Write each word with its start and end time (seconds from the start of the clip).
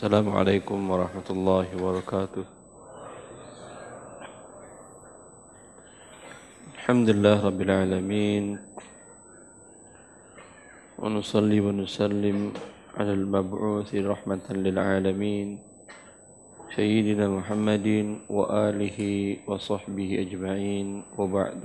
السلام 0.00 0.32
عليكم 0.32 0.80
ورحمة 0.80 1.28
الله 1.28 1.66
وبركاته. 1.76 2.44
الحمد 6.72 7.08
لله 7.20 7.36
رب 7.44 7.60
العالمين. 7.60 8.44
ونصلي 11.04 11.60
ونسلم 11.60 12.38
على 12.96 13.12
المبعوث 13.12 13.92
رحمة 13.92 14.46
للعالمين. 14.48 15.48
سيدنا 16.72 17.28
محمد 17.28 17.88
وآله 18.32 19.00
وصحبه 19.44 20.10
أجمعين. 20.24 20.88
وبعد. 21.20 21.60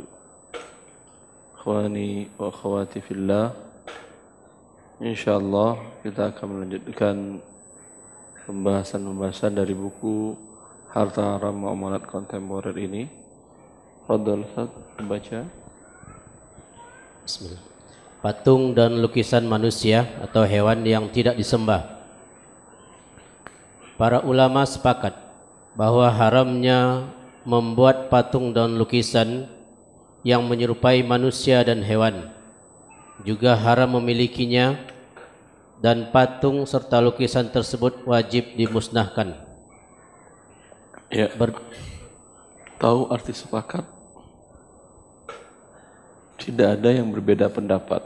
إخواني 1.56 2.28
وأخواتي 2.36 3.00
في 3.00 3.16
الله. 3.16 3.48
إن 5.00 5.16
شاء 5.16 5.40
الله 5.40 6.04
kita 6.04 6.36
akan 6.36 6.48
melanjutkan 6.52 7.40
pembahasan-pembahasan 8.46 9.58
dari 9.58 9.74
buku 9.74 10.38
Harta 10.94 11.36
Haram 11.36 11.58
Muamalat 11.58 12.06
Kontemporer 12.06 12.78
ini. 12.78 13.10
Fadol 14.06 14.46
Ustaz, 14.46 14.70
baca. 15.02 15.40
Bismillah. 17.26 17.64
Patung 18.22 18.74
dan 18.78 19.02
lukisan 19.02 19.46
manusia 19.46 20.06
atau 20.22 20.46
hewan 20.46 20.86
yang 20.86 21.10
tidak 21.10 21.38
disembah. 21.38 22.06
Para 23.98 24.22
ulama 24.22 24.62
sepakat 24.66 25.14
bahwa 25.74 26.06
haramnya 26.10 27.10
membuat 27.46 28.10
patung 28.10 28.54
dan 28.54 28.78
lukisan 28.78 29.50
yang 30.26 30.42
menyerupai 30.46 31.06
manusia 31.06 31.62
dan 31.62 31.86
hewan. 31.86 32.34
Juga 33.22 33.54
haram 33.54 34.02
memilikinya 34.02 34.78
dan 35.86 36.10
patung 36.10 36.66
serta 36.66 36.98
lukisan 36.98 37.54
tersebut 37.54 38.10
wajib 38.10 38.58
dimusnahkan. 38.58 39.38
Ya. 41.14 41.30
Ber 41.38 41.54
Tahu 42.82 43.14
arti 43.14 43.38
sepakat? 43.38 43.86
Tidak 46.42 46.76
ada 46.76 46.90
yang 46.90 47.14
berbeda 47.14 47.54
pendapat. 47.54 48.02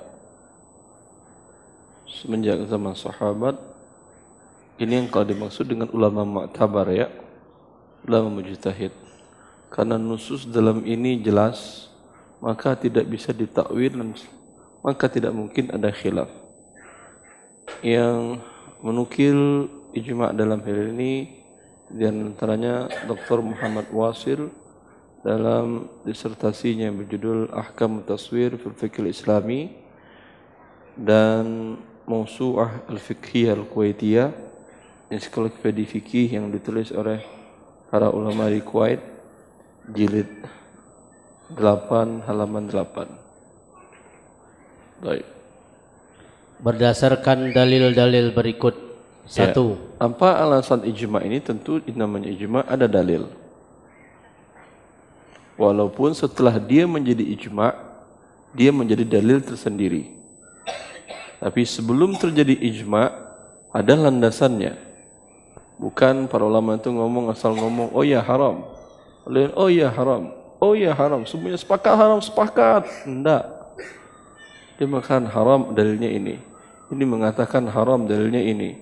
Semenjak 2.06 2.68
zaman 2.68 2.94
sahabat, 2.94 3.56
ini 4.78 5.00
yang 5.00 5.08
kalau 5.08 5.26
dimaksud 5.26 5.66
dengan 5.66 5.88
ulama 5.90 6.28
mu'tabar 6.28 6.86
ya, 6.92 7.08
ulama 8.06 8.44
mujtahid. 8.44 8.92
Karena 9.72 9.96
nusus 9.98 10.46
dalam 10.46 10.84
ini 10.84 11.18
jelas, 11.18 11.88
maka 12.44 12.76
tidak 12.76 13.08
bisa 13.08 13.32
ditakwil 13.32 14.14
maka 14.80 15.06
tidak 15.12 15.34
mungkin 15.34 15.72
ada 15.76 15.92
khilaf 15.92 16.49
yang 17.86 18.42
menukil 18.84 19.70
ijma 19.96 20.36
dalam 20.36 20.60
hal 20.64 20.94
ini 20.94 21.40
di 21.90 22.06
antaranya 22.06 22.86
Dr. 23.10 23.42
Muhammad 23.42 23.90
Wasil 23.90 24.54
dalam 25.26 25.90
disertasinya 26.06 26.94
berjudul 26.94 27.50
Ahkam 27.52 28.06
Taswir 28.06 28.56
fil 28.56 28.78
Fiqh 28.78 29.02
Islami 29.04 29.74
dan 30.96 31.76
Mausu'ah 32.06 32.88
Al-Fiqhiyah 32.88 33.58
Al-Kuwaitiyah 33.58 34.32
ensiklopedia 35.10 35.90
fikih 35.90 36.38
yang 36.38 36.54
ditulis 36.54 36.94
oleh 36.94 37.26
para 37.90 38.14
ulama 38.14 38.46
di 38.54 38.62
Kuwait 38.62 39.02
jilid 39.90 40.30
8 41.58 42.30
halaman 42.30 42.70
8. 42.70 45.02
Baik 45.02 45.39
berdasarkan 46.60 47.56
dalil-dalil 47.56 48.36
berikut. 48.36 48.76
Ya. 49.30 49.52
Satu. 49.52 49.80
Ya. 50.00 50.08
Apa 50.10 50.40
alasan 50.44 50.84
ijma 50.88 51.24
ini? 51.24 51.40
Tentu 51.40 51.80
namanya 51.96 52.28
ijma 52.32 52.68
ada 52.68 52.86
dalil. 52.88 53.28
Walaupun 55.60 56.16
setelah 56.16 56.56
dia 56.56 56.88
menjadi 56.88 57.24
ijma, 57.36 57.76
dia 58.56 58.72
menjadi 58.72 59.04
dalil 59.04 59.44
tersendiri. 59.44 60.16
Tapi 61.40 61.68
sebelum 61.68 62.16
terjadi 62.16 62.56
ijma, 62.56 63.12
ada 63.72 63.94
landasannya. 63.96 64.76
Bukan 65.80 66.28
para 66.28 66.44
ulama 66.44 66.76
itu 66.76 66.92
ngomong 66.92 67.32
asal 67.32 67.56
ngomong, 67.56 67.92
oh 67.96 68.04
ya 68.04 68.20
haram. 68.20 68.68
Lain, 69.28 69.52
oh 69.56 69.72
ya 69.72 69.88
haram. 69.92 70.32
Oh 70.60 70.76
ya 70.76 70.92
haram. 70.92 71.24
Semuanya 71.24 71.56
sepakat 71.56 71.96
haram, 71.96 72.20
sepakat. 72.20 72.84
Tidak. 73.08 73.44
Dia 74.80 74.88
makan 74.88 75.28
haram 75.28 75.72
dalilnya 75.76 76.08
ini. 76.08 76.49
Ini 76.90 77.06
mengatakan 77.06 77.70
haram 77.70 78.10
dalilnya 78.10 78.42
ini. 78.42 78.82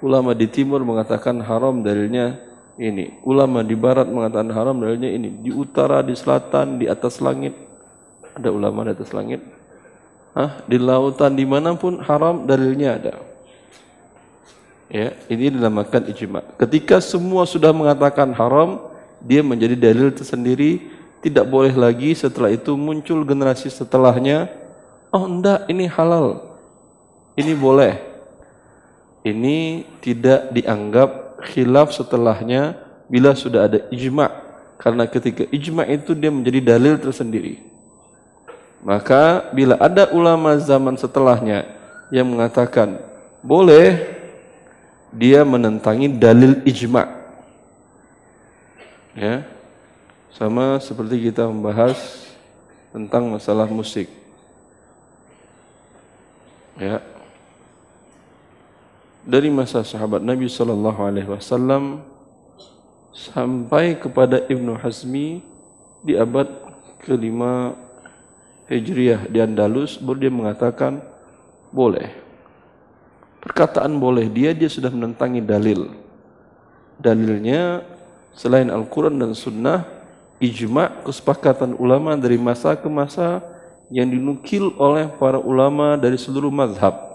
Ulama 0.00 0.32
di 0.32 0.48
timur 0.48 0.80
mengatakan 0.82 1.36
haram 1.44 1.84
dalilnya 1.84 2.40
ini. 2.80 3.20
Ulama 3.28 3.60
di 3.60 3.76
barat 3.76 4.08
mengatakan 4.08 4.48
haram 4.56 4.80
dalilnya 4.80 5.12
ini. 5.12 5.28
Di 5.28 5.52
utara, 5.52 6.00
di 6.00 6.16
selatan, 6.16 6.80
di 6.80 6.88
atas 6.88 7.20
langit. 7.20 7.52
Ada 8.32 8.48
ulama 8.48 8.88
di 8.88 8.96
atas 8.96 9.12
langit. 9.12 9.44
Hah? 10.32 10.64
Di 10.64 10.80
lautan, 10.80 11.36
di 11.36 11.44
mana 11.44 11.76
pun 11.76 12.00
haram 12.00 12.48
dalilnya 12.48 12.96
ada. 12.96 13.14
Ya, 14.88 15.12
ini 15.28 15.52
dinamakan 15.52 16.08
ijma. 16.08 16.40
Ketika 16.56 17.00
semua 17.04 17.44
sudah 17.44 17.72
mengatakan 17.72 18.32
haram, 18.32 18.80
dia 19.20 19.44
menjadi 19.44 19.76
dalil 19.76 20.08
tersendiri. 20.08 20.88
Tidak 21.20 21.46
boleh 21.46 21.76
lagi 21.76 22.16
setelah 22.16 22.48
itu 22.48 22.74
muncul 22.80 23.22
generasi 23.28 23.68
setelahnya. 23.68 24.48
Oh 25.12 25.28
enggak, 25.28 25.68
ini 25.68 25.86
halal 25.86 26.51
ini 27.38 27.52
boleh. 27.56 27.96
Ini 29.22 29.86
tidak 30.02 30.50
dianggap 30.50 31.40
khilaf 31.46 31.94
setelahnya 31.94 32.76
bila 33.06 33.32
sudah 33.38 33.70
ada 33.70 33.78
ijma. 33.88 34.28
Karena 34.76 35.06
ketika 35.06 35.46
ijma 35.48 35.86
itu 35.86 36.12
dia 36.12 36.28
menjadi 36.34 36.74
dalil 36.74 36.98
tersendiri. 36.98 37.62
Maka 38.82 39.46
bila 39.54 39.78
ada 39.78 40.10
ulama 40.10 40.58
zaman 40.58 40.98
setelahnya 40.98 41.70
yang 42.10 42.26
mengatakan 42.26 42.98
boleh, 43.38 43.94
dia 45.14 45.46
menentangi 45.46 46.10
dalil 46.10 46.58
ijma. 46.66 47.06
Ya. 49.14 49.46
Sama 50.34 50.80
seperti 50.82 51.30
kita 51.30 51.46
membahas 51.46 52.26
tentang 52.90 53.28
masalah 53.30 53.68
musik. 53.70 54.08
Ya, 56.80 57.04
dari 59.22 59.48
masa 59.54 59.86
sahabat 59.86 60.18
Nabi 60.18 60.50
sallallahu 60.50 60.98
alaihi 60.98 61.30
wasallam 61.30 62.02
sampai 63.14 63.94
kepada 63.94 64.42
Ibnu 64.50 64.74
Hazmi 64.74 65.42
di 66.02 66.18
abad 66.18 66.50
kelima 66.98 67.78
Hijriah 68.66 69.30
di 69.30 69.38
Andalus 69.38 69.98
baru 69.98 70.26
dia 70.26 70.32
mengatakan 70.32 71.02
boleh. 71.70 72.10
Perkataan 73.42 73.98
boleh 73.98 74.30
dia 74.30 74.54
dia 74.54 74.70
sudah 74.70 74.90
menentangi 74.90 75.42
dalil. 75.42 75.90
Dalilnya 76.98 77.82
selain 78.34 78.70
Al-Quran 78.70 79.18
dan 79.18 79.34
Sunnah, 79.34 79.82
ijma 80.38 81.02
kesepakatan 81.02 81.74
ulama 81.74 82.14
dari 82.14 82.38
masa 82.38 82.78
ke 82.78 82.86
masa 82.86 83.42
yang 83.90 84.06
dinukil 84.08 84.72
oleh 84.78 85.10
para 85.18 85.42
ulama 85.42 85.98
dari 85.98 86.16
seluruh 86.16 86.54
mazhab 86.54 87.11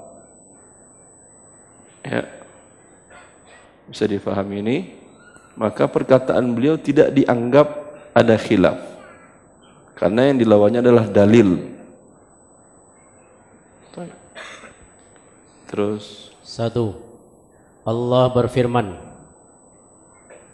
ya, 2.07 2.23
bisa 3.91 4.05
difahami 4.07 4.57
ini, 4.63 4.77
maka 5.55 5.87
perkataan 5.87 6.55
beliau 6.55 6.79
tidak 6.79 7.11
dianggap 7.15 7.69
ada 8.15 8.37
khilaf. 8.39 8.79
Karena 9.99 10.31
yang 10.31 10.39
dilawannya 10.43 10.81
adalah 10.83 11.07
dalil. 11.07 11.73
Terus 15.73 16.29
satu 16.45 16.93
Allah 17.81 18.29
berfirman 18.29 18.93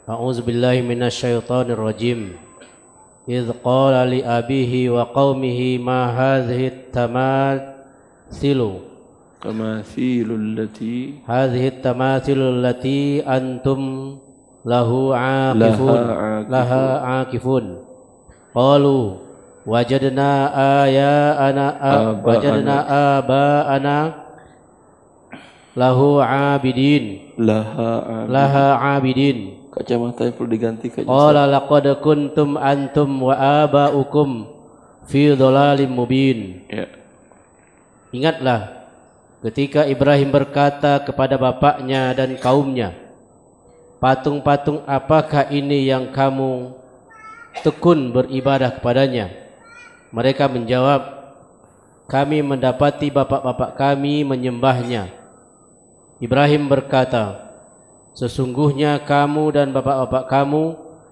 A'udzu 0.06 0.46
billahi 0.46 0.78
minasyaitonir 0.78 1.74
rajim 1.74 2.38
إذ 3.28 3.60
قال 3.60 3.92
لأبيه 3.92 4.90
وقومه 4.90 5.60
ما 5.84 6.00
هذه 6.08 6.72
التماثيل 6.72 8.60
التماثيل 9.42 10.28
التي 10.34 10.98
هذه 11.26 11.68
التماثيل 11.68 12.40
التي 12.42 13.22
أنتم 13.22 13.80
له 14.66 14.90
عاكفون 15.16 16.02
لها 16.50 16.84
عاكفون 17.00 17.64
قالوا 18.54 19.04
وجدنا 19.66 20.30
آياءنا 20.84 21.66
وجدنا 22.26 22.76
آباءنا 23.18 23.98
له 25.76 25.98
عابدين 26.24 27.04
لها 27.38 28.26
لها 28.26 28.66
عابدين 28.74 29.38
kacamata 29.78 30.26
perlu 30.34 30.50
diganti 30.50 30.90
kacamata. 30.90 31.12
Qala 31.12 31.42
laqad 31.46 31.86
kuntum 32.02 32.58
antum 32.58 33.22
wa 33.22 33.62
aba'ukum 33.62 34.50
fi 35.06 35.38
dhalalim 35.38 35.94
mubin. 35.94 36.66
Ya. 36.66 36.90
Ingatlah 38.10 38.81
ketika 39.43 39.83
Ibrahim 39.83 40.31
berkata 40.31 41.03
kepada 41.03 41.35
bapaknya 41.35 42.15
dan 42.15 42.39
kaumnya, 42.39 42.95
patung-patung 43.99 44.87
apakah 44.87 45.51
ini 45.51 45.91
yang 45.91 46.09
kamu 46.15 46.71
tekun 47.61 48.15
beribadah 48.15 48.71
kepadanya? 48.79 49.29
Mereka 50.15 50.47
menjawab, 50.47 51.01
kami 52.07 52.39
mendapati 52.39 53.11
bapak-bapak 53.11 53.75
kami 53.75 54.23
menyembahnya. 54.23 55.11
Ibrahim 56.23 56.71
berkata, 56.71 57.51
sesungguhnya 58.15 59.03
kamu 59.03 59.51
dan 59.51 59.67
bapak-bapak 59.75 60.31
kamu 60.31 60.63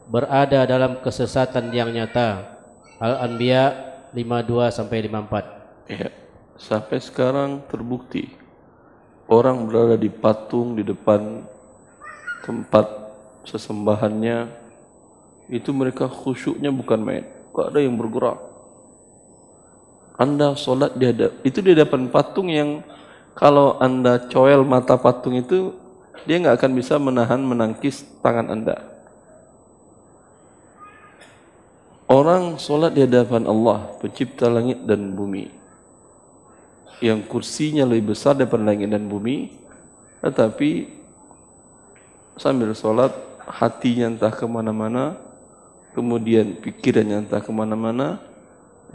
berada 0.08 0.64
dalam 0.64 1.04
kesesatan 1.04 1.74
yang 1.76 1.92
nyata. 1.92 2.60
Al-Anbiya 3.02 3.92
52 4.14 4.70
sampai 4.70 5.10
54. 5.10 5.90
Ya, 5.90 6.21
sampai 6.62 7.02
sekarang 7.02 7.66
terbukti 7.66 8.30
orang 9.26 9.66
berada 9.66 9.98
di 9.98 10.14
patung 10.14 10.78
di 10.78 10.86
depan 10.86 11.42
tempat 12.46 12.86
sesembahannya 13.50 14.52
itu 15.50 15.74
mereka 15.74 16.06
khusyuknya 16.06 16.70
bukan 16.70 17.00
main. 17.02 17.26
Gak 17.52 17.74
ada 17.74 17.80
yang 17.82 17.98
bergerak. 17.98 18.40
Anda 20.16 20.54
sholat 20.54 20.96
di 20.96 21.10
hadap, 21.10 21.42
itu 21.42 21.60
di 21.66 21.74
hadapan 21.74 22.06
patung 22.14 22.46
yang 22.46 22.86
kalau 23.34 23.82
Anda 23.82 24.30
coel 24.30 24.62
mata 24.62 24.94
patung 24.94 25.34
itu 25.34 25.74
dia 26.30 26.38
nggak 26.38 26.62
akan 26.62 26.72
bisa 26.78 27.02
menahan 27.02 27.42
menangkis 27.42 28.06
tangan 28.22 28.54
Anda. 28.54 28.78
Orang 32.06 32.62
sholat 32.62 32.94
di 32.94 33.02
hadapan 33.02 33.50
Allah, 33.50 33.98
pencipta 33.98 34.46
langit 34.46 34.84
dan 34.86 35.16
bumi, 35.18 35.50
yang 37.02 37.26
kursinya 37.26 37.84
lebih 37.84 38.14
besar 38.14 38.38
daripada 38.38 38.62
langit 38.62 38.88
dan 38.94 39.10
bumi, 39.10 39.58
tetapi 40.22 40.88
sambil 42.38 42.72
sholat 42.78 43.12
hatinya 43.44 44.08
entah 44.08 44.32
ke 44.32 44.46
mana-mana 44.48 45.18
kemudian 45.92 46.56
pikirannya 46.56 47.28
entah 47.28 47.44
ke 47.44 47.52
mana-mana 47.52 48.22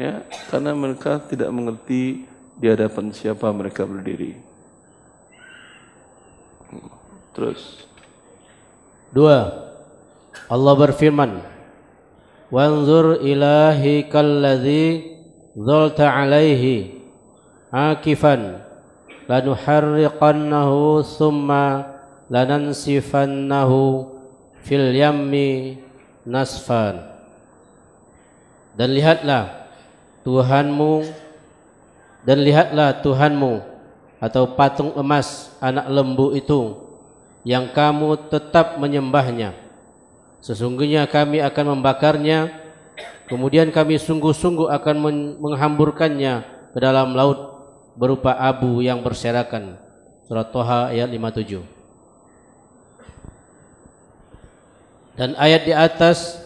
ya 0.00 0.24
karena 0.48 0.72
mereka 0.72 1.20
tidak 1.20 1.52
mengerti 1.52 2.24
di 2.56 2.66
hadapan 2.66 3.12
siapa 3.12 3.52
mereka 3.52 3.84
berdiri. 3.84 4.40
Terus. 7.36 7.84
Dua. 9.12 9.68
Allah 10.48 10.74
berfirman 10.76 11.44
wanzur 12.48 13.20
ilahi 13.20 14.08
kalladhi 14.08 15.16
zalta 15.52 16.12
alaihi 16.12 16.95
akifan 17.76 18.64
lanuharriqannahu 19.28 21.04
summa 21.04 21.92
lanansifannahu 22.32 24.08
fil 24.64 24.96
yammi 24.96 25.76
nasfan 26.24 27.04
dan 28.76 28.92
lihatlah 28.96 29.68
Tuhanmu 30.24 31.06
dan 32.26 32.42
lihatlah 32.42 32.98
Tuhanmu 33.04 33.62
atau 34.18 34.56
patung 34.56 34.90
emas 34.96 35.52
anak 35.62 35.86
lembu 35.86 36.34
itu 36.34 36.74
yang 37.46 37.70
kamu 37.70 38.26
tetap 38.26 38.74
menyembahnya. 38.74 39.54
Sesungguhnya 40.42 41.06
kami 41.06 41.38
akan 41.38 41.78
membakarnya 41.78 42.50
kemudian 43.30 43.70
kami 43.70 44.02
sungguh-sungguh 44.02 44.66
akan 44.66 44.96
menghamburkannya 45.38 46.42
ke 46.74 46.78
dalam 46.82 47.14
laut 47.14 47.55
berupa 47.96 48.36
abu 48.36 48.84
yang 48.84 49.00
berserakan. 49.02 49.80
Surat 50.28 50.50
Toha 50.52 50.92
ayat 50.92 51.08
57 51.10 51.76
dan 55.16 55.32
ayat 55.40 55.64
di 55.64 55.72
atas 55.72 56.38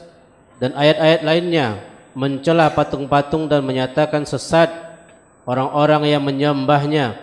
dan 0.63 0.73
ayat-ayat 0.79 1.21
lainnya 1.27 1.83
mencela 2.15 2.71
patung-patung 2.71 3.51
dan 3.51 3.67
menyatakan 3.67 4.23
sesat 4.23 4.71
orang-orang 5.45 6.07
yang 6.07 6.23
menyembahnya. 6.23 7.19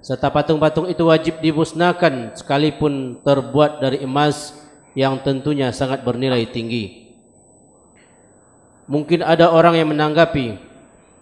Serta 0.00 0.32
patung-patung 0.32 0.88
itu 0.88 1.04
wajib 1.04 1.44
dimusnahkan 1.44 2.32
sekalipun 2.32 3.20
terbuat 3.20 3.84
dari 3.84 4.00
emas 4.00 4.56
yang 4.96 5.20
tentunya 5.20 5.68
sangat 5.76 6.00
bernilai 6.00 6.48
tinggi. 6.48 7.12
Mungkin 8.88 9.20
ada 9.20 9.52
orang 9.52 9.76
yang 9.76 9.92
menanggapi 9.92 10.56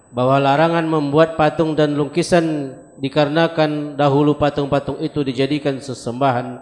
bahwa 0.08 0.40
larangan 0.40 0.84
membuat 0.88 1.36
patung 1.36 1.76
dan 1.76 1.92
lukisan 1.92 2.76
dikarenakan 2.98 3.94
dahulu 3.94 4.34
patung-patung 4.34 4.98
itu 5.04 5.20
dijadikan 5.20 5.78
sesembahan. 5.78 6.60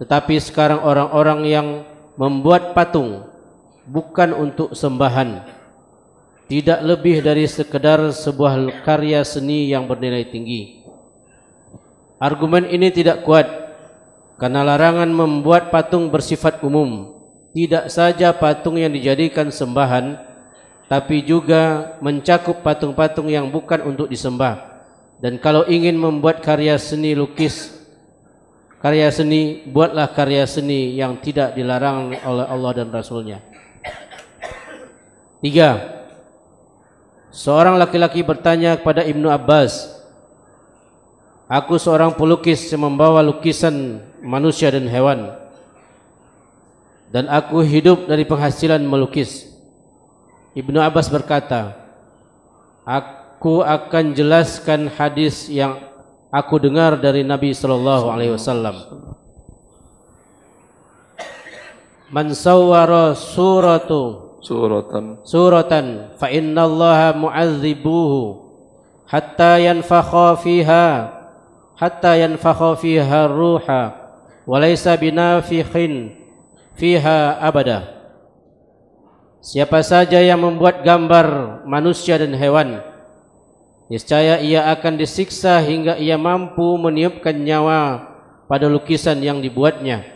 Tetapi 0.00 0.34
sekarang 0.40 0.82
orang-orang 0.82 1.40
yang 1.46 1.68
membuat 2.16 2.72
patung 2.72 3.28
bukan 3.86 4.34
untuk 4.34 4.72
sembahan. 4.72 5.44
Tidak 6.50 6.84
lebih 6.84 7.24
dari 7.24 7.48
sekedar 7.48 8.12
sebuah 8.12 8.84
karya 8.84 9.24
seni 9.24 9.72
yang 9.72 9.88
bernilai 9.88 10.28
tinggi. 10.28 10.84
Argumen 12.20 12.68
ini 12.68 12.92
tidak 12.92 13.24
kuat 13.24 13.48
karena 14.36 14.60
larangan 14.66 15.08
membuat 15.08 15.72
patung 15.72 16.12
bersifat 16.12 16.60
umum. 16.60 17.14
Tidak 17.52 17.88
saja 17.92 18.32
patung 18.32 18.80
yang 18.80 18.92
dijadikan 18.92 19.52
sembahan 19.52 20.31
tapi 20.92 21.24
juga 21.24 21.96
mencakup 22.04 22.60
patung-patung 22.60 23.32
yang 23.32 23.48
bukan 23.48 23.80
untuk 23.88 24.12
disembah 24.12 24.84
dan 25.24 25.40
kalau 25.40 25.64
ingin 25.64 25.96
membuat 25.96 26.44
karya 26.44 26.76
seni 26.76 27.16
lukis 27.16 27.80
karya 28.82 29.08
seni, 29.14 29.62
buatlah 29.62 30.10
karya 30.10 30.42
seni 30.42 30.98
yang 30.98 31.14
tidak 31.22 31.54
dilarang 31.54 32.18
oleh 32.18 32.46
Allah 32.50 32.72
dan 32.74 32.90
Rasulnya. 32.90 33.38
Tiga, 35.38 36.02
seorang 37.30 37.78
laki-laki 37.78 38.26
bertanya 38.26 38.74
kepada 38.74 39.06
Ibnu 39.06 39.30
Abbas, 39.30 40.02
Aku 41.52 41.76
seorang 41.76 42.16
pelukis 42.16 42.64
yang 42.72 42.88
membawa 42.88 43.20
lukisan 43.20 44.00
manusia 44.24 44.72
dan 44.72 44.88
hewan 44.88 45.36
dan 47.12 47.28
aku 47.28 47.60
hidup 47.60 48.08
dari 48.08 48.24
penghasilan 48.24 48.80
melukis. 48.80 49.51
Ibnu 50.52 50.76
Abbas 50.76 51.08
berkata, 51.08 51.72
Aku 52.84 53.64
akan 53.64 54.12
jelaskan 54.12 54.90
hadis 54.92 55.48
yang 55.48 55.80
aku 56.28 56.60
dengar 56.60 57.00
dari 57.00 57.24
Nabi 57.24 57.56
sallallahu 57.56 58.12
alaihi 58.12 58.34
wasallam. 58.36 58.76
Man 62.12 62.36
sawwara 62.36 63.16
suratu 63.16 64.32
suratan. 64.42 65.22
suratan 65.22 65.86
fa 66.18 66.28
innallaha 66.28 67.14
mu'adzibuhu 67.14 68.42
hatta 69.06 69.62
yanfakha 69.62 70.36
fiha 70.42 70.86
hatta 71.78 72.12
yanfakha 72.18 72.74
fiha 72.76 73.30
ruha 73.30 73.82
wa 74.44 74.56
laysa 74.58 74.98
binafikhin 74.98 76.18
fiha 76.74 77.38
abada 77.38 78.01
Siapa 79.42 79.82
saja 79.82 80.22
yang 80.22 80.38
membuat 80.38 80.86
gambar 80.86 81.60
manusia 81.66 82.14
dan 82.14 82.30
hewan 82.38 82.92
Niscaya 83.92 84.40
ia 84.40 84.72
akan 84.72 84.96
disiksa 84.96 85.60
hingga 85.60 86.00
ia 86.00 86.16
mampu 86.16 86.64
meniupkan 86.80 87.36
nyawa 87.36 88.08
pada 88.48 88.64
lukisan 88.64 89.20
yang 89.20 89.44
dibuatnya. 89.44 90.08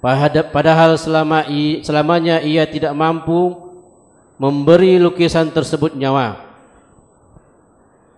Padahal 0.00 0.96
selama 0.96 1.44
selamanya 1.84 2.40
ia 2.40 2.64
tidak 2.64 2.96
mampu 2.96 3.52
memberi 4.40 4.96
lukisan 4.96 5.52
tersebut 5.52 5.92
nyawa. 5.92 6.40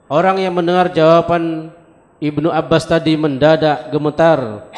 Orang 0.06 0.38
yang 0.38 0.54
mendengar 0.54 0.94
jawaban 0.94 1.74
Ibnu 2.22 2.46
Abbas 2.46 2.86
tadi 2.86 3.18
mendadak 3.18 3.90
gemetar 3.90 4.70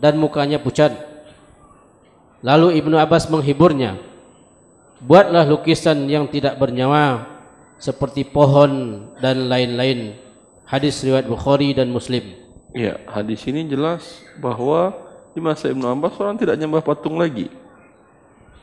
dan 0.00 0.16
mukanya 0.16 0.56
pucat. 0.56 1.13
Lalu 2.44 2.76
Ibnu 2.84 3.00
Abbas 3.00 3.32
menghiburnya. 3.32 3.96
Buatlah 5.00 5.48
lukisan 5.48 6.04
yang 6.04 6.28
tidak 6.28 6.60
bernyawa 6.60 7.24
seperti 7.80 8.28
pohon 8.28 9.00
dan 9.16 9.48
lain-lain. 9.48 10.20
Hadis 10.68 11.00
riwayat 11.00 11.24
Bukhari 11.24 11.72
dan 11.72 11.88
Muslim. 11.88 12.36
Ya, 12.76 13.00
hadis 13.08 13.40
ini 13.48 13.64
jelas 13.64 14.20
bahwa 14.36 14.92
di 15.32 15.40
masa 15.40 15.72
Ibnu 15.72 15.88
Abbas 15.88 16.20
orang 16.20 16.36
tidak 16.36 16.60
nyembah 16.60 16.84
patung 16.84 17.16
lagi. 17.16 17.48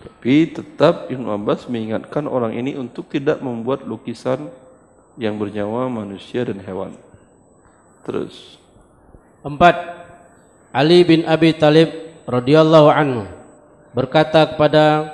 Tapi 0.01 0.53
tetap 0.53 1.09
Ibnu 1.09 1.33
Abbas 1.33 1.65
mengingatkan 1.65 2.29
orang 2.29 2.53
ini 2.53 2.77
untuk 2.77 3.09
tidak 3.09 3.41
membuat 3.41 3.81
lukisan 3.81 4.45
yang 5.17 5.41
bernyawa 5.41 5.89
manusia 5.89 6.45
dan 6.45 6.61
hewan. 6.61 6.93
Terus. 8.05 8.61
Empat. 9.41 10.05
Ali 10.69 11.01
bin 11.01 11.25
Abi 11.25 11.51
Talib 11.57 11.89
radhiyallahu 12.29 12.89
anhu 12.93 13.40
berkata 13.91 14.47
kepada 14.47 15.07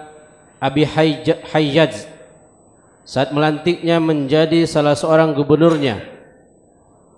Abi 0.57 0.85
Hayyaj 0.85 2.09
saat 3.07 3.29
melantiknya 3.31 4.01
menjadi 4.03 4.67
salah 4.67 4.97
seorang 4.97 5.31
gubernurnya. 5.37 6.17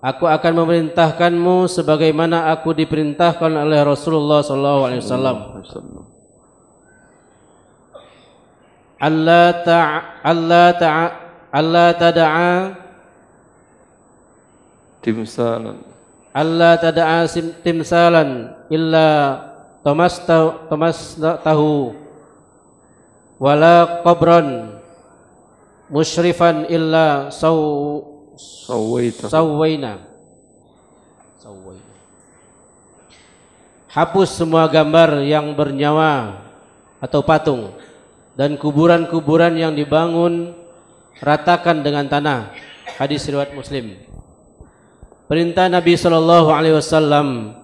Aku 0.00 0.24
akan 0.24 0.64
memerintahkanmu 0.64 1.68
sebagaimana 1.68 2.48
aku 2.56 2.72
diperintahkan 2.72 3.52
oleh 3.52 3.84
Rasulullah 3.84 4.40
sallallahu 4.40 4.82
alaihi 4.88 5.02
wasallam. 5.04 5.36
Allah 9.00 9.48
ta 9.60 9.78
Allah 10.24 10.66
ta 10.76 10.88
Allah 11.52 11.88
tada'a 11.96 12.52
Timsalan. 15.00 15.80
Allah 16.30 16.76
tada'a 16.76 17.24
timsalan 17.64 18.52
illa 18.68 19.08
tamasta 19.80 21.40
tahu 21.40 21.96
wala 23.40 24.04
qabran 24.04 24.76
musyrifan 25.88 26.68
illa 26.68 27.32
saw 27.32 27.56
Sawaita. 28.40 29.28
Sawaina. 29.28 30.00
Sawaina. 31.36 31.92
Hapus 33.90 34.30
semua 34.32 34.64
gambar 34.70 35.20
yang 35.26 35.52
bernyawa 35.52 36.40
atau 37.02 37.20
patung 37.20 37.74
dan 38.38 38.56
kuburan-kuburan 38.56 39.58
yang 39.58 39.76
dibangun 39.76 40.56
ratakan 41.20 41.82
dengan 41.84 42.06
tanah. 42.08 42.54
Hadis 42.96 43.26
riwayat 43.28 43.52
Muslim. 43.52 43.98
Perintah 45.26 45.66
Nabi 45.68 45.98
sallallahu 45.98 46.48
alaihi 46.54 46.78
wasallam 46.78 47.58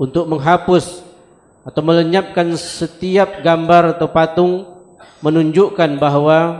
untuk 0.00 0.26
menghapus 0.26 1.04
atau 1.62 1.80
melenyapkan 1.82 2.54
setiap 2.58 3.42
gambar 3.42 3.98
atau 3.98 4.10
patung 4.10 4.52
menunjukkan 5.22 5.98
bahwa 6.02 6.58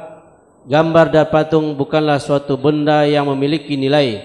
gambar 0.66 1.10
dan 1.10 1.26
patung 1.26 1.74
bukanlah 1.74 2.22
suatu 2.22 2.54
benda 2.54 3.02
yang 3.02 3.26
memiliki 3.26 3.74
nilai. 3.74 4.22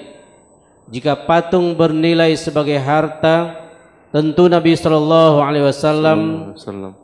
Jika 0.88 1.28
patung 1.28 1.76
bernilai 1.76 2.32
sebagai 2.38 2.78
harta, 2.80 3.68
tentu 4.14 4.48
Nabi 4.48 4.78
sallallahu 4.78 5.44
alaihi 5.44 5.66
wasallam 5.68 6.54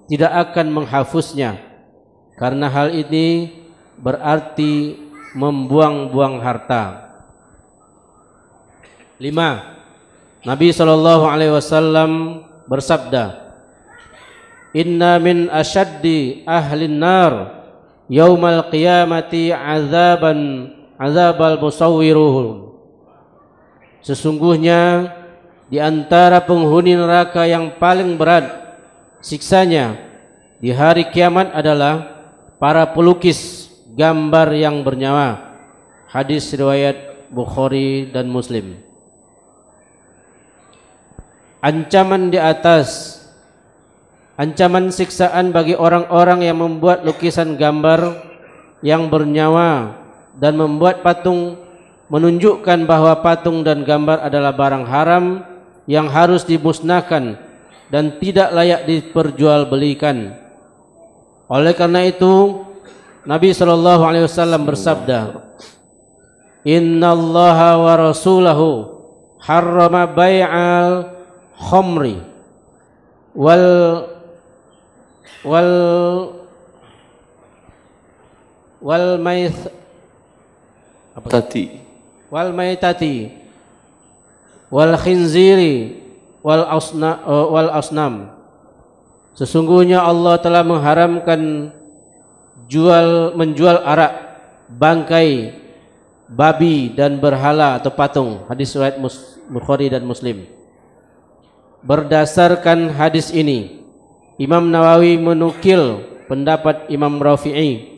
tidak 0.07 0.31
akan 0.31 0.67
menghapusnya. 0.71 1.59
Karena 2.39 2.71
hal 2.71 2.95
ini 2.95 3.51
berarti 3.99 4.97
membuang-buang 5.35 6.39
harta. 6.39 7.11
Lima, 9.19 9.77
Nabi 10.45 10.71
sallallahu 10.71 11.25
alaihi 11.27 11.53
wasallam 11.53 12.43
bersabda, 12.65 13.42
Inna 14.73 15.21
min 15.21 15.53
ashaddi 15.53 16.41
ahli 16.49 16.89
nar 16.89 17.63
yaumal 18.09 18.73
qiyamati 18.73 19.53
azaban 19.53 20.73
azabal 20.97 21.61
musawwiruhum 21.61 22.73
Sesungguhnya 24.03 25.13
di 25.71 25.79
antara 25.79 26.43
penghuni 26.43 26.91
neraka 26.97 27.47
yang 27.47 27.79
paling 27.79 28.19
berat 28.19 28.51
siksanya 29.23 29.95
di 30.59 30.75
hari 30.75 31.07
kiamat 31.07 31.55
adalah 31.55 32.11
para 32.59 32.83
pelukis 32.91 33.71
gambar 33.95 34.51
yang 34.59 34.83
bernyawa. 34.83 35.55
Hadis 36.11 36.51
riwayat 36.51 37.27
Bukhari 37.31 38.11
dan 38.11 38.27
Muslim. 38.29 38.77
Ancaman 41.63 42.27
di 42.27 42.37
atas 42.37 43.22
Ancaman 44.33 44.89
siksaan 44.89 45.53
bagi 45.53 45.77
orang-orang 45.77 46.41
yang 46.41 46.57
membuat 46.57 47.05
lukisan 47.05 47.53
gambar 47.53 48.17
yang 48.81 49.05
bernyawa 49.05 49.93
dan 50.33 50.57
membuat 50.57 51.05
patung 51.05 51.61
menunjukkan 52.09 52.89
bahwa 52.89 53.13
patung 53.21 53.61
dan 53.61 53.85
gambar 53.85 54.25
adalah 54.25 54.57
barang 54.57 54.85
haram 54.89 55.45
yang 55.85 56.09
harus 56.09 56.49
dimusnahkan 56.49 57.37
dan 57.93 58.17
tidak 58.17 58.49
layak 58.49 58.89
diperjualbelikan. 58.89 60.33
Oleh 61.45 61.77
karena 61.77 62.01
itu, 62.09 62.65
Nabi 63.29 63.53
sallallahu 63.53 64.01
alaihi 64.01 64.25
wasallam 64.25 64.65
bersabda, 64.65 65.45
"Inna 66.65 67.13
Allaha 67.13 67.77
wa 67.77 67.93
rasulahu 68.09 68.69
harrama 69.37 70.09
bai'al 70.09 71.13
khamri 71.53 72.17
wal 73.37 74.12
wal 75.43 75.71
wal 78.83 79.17
maith 79.19 79.71
Tati. 81.13 81.77
wal 82.33 82.49
maitati 82.51 83.29
wal 84.73 84.97
khinziri 84.97 86.01
wal 86.41 86.65
asna 86.65 87.21
uh, 87.21 87.47
wal 87.53 87.69
asnam. 87.77 88.33
Sesungguhnya 89.33 90.01
Allah 90.01 90.37
telah 90.41 90.61
mengharamkan 90.61 91.73
jual 92.69 93.33
menjual 93.37 93.81
arak 93.81 94.13
bangkai 94.69 95.53
babi 96.29 96.89
dan 96.93 97.21
berhala 97.21 97.77
atau 97.77 97.93
patung. 97.93 98.45
Hadis 98.49 98.73
riwayat 98.73 98.97
Bukhari 99.49 99.93
dan 99.93 100.01
Muslim. 100.05 100.49
Berdasarkan 101.85 102.95
hadis 102.95 103.29
ini 103.29 103.82
Imam 104.43 104.67
Nawawi 104.67 105.15
menukil 105.15 106.03
pendapat 106.27 106.91
Imam 106.91 107.15
Rafi'i 107.15 107.93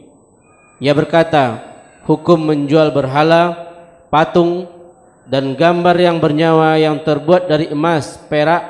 ia 0.79 0.91
berkata 0.91 1.63
hukum 2.03 2.51
menjual 2.51 2.91
berhala 2.91 3.71
patung 4.11 4.67
dan 5.25 5.57
gambar 5.57 5.95
yang 5.97 6.17
bernyawa 6.21 6.77
yang 6.77 7.01
terbuat 7.01 7.49
dari 7.49 7.71
emas, 7.71 8.19
perak 8.29 8.63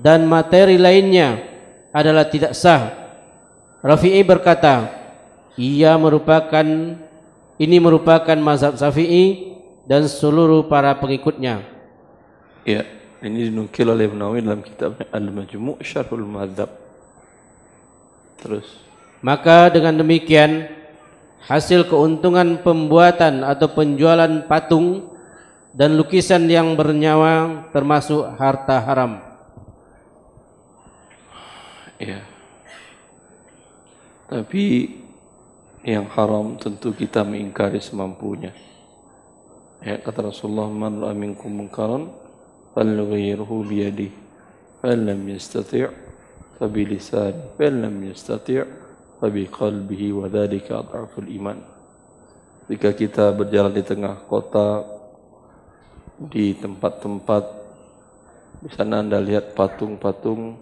dan 0.00 0.24
materi 0.24 0.80
lainnya 0.80 1.44
adalah 1.92 2.24
tidak 2.24 2.56
sah. 2.56 2.96
Rafi'i 3.84 4.24
berkata, 4.24 4.88
ia 5.58 5.92
merupakan 6.00 6.64
ini 7.60 7.76
merupakan 7.76 8.38
mazhab 8.40 8.78
Syafi'i 8.78 9.52
dan 9.84 10.08
seluruh 10.08 10.64
para 10.64 10.96
pengikutnya. 10.96 11.60
Ya, 12.64 12.88
ini 13.20 13.52
dinukil 13.52 13.92
oleh 13.92 14.08
Ibn 14.08 14.16
Nawawi 14.16 14.40
dalam 14.40 14.64
kitabnya 14.64 15.04
Al-Majmu' 15.12 15.76
Syarhul 15.84 16.24
Madzhab. 16.24 16.72
Terus. 18.40 18.64
Maka 19.20 19.68
dengan 19.68 20.00
demikian 20.00 20.64
hasil 21.44 21.84
keuntungan 21.84 22.64
pembuatan 22.64 23.44
atau 23.44 23.68
penjualan 23.76 24.48
patung 24.48 25.12
dan 25.76 26.00
lukisan 26.00 26.48
yang 26.48 26.72
bernyawa 26.72 27.68
termasuk 27.76 28.24
harta 28.40 28.80
haram. 28.80 29.20
Ya. 32.00 32.24
Tapi 34.32 34.96
yang 35.84 36.08
haram 36.08 36.56
tentu 36.56 36.96
kita 36.96 37.20
mengingkari 37.20 37.84
semampunya. 37.84 38.56
Ya, 39.84 40.00
kata 40.00 40.32
Rasulullah, 40.32 40.68
"Man 40.72 41.04
minkum 41.16 41.52
munkaran 41.52 42.08
fa 46.56 46.64
bi 46.68 46.82
lisanihi, 46.88 47.56
fa 47.56 47.62
in 47.68 47.74
lam 47.84 47.96
yastati' 48.08 48.64
fa 49.20 49.26
bi 49.28 49.44
qalbihi 49.44 50.08
wa 50.16 50.26
dzalika 50.28 50.80
adhaful 50.80 51.28
iman." 51.28 51.60
Jika 52.70 52.94
kita 52.94 53.34
berjalan 53.34 53.74
di 53.74 53.82
tengah 53.82 54.24
kota 54.30 54.86
di 56.20 56.54
tempat-tempat 56.54 57.44
di 58.60 58.68
sana 58.76 59.00
Anda 59.00 59.16
lihat 59.18 59.56
patung-patung 59.56 60.54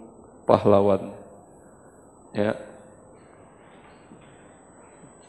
pahlawan. 0.47 1.11
Ya. 2.31 2.55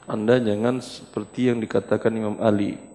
Anda 0.06 0.38
jangan 0.38 0.78
seperti 0.78 1.50
yang 1.50 1.58
dikatakan 1.58 2.14
Imam 2.14 2.38
Ali. 2.38 2.89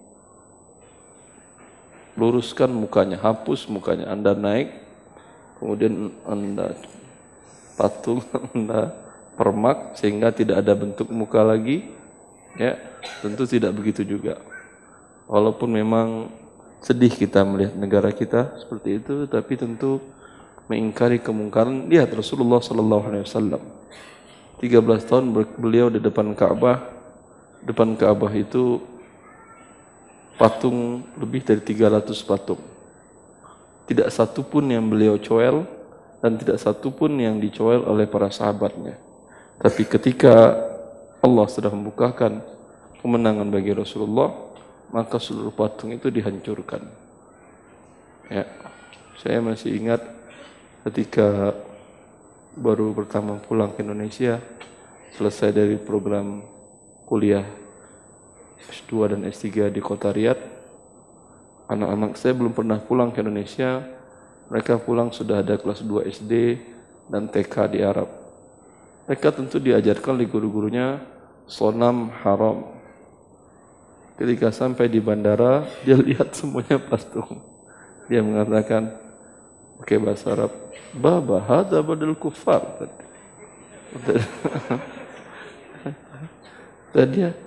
Luruskan 2.16 2.72
mukanya, 2.72 3.20
hapus 3.20 3.68
mukanya. 3.68 4.08
Anda 4.08 4.32
naik, 4.32 4.72
kemudian 5.60 6.16
Anda 6.24 6.80
patung, 7.76 8.24
Anda 8.56 8.96
permak 9.36 10.00
sehingga 10.00 10.32
tidak 10.32 10.64
ada 10.64 10.74
bentuk 10.76 11.12
muka 11.12 11.44
lagi. 11.44 11.92
Ya, 12.56 12.80
tentu 13.20 13.44
tidak 13.44 13.76
begitu 13.76 14.08
juga. 14.08 14.40
Walaupun 15.28 15.68
memang 15.76 16.32
sedih 16.80 17.12
kita 17.12 17.44
melihat 17.44 17.76
negara 17.76 18.10
kita 18.16 18.56
seperti 18.64 19.04
itu, 19.04 19.28
tapi 19.28 19.60
tentu 19.60 20.00
mengingkari 20.72 21.20
kemungkaran. 21.20 21.92
Lihat 21.92 22.16
Rasulullah 22.16 22.64
Sallallahu 22.64 23.06
Alaihi 23.12 23.26
Wasallam. 23.28 23.62
13 24.64 25.04
tahun 25.04 25.26
beliau 25.60 25.92
di 25.92 26.00
depan 26.00 26.32
Ka'bah. 26.32 26.80
Depan 27.66 28.00
Ka'bah 28.00 28.32
itu 28.32 28.80
patung 30.36 31.04
lebih 31.16 31.44
dari 31.44 31.62
300 31.64 32.12
patung. 32.28 32.62
Tidak 33.86 34.10
satu 34.10 34.42
pun 34.44 34.66
yang 34.68 34.86
beliau 34.90 35.16
coel 35.22 35.64
dan 36.20 36.36
tidak 36.42 36.58
satu 36.58 36.90
pun 36.90 37.14
yang 37.22 37.38
dicoel 37.38 37.86
oleh 37.86 38.10
para 38.10 38.34
sahabatnya. 38.34 38.98
Tapi 39.62 39.86
ketika 39.86 40.58
Allah 41.22 41.46
sudah 41.48 41.72
membukakan 41.72 42.42
kemenangan 43.00 43.48
bagi 43.48 43.72
Rasulullah, 43.78 44.34
maka 44.90 45.22
seluruh 45.22 45.54
patung 45.54 45.94
itu 45.94 46.10
dihancurkan. 46.10 46.82
Ya, 48.26 48.50
saya 49.22 49.38
masih 49.38 49.78
ingat 49.78 50.02
ketika 50.90 51.54
baru 52.58 52.90
pertama 52.98 53.38
pulang 53.38 53.70
ke 53.78 53.86
Indonesia, 53.86 54.42
selesai 55.14 55.54
dari 55.54 55.78
program 55.78 56.42
kuliah 57.06 57.46
S2 58.60 59.16
dan 59.16 59.22
S3 59.28 59.70
di 59.70 59.82
kota 59.84 60.10
Riyadh, 60.12 60.42
anak-anak 61.68 62.18
saya 62.18 62.34
belum 62.38 62.54
pernah 62.54 62.78
pulang 62.82 63.10
ke 63.10 63.22
Indonesia, 63.22 63.82
mereka 64.50 64.78
pulang 64.78 65.10
sudah 65.10 65.42
ada 65.42 65.58
kelas 65.58 65.82
2 65.82 66.06
SD 66.06 66.34
dan 67.10 67.30
TK 67.30 67.56
di 67.74 67.80
Arab. 67.82 68.10
Mereka 69.06 69.34
tentu 69.34 69.62
diajarkan 69.62 70.18
oleh 70.18 70.30
guru-gurunya 70.30 70.98
sonam 71.46 72.10
haram. 72.26 72.74
Ketika 74.18 74.50
sampai 74.50 74.90
di 74.90 74.98
bandara, 74.98 75.66
dia 75.86 75.98
lihat 75.98 76.34
semuanya 76.34 76.82
patung. 76.82 77.42
Dia 78.06 78.22
mengatakan 78.22 78.94
pakai 79.82 79.98
bahasa 79.98 80.26
Arab, 80.34 80.52
"Baba, 80.94 81.42
hadza 81.42 81.82
badal 81.82 82.14
kufar." 82.18 82.62
Dan 86.94 87.08
dia, 87.14 87.30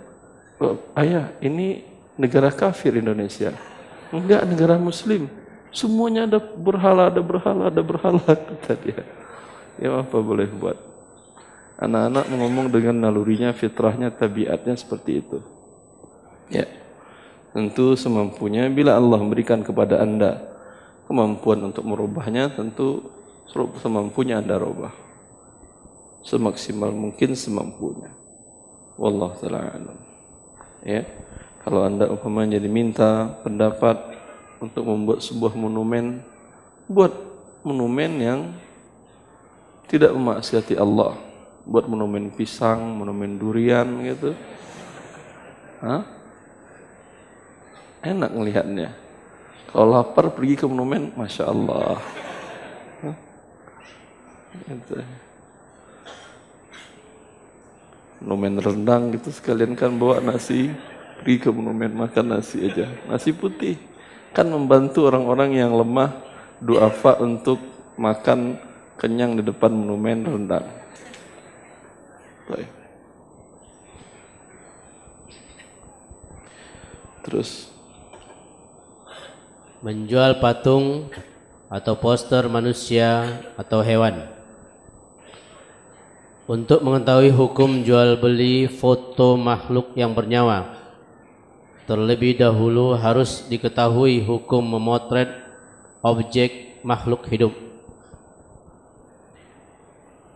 "Ayah, 0.95 1.33
ini 1.41 1.87
negara 2.19 2.51
kafir 2.51 2.99
Indonesia." 2.99 3.55
Enggak, 4.11 4.43
negara 4.49 4.81
muslim. 4.81 5.29
Semuanya 5.71 6.25
ada 6.25 6.41
berhala, 6.41 7.13
ada 7.13 7.21
berhala, 7.21 7.69
ada 7.69 7.83
berhala 7.85 8.25
kata 8.29 8.75
dia. 8.81 9.01
Ya 9.79 9.95
apa 9.95 10.19
boleh 10.19 10.49
buat? 10.49 10.79
Anak-anak 11.79 12.27
ngomong 12.35 12.67
dengan 12.75 13.07
nalurinya, 13.07 13.55
fitrahnya, 13.55 14.11
tabiatnya 14.11 14.75
seperti 14.75 15.23
itu. 15.23 15.39
Ya. 16.51 16.67
Tentu 17.55 17.95
semampunya 17.95 18.67
bila 18.67 18.99
Allah 18.99 19.23
memberikan 19.23 19.63
kepada 19.63 20.03
anda 20.03 20.59
kemampuan 21.09 21.73
untuk 21.73 21.89
merubahnya 21.89 22.53
tentu 22.53 23.09
semampunya 23.81 24.45
anda 24.45 24.61
rubah 24.61 24.93
semaksimal 26.21 26.93
mungkin 26.93 27.33
semampunya 27.33 28.13
wallah 29.01 29.33
taala 29.41 29.73
alam 29.73 29.99
ya. 30.85 31.03
Kalau 31.63 31.85
anda 31.85 32.09
umpamanya 32.09 32.57
diminta 32.57 33.29
pendapat 33.45 33.99
untuk 34.63 34.89
membuat 34.89 35.21
sebuah 35.21 35.53
monumen 35.53 36.25
buat 36.89 37.13
monumen 37.67 38.13
yang 38.19 38.41
tidak 39.91 40.17
memaksiati 40.17 40.79
Allah. 40.81 41.17
Buat 41.69 41.85
monumen 41.85 42.33
pisang 42.33 42.81
monumen 42.97 43.37
durian 43.37 43.87
gitu. 44.07 44.33
Hah? 45.85 46.03
enak 47.99 48.31
melihatnya 48.31 48.95
kalau 49.69 50.01
lapar 50.01 50.33
pergi 50.33 50.57
ke 50.57 50.65
monumen, 50.65 51.13
masya 51.13 51.53
Allah. 51.53 52.01
Monumen 58.19 58.59
rendang 58.59 59.15
gitu 59.15 59.31
sekalian 59.31 59.79
kan 59.79 59.95
bawa 59.95 60.19
nasi, 60.19 60.75
pergi 61.23 61.39
ke 61.39 61.49
monumen 61.55 61.95
makan 61.95 62.39
nasi 62.39 62.67
aja, 62.67 62.91
nasi 63.07 63.31
putih. 63.31 63.79
Kan 64.35 64.51
membantu 64.51 65.07
orang-orang 65.07 65.55
yang 65.55 65.73
lemah 65.75 66.19
duafa 66.59 67.23
untuk 67.23 67.63
makan 67.95 68.59
kenyang 68.99 69.39
di 69.39 69.43
depan 69.47 69.71
monumen 69.71 70.27
rendang. 70.27 70.67
Baik. 72.51 72.71
Terus 77.23 77.71
menjual 79.79 80.43
patung 80.43 81.13
atau 81.69 81.95
poster 82.01 82.49
manusia 82.51 83.39
atau 83.55 83.85
hewan. 83.85 84.38
Untuk 86.49 86.81
mengetahui 86.81 87.29
hukum 87.29 87.85
jual 87.85 88.17
beli 88.17 88.65
foto 88.73 89.37
makhluk 89.37 89.93
yang 89.93 90.17
bernyawa, 90.17 90.81
terlebih 91.85 92.41
dahulu 92.41 92.97
harus 92.97 93.45
diketahui 93.53 94.25
hukum 94.25 94.65
memotret 94.65 95.29
objek 96.01 96.81
makhluk 96.81 97.29
hidup. 97.29 97.53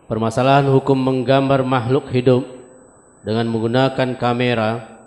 Permasalahan 0.05 0.69
hukum 0.69 0.93
menggambar 0.93 1.65
makhluk 1.65 2.05
hidup 2.13 2.45
dengan 3.25 3.49
menggunakan 3.49 4.13
kamera 4.13 5.01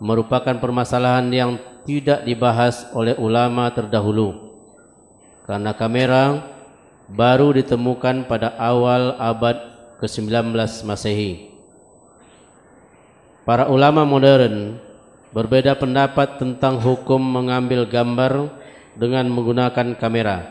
merupakan 0.00 0.56
permasalahan 0.56 1.28
yang 1.28 1.60
tidak 1.84 2.24
dibahas 2.24 2.88
oleh 2.96 3.12
ulama 3.20 3.68
terdahulu 3.76 4.56
karena 5.44 5.76
kamera 5.76 6.40
baru 7.10 7.52
ditemukan 7.52 8.24
pada 8.24 8.56
awal 8.56 9.18
abad 9.20 9.69
ke-19 10.00 10.56
Masehi. 10.88 11.52
Para 13.44 13.68
ulama 13.68 14.08
modern 14.08 14.80
berbeda 15.30 15.76
pendapat 15.76 16.40
tentang 16.40 16.80
hukum 16.80 17.20
mengambil 17.20 17.84
gambar 17.84 18.48
dengan 18.96 19.28
menggunakan 19.28 19.94
kamera. 19.94 20.48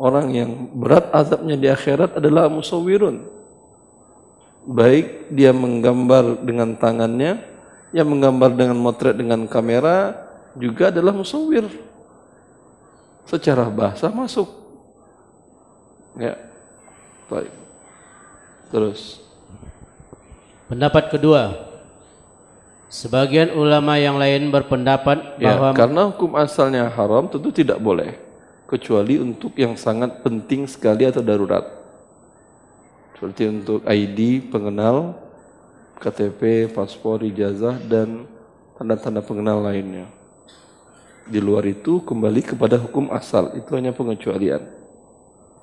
orang 0.00 0.32
yang 0.32 0.50
berat 0.72 1.12
azabnya 1.12 1.60
di 1.60 1.68
akhirat 1.68 2.16
adalah 2.16 2.48
musawirun. 2.48 3.28
Baik 4.68 5.28
dia 5.32 5.52
menggambar 5.52 6.44
dengan 6.44 6.76
tangannya, 6.80 7.40
yang 7.92 8.08
menggambar 8.08 8.52
dengan 8.52 8.76
motret 8.76 9.16
dengan 9.16 9.48
kamera 9.48 10.16
juga 10.56 10.92
adalah 10.92 11.12
musawir. 11.12 11.64
Secara 13.28 13.68
bahasa 13.68 14.08
masuk. 14.08 14.48
Ya. 16.16 16.36
Baik. 17.28 17.57
Terus. 18.68 19.24
Pendapat 20.68 21.08
kedua, 21.08 21.56
sebagian 22.92 23.56
ulama 23.56 23.96
yang 23.96 24.20
lain 24.20 24.52
berpendapat 24.52 25.40
Ya, 25.40 25.56
bahwa 25.56 25.72
karena 25.72 26.02
hukum 26.12 26.36
asalnya 26.36 26.92
haram 26.92 27.24
tentu 27.24 27.48
tidak 27.48 27.80
boleh 27.80 28.20
kecuali 28.68 29.16
untuk 29.16 29.56
yang 29.56 29.72
sangat 29.80 30.20
penting 30.20 30.68
sekali 30.68 31.08
atau 31.08 31.24
darurat. 31.24 31.64
Seperti 33.16 33.48
untuk 33.48 33.80
ID, 33.88 34.52
pengenal, 34.52 35.16
KTP, 35.98 36.70
paspor, 36.70 37.24
ijazah 37.24 37.80
dan 37.88 38.28
tanda-tanda 38.76 39.24
pengenal 39.24 39.64
lainnya. 39.64 40.06
Di 41.24 41.40
luar 41.40 41.64
itu 41.66 42.04
kembali 42.04 42.44
kepada 42.44 42.76
hukum 42.76 43.08
asal, 43.10 43.56
itu 43.56 43.72
hanya 43.72 43.90
pengecualian. 43.96 44.68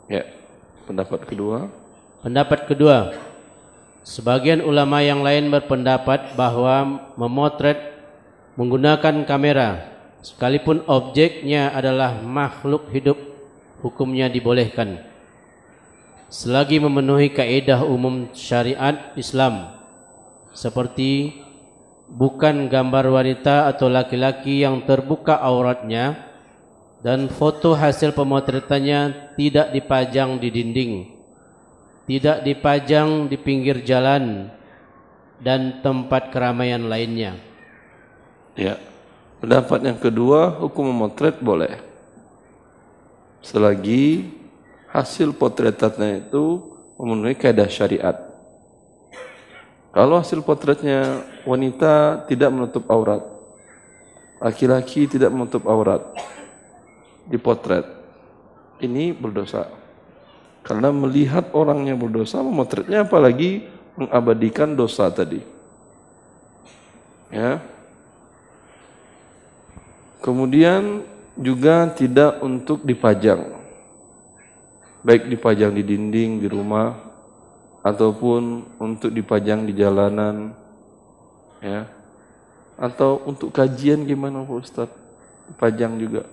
Ya. 0.10 0.26
Pendapat 0.86 1.26
kedua, 1.26 1.70
pendapat 2.26 2.66
kedua, 2.66 3.14
sebagian 4.02 4.66
ulama 4.66 5.06
yang 5.06 5.22
lain 5.22 5.54
berpendapat 5.54 6.34
bahwa 6.34 7.06
memotret 7.14 7.78
menggunakan 8.58 9.30
kamera 9.30 9.94
sekalipun 10.26 10.82
objeknya 10.90 11.70
adalah 11.70 12.18
makhluk 12.26 12.90
hidup 12.90 13.22
hukumnya 13.86 14.26
dibolehkan. 14.26 15.06
Selagi 16.26 16.82
memenuhi 16.82 17.30
kaidah 17.30 17.86
umum 17.86 18.34
syariat 18.34 19.14
Islam 19.14 19.78
seperti 20.50 21.38
bukan 22.10 22.66
gambar 22.66 23.06
wanita 23.22 23.70
atau 23.70 23.86
laki-laki 23.86 24.66
yang 24.66 24.82
terbuka 24.90 25.38
auratnya 25.38 26.18
dan 27.06 27.30
foto 27.30 27.78
hasil 27.78 28.18
pemotretannya 28.18 29.30
tidak 29.38 29.70
dipajang 29.78 30.42
di 30.42 30.50
dinding, 30.50 31.15
tidak 32.06 32.46
dipajang 32.46 33.26
di 33.26 33.38
pinggir 33.38 33.82
jalan 33.82 34.54
dan 35.42 35.82
tempat 35.82 36.30
keramaian 36.30 36.86
lainnya. 36.86 37.38
Ya. 38.56 38.80
Pendapat 39.36 39.84
yang 39.84 40.00
kedua, 40.00 40.58
hukum 40.64 40.90
memotret 40.90 41.38
boleh. 41.44 41.78
Selagi 43.44 44.32
hasil 44.90 45.36
potretannya 45.36 46.24
itu 46.26 46.66
memenuhi 46.98 47.36
kaidah 47.36 47.68
syariat. 47.70 48.16
Kalau 49.92 50.18
hasil 50.18 50.42
potretnya 50.42 51.24
wanita 51.46 52.26
tidak 52.28 52.50
menutup 52.52 52.84
aurat, 52.90 53.22
laki-laki 54.40 55.08
tidak 55.08 55.32
menutup 55.32 55.64
aurat, 55.68 56.04
dipotret. 57.30 57.86
Ini 58.82 59.16
berdosa. 59.16 59.85
Karena 60.66 60.90
melihat 60.90 61.54
orang 61.54 61.86
yang 61.86 62.02
berdosa 62.02 62.42
memotretnya 62.42 63.06
apalagi 63.06 63.70
mengabadikan 63.94 64.74
dosa 64.74 65.14
tadi. 65.14 65.38
Ya. 67.30 67.62
Kemudian 70.26 71.06
juga 71.38 71.86
tidak 71.94 72.42
untuk 72.42 72.82
dipajang. 72.82 73.62
Baik 75.06 75.30
dipajang 75.30 75.70
di 75.78 75.86
dinding 75.86 76.42
di 76.42 76.48
rumah 76.50 76.98
ataupun 77.86 78.66
untuk 78.82 79.14
dipajang 79.14 79.70
di 79.70 79.74
jalanan 79.78 80.50
ya. 81.62 81.86
Atau 82.74 83.22
untuk 83.30 83.54
kajian 83.54 84.02
gimana 84.02 84.42
Pak 84.42 84.58
Ustaz? 84.66 84.90
Dipajang 85.46 85.94
juga 86.02 86.26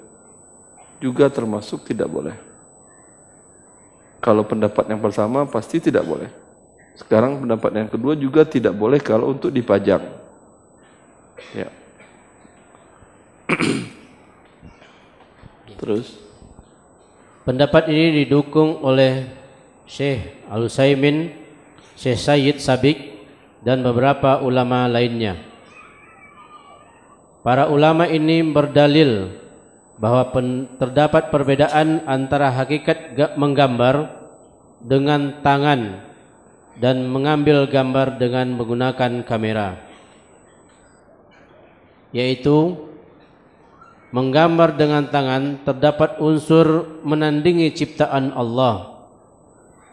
juga 1.02 1.28
termasuk 1.28 1.84
tidak 1.84 2.08
boleh. 2.08 2.51
Kalau 4.22 4.46
pendapat 4.46 4.86
yang 4.86 5.02
pertama 5.02 5.42
pasti 5.50 5.82
tidak 5.82 6.06
boleh. 6.06 6.30
Sekarang 6.94 7.42
pendapat 7.42 7.70
yang 7.74 7.88
kedua 7.90 8.14
juga 8.14 8.46
tidak 8.46 8.78
boleh 8.78 9.02
kalau 9.02 9.34
untuk 9.34 9.50
dipajang. 9.50 10.06
Ya. 11.50 11.68
Terus 15.82 16.22
Pendapat 17.42 17.90
ini 17.90 18.22
didukung 18.22 18.86
oleh 18.86 19.26
Syekh 19.82 20.46
Al-Utsaimin, 20.46 21.34
Syekh 21.98 22.14
Sayyid 22.14 22.62
Sabik 22.62 23.18
dan 23.66 23.82
beberapa 23.82 24.38
ulama 24.46 24.86
lainnya. 24.86 25.42
Para 27.42 27.66
ulama 27.66 28.06
ini 28.06 28.46
berdalil 28.46 29.41
bahwa 30.02 30.34
pen, 30.34 30.66
terdapat 30.82 31.30
perbedaan 31.30 32.02
antara 32.10 32.50
hakikat 32.50 33.14
menggambar 33.38 34.10
dengan 34.82 35.38
tangan 35.46 36.02
dan 36.82 37.06
mengambil 37.06 37.70
gambar 37.70 38.18
dengan 38.18 38.50
menggunakan 38.58 39.22
kamera. 39.22 39.78
Yaitu 42.10 42.82
menggambar 44.10 44.74
dengan 44.74 45.06
tangan 45.06 45.62
terdapat 45.62 46.18
unsur 46.18 46.98
menandingi 47.06 47.70
ciptaan 47.70 48.34
Allah. 48.34 49.06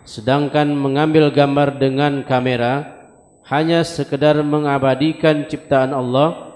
Sedangkan 0.09 0.73
mengambil 0.73 1.29
gambar 1.29 1.77
dengan 1.77 2.25
kamera 2.25 2.97
hanya 3.45 3.85
sekedar 3.85 4.41
mengabadikan 4.41 5.45
ciptaan 5.45 5.93
Allah 5.93 6.48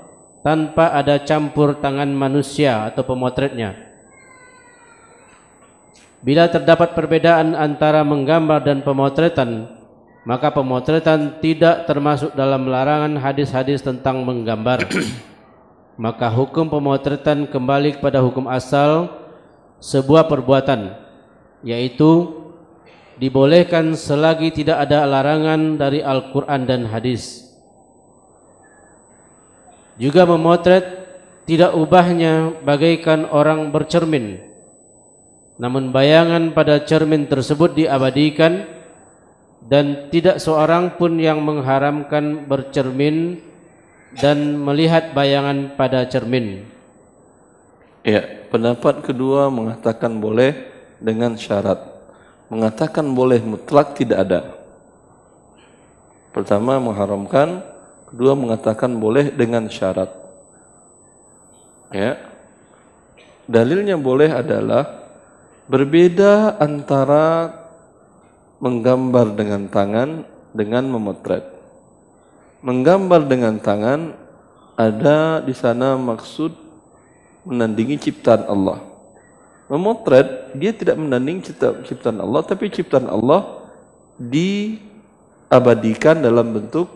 tanpa 0.44 0.92
ada 0.92 1.24
campur 1.24 1.80
tangan 1.80 2.12
manusia 2.12 2.86
atau 2.86 3.02
pemotretnya. 3.08 3.74
Bila 6.24 6.48
terdapat 6.48 6.96
perbedaan 6.96 7.56
antara 7.56 8.04
menggambar 8.04 8.64
dan 8.64 8.80
pemotretan 8.84 9.82
maka 10.24 10.56
pemotretan 10.56 11.44
tidak 11.44 11.84
termasuk 11.84 12.32
dalam 12.32 12.72
larangan 12.72 13.20
hadis-hadis 13.20 13.84
tentang 13.84 14.24
menggambar. 14.24 14.88
Maka 16.04 16.32
hukum 16.32 16.72
pemotretan 16.72 17.46
kembali 17.46 18.00
kepada 18.00 18.24
hukum 18.24 18.50
asal 18.50 19.14
sebuah 19.84 20.26
perbuatan 20.32 20.96
yaitu 21.62 22.34
dibolehkan 23.20 23.94
selagi 23.94 24.50
tidak 24.64 24.90
ada 24.90 25.06
larangan 25.06 25.78
dari 25.78 26.00
Al-Quran 26.02 26.66
dan 26.66 26.82
hadis 26.90 27.43
juga 29.98 30.26
memotret 30.26 31.06
tidak 31.44 31.76
ubahnya 31.76 32.56
bagaikan 32.64 33.28
orang 33.30 33.70
bercermin 33.70 34.54
namun 35.62 35.94
bayangan 35.94 36.50
pada 36.56 36.82
cermin 36.82 37.30
tersebut 37.30 37.78
diabadikan 37.78 38.66
dan 39.64 40.10
tidak 40.12 40.42
seorang 40.42 40.98
pun 41.00 41.16
yang 41.22 41.40
mengharamkan 41.40 42.50
bercermin 42.50 43.40
dan 44.18 44.60
melihat 44.60 45.16
bayangan 45.16 45.74
pada 45.80 46.06
cermin. 46.10 46.68
Ya, 48.04 48.28
pendapat 48.52 49.00
kedua 49.06 49.48
mengatakan 49.48 50.20
boleh 50.20 50.68
dengan 51.00 51.40
syarat. 51.40 51.80
Mengatakan 52.52 53.08
boleh 53.16 53.40
mutlak 53.40 53.96
tidak 53.96 54.20
ada. 54.28 54.42
Pertama 56.36 56.78
mengharamkan, 56.82 57.64
kedua 58.14 58.38
mengatakan 58.38 58.94
boleh 59.02 59.34
dengan 59.34 59.66
syarat. 59.66 60.14
Ya. 61.90 62.22
Dalilnya 63.50 63.98
boleh 63.98 64.30
adalah 64.30 65.10
berbeda 65.66 66.62
antara 66.62 67.52
menggambar 68.62 69.36
dengan 69.36 69.68
tangan 69.68 70.24
dengan 70.54 70.88
memotret 70.88 71.54
menggambar 72.64 73.28
dengan 73.28 73.60
tangan 73.60 74.16
ada 74.80 75.44
di 75.44 75.52
sana 75.54 76.00
maksud 76.00 76.56
menandingi 77.44 78.00
ciptaan 78.00 78.48
Allah. 78.48 78.80
Memotret 79.68 80.56
dia 80.56 80.72
tidak 80.72 80.96
menandingi 80.96 81.52
ciptaan 81.84 82.24
Allah 82.24 82.42
tapi 82.48 82.72
ciptaan 82.72 83.12
Allah 83.12 83.68
diabadikan 84.16 84.84
dalam 86.24 86.56
bentuk 86.56 86.88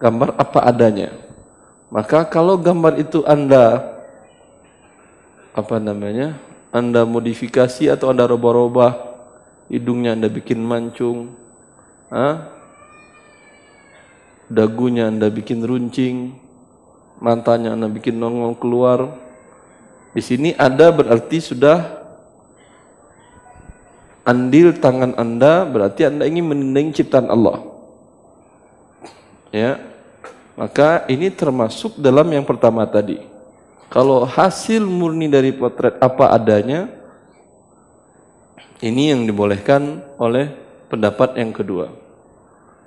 gambar 0.00 0.36
apa 0.36 0.60
adanya. 0.64 1.12
Maka 1.88 2.26
kalau 2.26 2.58
gambar 2.58 2.98
itu 2.98 3.22
Anda 3.24 3.96
apa 5.56 5.76
namanya? 5.80 6.36
Anda 6.74 7.08
modifikasi 7.08 7.88
atau 7.88 8.12
Anda 8.12 8.28
robah-robah 8.28 8.92
hidungnya 9.72 10.12
Anda 10.12 10.28
bikin 10.28 10.60
mancung, 10.60 11.32
ha? 12.12 12.52
dagunya 14.46 15.10
Anda 15.10 15.30
bikin 15.30 15.62
runcing, 15.62 16.36
matanya 17.18 17.74
Anda 17.74 17.90
bikin 17.90 18.18
nongol 18.18 18.58
keluar. 18.58 18.98
Di 20.16 20.24
sini 20.24 20.56
ada 20.56 20.88
berarti 20.92 21.44
sudah 21.44 22.06
andil 24.24 24.74
tangan 24.80 25.12
Anda 25.20 25.68
berarti 25.68 26.08
Anda 26.08 26.24
ingin 26.26 26.46
menendang 26.50 26.94
ciptaan 26.96 27.28
Allah. 27.28 27.75
Ya. 29.54 29.78
Maka 30.56 31.04
ini 31.12 31.28
termasuk 31.28 32.00
dalam 32.00 32.26
yang 32.32 32.46
pertama 32.46 32.82
tadi. 32.88 33.20
Kalau 33.92 34.24
hasil 34.26 34.82
murni 34.82 35.30
dari 35.30 35.54
potret 35.54 35.94
apa 36.02 36.32
adanya 36.32 36.90
Ini 38.76 39.16
yang 39.16 39.24
dibolehkan 39.24 40.04
oleh 40.20 40.52
pendapat 40.92 41.40
yang 41.40 41.48
kedua. 41.48 41.88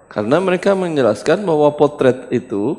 Karena 0.05 0.37
mereka 0.37 0.77
menjelaskan 0.77 1.41
bahwa 1.41 1.73
potret 1.73 2.29
itu 2.29 2.77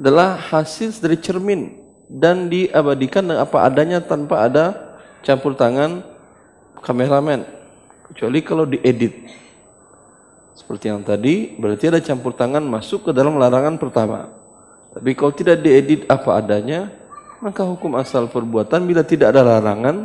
adalah 0.00 0.40
hasil 0.40 0.96
dari 1.04 1.20
cermin 1.20 1.76
dan 2.08 2.48
diabadikan 2.48 3.28
dengan 3.28 3.44
apa 3.44 3.60
adanya 3.68 4.00
tanpa 4.00 4.48
ada 4.48 4.96
campur 5.20 5.52
tangan 5.52 6.00
kameramen. 6.80 7.44
Kecuali 8.08 8.40
kalau 8.40 8.64
diedit. 8.64 9.28
Seperti 10.60 10.92
yang 10.92 11.00
tadi, 11.00 11.56
berarti 11.56 11.88
ada 11.88 12.04
campur 12.04 12.36
tangan 12.36 12.60
masuk 12.60 13.08
ke 13.08 13.10
dalam 13.16 13.40
larangan 13.40 13.80
pertama. 13.80 14.28
Tapi 14.92 15.16
kalau 15.16 15.32
tidak 15.32 15.64
diedit 15.64 16.04
apa 16.04 16.36
adanya, 16.36 16.92
maka 17.40 17.64
hukum 17.64 17.96
asal 17.96 18.28
perbuatan 18.28 18.84
bila 18.84 19.00
tidak 19.00 19.32
ada 19.32 19.40
larangan, 19.40 20.04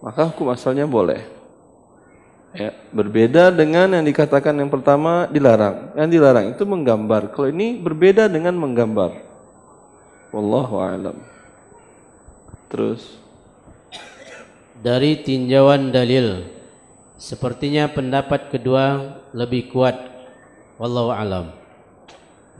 maka 0.00 0.32
hukum 0.32 0.48
asalnya 0.48 0.88
boleh. 0.88 1.20
Ya, 2.56 2.72
berbeda 2.88 3.52
dengan 3.52 3.92
yang 3.92 4.04
dikatakan 4.04 4.56
yang 4.56 4.72
pertama 4.72 5.28
dilarang. 5.28 5.92
Yang 5.92 6.08
dilarang 6.16 6.46
itu 6.56 6.64
menggambar. 6.64 7.28
Kalau 7.36 7.52
ini 7.52 7.76
berbeda 7.76 8.32
dengan 8.32 8.56
menggambar. 8.56 9.12
Wallahu 10.32 10.80
a'lam. 10.80 11.16
Terus 12.72 13.20
dari 14.80 15.20
tinjauan 15.20 15.92
dalil 15.92 16.48
sepertinya 17.20 17.86
pendapat 17.92 18.48
kedua 18.48 19.20
lebih 19.32 19.72
kuat. 19.72 19.96
Wallahu 20.76 21.12
alam. 21.12 21.52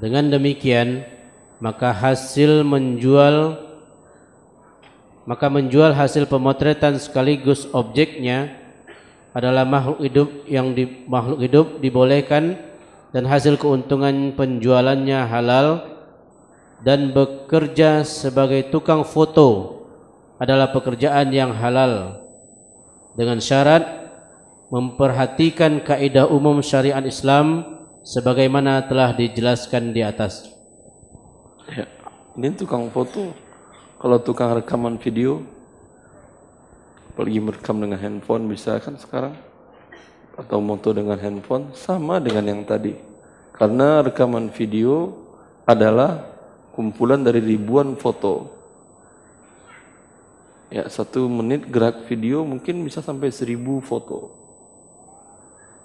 Dengan 0.01 0.29
demikian 0.33 1.05
maka 1.63 1.95
hasil 1.95 2.67
menjual 2.67 3.55
maka 5.23 5.47
menjual 5.47 5.95
hasil 5.95 6.27
pemotretan 6.27 6.99
sekaligus 6.99 7.71
objeknya 7.71 8.59
adalah 9.31 9.63
makhluk 9.63 10.03
hidup 10.03 10.29
yang 10.51 10.75
di 10.75 11.07
makhluk 11.07 11.39
hidup 11.39 11.67
dibolehkan 11.79 12.59
dan 13.15 13.31
hasil 13.31 13.55
keuntungan 13.55 14.35
penjualannya 14.35 15.23
halal 15.31 15.87
dan 16.83 17.15
bekerja 17.15 18.03
sebagai 18.03 18.67
tukang 18.75 19.07
foto 19.07 19.79
adalah 20.43 20.75
pekerjaan 20.75 21.31
yang 21.31 21.55
halal 21.55 22.19
dengan 23.15 23.39
syarat 23.39 24.02
memperhatikan 24.73 25.85
kaidah 25.85 26.25
umum 26.33 26.65
syariat 26.65 27.05
Islam 27.05 27.61
sebagaimana 28.01 28.89
telah 28.89 29.13
dijelaskan 29.13 29.93
di 29.93 30.01
atas. 30.01 30.49
Ya, 31.69 31.85
ini 32.41 32.57
tukang 32.57 32.89
foto. 32.89 33.37
Kalau 34.01 34.17
tukang 34.25 34.57
rekaman 34.57 34.97
video, 34.97 35.45
apalagi 37.13 37.39
merekam 37.39 37.85
dengan 37.85 38.01
handphone 38.01 38.49
bisa 38.49 38.81
kan 38.81 38.97
sekarang? 38.97 39.37
Atau 40.41 40.65
moto 40.65 40.97
dengan 40.97 41.21
handphone 41.21 41.77
sama 41.77 42.17
dengan 42.17 42.49
yang 42.49 42.65
tadi. 42.65 42.97
Karena 43.53 44.01
rekaman 44.01 44.49
video 44.49 45.13
adalah 45.69 46.25
kumpulan 46.73 47.21
dari 47.21 47.45
ribuan 47.45 47.95
foto 48.01 48.65
ya 50.73 50.89
satu 50.89 51.29
menit 51.29 51.69
gerak 51.69 52.09
video 52.09 52.49
mungkin 52.49 52.81
bisa 52.81 53.05
sampai 53.05 53.29
seribu 53.29 53.85
foto 53.85 54.42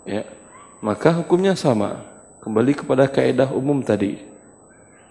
ya. 0.07 0.23
Maka 0.79 1.11
hukumnya 1.11 1.53
sama. 1.53 2.01
Kembali 2.39 2.71
kepada 2.71 3.05
kaidah 3.11 3.51
umum 3.51 3.83
tadi. 3.83 4.23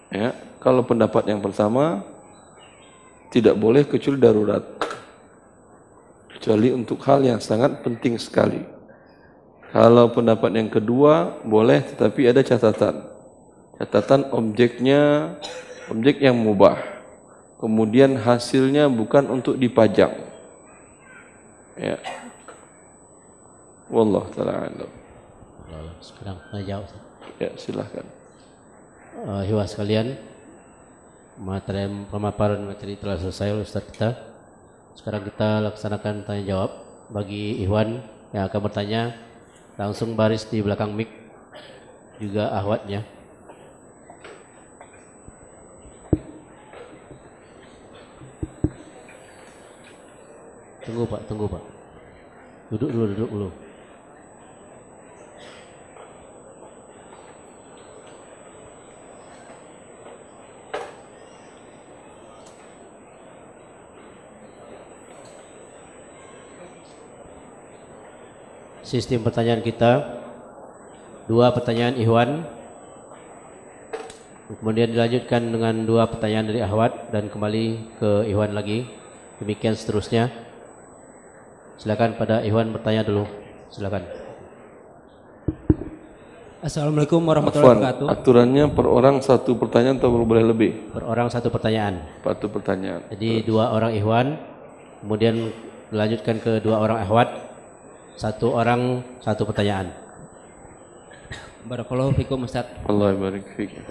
Ya. 0.09 0.33
Kalau 0.57 0.81
pendapat 0.81 1.29
yang 1.29 1.39
pertama 1.39 2.01
tidak 3.29 3.53
boleh 3.55 3.85
kecuali 3.85 4.17
darurat. 4.17 4.65
Kecuali 6.33 6.73
untuk 6.73 6.97
hal 7.05 7.21
yang 7.21 7.37
sangat 7.37 7.85
penting 7.85 8.17
sekali. 8.17 8.65
Kalau 9.69 10.09
pendapat 10.09 10.49
yang 10.57 10.71
kedua 10.71 11.43
boleh 11.45 11.85
tetapi 11.85 12.33
ada 12.33 12.41
catatan. 12.41 13.05
Catatan 13.77 14.33
objeknya 14.33 15.35
objek 15.93 16.23
yang 16.23 16.33
mubah. 16.33 16.81
Kemudian 17.61 18.17
hasilnya 18.17 18.89
bukan 18.89 19.29
untuk 19.29 19.57
dipajang. 19.59 20.13
Ya. 21.77 22.01
Wallah 23.87 24.27
taala 24.35 24.67
alam. 24.67 24.91
Sekarang 26.03 26.37
saya 26.51 26.63
jawab. 26.67 26.91
Ya, 27.39 27.51
silahkan. 27.55 28.05
Uh, 29.17 29.41
Hiwa 29.47 29.63
sekalian, 29.63 30.19
materi 31.39 31.87
pemaparan 32.11 32.67
materi 32.67 32.99
telah 32.99 33.15
selesai 33.15 33.55
oleh 33.55 33.63
Ustaz 33.63 33.87
kita. 33.87 34.09
Sekarang 34.97 35.23
kita 35.23 35.63
laksanakan 35.63 36.27
tanya 36.27 36.43
jawab 36.43 36.71
bagi 37.07 37.63
Iwan 37.63 38.03
yang 38.35 38.43
akan 38.51 38.59
bertanya 38.59 39.15
langsung 39.79 40.19
baris 40.19 40.43
di 40.49 40.59
belakang 40.59 40.91
mic 40.91 41.07
juga 42.19 42.51
ahwatnya. 42.51 43.05
Tunggu 50.83 51.03
Pak, 51.07 51.21
tunggu 51.27 51.45
Pak. 51.47 51.63
Duduk 52.71 52.89
dulu, 52.91 53.05
duduk 53.15 53.31
dulu. 53.31 53.49
Sistem 68.87 69.19
pertanyaan 69.27 69.59
kita 69.59 70.23
Dua 71.27 71.51
pertanyaan 71.51 71.99
Ikhwan 71.99 72.47
Kemudian 74.47 74.95
dilanjutkan 74.95 75.43
dengan 75.51 75.83
dua 75.83 76.07
pertanyaan 76.07 76.47
dari 76.47 76.63
Ahwat 76.63 77.11
Dan 77.11 77.27
kembali 77.27 77.99
ke 77.99 78.31
Ikhwan 78.31 78.55
lagi 78.55 78.87
Demikian 79.43 79.75
seterusnya 79.75 80.47
Silakan 81.77 82.17
pada 82.17 82.41
Iwan 82.41 82.73
bertanya 82.73 83.05
dulu. 83.05 83.29
Silakan. 83.69 84.01
Assalamualaikum 86.57 87.21
warahmatullahi 87.21 87.69
wabarakatuh. 87.69 88.05
Aturannya 88.09 88.65
per 88.73 88.85
orang 88.89 89.21
satu 89.21 89.53
pertanyaan 89.53 90.01
atau 90.01 90.09
boleh 90.09 90.41
lebih? 90.41 90.89
Per 90.89 91.05
orang 91.05 91.29
satu 91.29 91.53
pertanyaan. 91.53 92.01
Satu 92.25 92.49
pertanyaan. 92.49 93.05
Jadi 93.13 93.45
Terus. 93.45 93.45
dua 93.45 93.77
orang 93.77 93.93
Iwan, 93.93 94.41
kemudian 95.05 95.53
dilanjutkan 95.93 96.41
ke 96.41 96.65
dua 96.65 96.81
orang 96.81 96.97
Ahwat, 97.05 97.29
satu 98.17 98.57
orang 98.57 99.05
satu 99.21 99.45
pertanyaan. 99.45 99.93
Barakallahu 101.69 102.17
fikum 102.17 102.49
Ustaz. 102.49 102.65
Allah 102.89 103.13
barik 103.13 103.45
fikum. 103.53 103.85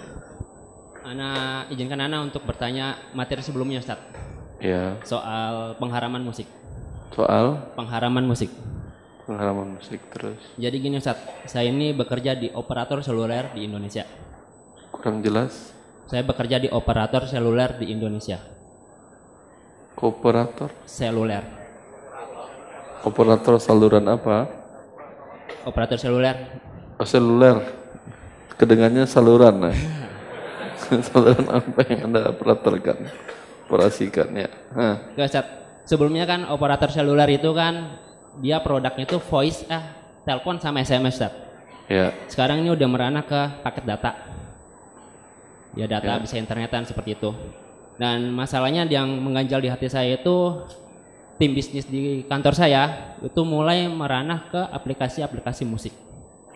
Ana 1.06 1.62
izinkan 1.70 2.02
Ana 2.02 2.26
untuk 2.26 2.42
bertanya 2.42 2.98
materi 3.14 3.40
sebelumnya 3.46 3.78
Ustaz. 3.78 4.02
Ya. 4.58 4.98
Soal 5.06 5.78
pengharaman 5.78 6.26
musik. 6.26 6.50
Soal 7.14 7.70
pengharaman 7.78 8.26
musik. 8.26 8.50
Pengharaman 9.30 9.78
musik 9.78 10.02
terus. 10.10 10.42
Jadi 10.58 10.76
gini 10.82 10.98
Ustaz, 10.98 11.22
saya 11.46 11.70
ini 11.70 11.94
bekerja 11.94 12.34
di 12.34 12.50
operator 12.50 13.06
seluler 13.06 13.54
di 13.54 13.62
Indonesia. 13.62 14.02
Kurang 14.90 15.22
jelas. 15.22 15.70
Saya 16.10 16.26
bekerja 16.26 16.58
di 16.58 16.66
operator 16.70 17.30
seluler 17.30 17.78
di 17.78 17.94
Indonesia. 17.94 18.42
Operator 19.98 20.74
seluler. 20.82 21.55
Operator 23.04 23.60
saluran 23.60 24.06
apa? 24.08 24.48
Operator 25.66 25.98
seluler. 25.98 26.36
Oh, 26.96 27.04
seluler. 27.04 27.60
Kedengannya 28.56 29.04
saluran. 29.04 29.68
Nah. 29.68 29.76
saluran 31.10 31.44
apa 31.50 31.80
yang 31.90 32.08
Anda 32.08 32.30
operatorkan? 32.32 32.96
Operasikan 33.66 34.28
ya. 34.32 34.48
Hah. 34.72 34.96
Sebelumnya 35.86 36.26
kan 36.26 36.46
operator 36.50 36.90
seluler 36.90 37.26
itu 37.30 37.50
kan 37.54 37.98
dia 38.42 38.58
produknya 38.62 39.06
itu 39.06 39.18
voice 39.22 39.66
eh 39.70 39.82
telepon 40.26 40.58
sama 40.58 40.82
SMS 40.82 41.18
Ustaz. 41.18 41.32
Ya. 41.86 42.10
Sekarang 42.26 42.62
ini 42.62 42.74
udah 42.74 42.88
merana 42.90 43.22
ke 43.22 43.62
paket 43.62 43.84
data. 43.86 44.12
Ya 45.78 45.86
data 45.86 46.18
ya. 46.18 46.22
bisa 46.22 46.34
internetan 46.34 46.82
seperti 46.82 47.14
itu. 47.14 47.30
Dan 47.96 48.34
masalahnya 48.34 48.84
yang 48.90 49.08
mengganjal 49.22 49.62
di 49.62 49.70
hati 49.70 49.86
saya 49.88 50.18
itu 50.18 50.66
tim 51.36 51.52
bisnis 51.52 51.84
di 51.84 52.24
kantor 52.24 52.56
saya 52.56 53.14
itu 53.20 53.40
mulai 53.44 53.84
meranah 53.88 54.48
ke 54.48 54.60
aplikasi-aplikasi 54.72 55.68
musik. 55.68 55.92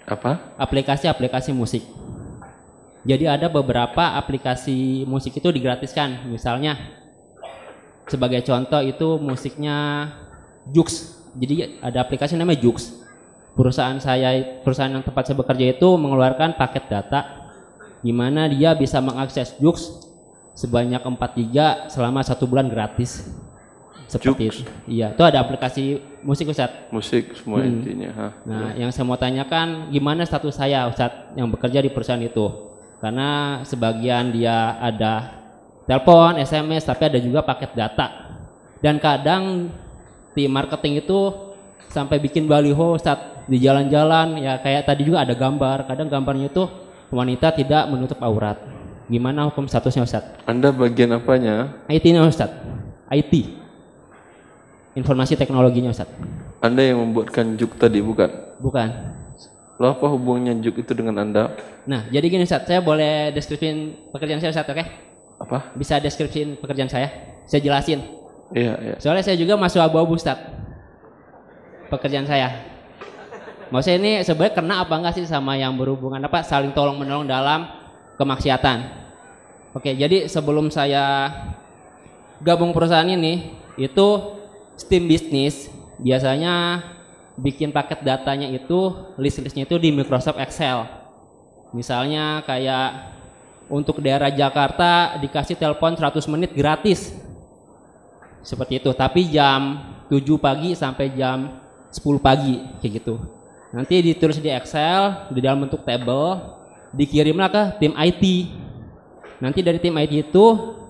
Apa? 0.08 0.56
Aplikasi-aplikasi 0.56 1.52
musik. 1.52 1.84
Jadi 3.04 3.24
ada 3.24 3.48
beberapa 3.48 4.16
aplikasi 4.16 5.08
musik 5.08 5.36
itu 5.36 5.48
digratiskan. 5.48 6.28
Misalnya 6.28 6.76
sebagai 8.08 8.44
contoh 8.44 8.80
itu 8.84 9.16
musiknya 9.20 10.08
Jux. 10.68 11.16
Jadi 11.36 11.80
ada 11.80 12.04
aplikasi 12.04 12.36
namanya 12.36 12.60
Jux. 12.60 13.00
Perusahaan 13.56 13.96
saya, 14.00 14.60
perusahaan 14.64 14.92
yang 14.92 15.04
tempat 15.04 15.28
saya 15.28 15.36
bekerja 15.36 15.76
itu 15.76 15.88
mengeluarkan 15.96 16.56
paket 16.56 16.84
data 16.88 17.20
di 18.00 18.12
mana 18.12 18.48
dia 18.48 18.72
bisa 18.72 19.00
mengakses 19.00 19.56
Jux 19.60 20.08
sebanyak 20.56 21.00
4 21.00 21.38
giga 21.40 21.68
selama 21.88 22.24
satu 22.24 22.48
bulan 22.48 22.68
gratis. 22.68 23.28
Seperti 24.10 24.42
Jux. 24.44 24.54
itu. 24.58 24.62
Iya, 24.90 25.14
itu 25.14 25.22
ada 25.22 25.38
aplikasi 25.38 25.82
musik 26.20 26.50
Ustadz. 26.50 26.90
Musik 26.90 27.32
semua 27.32 27.62
Hmm. 27.62 27.70
intinya. 27.72 28.10
ha. 28.10 28.26
Nah, 28.42 28.68
yang 28.74 28.90
saya 28.90 29.06
mau 29.06 29.14
tanyakan 29.14 29.88
gimana 29.88 30.26
status 30.26 30.52
saya 30.52 30.84
Ustadz 30.84 31.32
yang 31.32 31.46
bekerja 31.46 31.78
di 31.78 31.88
perusahaan 31.88 32.18
itu? 32.18 32.74
Karena 32.98 33.62
sebagian 33.62 34.28
dia 34.28 34.76
ada 34.76 35.40
telepon, 35.86 36.36
SMS, 36.36 36.82
tapi 36.82 37.06
ada 37.06 37.16
juga 37.16 37.40
paket 37.40 37.72
data. 37.72 38.34
Dan 38.78 38.98
kadang 38.98 39.70
tim 40.32 40.48
marketing 40.48 41.00
itu 41.00 41.32
sampai 41.86 42.18
bikin 42.18 42.44
baliho 42.44 42.94
Ustadz 42.94 43.46
di 43.46 43.58
jalan-jalan 43.58 44.38
ya 44.38 44.58
kayak 44.58 44.84
tadi 44.84 45.02
juga 45.02 45.22
ada 45.22 45.32
gambar. 45.32 45.86
Kadang 45.86 46.06
gambarnya 46.06 46.48
itu 46.48 46.66
wanita 47.08 47.50
tidak 47.52 47.86
menutup 47.86 48.18
aurat. 48.20 48.58
Gimana 49.06 49.42
hukum 49.44 49.66
statusnya 49.66 50.02
Ustadz? 50.02 50.46
Anda 50.46 50.70
bagian 50.70 51.10
apanya? 51.10 51.82
IT-nya 51.88 52.22
Ustadz. 52.22 52.54
IT. 53.10 53.58
Informasi 55.00 55.32
teknologinya 55.32 55.88
Ustadz. 55.88 56.12
Anda 56.60 56.84
yang 56.84 57.00
membuatkan 57.00 57.56
juk 57.56 57.80
tadi 57.80 58.04
bukan? 58.04 58.28
Bukan. 58.60 58.88
Lalu 59.80 59.90
apa 59.96 60.06
hubungannya 60.12 60.60
juk 60.60 60.76
itu 60.76 60.92
dengan 60.92 61.24
Anda? 61.24 61.56
Nah, 61.88 62.04
jadi 62.12 62.28
gini 62.28 62.44
Ustadz, 62.44 62.68
saya 62.68 62.84
boleh 62.84 63.32
deskripsiin 63.32 64.12
pekerjaan 64.12 64.44
saya 64.44 64.52
Ustadz, 64.52 64.68
oke? 64.68 64.84
Apa? 65.40 65.72
Bisa 65.72 65.96
deskripsiin 65.96 66.60
pekerjaan 66.60 66.92
saya? 66.92 67.08
Saya 67.48 67.64
jelasin. 67.64 68.04
Iya, 68.52 68.76
iya. 68.76 68.94
Soalnya 69.00 69.24
saya 69.24 69.40
juga 69.40 69.56
masuk 69.56 69.80
abu-abu 69.80 70.20
Ustadz. 70.20 70.52
Pekerjaan 71.88 72.28
saya. 72.28 72.60
Maksudnya 73.72 73.98
ini 74.04 74.12
sebenarnya 74.20 74.52
kena 74.52 74.74
apa 74.84 74.94
enggak 75.00 75.16
sih 75.16 75.24
sama 75.24 75.56
yang 75.56 75.78
berhubungan 75.80 76.20
apa 76.20 76.44
saling 76.44 76.76
tolong 76.76 77.00
menolong 77.00 77.24
dalam 77.24 77.64
kemaksiatan. 78.20 78.84
Oke, 79.72 79.96
jadi 79.96 80.28
sebelum 80.28 80.68
saya 80.68 81.30
gabung 82.42 82.74
perusahaan 82.76 83.06
ini, 83.06 83.54
itu 83.78 84.39
steam 84.80 85.04
bisnis 85.04 85.68
biasanya 86.00 86.80
bikin 87.36 87.68
paket 87.68 88.00
datanya 88.00 88.48
itu 88.48 89.12
list-listnya 89.20 89.68
itu 89.68 89.76
di 89.76 89.92
Microsoft 89.92 90.40
Excel. 90.40 90.88
Misalnya 91.76 92.40
kayak 92.48 93.20
untuk 93.70 94.02
daerah 94.02 94.32
Jakarta 94.32 95.20
dikasih 95.20 95.54
telepon 95.60 95.94
100 95.94 96.24
menit 96.32 96.50
gratis. 96.56 97.12
Seperti 98.40 98.80
itu, 98.80 98.90
tapi 98.96 99.28
jam 99.28 99.84
7 100.08 100.24
pagi 100.40 100.72
sampai 100.72 101.12
jam 101.12 101.60
10 101.92 102.18
pagi 102.18 102.56
kayak 102.80 102.92
gitu. 103.04 103.20
Nanti 103.70 104.02
ditulis 104.02 104.40
di 104.42 104.50
Excel 104.50 105.30
di 105.30 105.38
dalam 105.44 105.68
bentuk 105.68 105.86
table, 105.86 106.40
dikirimlah 106.96 107.48
ke 107.52 107.62
tim 107.78 107.92
IT. 107.94 108.24
Nanti 109.38 109.60
dari 109.62 109.78
tim 109.78 109.94
IT 109.94 110.32
itu 110.32 110.46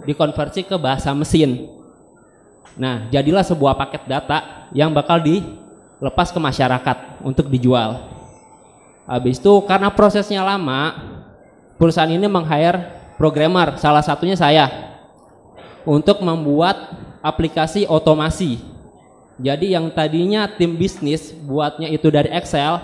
dikonversi 0.09 0.65
ke 0.65 0.81
bahasa 0.81 1.13
mesin. 1.13 1.80
Nah, 2.79 3.11
jadilah 3.13 3.45
sebuah 3.45 3.77
paket 3.77 4.07
data 4.07 4.69
yang 4.71 4.95
bakal 4.95 5.21
dilepas 5.21 6.31
ke 6.31 6.39
masyarakat 6.39 7.21
untuk 7.21 7.51
dijual. 7.51 8.09
Habis 9.05 9.43
itu 9.43 9.53
karena 9.67 9.91
prosesnya 9.91 10.47
lama, 10.47 10.95
perusahaan 11.75 12.11
ini 12.11 12.25
meng-hire 12.31 12.95
programmer, 13.19 13.75
salah 13.77 14.01
satunya 14.01 14.39
saya, 14.39 14.71
untuk 15.83 16.23
membuat 16.23 16.95
aplikasi 17.21 17.85
otomasi. 17.91 18.63
Jadi 19.41 19.73
yang 19.73 19.89
tadinya 19.91 20.47
tim 20.47 20.77
bisnis 20.77 21.33
buatnya 21.33 21.89
itu 21.89 22.09
dari 22.13 22.29
Excel, 22.33 22.81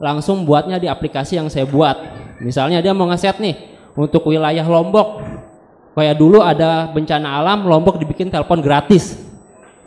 langsung 0.00 0.48
buatnya 0.48 0.80
di 0.80 0.88
aplikasi 0.88 1.36
yang 1.36 1.52
saya 1.52 1.68
buat. 1.68 1.96
Misalnya 2.40 2.80
dia 2.80 2.96
mau 2.96 3.04
ngeset 3.08 3.36
nih 3.36 3.56
untuk 3.92 4.24
wilayah 4.26 4.64
Lombok, 4.64 5.20
kayak 5.94 6.16
dulu 6.16 6.40
ada 6.40 6.90
bencana 6.90 7.40
alam, 7.40 7.66
Lombok 7.66 7.98
dibikin 7.98 8.30
telepon 8.30 8.62
gratis. 8.62 9.18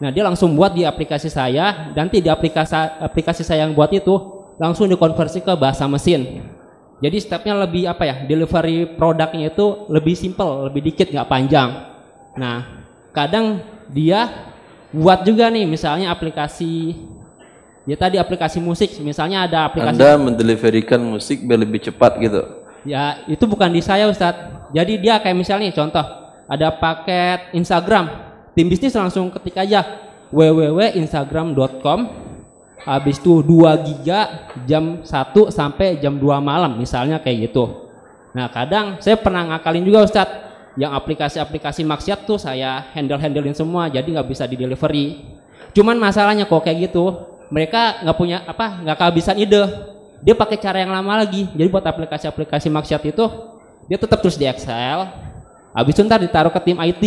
Nah 0.02 0.12
dia 0.12 0.24
langsung 0.26 0.52
buat 0.58 0.76
di 0.76 0.84
aplikasi 0.84 1.32
saya, 1.32 1.94
nanti 1.96 2.20
di 2.20 2.28
aplikasi 2.28 2.76
aplikasi 3.00 3.46
saya 3.46 3.63
yang 3.63 3.72
buat 3.72 3.94
itu 3.94 4.12
langsung 4.60 4.92
dikonversi 4.92 5.39
ke 5.39 5.54
bahasa 5.56 5.88
mesin. 5.88 6.44
Jadi 7.04 7.18
stepnya 7.20 7.56
lebih 7.56 7.88
apa 7.88 8.08
ya? 8.08 8.16
Delivery 8.24 8.96
produknya 8.96 9.52
itu 9.52 9.88
lebih 9.92 10.16
simple, 10.16 10.72
lebih 10.72 10.92
dikit 10.92 11.12
nggak 11.12 11.28
panjang. 11.28 11.70
Nah 12.36 12.88
kadang 13.12 13.62
dia 13.92 14.52
buat 14.94 15.26
juga 15.26 15.50
nih 15.50 15.66
misalnya 15.66 16.13
aplikasi 16.13 16.94
ya 17.84 17.98
tadi 17.98 18.16
aplikasi 18.22 18.62
musik 18.62 18.96
misalnya 19.02 19.44
ada 19.44 19.68
aplikasi 19.68 20.00
Anda 20.00 20.16
mendeliverikan 20.16 21.02
musik 21.02 21.44
biar 21.44 21.60
lebih 21.60 21.84
cepat 21.84 22.18
gitu. 22.22 22.62
Ya 22.84 23.24
itu 23.28 23.43
bukan 23.48 23.72
di 23.72 23.82
saya 23.84 24.08
Ustadz. 24.08 24.72
Jadi 24.74 25.00
dia 25.00 25.22
kayak 25.22 25.38
misalnya 25.38 25.69
contoh 25.74 26.04
ada 26.50 26.69
paket 26.76 27.54
Instagram. 27.56 28.10
Tim 28.54 28.69
bisnis 28.69 28.93
langsung 28.93 29.34
ketik 29.34 29.58
aja 29.58 29.82
www.instagram.com 30.30 32.00
habis 32.84 33.17
itu 33.17 33.41
2 33.41 33.86
giga 33.88 34.50
jam 34.67 35.02
1 35.02 35.10
sampai 35.50 35.98
jam 35.98 36.19
2 36.19 36.22
malam 36.43 36.78
misalnya 36.78 37.17
kayak 37.22 37.50
gitu. 37.50 37.89
Nah 38.34 38.50
kadang 38.50 39.02
saya 39.02 39.17
pernah 39.17 39.46
ngakalin 39.50 39.86
juga 39.86 40.06
Ustadz. 40.06 40.41
Yang 40.74 40.91
aplikasi-aplikasi 40.98 41.86
maksiat 41.86 42.26
tuh 42.26 42.41
saya 42.41 42.89
handle-handlein 42.98 43.54
semua 43.54 43.93
jadi 43.93 44.10
nggak 44.10 44.26
bisa 44.26 44.50
di 44.50 44.58
delivery 44.58 45.22
cuman 45.74 45.98
masalahnya 45.98 46.46
kok 46.46 46.62
kayak 46.62 46.89
gitu 46.89 47.34
mereka 47.50 48.06
nggak 48.06 48.17
punya 48.17 48.38
apa 48.46 48.82
nggak 48.86 48.98
kehabisan 48.98 49.38
ide 49.41 49.63
dia 50.24 50.34
pakai 50.34 50.56
cara 50.56 50.80
yang 50.80 50.90
lama 50.90 51.20
lagi 51.20 51.52
jadi 51.52 51.68
buat 51.68 51.84
aplikasi-aplikasi 51.84 52.72
maksiat 52.72 53.04
itu 53.06 53.26
dia 53.86 54.00
tetap 54.00 54.24
terus 54.24 54.36
di 54.36 54.48
Excel 54.48 55.12
habis 55.70 55.92
itu 55.92 56.02
ntar 56.02 56.18
ditaruh 56.18 56.50
ke 56.50 56.62
tim 56.64 56.80
IT 56.80 57.04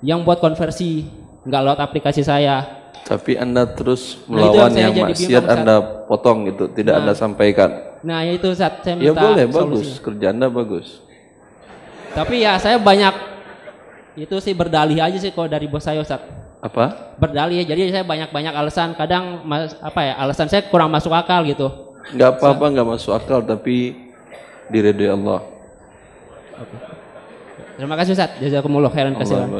yang 0.00 0.22
buat 0.22 0.38
konversi 0.38 1.10
nggak 1.42 1.60
lewat 1.62 1.80
aplikasi 1.82 2.22
saya 2.22 2.82
Tapi 3.04 3.36
Anda 3.36 3.68
terus 3.68 4.16
Nah, 4.24 4.48
melawan 4.48 4.56
yang 4.56 4.70
saya 4.70 4.80
yang 4.80 4.92
jadi 4.94 5.04
maksiat. 5.12 5.44
Anda 5.44 5.74
potong 6.08 6.38
gitu, 6.48 6.64
tidak 6.70 6.94
Nah. 6.94 7.00
Anda 7.04 7.12
sampaikan. 7.12 7.70
nah 8.00 8.20
ya 8.20 8.32
itu 8.32 8.48
saat 8.52 8.80
saya 8.80 8.96
Ya 8.96 9.12
minta 9.12 9.20
boleh, 9.20 9.44
solusi. 9.44 9.60
bagus. 9.60 9.88
Kerja 9.98 10.26
Anda 10.30 10.48
bagus. 10.48 10.86
tapi 12.12 12.40
ya 12.40 12.56
saya 12.56 12.78
banyak 12.78 13.12
itu 14.16 14.36
sih 14.38 14.54
berdalih 14.54 14.96
aja 14.96 15.18
sih 15.18 15.28
kalau 15.28 15.50
dari 15.50 15.66
bos 15.66 15.82
saya 15.82 15.98
Ustaz 15.98 16.22
Apa? 16.60 17.12
berdalih 17.16 17.60
jadi 17.60 17.90
saya 17.90 18.04
banyak-banyak 18.04 18.54
alasan 18.54 18.94
kadang 18.94 19.42
mas, 19.42 19.76
apa 19.78 20.00
ya 20.00 20.12
alasan 20.16 20.46
saya 20.46 20.64
kurang 20.64 20.88
masuk 20.88 21.12
akal 21.12 21.44
gitu 21.44 21.68
Enggak 22.12 22.36
apa-apa, 22.36 22.64
enggak 22.68 22.88
masuk 22.88 23.12
akal, 23.16 23.40
tapi 23.40 23.96
diridhoi 24.68 25.10
Allah. 25.12 25.40
terima 27.74 27.98
kasih 27.98 28.14
Ustaz 28.14 28.38
jazakumullah 28.38 28.92
khairan 28.92 29.16
kasihan. 29.18 29.50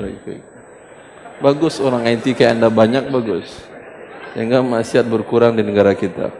Bagus 1.43 1.83
orang 1.83 2.07
IT 2.07 2.37
kayak 2.37 2.61
Anda 2.61 2.69
banyak 2.71 3.11
bagus. 3.11 3.49
Sehingga 4.35 4.63
maksiat 4.63 5.07
berkurang 5.07 5.55
di 5.55 5.63
negara 5.63 5.95
kita. 5.95 6.31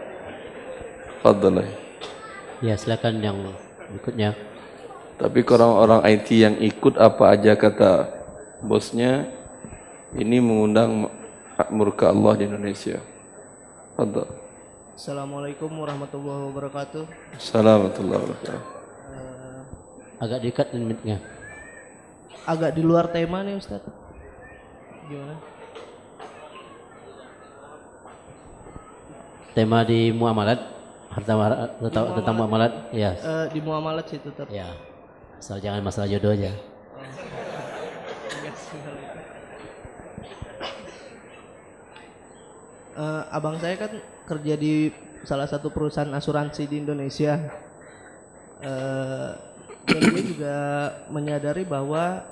Fadllah. 1.23 1.67
Ya 2.63 2.75
silakan 2.75 3.23
yang 3.23 3.37
berikutnya. 3.91 4.35
Tapi 5.15 5.47
kalau 5.47 5.79
orang 5.79 6.03
IT 6.03 6.27
yang 6.35 6.55
ikut 6.59 6.99
apa 6.99 7.31
aja 7.31 7.55
kata 7.55 8.11
bosnya, 8.59 9.31
ini 10.15 10.43
mengundang 10.43 11.07
murka 11.71 12.11
Allah 12.11 12.35
di 12.35 12.43
Indonesia. 12.51 12.99
Fadl. 13.95 14.44
Assalamualaikum 14.95 15.67
warahmatullahi 15.75 16.55
wabarakatuh. 16.55 17.03
Assalamualaikum 17.35 18.07
warahmatullahi 18.07 18.21
wabarakatuh. 18.23 18.61
Agak 20.23 20.39
dekat 20.39 20.67
limitnya. 20.71 21.19
Agak 22.47 22.71
di 22.71 22.79
luar 22.79 23.11
tema 23.11 23.43
nih 23.43 23.59
Ustadz. 23.59 23.91
Gimana? 25.11 25.35
Tema 29.51 29.83
di 29.83 30.15
muamalat 30.15 30.63
harta 31.11 31.33
tentang, 31.83 32.05
tentang 32.15 32.35
muamalat. 32.39 32.71
Ya. 32.95 33.19
Eh, 33.19 33.45
di 33.51 33.59
muamalat 33.59 34.07
sih 34.07 34.23
tetap. 34.23 34.47
Ya. 34.47 34.79
Asal 35.35 35.59
jangan 35.59 35.83
masalah 35.83 36.07
jodoh 36.07 36.31
aja. 36.31 36.55
Eh, 42.95 43.21
abang 43.35 43.59
saya 43.59 43.75
kan 43.75 43.91
kerja 44.25 44.53
di 44.57 44.89
salah 45.25 45.49
satu 45.49 45.73
perusahaan 45.73 46.11
asuransi 46.13 46.69
di 46.69 46.81
Indonesia. 46.81 47.37
Eh, 48.61 49.31
dan 49.85 50.01
dia 50.01 50.23
juga 50.25 50.57
menyadari 51.13 51.61
bahwa 51.65 52.25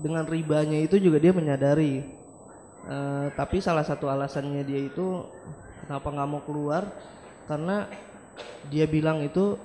dengan 0.00 0.24
ribanya 0.24 0.80
itu 0.80 0.96
juga 0.96 1.20
dia 1.20 1.32
menyadari. 1.36 2.04
Eh, 2.84 3.26
tapi 3.36 3.60
salah 3.60 3.84
satu 3.84 4.08
alasannya 4.08 4.64
dia 4.64 4.80
itu 4.80 5.24
kenapa 5.84 6.08
nggak 6.08 6.28
mau 6.28 6.42
keluar 6.44 6.88
karena 7.44 7.88
dia 8.72 8.88
bilang 8.88 9.20
itu 9.20 9.56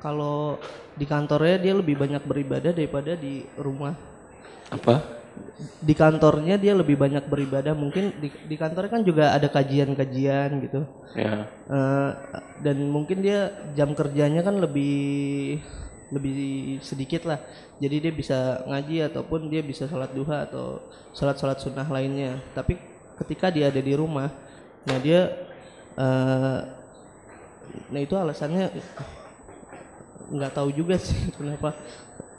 kalau 0.00 0.56
di 0.96 1.04
kantornya 1.04 1.60
dia 1.60 1.72
lebih 1.76 1.96
banyak 1.96 2.24
beribadah 2.24 2.72
daripada 2.72 3.12
di 3.16 3.44
rumah 3.60 3.92
Apa? 4.72 5.19
Di 5.80 5.94
kantornya 5.96 6.56
dia 6.56 6.72
lebih 6.76 6.96
banyak 6.96 7.24
beribadah 7.28 7.72
mungkin 7.76 8.16
di, 8.20 8.28
di 8.28 8.56
kantornya 8.56 8.90
kan 8.92 9.02
juga 9.04 9.32
ada 9.32 9.48
kajian-kajian 9.48 10.50
gitu. 10.64 10.80
Ya. 11.16 11.48
Eh, 11.68 12.10
dan 12.64 12.76
mungkin 12.88 13.24
dia 13.24 13.52
jam 13.76 13.92
kerjanya 13.96 14.44
kan 14.44 14.60
lebih 14.60 15.60
lebih 16.10 16.34
sedikit 16.82 17.28
lah. 17.28 17.40
Jadi 17.80 17.96
dia 18.08 18.12
bisa 18.12 18.60
ngaji 18.66 19.08
ataupun 19.12 19.48
dia 19.48 19.62
bisa 19.64 19.86
sholat 19.88 20.12
duha 20.12 20.44
atau 20.48 20.84
sholat 21.16 21.36
sholat 21.40 21.58
sunnah 21.60 21.88
lainnya. 21.88 22.40
Tapi 22.52 22.76
ketika 23.24 23.52
dia 23.52 23.68
ada 23.68 23.80
di 23.80 23.92
rumah 23.92 24.32
nah 24.80 24.96
dia 24.96 25.28
eh, 25.96 26.58
nah 27.92 28.00
itu 28.00 28.16
alasannya 28.16 28.72
nggak 30.32 30.52
tahu 30.56 30.72
juga 30.72 30.96
sih 30.96 31.32
kenapa. 31.36 31.76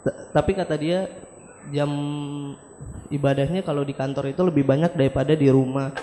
T- 0.01 0.17
tapi 0.33 0.51
kata 0.57 0.75
dia 0.77 1.05
jam 1.69 1.91
ibadahnya 3.13 3.61
kalau 3.61 3.85
di 3.85 3.93
kantor 3.93 4.33
itu 4.33 4.41
lebih 4.41 4.65
banyak 4.65 4.97
daripada 4.97 5.37
di 5.37 5.47
rumah. 5.53 5.93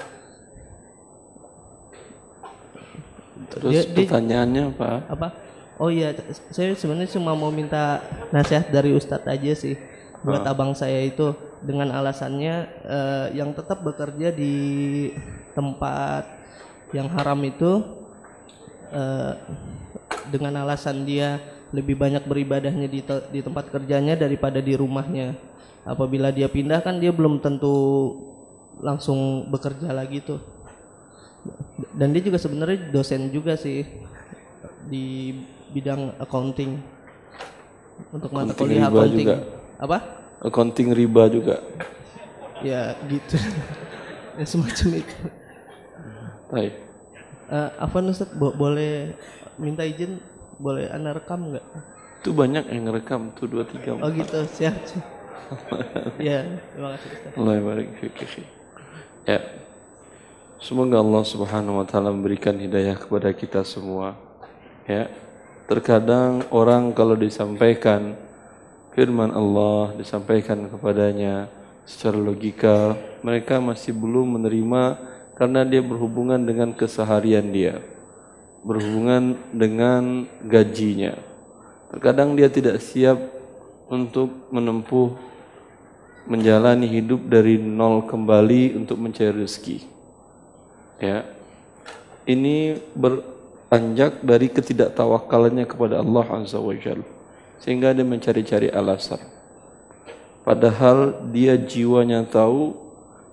Terus 3.51 3.73
Dia- 3.73 3.87
dia- 3.91 3.97
pertanyaannya 4.07 4.63
apa? 4.77 4.91
apa? 5.09 5.29
Oh 5.79 5.91
iya 5.91 6.11
saya 6.51 6.75
sebenarnya 6.75 7.15
cuma 7.15 7.39
mau 7.39 7.55
minta 7.55 8.03
nasihat 8.35 8.67
dari 8.71 8.91
Ustadz 8.91 9.31
aja 9.31 9.55
sih 9.55 9.79
buat 10.27 10.43
abang 10.43 10.75
saya 10.75 11.07
itu 11.07 11.31
dengan 11.63 11.95
alasannya 11.95 12.55
eh, 12.83 13.27
yang 13.39 13.55
tetap 13.55 13.87
bekerja 13.87 14.35
di 14.35 14.55
tempat 15.55 16.27
yang 16.91 17.07
haram 17.15 17.39
itu 17.47 17.79
eh, 18.91 19.33
dengan 20.35 20.67
alasan 20.67 21.07
dia 21.07 21.39
lebih 21.69 22.01
banyak 22.01 22.25
beribadahnya 22.25 22.89
di, 22.89 23.01
te- 23.05 23.29
di 23.29 23.41
tempat 23.45 23.69
kerjanya 23.69 24.16
daripada 24.16 24.59
di 24.61 24.73
rumahnya. 24.73 25.37
Apabila 25.85 26.29
dia 26.33 26.49
pindah 26.49 26.81
kan 26.85 27.01
dia 27.01 27.12
belum 27.12 27.41
tentu 27.41 27.73
langsung 28.81 29.49
bekerja 29.49 29.93
lagi 29.93 30.21
tuh. 30.21 30.41
Dan 31.95 32.12
dia 32.12 32.23
juga 32.25 32.37
sebenarnya 32.37 32.93
dosen 32.93 33.33
juga 33.33 33.57
sih 33.57 33.85
di 34.89 35.37
bidang 35.73 36.16
accounting. 36.21 36.77
Untuk 38.12 38.31
mata 38.33 38.53
kuliah 38.55 38.89
accounting. 38.89 39.27
juga. 39.27 39.37
apa? 39.77 39.99
Accounting 40.45 40.89
riba 40.95 41.23
juga. 41.29 41.57
ya 42.64 42.97
gitu. 43.07 43.37
Ya 44.39 44.47
semacam 44.47 45.03
itu. 45.03 45.16
Baik. 46.47 46.75
Eh 47.51 47.71
Afwan 47.75 48.07
Ustadz 48.07 48.39
bo- 48.39 48.55
boleh 48.55 49.19
minta 49.59 49.83
izin 49.83 50.23
boleh 50.59 50.91
anda 50.91 51.15
rekam 51.15 51.55
nggak 51.55 51.67
Itu 52.19 52.35
banyak 52.35 52.67
yang 52.75 52.91
ngerekam 52.91 53.31
tuh 53.39 53.47
dua 53.47 53.63
tiga 53.63 53.95
oh 53.95 54.11
gitu 54.11 54.43
siap 54.51 54.75
siap 54.83 55.07
ya 56.29 56.45
terima 56.75 56.99
kasih 56.99 57.09
Allah 57.39 57.55
barik. 57.65 57.89
Ya. 59.25 59.41
Semoga 60.59 60.99
Allah 60.99 61.23
Subhanahu 61.23 61.79
wa 61.81 61.87
taala 61.87 62.11
memberikan 62.11 62.57
hidayah 62.57 62.97
kepada 62.97 63.31
kita 63.33 63.61
semua. 63.63 64.17
Ya. 64.89 65.13
Terkadang 65.69 66.49
orang 66.49 66.97
kalau 66.97 67.13
disampaikan 67.13 68.17
firman 68.97 69.31
Allah 69.31 69.95
disampaikan 70.01 70.67
kepadanya 70.67 71.53
secara 71.85 72.17
logika, 72.17 72.97
mereka 73.21 73.61
masih 73.61 73.93
belum 73.93 74.41
menerima 74.41 74.97
karena 75.37 75.63
dia 75.63 75.85
berhubungan 75.85 76.41
dengan 76.41 76.73
keseharian 76.73 77.53
dia. 77.53 77.79
Berhubungan 78.67 79.39
dengan 79.55 80.27
gajinya. 80.43 81.19
Terkadang 81.89 82.37
dia 82.37 82.53
tidak 82.53 82.83
siap 82.85 83.17
untuk 83.89 84.51
menempuh 84.53 85.17
menjalani 86.29 86.85
hidup 86.85 87.25
dari 87.25 87.57
nol 87.57 88.05
kembali 88.05 88.77
untuk 88.77 89.01
mencari 89.01 89.33
rezeki. 89.33 89.79
Ya. 91.01 91.25
Ini 92.29 92.77
beranjak 92.93 94.21
dari 94.21 94.53
ketidaktawakalannya 94.53 95.65
kepada 95.65 96.05
Allah 96.05 96.27
Azza 96.29 96.61
wa 96.61 96.77
Jalla. 96.77 97.09
Sehingga 97.65 97.97
dia 97.97 98.05
mencari-cari 98.05 98.69
alasan. 98.69 99.19
Padahal 100.45 101.29
dia 101.33 101.57
jiwanya 101.57 102.29
tahu 102.29 102.77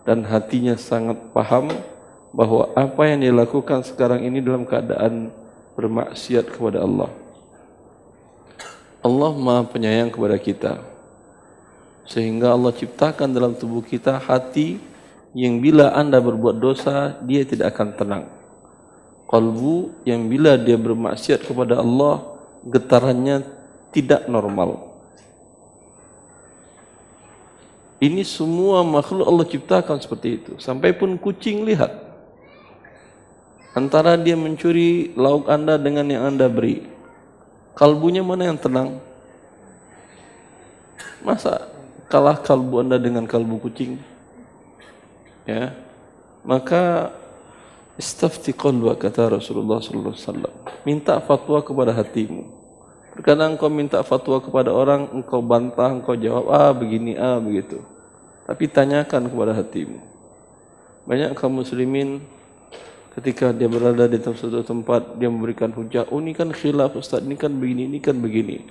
dan 0.07 0.23
hatinya 0.23 0.79
sangat 0.79 1.19
paham 1.35 1.71
bahwa 2.35 2.67
apa 2.75 3.01
yang 3.07 3.23
dilakukan 3.23 3.87
sekarang 3.87 4.27
ini 4.27 4.43
dalam 4.43 4.67
keadaan 4.67 5.31
bermaksiat 5.79 6.51
kepada 6.51 6.83
Allah. 6.83 7.07
Allah 8.99 9.31
Maha 9.31 9.63
Penyayang 9.63 10.11
kepada 10.11 10.35
kita. 10.35 10.83
Sehingga 12.03 12.51
Allah 12.51 12.75
ciptakan 12.75 13.31
dalam 13.31 13.55
tubuh 13.55 13.79
kita 13.79 14.19
hati 14.19 14.77
yang 15.31 15.63
bila 15.63 15.95
Anda 15.95 16.19
berbuat 16.19 16.59
dosa, 16.59 17.15
dia 17.23 17.47
tidak 17.47 17.71
akan 17.71 17.89
tenang. 17.95 18.25
Kalbu 19.25 20.03
yang 20.03 20.27
bila 20.27 20.59
dia 20.59 20.75
bermaksiat 20.75 21.47
kepada 21.47 21.79
Allah, 21.79 22.35
getarannya 22.67 23.47
tidak 23.95 24.27
normal. 24.27 24.95
Ini 28.03 28.27
semua 28.27 28.83
makhluk 28.83 29.23
Allah 29.23 29.47
ciptakan 29.47 29.97
seperti 30.03 30.27
itu. 30.43 30.51
Sampai 30.59 30.91
pun 30.91 31.15
kucing 31.15 31.63
lihat. 31.63 31.94
Antara 33.75 34.15
dia 34.15 34.39
mencuri 34.39 35.11
lauk 35.19 35.51
Anda 35.51 35.75
dengan 35.75 36.07
yang 36.07 36.23
Anda 36.23 36.47
beri. 36.47 36.87
Kalbunya 37.75 38.23
mana 38.23 38.47
yang 38.47 38.55
tenang? 38.55 39.03
Masa 41.19 41.67
kalah 42.07 42.39
kalbu 42.39 42.87
Anda 42.87 42.95
dengan 42.95 43.27
kalbu 43.27 43.59
kucing? 43.67 43.99
Ya. 45.43 45.75
Maka 46.47 47.11
istafti 47.99 48.55
qalba 48.55 48.95
kata 48.95 49.27
Rasulullah 49.35 49.83
sallallahu 49.83 50.15
alaihi 50.15 50.23
wasallam. 50.23 50.53
Minta 50.87 51.19
fatwa 51.19 51.59
kepada 51.59 51.91
hatimu. 51.91 52.47
Terkadang 53.15 53.59
engkau 53.59 53.67
minta 53.67 53.99
fatwa 54.07 54.39
kepada 54.39 54.71
orang, 54.71 55.11
engkau 55.11 55.43
bantah, 55.43 55.91
engkau 55.91 56.15
jawab 56.15 56.47
ah 56.47 56.71
begini 56.71 57.19
ah 57.19 57.43
begitu. 57.43 57.83
Tapi 58.47 58.71
tanyakan 58.71 59.27
kepada 59.27 59.51
hatimu. 59.51 59.99
Banyak 61.03 61.35
kaum 61.35 61.59
muslimin 61.59 62.23
ketika 63.15 63.55
dia 63.55 63.71
berada 63.71 64.05
di 64.11 64.19
suatu 64.19 64.61
tempat 64.61 65.15
dia 65.15 65.31
memberikan 65.31 65.71
hujah, 65.71 66.05
oh 66.11 66.19
ini 66.19 66.35
kan 66.35 66.51
khilaf 66.51 66.99
Ustaz, 66.99 67.23
ini 67.23 67.39
kan 67.39 67.55
begini, 67.55 67.87
ini 67.87 67.99
kan 68.03 68.19
begini. 68.19 68.67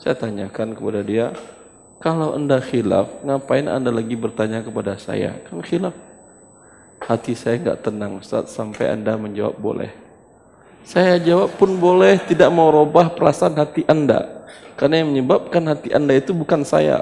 Saya 0.00 0.16
tanyakan 0.16 0.72
kepada 0.72 1.00
dia, 1.04 1.36
kalau 2.00 2.32
anda 2.32 2.58
khilaf, 2.60 3.22
ngapain 3.22 3.68
anda 3.68 3.92
lagi 3.92 4.16
bertanya 4.16 4.64
kepada 4.64 4.96
saya? 4.96 5.36
Kan 5.46 5.60
khilaf. 5.60 5.94
Hati 7.04 7.36
saya 7.36 7.60
enggak 7.60 7.84
tenang 7.84 8.16
Ustaz 8.20 8.48
sampai 8.56 8.88
anda 8.88 9.14
menjawab 9.20 9.60
boleh. 9.60 9.92
Saya 10.84 11.16
jawab 11.16 11.56
pun 11.56 11.76
boleh, 11.80 12.20
tidak 12.24 12.52
mau 12.52 12.68
robah 12.68 13.12
perasaan 13.12 13.56
hati 13.56 13.88
anda. 13.88 14.44
Karena 14.76 15.00
yang 15.00 15.16
menyebabkan 15.16 15.64
hati 15.64 15.96
anda 15.96 16.12
itu 16.12 16.36
bukan 16.36 16.60
saya. 16.60 17.00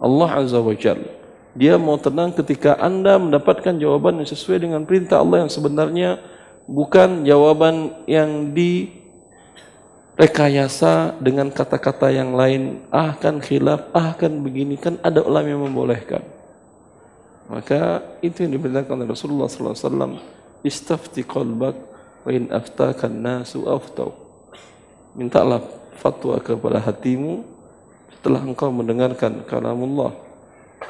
Allah 0.00 0.30
Azza 0.38 0.60
wa 0.62 0.72
Jalla. 0.72 1.17
Dia 1.58 1.74
mau 1.74 1.98
tenang 1.98 2.30
ketika 2.30 2.78
anda 2.78 3.18
mendapatkan 3.18 3.74
jawaban 3.82 4.22
yang 4.22 4.30
sesuai 4.30 4.62
dengan 4.62 4.86
perintah 4.86 5.18
Allah 5.18 5.42
yang 5.42 5.50
sebenarnya 5.50 6.22
bukan 6.70 7.26
jawaban 7.26 7.98
yang 8.06 8.54
di 8.54 8.94
rekayasa 10.14 11.18
dengan 11.18 11.50
kata-kata 11.50 12.14
yang 12.14 12.38
lain. 12.38 12.86
Ah 12.94 13.18
kan 13.18 13.42
khilaf 13.42 13.90
ah 13.90 14.14
kan 14.14 14.38
begini 14.38 14.78
kan 14.78 15.02
ada 15.02 15.18
ulama 15.26 15.50
yang 15.50 15.66
membolehkan. 15.66 16.22
Maka 17.50 18.06
itu 18.22 18.46
yang 18.46 18.54
diperintahkan 18.54 18.94
oleh 18.94 19.08
Rasulullah 19.10 19.50
wasallam. 19.50 20.22
Istafti 20.62 21.26
qalbak 21.26 21.74
wa 22.22 22.30
in 22.30 22.54
aftaka 22.54 23.10
nasu 23.10 23.66
aftau 23.66 24.14
mintalah 25.18 25.58
fatwa 25.98 26.38
kepada 26.38 26.78
hatimu 26.78 27.42
setelah 28.14 28.42
engkau 28.46 28.70
mendengarkan 28.70 29.42
kalamullah 29.42 30.27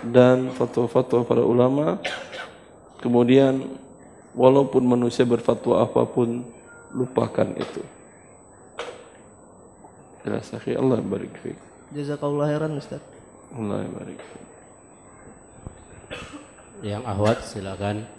dan 0.05 0.53
fatwa-fatwa 0.55 1.25
para 1.25 1.43
ulama. 1.43 1.99
Kemudian 2.99 3.63
walaupun 4.35 4.83
manusia 4.83 5.23
berfatwa 5.23 5.83
apa 5.83 6.03
pun 6.07 6.43
lupakan 6.95 7.49
itu. 7.55 7.83
Jelas 10.27 10.51
akhi 10.53 10.75
Allah 10.75 10.99
barik 11.01 11.33
fiik. 11.41 11.59
Jazakallah 11.95 12.53
khairan 12.53 12.77
Ustaz. 12.77 13.01
Allah 13.55 13.87
barik 13.89 14.21
fiik. 14.21 14.49
Yang 16.85 17.03
ahwat 17.07 17.39
silakan. 17.47 18.18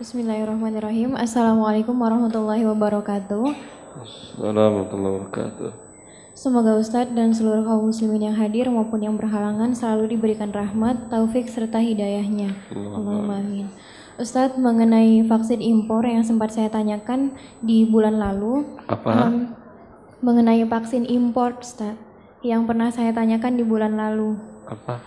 Bismillahirrahmanirrahim. 0.00 1.12
Assalamualaikum 1.12 1.92
warahmatullahi 1.92 2.64
wabarakatuh. 2.64 3.52
Assalamualaikum 4.00 4.56
warahmatullahi 4.56 5.14
wabarakatuh 5.20 5.70
Semoga 6.32 6.80
Ustadz 6.80 7.12
dan 7.12 7.36
seluruh 7.36 7.66
kaum 7.66 7.92
muslimin 7.92 8.32
yang 8.32 8.36
hadir 8.40 8.72
maupun 8.72 9.04
yang 9.04 9.20
berhalangan 9.20 9.76
selalu 9.76 10.16
diberikan 10.16 10.48
rahmat, 10.48 11.12
taufik 11.12 11.44
serta 11.44 11.76
hidayahnya. 11.76 12.56
Allahumma 12.72 13.42
amin. 13.42 13.68
Ustadz 14.16 14.56
mengenai 14.56 15.20
vaksin 15.28 15.60
impor 15.60 16.08
yang 16.08 16.24
sempat 16.24 16.54
saya 16.54 16.72
tanyakan 16.72 17.36
di 17.60 17.84
bulan 17.84 18.16
lalu. 18.16 18.64
apa 18.88 19.28
em, 19.28 19.52
mengenai 20.24 20.64
vaksin 20.64 21.04
impor 21.04 21.60
Ustadz 21.60 22.00
yang 22.40 22.64
pernah 22.64 22.88
saya 22.88 23.12
tanyakan 23.12 23.60
di 23.60 23.64
bulan 23.66 23.92
lalu. 23.92 24.40
apa 24.64 25.04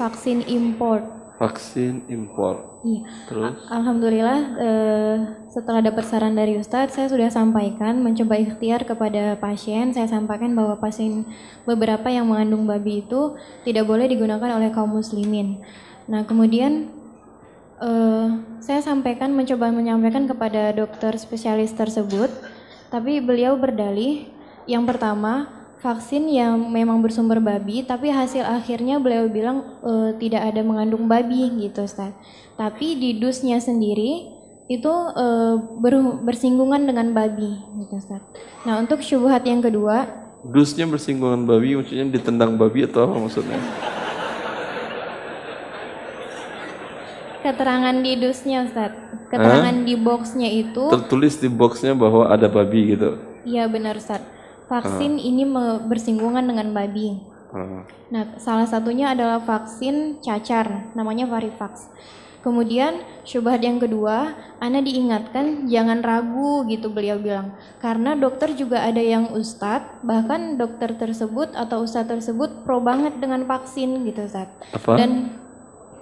vaksin 0.00 0.40
import. 0.48 1.15
Vaksin 1.36 2.08
impor. 2.08 2.80
Iya. 2.80 3.04
Terus? 3.28 3.68
Alhamdulillah 3.68 4.40
eh, 4.56 5.16
setelah 5.52 5.84
dapat 5.84 6.04
saran 6.08 6.32
dari 6.32 6.56
Ustadz 6.56 6.96
saya 6.96 7.12
sudah 7.12 7.28
sampaikan 7.28 8.00
mencoba 8.00 8.40
ikhtiar 8.40 8.88
kepada 8.88 9.36
pasien 9.36 9.92
saya 9.92 10.08
sampaikan 10.08 10.56
bahwa 10.56 10.80
pasien 10.80 11.28
beberapa 11.68 12.08
yang 12.08 12.24
mengandung 12.24 12.64
babi 12.64 13.04
itu 13.04 13.36
tidak 13.68 13.84
boleh 13.84 14.08
digunakan 14.08 14.48
oleh 14.56 14.72
kaum 14.72 14.96
muslimin. 14.96 15.60
Nah 16.08 16.24
kemudian 16.24 16.88
eh, 17.84 18.28
saya 18.64 18.80
sampaikan 18.80 19.36
mencoba 19.36 19.68
menyampaikan 19.68 20.24
kepada 20.24 20.72
dokter 20.72 21.20
spesialis 21.20 21.76
tersebut 21.76 22.32
tapi 22.88 23.20
beliau 23.20 23.60
berdalih 23.60 24.30
yang 24.64 24.88
pertama 24.88 25.55
vaksin 25.86 26.26
yang 26.26 26.58
memang 26.66 26.98
bersumber 26.98 27.38
babi 27.38 27.86
tapi 27.86 28.10
hasil 28.10 28.42
akhirnya 28.42 28.98
beliau 28.98 29.30
bilang 29.30 29.62
eh, 29.86 30.10
tidak 30.18 30.42
ada 30.50 30.66
mengandung 30.66 31.06
babi 31.06 31.46
gitu 31.62 31.86
Ustaz. 31.86 32.10
Tapi 32.58 32.98
di 32.98 33.22
dusnya 33.22 33.62
sendiri 33.62 34.26
itu 34.66 34.90
eh, 35.14 35.54
ber- 35.78 36.26
bersinggungan 36.26 36.82
dengan 36.90 37.14
babi 37.14 37.54
gitu 37.86 38.02
Ustaz. 38.02 38.18
Nah, 38.66 38.82
untuk 38.82 38.98
syubhat 38.98 39.46
yang 39.46 39.62
kedua, 39.62 40.26
Dusnya 40.46 40.86
bersinggungan 40.86 41.42
babi, 41.42 41.74
maksudnya 41.74 42.06
ditendang 42.06 42.54
babi 42.54 42.86
atau 42.86 43.02
apa 43.10 43.18
maksudnya? 43.18 43.58
keterangan 47.42 47.94
di 48.02 48.12
dusnya 48.18 48.66
Ustaz. 48.66 48.90
Keterangan 49.30 49.74
di 49.82 49.94
boxnya 49.98 50.50
itu 50.50 50.86
Tertulis 50.90 51.38
di 51.38 51.46
boxnya 51.50 51.94
bahwa 51.94 52.26
ada 52.26 52.46
babi 52.46 52.94
gitu. 52.94 53.18
iya 53.46 53.66
benar 53.70 53.98
Ustaz. 53.98 54.22
Vaksin 54.66 55.22
ini 55.22 55.46
me- 55.46 55.82
bersinggungan 55.86 56.42
dengan 56.42 56.74
babi. 56.74 57.22
Ah. 57.54 57.86
Nah, 58.10 58.38
salah 58.38 58.66
satunya 58.66 59.14
adalah 59.14 59.42
vaksin 59.42 60.18
cacar, 60.22 60.90
namanya 60.98 61.30
Varivax. 61.30 61.90
Kemudian 62.46 63.02
syubhat 63.26 63.58
yang 63.58 63.82
kedua, 63.82 64.38
Ana 64.62 64.78
diingatkan 64.78 65.66
jangan 65.66 65.98
ragu 65.98 66.62
gitu 66.70 66.94
beliau 66.94 67.18
bilang. 67.18 67.58
Karena 67.82 68.14
dokter 68.14 68.54
juga 68.54 68.86
ada 68.86 69.02
yang 69.02 69.34
ustadz, 69.34 69.98
bahkan 70.06 70.54
dokter 70.54 70.94
tersebut 70.94 71.58
atau 71.58 71.82
ustadz 71.82 72.06
tersebut 72.06 72.62
pro 72.62 72.78
banget 72.78 73.18
dengan 73.18 73.50
vaksin 73.50 74.06
gitu 74.06 74.30
Ustadz. 74.30 74.78
Apa? 74.78 74.94
Dan 74.94 75.34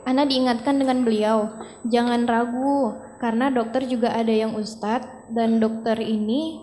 Ana 0.05 0.29
diingatkan 0.29 0.77
dengan 0.77 1.01
beliau, 1.01 1.49
jangan 1.89 2.29
ragu 2.29 2.93
karena 3.25 3.49
dokter 3.49 3.89
juga 3.89 4.13
ada 4.13 4.29
yang 4.29 4.53
ustadz 4.53 5.33
dan 5.33 5.65
dokter 5.65 5.97
ini 5.97 6.61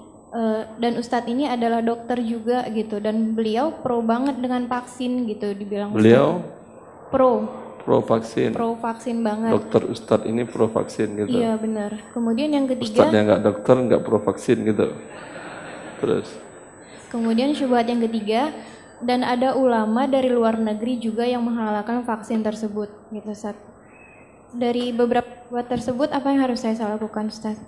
dan 0.79 0.95
ustadz 0.95 1.27
ini 1.27 1.43
adalah 1.43 1.84
dokter 1.84 2.23
juga 2.23 2.63
gitu 2.71 3.03
dan 3.03 3.36
beliau 3.36 3.75
pro 3.84 3.99
banget 3.99 4.39
dengan 4.39 4.63
vaksin 4.63 5.27
gitu 5.27 5.51
dibilang 5.51 5.91
Ustadz. 5.91 5.99
Beliau 5.99 6.29
pro 7.11 7.32
pro 7.84 7.99
vaksin. 7.99 8.55
pro 8.55 8.79
vaksin 8.79 9.19
banget. 9.19 9.51
Dokter 9.51 9.82
Ustadz 9.91 10.29
ini 10.29 10.47
pro 10.47 10.71
vaksin 10.71 11.19
gitu. 11.19 11.36
Iya 11.36 11.59
benar. 11.59 11.99
Kemudian 12.15 12.47
yang 12.55 12.63
Ustadz 12.63 12.79
ketiga, 12.79 13.11
yang 13.11 13.25
nggak 13.27 13.43
dokter 13.43 13.75
nggak 13.75 14.01
pro 14.07 14.17
vaksin 14.23 14.57
gitu. 14.63 14.88
Terus 15.99 16.27
kemudian 17.11 17.51
syubhat 17.51 17.91
yang 17.91 17.99
ketiga 17.99 18.55
dan 19.03 19.27
ada 19.27 19.59
ulama 19.59 20.07
dari 20.07 20.32
luar 20.32 20.55
negeri 20.55 20.95
juga 20.95 21.27
yang 21.27 21.43
menghalalkan 21.43 22.07
vaksin 22.07 22.39
tersebut 22.39 22.88
gitu 23.11 23.36
Ustaz. 23.36 23.59
Dari 24.55 24.95
beberapa 24.95 25.27
buat 25.51 25.67
tersebut 25.67 26.15
apa 26.15 26.32
yang 26.32 26.47
harus 26.47 26.63
saya 26.63 26.95
lakukan 26.95 27.27
Ustaz? 27.27 27.59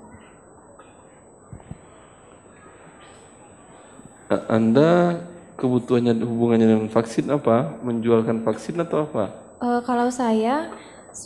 Anda 4.50 5.22
kebutuhannya 5.58 6.20
hubungannya 6.26 6.68
dengan 6.68 6.90
vaksin 6.90 7.30
apa? 7.30 7.78
Menjualkan 7.86 8.42
vaksin 8.42 8.82
atau 8.82 9.06
apa? 9.08 9.32
Eh, 9.64 9.82
kalau 9.88 10.12
saya 10.12 10.74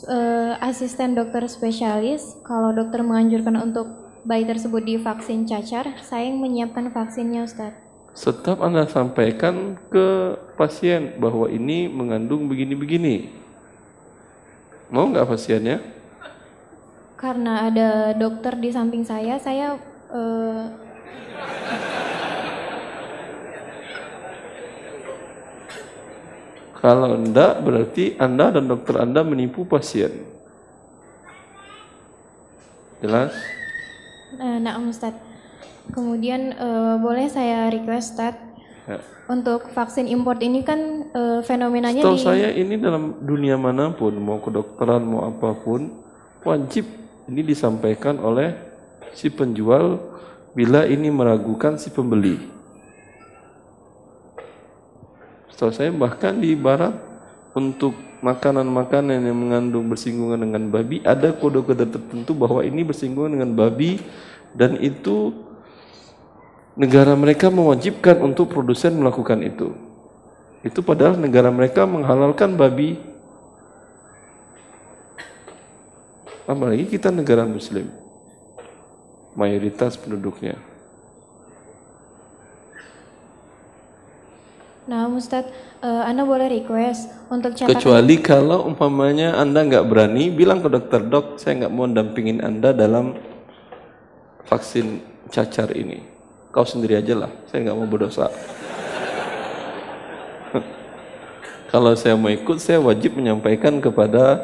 eh, 0.06 0.54
asisten 0.62 1.18
dokter 1.18 1.48
spesialis, 1.50 2.38
kalau 2.46 2.76
dokter 2.76 3.02
menganjurkan 3.02 3.56
untuk 3.58 3.88
bayi 4.28 4.44
tersebut 4.44 4.84
divaksin 4.84 5.48
cacar, 5.48 5.96
saya 6.04 6.28
yang 6.28 6.38
menyiapkan 6.44 6.92
vaksinnya 6.92 7.48
Ustaz. 7.48 7.74
Tetap 8.18 8.60
Anda 8.62 8.90
sampaikan 8.90 9.78
ke 9.94 10.38
pasien 10.58 11.22
bahwa 11.22 11.48
ini 11.48 11.86
mengandung 11.86 12.50
begini-begini. 12.50 13.30
Mau 14.90 15.06
nggak 15.10 15.30
pasiennya? 15.30 15.80
Karena 17.18 17.70
ada 17.70 18.14
dokter 18.14 18.54
di 18.58 18.70
samping 18.70 19.02
saya, 19.02 19.42
saya 19.42 19.82
eh, 20.14 20.64
Kalau 26.78 27.18
enggak 27.18 27.66
berarti 27.66 28.14
Anda 28.22 28.54
dan 28.54 28.70
dokter 28.70 29.02
Anda 29.02 29.26
menipu 29.26 29.66
pasien. 29.66 30.14
Jelas? 33.02 33.34
Eh, 34.38 34.58
nah, 34.62 34.78
Ustadz. 34.82 35.26
Kemudian 35.90 36.54
eh, 36.54 36.96
boleh 37.02 37.32
saya 37.32 37.72
request 37.74 38.14
Ustadz 38.18 38.46
Ya. 38.88 39.04
untuk 39.28 39.68
vaksin 39.76 40.08
import 40.08 40.40
ini 40.40 40.64
kan 40.64 41.12
eh, 41.12 41.40
fenomenanya 41.44 42.08
Setahu 42.08 42.16
di 42.16 42.24
saya 42.24 42.50
ini 42.56 42.80
dalam 42.80 43.20
dunia 43.20 43.60
mana 43.60 43.92
pun, 43.92 44.16
mau 44.16 44.40
kedokteran, 44.40 45.04
mau 45.04 45.28
apa 45.28 45.52
pun, 45.60 45.92
wajib 46.48 46.88
ini 47.28 47.44
disampaikan 47.44 48.16
oleh 48.24 48.56
si 49.12 49.28
penjual 49.28 50.00
bila 50.56 50.88
ini 50.88 51.12
meragukan 51.12 51.76
si 51.76 51.92
pembeli. 51.92 52.40
Saya 55.58 55.90
bahkan 55.90 56.38
di 56.38 56.54
barat 56.54 56.94
untuk 57.58 57.98
makanan-makanan 58.22 59.26
yang 59.26 59.38
mengandung 59.38 59.90
bersinggungan 59.90 60.38
dengan 60.38 60.70
babi 60.70 61.02
ada 61.02 61.34
kode-kode 61.34 61.90
tertentu 61.90 62.38
bahwa 62.38 62.62
ini 62.62 62.86
bersinggungan 62.86 63.34
dengan 63.34 63.52
babi 63.58 63.98
dan 64.54 64.78
itu 64.78 65.34
negara 66.78 67.18
mereka 67.18 67.50
mewajibkan 67.50 68.22
untuk 68.22 68.54
produsen 68.54 69.02
melakukan 69.02 69.42
itu. 69.42 69.74
Itu 70.62 70.86
padahal 70.86 71.18
negara 71.18 71.50
mereka 71.50 71.90
menghalalkan 71.90 72.54
babi. 72.54 73.02
Apalagi 76.46 76.86
kita 76.86 77.10
negara 77.10 77.50
muslim. 77.50 77.90
Mayoritas 79.34 79.98
penduduknya. 79.98 80.67
Nah, 84.88 85.04
Ustadz, 85.12 85.52
eh, 85.84 86.04
Anda 86.08 86.24
boleh 86.24 86.48
request 86.48 87.12
untuk 87.28 87.52
cetakan 87.60 87.76
Kecuali 87.76 88.16
kalau 88.24 88.64
umpamanya 88.64 89.36
Anda 89.36 89.68
nggak 89.68 89.84
berani, 89.84 90.32
bilang 90.32 90.64
ke 90.64 90.72
dokter, 90.72 91.04
dok, 91.04 91.36
saya 91.36 91.68
nggak 91.68 91.74
mau 91.76 91.92
dampingin 91.92 92.40
Anda 92.40 92.72
dalam 92.72 93.20
vaksin 94.48 95.04
cacar 95.28 95.76
ini. 95.76 96.00
Kau 96.56 96.64
sendiri 96.64 96.96
aja 96.96 97.20
lah, 97.20 97.32
saya 97.52 97.68
nggak 97.68 97.78
mau 97.78 97.84
berdosa. 97.84 98.32
kalau 101.76 101.92
saya 102.00 102.16
mau 102.16 102.32
ikut, 102.32 102.56
saya 102.64 102.80
wajib 102.80 103.20
menyampaikan 103.20 103.84
kepada 103.84 104.40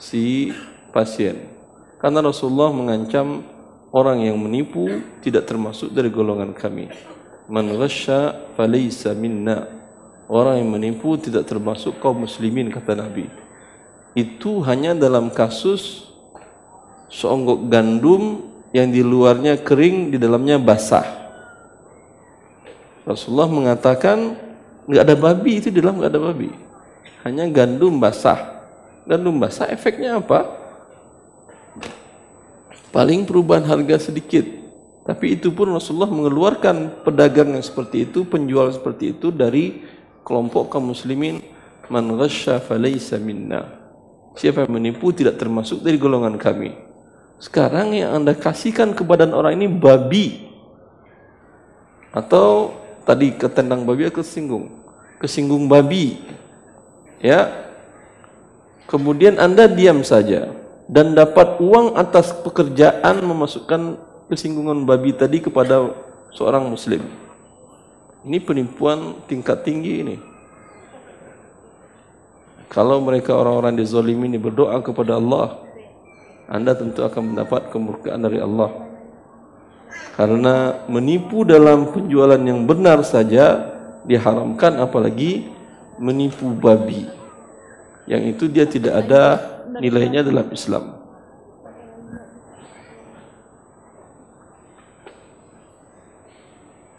si 0.00 0.56
pasien. 0.88 1.52
Karena 2.00 2.24
Rasulullah 2.24 2.72
mengancam 2.72 3.44
orang 3.92 4.24
yang 4.24 4.40
menipu 4.40 5.04
tidak 5.20 5.44
termasuk 5.44 5.92
dari 5.92 6.08
golongan 6.08 6.56
kami. 6.56 6.88
Man 7.46 7.70
ghasya 7.78 8.54
falaysa 8.58 9.14
minna. 9.14 9.70
Orang 10.26 10.58
yang 10.58 10.70
menipu 10.74 11.14
tidak 11.14 11.46
termasuk 11.46 12.02
kaum 12.02 12.26
muslimin 12.26 12.66
kata 12.74 12.98
Nabi. 12.98 13.30
Itu 14.18 14.58
hanya 14.66 14.90
dalam 14.90 15.30
kasus 15.30 16.10
seonggok 17.06 17.70
gandum 17.70 18.50
yang 18.74 18.90
di 18.90 19.06
luarnya 19.06 19.54
kering, 19.62 20.10
di 20.10 20.18
dalamnya 20.18 20.58
basah. 20.58 21.06
Rasulullah 23.06 23.46
mengatakan 23.46 24.34
nggak 24.90 25.02
ada 25.06 25.14
babi 25.14 25.62
itu 25.62 25.70
di 25.70 25.78
dalam 25.78 26.02
nggak 26.02 26.10
ada 26.10 26.22
babi, 26.22 26.50
hanya 27.22 27.46
gandum 27.46 28.02
basah. 28.02 28.66
Gandum 29.06 29.38
basah 29.38 29.70
efeknya 29.70 30.18
apa? 30.18 30.50
Paling 32.90 33.22
perubahan 33.22 33.62
harga 33.62 34.10
sedikit. 34.10 34.65
Tapi 35.06 35.38
itu 35.38 35.54
pun 35.54 35.70
Rasulullah 35.70 36.10
mengeluarkan 36.10 37.06
pedagang 37.06 37.54
yang 37.54 37.62
seperti 37.62 38.10
itu, 38.10 38.26
penjual 38.26 38.74
seperti 38.74 39.14
itu 39.14 39.30
dari 39.30 39.86
kelompok 40.26 40.74
kaum 40.74 40.90
muslimin 40.90 41.38
man 41.86 42.10
ghasya 42.18 42.58
minna. 43.22 43.70
Siapa 44.34 44.66
yang 44.66 44.74
menipu 44.74 45.14
tidak 45.14 45.38
termasuk 45.38 45.86
dari 45.86 45.96
golongan 45.96 46.34
kami. 46.34 46.74
Sekarang 47.38 47.94
yang 47.94 48.18
Anda 48.18 48.34
kasihkan 48.34 48.92
ke 48.92 49.06
badan 49.06 49.30
orang 49.30 49.56
ini 49.56 49.70
babi. 49.70 50.50
Atau 52.10 52.74
tadi 53.06 53.32
ketendang 53.38 53.86
babi 53.86 54.10
atau 54.10 54.20
kesinggung. 54.20 54.74
Kesinggung 55.22 55.70
babi. 55.70 56.18
Ya. 57.22 57.64
Kemudian 58.90 59.38
Anda 59.38 59.70
diam 59.70 60.02
saja 60.02 60.52
dan 60.86 61.14
dapat 61.14 61.58
uang 61.58 61.98
atas 61.98 62.30
pekerjaan 62.42 63.22
memasukkan 63.22 63.98
kesinggungan 64.26 64.82
babi 64.86 65.14
tadi 65.14 65.38
kepada 65.38 65.94
seorang 66.34 66.66
muslim. 66.66 67.02
Ini 68.26 68.42
penipuan 68.42 69.22
tingkat 69.30 69.62
tinggi 69.62 70.02
ini. 70.02 70.16
Kalau 72.66 72.98
mereka 72.98 73.38
orang-orang 73.38 73.78
dizalimi 73.78 74.26
ini 74.26 74.38
berdoa 74.42 74.82
kepada 74.82 75.16
Allah, 75.16 75.62
Anda 76.50 76.74
tentu 76.74 77.06
akan 77.06 77.32
mendapat 77.32 77.70
kemurkaan 77.70 78.18
dari 78.18 78.42
Allah. 78.42 78.74
Karena 80.18 80.82
menipu 80.90 81.46
dalam 81.46 81.94
penjualan 81.94 82.40
yang 82.40 82.66
benar 82.66 83.06
saja 83.06 83.76
diharamkan 84.02 84.82
apalagi 84.82 85.46
menipu 86.02 86.50
babi. 86.50 87.06
Yang 88.10 88.22
itu 88.34 88.44
dia 88.50 88.66
tidak 88.66 89.06
ada 89.06 89.22
nilainya 89.78 90.26
dalam 90.26 90.46
Islam. 90.50 90.95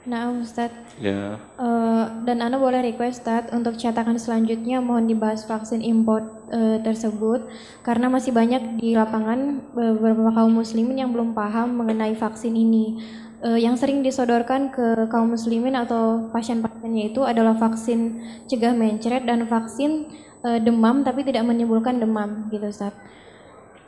Nah, 0.08 0.32
Ustaz. 0.40 0.72
Ya. 1.04 1.36
Eh, 1.60 2.06
dan 2.24 2.40
Anda 2.40 2.56
boleh 2.56 2.80
request 2.80 3.28
Ustaz 3.28 3.52
untuk 3.52 3.76
cetakan 3.76 4.16
selanjutnya 4.16 4.80
mohon 4.80 5.04
dibahas 5.04 5.44
vaksin 5.44 5.84
import 5.84 6.48
eh, 6.48 6.80
tersebut 6.80 7.44
karena 7.84 8.08
masih 8.08 8.32
banyak 8.32 8.80
di 8.80 8.96
lapangan 8.96 9.68
beberapa 9.76 10.32
kaum 10.32 10.56
muslimin 10.56 11.04
yang 11.04 11.12
belum 11.12 11.36
paham 11.36 11.84
mengenai 11.84 12.16
vaksin 12.16 12.56
ini. 12.56 13.04
Eh, 13.44 13.60
yang 13.60 13.76
sering 13.76 14.00
disodorkan 14.00 14.72
ke 14.72 15.12
kaum 15.12 15.36
muslimin 15.36 15.76
atau 15.76 16.32
pasien-pasiennya 16.32 17.12
itu 17.12 17.28
adalah 17.28 17.60
vaksin 17.60 18.24
cegah 18.48 18.72
mencret 18.74 19.28
dan 19.28 19.44
vaksin 19.44 20.08
eh, 20.48 20.60
demam 20.64 21.04
tapi 21.04 21.28
tidak 21.28 21.44
menimbulkan 21.44 22.00
demam 22.00 22.48
gitu 22.48 22.64
Ustaz. 22.72 22.96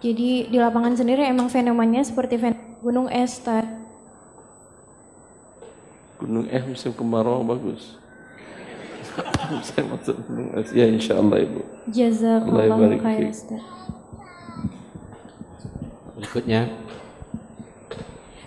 Jadi 0.04 0.52
di 0.52 0.58
lapangan 0.60 1.00
sendiri 1.00 1.24
emang 1.24 1.48
fenomenanya 1.48 2.04
seperti 2.04 2.36
fenomena 2.36 2.84
gunung 2.84 3.08
es 3.08 3.40
Ustaz. 3.40 3.89
Gunung 6.20 6.46
Es 6.52 6.64
musim 6.68 6.92
kemarau 6.92 7.40
bagus. 7.48 7.96
Saya 9.66 9.88
maksud 9.88 10.20
Gunung 10.28 10.52
Es. 10.60 10.70
Ya 10.76 10.86
insya 10.86 11.16
Allah 11.16 11.40
Ibu. 11.48 11.62
Jazakallahu 11.88 12.60
Allah 12.60 12.78
barik 12.78 13.00
khair 13.00 13.20
fiik. 13.24 13.32
Ustaz. 13.32 13.64
Berikutnya 16.20 16.62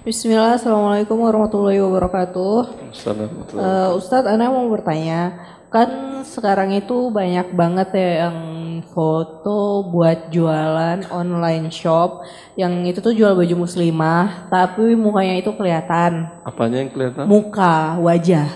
Bismillah, 0.02 0.58
Assalamualaikum 0.58 1.14
warahmatullahi 1.14 1.78
wabarakatuh. 1.78 2.90
Assalamualaikum. 2.90 3.54
Eh, 3.54 3.90
Ustadz, 3.94 4.26
Ana 4.26 4.50
mau 4.50 4.66
bertanya, 4.66 5.38
kan 5.70 6.20
sekarang 6.26 6.74
itu 6.74 7.06
banyak 7.14 7.54
banget 7.54 7.94
ya 7.94 8.26
yang 8.26 8.36
foto 8.80 9.84
buat 9.92 10.32
jualan 10.32 11.04
online 11.12 11.68
shop, 11.68 12.24
yang 12.56 12.88
itu 12.88 13.04
tuh 13.04 13.12
jual 13.12 13.36
baju 13.36 13.68
muslimah, 13.68 14.48
tapi 14.48 14.96
mukanya 14.96 15.36
itu 15.36 15.52
kelihatan, 15.52 16.32
Apanya 16.48 16.80
yang 16.80 16.88
kelihatan? 16.88 17.28
muka, 17.28 18.00
wajah. 18.00 18.48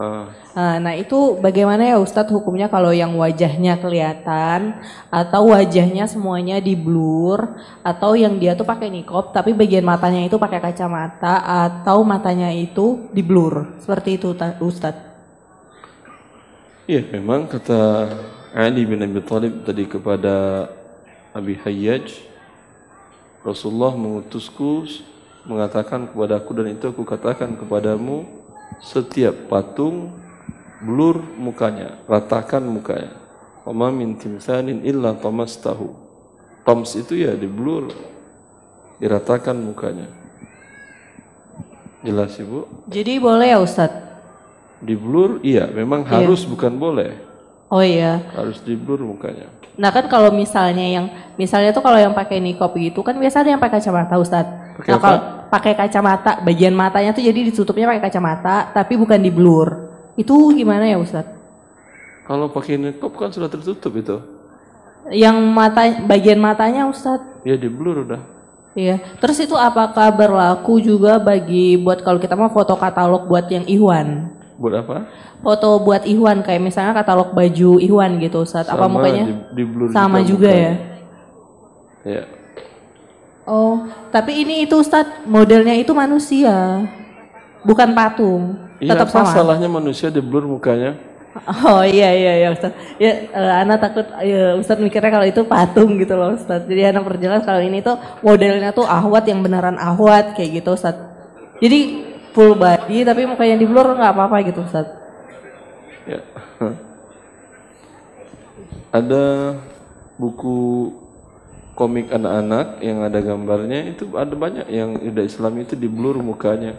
Ah, 0.00 0.32
Nah, 0.52 0.76
nah 0.76 0.92
itu 0.92 1.40
bagaimana 1.40 1.80
ya 1.80 1.96
Ustadz 1.96 2.28
hukumnya 2.28 2.68
kalau 2.68 2.92
yang 2.92 3.16
wajahnya 3.16 3.80
kelihatan 3.80 4.76
atau 5.08 5.48
wajahnya 5.48 6.04
semuanya 6.04 6.60
di 6.60 6.76
blur 6.76 7.56
atau 7.80 8.12
yang 8.12 8.36
dia 8.36 8.52
tuh 8.52 8.68
pakai 8.68 8.92
nikob 8.92 9.32
tapi 9.32 9.56
bagian 9.56 9.80
matanya 9.80 10.20
itu 10.28 10.36
pakai 10.36 10.60
kacamata 10.60 11.40
atau 11.64 12.04
matanya 12.04 12.52
itu 12.52 13.08
di 13.16 13.24
blur 13.24 13.80
seperti 13.80 14.20
itu 14.20 14.36
Ta- 14.36 14.60
Ustadz. 14.60 15.00
Iya 16.84 17.00
memang 17.16 17.48
kata 17.48 17.80
Ali 18.52 18.84
bin 18.84 19.00
Abi 19.00 19.24
Thalib 19.24 19.64
tadi 19.64 19.88
kepada 19.88 20.68
Abi 21.32 21.56
Hayyaj 21.56 22.20
Rasulullah 23.40 23.96
mengutusku 23.96 24.84
mengatakan 25.48 26.12
kepadaku 26.12 26.50
dan 26.60 26.76
itu 26.76 26.92
aku 26.92 27.02
katakan 27.02 27.56
kepadamu 27.56 28.28
setiap 28.84 29.48
patung 29.48 30.12
blur 30.84 31.18
mukanya 31.40 31.96
ratakan 32.04 32.62
mukanya. 32.62 33.16
Wama 33.64 33.88
min 33.88 34.20
timsanin 34.20 34.84
illa 34.84 35.16
tamastahu. 35.16 35.94
Toms 36.62 36.92
itu 36.94 37.18
ya 37.18 37.32
di 37.32 37.48
blur 37.48 37.88
diratakan 39.00 39.56
mukanya. 39.56 40.06
Jelas 42.04 42.36
ibu? 42.36 42.66
Jadi 42.90 43.16
boleh 43.22 43.54
ya 43.54 43.58
Ustadz? 43.62 44.02
di 44.82 44.98
blur 44.98 45.38
iya. 45.46 45.70
Memang 45.70 46.02
harus 46.04 46.42
bukan 46.42 46.74
boleh 46.74 47.31
Oh 47.72 47.80
iya. 47.80 48.20
harus 48.36 48.60
di 48.60 48.76
blur 48.76 49.00
mukanya 49.00 49.48
Nah 49.72 49.88
kan 49.88 50.04
kalau 50.04 50.28
misalnya 50.28 50.84
yang 50.84 51.08
misalnya 51.40 51.72
tuh 51.72 51.80
kalau 51.80 51.96
yang 51.96 52.12
pakai 52.12 52.44
nikob 52.44 52.76
gitu 52.76 53.00
kan 53.00 53.16
biasa 53.16 53.40
ada 53.40 53.56
yang 53.56 53.62
pakai 53.62 53.80
kacamata 53.80 54.20
Ustadz. 54.20 54.76
Pakai 54.76 54.90
Nah 54.92 54.98
kalau 55.00 55.18
pakai 55.48 55.72
kacamata 55.72 56.44
bagian 56.44 56.76
matanya 56.76 57.16
tuh 57.16 57.24
jadi 57.24 57.40
ditutupnya 57.48 57.88
pakai 57.88 58.12
kacamata 58.12 58.68
tapi 58.76 59.00
bukan 59.00 59.16
di 59.16 59.32
blur. 59.32 59.88
Itu 60.12 60.52
gimana 60.52 60.84
ya 60.84 61.00
Ustadz? 61.00 61.40
Kalau 62.28 62.52
pakai 62.52 62.76
niqab 62.76 63.12
kan 63.16 63.32
sudah 63.32 63.48
tertutup 63.48 63.92
itu. 63.96 64.16
Yang 65.08 65.36
mata 65.48 65.88
bagian 66.04 66.36
matanya 66.36 66.84
Ustadz. 66.84 67.40
Ya 67.48 67.56
di 67.56 67.72
blur 67.72 68.04
udah. 68.04 68.20
Iya. 68.76 69.00
Terus 69.20 69.40
itu 69.40 69.56
apakah 69.56 70.12
berlaku 70.12 70.84
juga 70.84 71.16
bagi 71.16 71.80
buat 71.80 72.04
kalau 72.04 72.20
kita 72.20 72.36
mau 72.36 72.52
foto 72.52 72.76
katalog 72.76 73.24
buat 73.24 73.48
yang 73.48 73.64
Ikhwan? 73.64 74.31
Buat 74.60 74.74
apa? 74.84 74.96
Foto 75.40 75.80
buat 75.82 76.02
Ikhwan 76.04 76.44
kayak 76.44 76.62
misalnya 76.62 76.92
katalog 76.92 77.32
baju 77.32 77.70
Ikhwan 77.80 78.20
gitu 78.20 78.44
Ustadz. 78.44 78.70
Apa 78.70 78.86
mukanya? 78.86 79.24
Di, 79.26 79.34
di 79.56 79.64
blur 79.64 79.88
Sama 79.90 80.20
juga 80.22 80.50
ya. 80.52 80.72
Ya. 82.02 82.22
Oh, 83.42 83.90
tapi 84.14 84.46
ini 84.46 84.66
itu 84.66 84.78
Ustadz 84.78 85.26
modelnya 85.26 85.74
itu 85.74 85.90
manusia. 85.96 86.86
Bukan 87.66 87.94
patung. 87.94 88.58
Iya 88.82 88.98
Tetap 88.98 89.14
apa 89.14 89.18
sama. 89.22 89.30
salahnya 89.30 89.70
manusia 89.70 90.10
di 90.10 90.18
blur 90.18 90.46
mukanya? 90.46 90.98
Oh 91.64 91.80
iya 91.80 92.12
iya 92.12 92.32
iya 92.44 92.48
Ustaz. 92.52 92.76
Ya 93.00 93.24
eh, 93.32 93.52
Ana 93.64 93.80
takut 93.80 94.04
ya, 94.20 94.52
Ustaz 94.60 94.76
mikirnya 94.76 95.08
kalau 95.08 95.24
itu 95.24 95.40
patung 95.48 95.96
gitu 95.96 96.12
loh 96.12 96.36
Ustaz. 96.36 96.68
Jadi 96.68 96.92
Ana 96.92 97.00
perjelas 97.00 97.40
kalau 97.46 97.64
ini 97.64 97.80
tuh 97.80 97.96
modelnya 98.20 98.74
tuh 98.76 98.84
ahwat 98.84 99.24
yang 99.24 99.40
beneran 99.40 99.80
ahwat 99.80 100.36
kayak 100.36 100.60
gitu 100.60 100.76
Ustaz. 100.76 100.92
Jadi 101.62 102.11
full 102.32 102.56
body 102.56 103.04
tapi 103.04 103.28
mukanya 103.28 103.56
di 103.60 103.66
blur 103.68 103.96
nggak 103.96 104.12
apa-apa 104.12 104.36
gitu 104.48 104.64
Ustaz. 104.64 104.88
Ya. 106.08 106.20
ada 108.92 109.24
buku 110.18 110.90
komik 111.72 112.12
anak-anak 112.12 112.84
yang 112.84 113.00
ada 113.00 113.18
gambarnya 113.24 113.88
itu 113.88 114.12
ada 114.12 114.34
banyak 114.36 114.66
yang 114.68 114.98
udah 115.00 115.24
Islam 115.24 115.52
itu 115.62 115.78
di 115.78 115.88
blur 115.88 116.20
mukanya. 116.20 116.76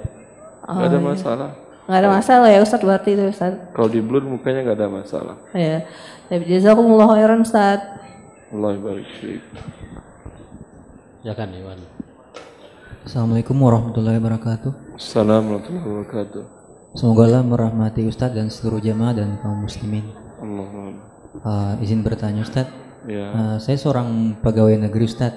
Gak 0.64 0.90
ada 0.90 1.00
masalah. 1.02 1.50
Nggak 1.84 2.00
ada 2.00 2.10
masalah 2.10 2.48
ya 2.48 2.60
Ustaz 2.64 2.80
berarti 2.80 3.18
itu 3.18 3.24
Ustaz. 3.28 3.58
Kalau 3.76 3.90
di 3.90 4.00
blur 4.00 4.24
mukanya 4.24 4.64
gak 4.64 4.78
ada 4.80 4.88
masalah. 4.88 5.36
Ya. 5.52 5.84
Tapi 6.30 6.48
jazakumullah 6.48 7.10
khairan 7.18 7.44
Ustaz. 7.44 7.84
Allah 8.54 8.78
barik 8.78 9.10
fiik. 9.18 9.42
silakan 11.24 11.50
Iwan. 11.56 11.80
Assalamualaikum 13.04 13.60
warahmatullahi 13.60 14.16
wabarakatuh. 14.16 14.96
Assalamualaikum 14.96 15.76
warahmatullahi 15.76 16.08
wabarakatuh. 16.08 16.44
Semoga 16.96 17.22
Allah 17.28 17.44
merahmati 17.44 18.08
Ustadz 18.08 18.40
dan 18.40 18.48
seluruh 18.48 18.80
jamaah 18.80 19.12
dan 19.12 19.36
kaum 19.44 19.60
muslimin. 19.60 20.08
Allahumma. 20.40 21.04
Uh, 21.44 21.84
izin 21.84 22.00
bertanya 22.00 22.48
Ustadz, 22.48 22.72
Ya. 23.04 23.28
uh, 23.36 23.56
saya 23.60 23.76
seorang 23.76 24.40
pegawai 24.40 24.88
negeri 24.88 25.04
Ustadz. 25.04 25.36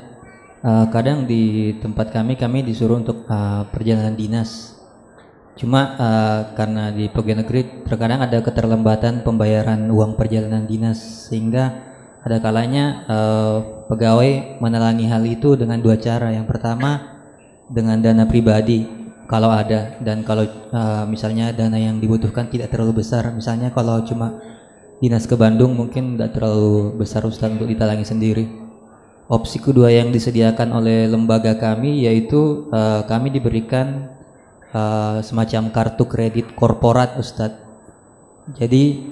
Uh, 0.62 0.86
kadang 0.94 1.26
di 1.26 1.74
tempat 1.82 2.14
kami 2.14 2.38
kami 2.38 2.62
disuruh 2.62 3.02
untuk 3.02 3.26
uh, 3.26 3.66
perjalanan 3.74 4.14
dinas. 4.14 4.78
Cuma 5.58 5.98
uh, 5.98 6.40
karena 6.54 6.94
di 6.94 7.10
pegawai 7.10 7.42
negeri 7.42 7.82
terkadang 7.82 8.22
ada 8.22 8.46
keterlambatan 8.46 9.26
pembayaran 9.26 9.90
uang 9.90 10.14
perjalanan 10.14 10.70
dinas 10.70 11.26
sehingga 11.26 11.82
ada 12.22 12.38
kalanya 12.38 13.02
uh, 13.10 13.56
pegawai 13.90 14.62
menelangi 14.62 15.10
hal 15.10 15.26
itu 15.26 15.58
dengan 15.58 15.82
dua 15.82 15.98
cara. 15.98 16.30
Yang 16.30 16.46
pertama 16.46 17.15
dengan 17.70 18.00
dana 18.02 18.24
pribadi 18.26 18.86
kalau 19.26 19.50
ada. 19.50 19.98
Dan 20.02 20.22
kalau 20.22 20.46
uh, 20.72 21.04
misalnya 21.06 21.50
dana 21.50 21.76
yang 21.76 21.98
dibutuhkan 21.98 22.50
tidak 22.50 22.72
terlalu 22.72 23.02
besar. 23.02 23.30
Misalnya 23.34 23.74
kalau 23.74 24.02
cuma 24.06 24.38
dinas 25.02 25.28
ke 25.28 25.36
Bandung 25.36 25.76
mungkin 25.76 26.16
tidak 26.16 26.38
terlalu 26.38 26.96
besar 26.96 27.22
Ustaz 27.26 27.52
untuk 27.52 27.68
ditalangi 27.68 28.06
sendiri. 28.06 28.44
Opsi 29.26 29.58
kedua 29.58 29.90
yang 29.90 30.14
disediakan 30.14 30.70
oleh 30.70 31.10
lembaga 31.10 31.58
kami 31.58 32.06
yaitu 32.06 32.70
uh, 32.70 33.02
kami 33.10 33.34
diberikan 33.34 34.14
uh, 34.70 35.18
semacam 35.18 35.74
kartu 35.74 36.06
kredit 36.06 36.54
korporat 36.54 37.18
Ustadz 37.18 37.66
jadi 38.54 39.02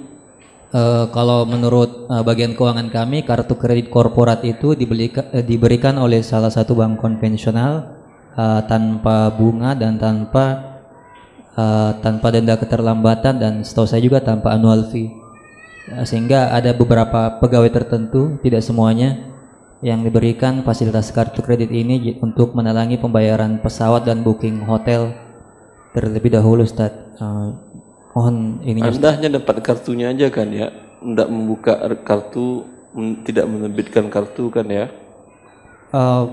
eh, 0.71 1.05
kalau 1.11 1.43
menurut 1.43 2.07
eh, 2.07 2.23
bagian 2.23 2.55
keuangan 2.55 2.87
kami 2.87 3.27
kartu 3.27 3.59
kredit 3.59 3.91
korporat 3.91 4.47
itu 4.47 4.79
dibelikan, 4.79 5.27
eh, 5.35 5.43
diberikan 5.43 5.99
oleh 5.99 6.23
salah 6.23 6.47
satu 6.47 6.71
bank 6.79 7.03
konvensional 7.03 7.94
eh, 8.35 8.61
tanpa 8.67 9.31
bunga 9.33 9.73
dan 9.73 9.97
tanpa 9.97 10.45
eh, 11.55 11.91
tanpa 11.99 12.27
denda 12.31 12.59
keterlambatan 12.59 13.39
dan 13.39 13.53
setahu 13.63 13.87
saya 13.87 14.03
juga 14.03 14.21
tanpa 14.21 14.53
annual 14.53 14.87
fee. 14.91 15.11
Eh, 15.85 16.05
sehingga 16.05 16.51
ada 16.51 16.75
beberapa 16.75 17.39
pegawai 17.41 17.71
tertentu 17.71 18.37
tidak 18.43 18.61
semuanya 18.61 19.35
yang 19.85 20.01
diberikan 20.01 20.65
fasilitas 20.65 21.13
kartu 21.13 21.45
kredit 21.45 21.69
ini 21.69 22.17
untuk 22.23 22.57
menalangi 22.57 22.97
pembayaran 22.97 23.61
pesawat 23.61 24.07
dan 24.07 24.25
booking 24.25 24.65
hotel 24.65 25.13
terlebih 25.93 26.33
dahulu 26.33 26.65
Ustaz. 26.65 26.91
Eh, 27.21 27.47
mohon 28.17 28.59
ininya 28.65 28.91
Anda 28.91 29.09
hanya 29.15 29.29
dapat 29.39 29.61
kartunya 29.61 30.11
aja 30.11 30.27
kan 30.31 30.49
ya? 30.51 30.69
tidak 31.05 31.29
membuka 31.29 31.73
kartu, 32.01 32.65
tidak 33.27 33.45
menerbitkan 33.45 34.09
kartu 34.09 34.49
kan 34.49 34.65
ya? 34.65 34.89
Eh, 35.93 36.23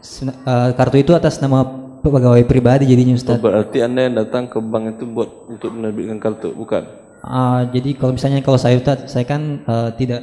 eh, 0.00 0.70
kartu 0.72 0.96
itu 0.98 1.12
atas 1.12 1.38
nama 1.38 1.64
pegawai 1.98 2.44
pribadi 2.44 2.86
jadinya 2.86 3.14
Oh, 3.14 3.20
Ustaz. 3.20 3.38
berarti 3.38 3.82
anda 3.82 4.06
yang 4.06 4.14
datang 4.16 4.46
ke 4.46 4.58
bank 4.58 4.96
itu 4.96 5.04
buat 5.04 5.28
untuk 5.46 5.70
menerbitkan 5.70 6.18
kartu, 6.18 6.54
bukan? 6.54 6.86
Ah, 7.20 7.66
jadi 7.66 7.98
kalau 7.98 8.14
misalnya 8.14 8.40
kalau 8.40 8.56
saya 8.56 8.78
Ustaz, 8.78 9.10
saya 9.10 9.24
kan 9.24 9.60
eh, 9.60 9.90
tidak 9.96 10.22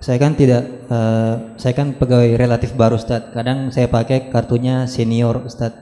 saya 0.00 0.16
kan 0.16 0.32
tidak 0.32 0.62
eh, 0.88 1.34
saya 1.54 1.72
kan 1.72 1.92
pegawai 1.92 2.34
relatif 2.34 2.72
baru 2.72 2.96
Ustaz. 2.96 3.30
Kadang 3.30 3.70
saya 3.70 3.86
pakai 3.86 4.28
kartunya 4.28 4.84
senior 4.86 5.44
Ustaz. 5.44 5.76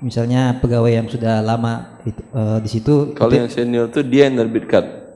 Misalnya 0.00 0.58
pegawai 0.58 0.90
yang 0.90 1.06
sudah 1.06 1.40
lama 1.40 2.00
itu, 2.02 2.20
eh, 2.20 2.58
di 2.58 2.68
situ 2.68 3.14
Kalau 3.14 3.30
yang 3.30 3.48
senior 3.48 3.88
itu 3.88 4.02
dia 4.02 4.26
yang 4.26 4.36
menerbitkan. 4.36 5.06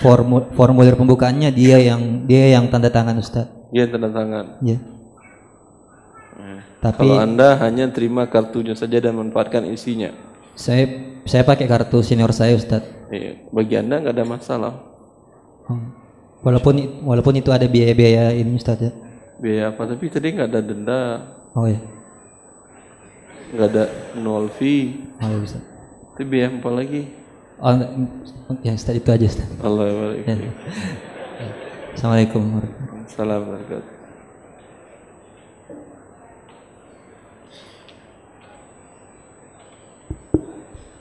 formu- 0.00 0.50
formulir 0.56 0.96
pembukaannya 0.96 1.52
dia 1.52 1.76
yang 1.78 2.24
dia 2.24 2.48
yang 2.50 2.66
tanda 2.68 2.88
tangan 2.88 3.16
Ustaz. 3.16 3.46
Yang 3.70 3.88
tanda 3.94 4.08
tangan. 4.10 4.46
Ya. 4.60 4.78
Tapi 6.80 7.04
Kalau 7.04 7.20
anda 7.20 7.60
hanya 7.60 7.92
terima 7.92 8.24
kartunya 8.24 8.72
saja 8.72 8.96
dan 8.98 9.12
manfaatkan 9.12 9.68
isinya. 9.68 10.10
saya 10.56 10.88
saya 11.28 11.44
pakai 11.44 11.68
kartu 11.68 12.00
senior 12.00 12.32
saya 12.32 12.56
Ustaz. 12.56 12.80
Iya, 13.12 13.44
bagi 13.52 13.76
anda 13.76 14.00
nggak 14.00 14.14
ada 14.16 14.24
masalah. 14.24 14.72
Hmm. 15.68 15.92
Walaupun 16.40 17.04
walaupun 17.04 17.36
itu 17.36 17.52
ada 17.52 17.68
biaya-biaya 17.68 18.32
ini 18.32 18.56
Ustaz 18.56 18.80
ya. 18.80 18.92
Biaya 19.36 19.68
apa? 19.70 19.84
Tapi 19.84 20.04
tadi 20.08 20.32
nggak 20.32 20.48
ada 20.48 20.60
denda, 20.60 21.00
Oh 21.52 21.68
ya. 21.68 21.80
nggak 23.52 23.68
ada 23.68 23.84
nol 24.16 24.48
fee. 24.48 25.04
Oh 25.20 25.28
ya 25.28 25.38
Ustaz. 25.44 25.62
Itu 26.16 26.22
biaya 26.24 26.48
apa 26.48 26.70
lagi? 26.72 27.02
Oh, 27.60 27.76
enggak. 27.76 27.90
ya 28.64 28.72
Ustaz 28.72 28.96
itu 28.96 29.08
aja 29.12 29.26
Ustaz. 29.28 29.48
Allah. 29.60 29.84
Ya. 30.24 30.34
Assalamualaikum 31.92 32.40
warahmatullahi 32.56 32.99
Salam 33.10 33.42
berkat. 33.42 33.82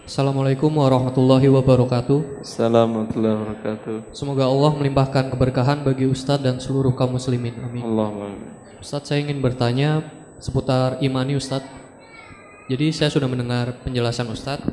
Assalamualaikum 0.09 0.73
warahmatullahi 0.73 1.45
wabarakatuh. 1.53 2.41
Assalamualaikum 2.41 3.13
warahmatullahi 3.13 3.35
wabarakatuh. 3.45 3.95
Semoga 4.09 4.49
Allah 4.49 4.71
melimpahkan 4.73 5.29
keberkahan 5.29 5.85
bagi 5.85 6.09
Ustadz 6.09 6.41
dan 6.41 6.57
seluruh 6.57 6.97
kaum 6.97 7.13
muslimin. 7.13 7.53
Amin. 7.61 7.85
Allahumma 7.85 8.57
Ustadz 8.81 9.13
saya 9.13 9.21
ingin 9.21 9.37
bertanya 9.37 10.01
seputar 10.41 10.97
imani 11.05 11.37
Ustadz. 11.37 11.69
Jadi 12.73 12.89
saya 12.89 13.13
sudah 13.13 13.29
mendengar 13.29 13.85
penjelasan 13.85 14.33
Ustadz 14.33 14.65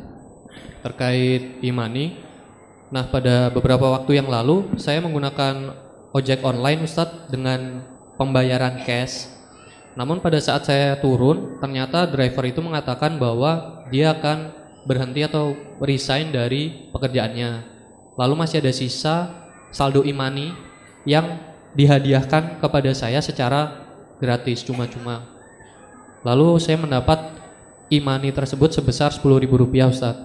terkait 0.81 1.61
imani. 1.61 2.17
Nah 2.89 3.05
pada 3.13 3.53
beberapa 3.53 3.93
waktu 3.93 4.25
yang 4.25 4.33
lalu 4.33 4.73
saya 4.81 5.05
menggunakan 5.05 5.85
ojek 6.17 6.41
online 6.41 6.89
Ustadz 6.89 7.29
dengan 7.29 7.85
pembayaran 8.17 8.81
cash. 8.89 9.29
Namun 9.93 10.25
pada 10.25 10.41
saat 10.41 10.65
saya 10.65 10.97
turun 10.97 11.61
ternyata 11.61 12.09
driver 12.09 12.45
itu 12.49 12.65
mengatakan 12.65 13.21
bahwa 13.21 13.85
dia 13.93 14.17
akan 14.17 14.53
berhenti 14.89 15.25
atau 15.25 15.53
resign 15.81 16.33
dari 16.33 16.89
pekerjaannya. 16.93 17.51
Lalu 18.17 18.35
masih 18.37 18.65
ada 18.65 18.73
sisa 18.73 19.17
saldo 19.69 20.01
imani 20.01 20.57
yang 21.05 21.37
dihadiahkan 21.77 22.61
kepada 22.65 22.97
saya 22.97 23.21
secara 23.21 23.85
gratis 24.17 24.65
cuma-cuma. 24.65 25.29
Lalu 26.25 26.57
saya 26.57 26.81
mendapat 26.81 27.37
imani 27.93 28.33
tersebut 28.33 28.73
sebesar 28.73 29.13
Rp10.000 29.13 29.93
Ustaz. 29.93 30.17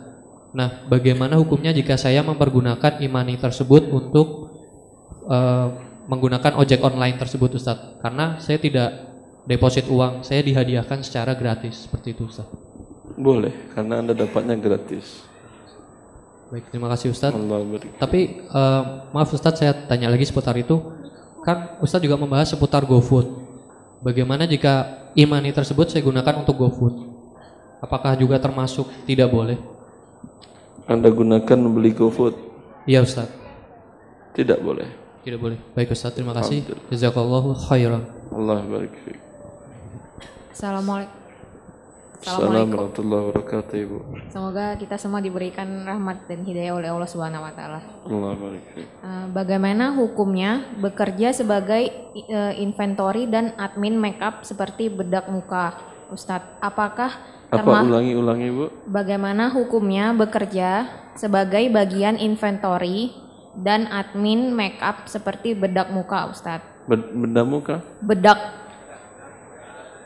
Nah, 0.51 0.83
bagaimana 0.87 1.39
hukumnya 1.39 1.71
jika 1.71 1.95
saya 1.95 2.23
mempergunakan 2.23 2.99
imani 2.99 3.39
tersebut 3.39 3.87
untuk 3.91 4.40
eh, 5.31 5.67
menggunakan 6.11 6.59
ojek 6.59 6.83
online 6.83 7.15
tersebut 7.15 7.55
Ustaz? 7.55 7.79
Karena 8.03 8.35
saya 8.43 8.59
tidak 8.59 8.89
deposit 9.47 9.87
uang, 9.87 10.27
saya 10.27 10.43
dihadiahkan 10.43 11.01
secara 11.07 11.33
gratis 11.39 11.87
seperti 11.87 12.11
itu 12.11 12.27
Ustaz. 12.27 12.47
Boleh, 13.15 13.71
karena 13.71 14.03
anda 14.03 14.11
dapatnya 14.11 14.59
gratis. 14.59 15.23
Baik, 16.51 16.67
terima 16.67 16.91
kasih. 16.91 17.15
Allah 17.31 17.63
barik. 17.63 17.95
Tapi 17.95 18.43
eh, 18.43 18.83
maaf 19.15 19.31
Ustadz 19.31 19.63
saya 19.63 19.71
tanya 19.87 20.11
lagi 20.11 20.27
seputar 20.27 20.51
itu. 20.59 20.75
Kan 21.47 21.79
Ustadz 21.79 22.03
juga 22.03 22.19
membahas 22.19 22.51
seputar 22.51 22.83
GoFood. 22.83 23.27
Bagaimana 24.03 24.43
jika 24.43 25.07
imani 25.15 25.55
tersebut 25.55 25.89
saya 25.89 26.03
gunakan 26.03 26.43
untuk 26.43 26.59
GoFood? 26.59 26.95
Apakah 27.79 28.13
juga 28.19 28.37
termasuk 28.37 28.91
tidak 29.07 29.31
boleh? 29.31 29.57
Anda 30.91 31.07
gunakan 31.07 31.57
membeli 31.57 31.95
GoFood? 31.95 32.35
Iya 32.83 33.07
Ustadz. 33.07 33.31
Tidak 34.35 34.59
boleh. 34.59 35.00
Tidak 35.21 35.37
boleh. 35.37 35.57
Baik 35.77 35.93
Ustadz, 35.93 36.17
terima 36.17 36.33
kasih. 36.33 36.65
Jazakallahu 36.89 37.53
khairan. 37.69 38.01
Allah 38.33 38.65
barik 38.65 38.93
fiik. 39.05 39.19
Assalamualaikum. 40.49 41.19
Assalamualaikum 42.21 42.73
warahmatullahi 42.77 43.21
wabarakatuh 43.29 43.75
Ibu. 43.81 43.97
Semoga 44.29 44.77
kita 44.77 44.93
semua 44.97 45.25
diberikan 45.25 45.65
rahmat 45.81 46.29
dan 46.29 46.45
hidayah 46.45 46.77
oleh 46.77 46.89
Allah 46.93 47.09
Subhanahu 47.09 47.41
wa 47.41 47.53
taala. 47.53 47.81
Allah 47.81 48.31
barik 48.37 48.65
fiik. 48.73 48.87
Eh, 48.87 49.25
Bagaimana 49.33 49.93
hukumnya 49.93 50.69
bekerja 50.77 51.33
sebagai 51.33 51.89
eh, 52.13 52.53
inventory 52.57 53.25
dan 53.25 53.57
admin 53.57 53.97
makeup 53.97 54.41
seperti 54.41 54.89
bedak 54.89 55.29
muka, 55.29 55.77
Ustadz? 56.09 56.61
Apakah 56.61 57.09
Apa 57.49 57.57
terma- 57.57 57.85
ulangi-ulangi 57.85 58.47
Bu? 58.53 58.65
bagaimana 58.85 59.49
hukumnya 59.49 60.13
bekerja 60.13 60.85
sebagai 61.13 61.69
bagian 61.69 62.15
inventory 62.15 63.11
dan 63.53 63.87
admin 63.87 64.51
makeup 64.51 65.05
seperti 65.05 65.51
bedak 65.51 65.89
muka, 65.89 66.27
Ustadz? 66.27 66.63
Bed- 66.83 67.11
Benda 67.11 67.43
muka? 67.43 67.83
Bedak, 67.99 68.39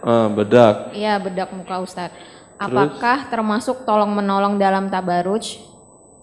Ah, 0.02 0.28
bedak. 0.28 0.92
ya 0.92 1.18
bedak 1.18 1.50
muka, 1.50 1.80
Ustadz. 1.80 2.14
Apakah 2.56 3.28
termasuk 3.28 3.84
tolong 3.84 4.12
menolong 4.12 4.56
dalam 4.56 4.88
tabaruj? 4.88 5.60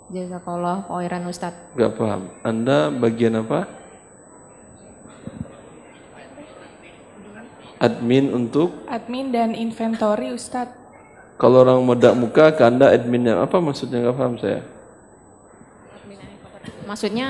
Jazakallah 0.09 0.85
khairan 0.87 1.25
Ustadz. 1.25 1.73
Gak 1.73 1.93
paham. 1.95 2.29
Anda 2.43 2.89
bagian 2.89 3.39
apa? 3.39 3.65
Admin 7.79 8.31
untuk 8.31 8.87
Admin 8.87 9.35
dan 9.35 9.53
inventory 9.53 10.31
Ustadz. 10.31 10.79
kalau 11.35 11.67
orang 11.67 11.83
medak 11.83 12.15
muka 12.15 12.55
ke 12.55 12.63
Anda 12.63 12.95
admin 12.95 13.27
yang 13.27 13.43
apa 13.43 13.59
maksudnya 13.59 13.99
nggak 14.01 14.15
paham 14.15 14.37
saya. 14.39 14.63
Maksudnya 16.83 17.27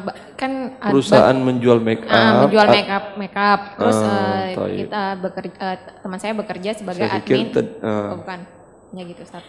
ba- 0.00 0.14
kan 0.34 0.78
Perusahaan 0.78 1.34
menjual 1.34 1.78
make 1.78 2.02
up. 2.02 2.12
Ah, 2.12 2.46
menjual 2.46 2.62
ad- 2.62 2.74
make 2.74 2.90
up, 2.90 3.04
make 3.16 3.36
up. 3.36 3.60
Terus 3.74 3.98
Ah, 3.98 4.06
eh, 4.06 4.54
taib. 4.54 4.76
kita 4.78 5.02
bekerja, 5.18 5.54
eh, 5.56 5.76
teman 5.98 6.18
saya 6.18 6.34
bekerja 6.34 6.70
sebagai 6.74 7.02
Saya 7.02 7.18
admin. 7.18 7.46
ah. 7.80 7.90
Oh, 8.12 8.16
bukan. 8.18 8.40
Ya 8.90 9.02
gitu 9.04 9.20
Ustaz. 9.22 9.42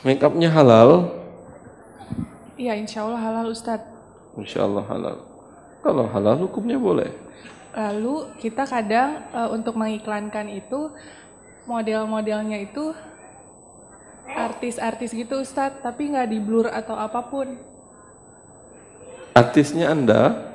Make 0.00 0.20
upnya 0.20 0.48
halal, 0.48 1.12
Iya 2.54 2.74
insya 2.74 3.02
Allah 3.02 3.18
halal 3.18 3.46
Ustadz. 3.50 3.88
insya 4.36 4.62
Allah 4.62 4.84
halal. 4.84 5.16
Kalau 5.80 6.04
halal 6.06 6.36
hukumnya 6.38 6.78
boleh. 6.78 7.10
Lalu 7.72 8.30
kita 8.38 8.62
kadang 8.64 9.26
eh, 9.26 9.48
untuk 9.50 9.74
mengiklankan 9.74 10.46
itu 10.48 10.94
model-modelnya 11.64 12.62
itu 12.62 12.94
artis-artis 14.26 15.12
gitu 15.12 15.38
Ustadz, 15.38 15.80
tapi 15.80 16.08
nggak 16.08 16.28
di 16.28 16.38
blur 16.38 16.68
atau 16.68 16.94
apa 16.94 17.20
pun. 17.24 17.73
Artisnya 19.34 19.90
Anda, 19.90 20.54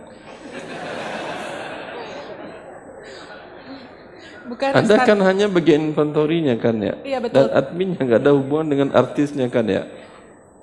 Bukan 4.50 4.74
Anda 4.74 4.96
Ustadz. 4.98 5.06
kan 5.06 5.20
hanya 5.30 5.46
bagian 5.46 5.94
inventorinya 5.94 6.58
kan 6.58 6.82
ya. 6.82 6.98
Iya, 7.06 7.22
betul. 7.22 7.38
Dan 7.38 7.48
adminnya 7.54 8.02
nggak 8.02 8.22
ada 8.26 8.34
hubungan 8.34 8.68
dengan 8.72 8.90
artisnya 8.98 9.46
kan 9.46 9.70
ya. 9.70 9.86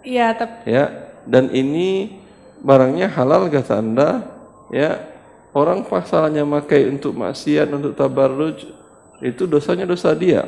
Iya, 0.03 0.35
tapi 0.35 0.67
ya 0.67 1.07
dan 1.27 1.51
ini 1.51 2.15
barangnya 2.63 3.11
halal 3.11 3.51
kata 3.51 3.83
anda 3.83 4.23
ya 4.71 5.03
orang 5.53 5.83
pasalnya 5.85 6.47
makai 6.47 6.87
untuk 6.87 7.19
maksiat 7.19 7.69
untuk 7.75 7.93
tabarruj 7.99 8.71
itu 9.21 9.43
dosanya 9.45 9.85
dosa 9.85 10.15
dia 10.15 10.47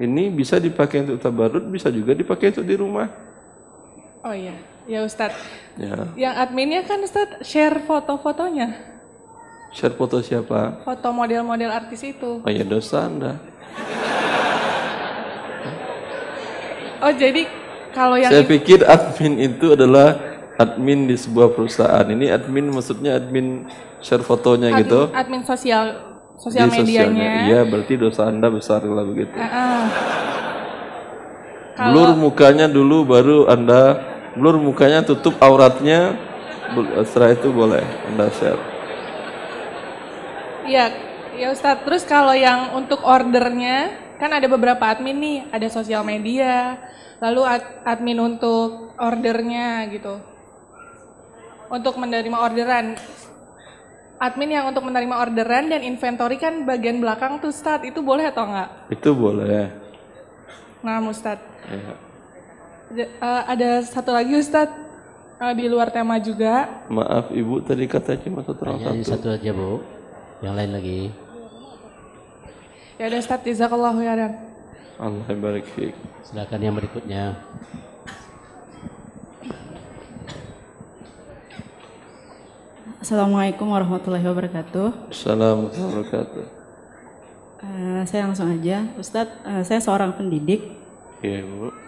ini 0.00 0.32
bisa 0.32 0.56
dipakai 0.56 1.04
untuk 1.04 1.20
tabarruj 1.20 1.68
bisa 1.68 1.92
juga 1.92 2.16
dipakai 2.16 2.50
untuk 2.56 2.64
di 2.64 2.74
rumah 2.74 3.12
oh 4.24 4.34
iya, 4.34 4.56
ya 4.88 5.04
Ustadz. 5.04 5.36
ya 5.76 6.08
Yang 6.16 6.34
adminnya 6.38 6.82
kan 6.82 6.98
Ustadz 6.98 7.44
share 7.44 7.78
foto-fotonya, 7.80 8.68
share 9.70 9.92
foto 9.92 10.18
siapa 10.18 10.80
foto 10.82 11.08
model-model 11.10 11.68
artis 11.70 12.00
itu. 12.02 12.40
oh 12.40 12.50
ya 12.50 12.64
dosa 12.64 13.04
anda 13.04 13.36
Oh 16.98 17.14
jadi 17.14 17.46
kalau 17.94 18.18
yang 18.18 18.26
saya 18.28 18.42
pikir 18.42 18.82
admin 18.82 19.38
itu 19.38 19.70
adalah 19.70 20.18
admin 20.56 21.06
di 21.06 21.14
sebuah 21.14 21.54
perusahaan 21.54 22.02
ini 22.04 22.26
admin 22.26 22.66
maksudnya 22.68 23.14
admin 23.14 23.70
share 24.00 24.18
fotonya 24.20 24.72
admin, 24.72 24.82
gitu 24.82 25.00
admin 25.14 25.42
sosial 25.44 25.84
sosial 26.34 26.66
Di 26.66 26.82
sosialnya. 26.82 27.14
medianya. 27.14 27.46
iya 27.46 27.60
berarti 27.62 27.94
dosa 27.94 28.26
anda 28.26 28.50
besar 28.50 28.82
kalau 28.82 29.06
begitu 29.06 29.30
Ah, 29.32 29.46
ah. 29.46 29.84
Blur 31.78 32.10
mukanya 32.12 32.66
dulu 32.66 33.06
baru 33.06 33.46
Anda 33.46 34.02
Blur 34.36 34.60
mukanya 34.60 35.00
tutup 35.06 35.40
auratnya 35.40 36.18
setelah 37.08 37.32
itu 37.32 37.48
boleh 37.48 37.84
Anda 38.12 38.28
share. 38.34 38.60
Iya, 40.68 40.92
ya 41.40 41.48
Ustadz. 41.48 41.84
Terus 41.88 42.04
kalau 42.04 42.36
yang 42.36 42.76
untuk 42.76 43.00
ordernya, 43.00 43.96
kan 44.20 44.28
ada 44.36 44.44
beberapa 44.44 44.84
admin 44.84 45.16
nih, 45.16 45.38
ada 45.48 45.64
sosial 45.72 46.04
media, 46.04 46.76
lalu 47.24 47.40
ad- 47.48 47.80
admin 47.88 48.20
untuk 48.20 48.92
ordernya 49.00 49.88
gitu. 49.88 50.20
Untuk 51.72 51.96
menerima 51.96 52.36
orderan. 52.36 53.00
Admin 54.18 54.50
yang 54.50 54.66
untuk 54.68 54.82
menerima 54.82 55.14
orderan 55.14 55.70
dan 55.70 55.80
inventory 55.80 56.36
kan 56.42 56.66
bagian 56.66 56.98
belakang 56.98 57.38
tuh 57.38 57.54
Ustadz, 57.54 57.86
itu 57.86 58.02
boleh 58.02 58.28
atau 58.28 58.44
enggak? 58.44 58.68
Itu 58.92 59.14
boleh. 59.14 59.72
Nah, 60.84 61.00
Ustadz. 61.00 61.40
Ya. 61.70 62.07
Ada- 62.88 63.08
eh, 63.20 63.42
ada 63.52 63.68
satu 63.84 64.10
lagi 64.16 64.32
Ustadz, 64.32 64.72
eh, 65.38 65.52
di 65.54 65.64
luar 65.68 65.92
tema 65.92 66.16
juga. 66.16 66.84
Maaf 66.88 67.28
ibu 67.30 67.60
tadi 67.60 67.84
katanya 67.84 68.18
cuma 68.24 68.40
satu 68.40 68.60
orang 68.64 68.80
satu. 68.80 69.04
satu 69.04 69.26
aja 69.28 69.50
bu. 69.52 69.84
Yang 70.40 70.54
lain 70.56 70.70
lagi. 70.72 71.00
Ya 72.96 73.04
ada 73.12 73.16
Ustadz, 73.20 73.44
jazakallahu 73.44 74.00
khairan. 74.00 74.32
Allah 74.98 75.28
barik 75.38 75.66
fiik. 75.76 75.94
Silakan 76.26 76.60
yang 76.64 76.74
berikutnya. 76.74 77.38
Assalamualaikum 82.98 83.70
warahmatullahi 83.70 84.26
wabarakatuh. 84.26 85.12
Assalamualaikum 85.14 85.78
warahmatullahi 85.86 85.94
wabarakatuh. 86.02 86.44
Eh, 87.58 88.00
saya 88.06 88.20
langsung 88.26 88.48
aja, 88.50 88.76
Ustadz. 88.98 89.38
eh, 89.46 89.62
saya 89.62 89.80
seorang 89.82 90.10
pendidik. 90.18 90.74
Iya 91.22 91.46
bu. 91.46 91.87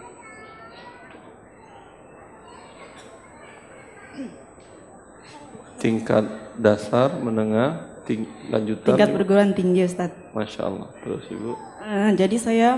Tingkat 5.81 6.53
dasar, 6.61 7.09
menengah, 7.17 7.89
ting 8.05 8.29
lanjutan. 8.53 8.93
tingkat 8.93 9.09
perguruan 9.09 9.49
tinggi, 9.57 9.81
Ustadz. 9.81 10.13
Masya 10.37 10.61
Allah. 10.69 10.89
Terus 11.01 11.25
ibu. 11.33 11.57
Eh, 11.81 12.09
jadi 12.13 12.37
saya 12.37 12.69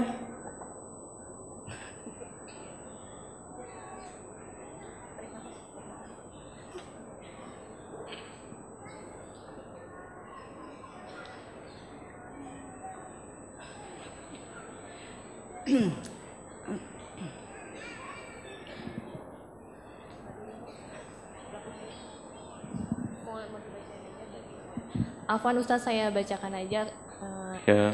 Afwan 25.26 25.56
Ustadz 25.58 25.84
saya 25.84 26.10
bacakan 26.10 26.54
aja. 26.54 26.82
eh, 26.86 27.56
Ya. 27.66 27.86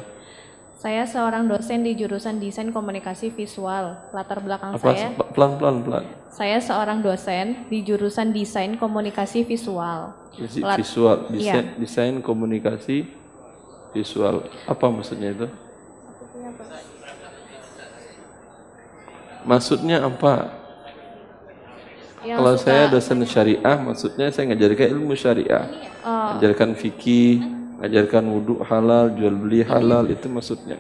Saya 0.74 1.04
seorang 1.04 1.44
dosen 1.46 1.84
di 1.84 1.92
jurusan 1.92 2.40
Desain 2.40 2.72
Komunikasi 2.72 3.30
Visual. 3.30 4.00
Latar 4.10 4.40
belakang 4.40 4.72
Apa? 4.74 4.96
saya, 4.96 5.12
Pelan 5.36 5.60
pelan 5.60 5.78
pelan. 5.84 6.04
saya 6.30 6.56
seorang 6.58 7.04
dosen 7.04 7.68
di 7.68 7.84
jurusan 7.84 8.32
Desain 8.32 8.74
Komunikasi 8.74 9.44
Visual. 9.44 10.16
Lat- 10.58 10.80
Visual, 10.80 11.28
Iya. 11.30 11.60
desain, 11.60 11.66
desain 11.78 12.16
komunikasi 12.22 13.12
visual. 13.92 14.48
Apa 14.64 14.88
maksudnya 14.88 15.36
itu? 15.36 15.48
Maksudnya 19.42 19.98
apa? 20.02 20.59
Yang 22.20 22.38
Kalau 22.44 22.54
suka- 22.60 22.66
saya 22.68 22.84
dosen 22.92 23.20
syariah, 23.24 23.78
maksudnya 23.80 24.28
saya 24.28 24.52
ngajarkan 24.52 24.88
ilmu 24.92 25.14
syariah, 25.16 25.64
Oh. 26.04 26.36
ngajarkan 26.36 26.76
fikih, 26.76 27.40
ngajarkan 27.80 28.24
wudhu 28.28 28.60
halal, 28.68 29.08
jual 29.16 29.32
beli 29.40 29.64
halal, 29.64 30.04
itu 30.12 30.28
maksudnya. 30.28 30.76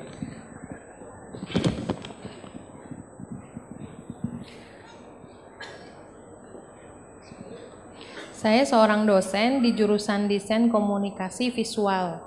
Saya 8.32 8.64
seorang 8.64 9.04
dosen 9.04 9.60
di 9.60 9.76
jurusan 9.76 10.32
Desain 10.32 10.72
Komunikasi 10.72 11.52
Visual. 11.52 12.24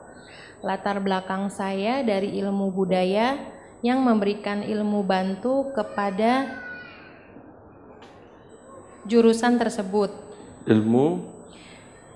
Latar 0.61 1.01
belakang 1.01 1.49
saya 1.49 2.05
dari 2.05 2.37
ilmu 2.39 2.69
budaya 2.71 3.41
yang 3.81 4.05
memberikan 4.05 4.63
ilmu 4.63 5.03
bantu 5.03 5.73
kepada 5.75 6.53
jurusan 9.07 9.59
tersebut. 9.59 10.11
Ilmu 10.67 11.07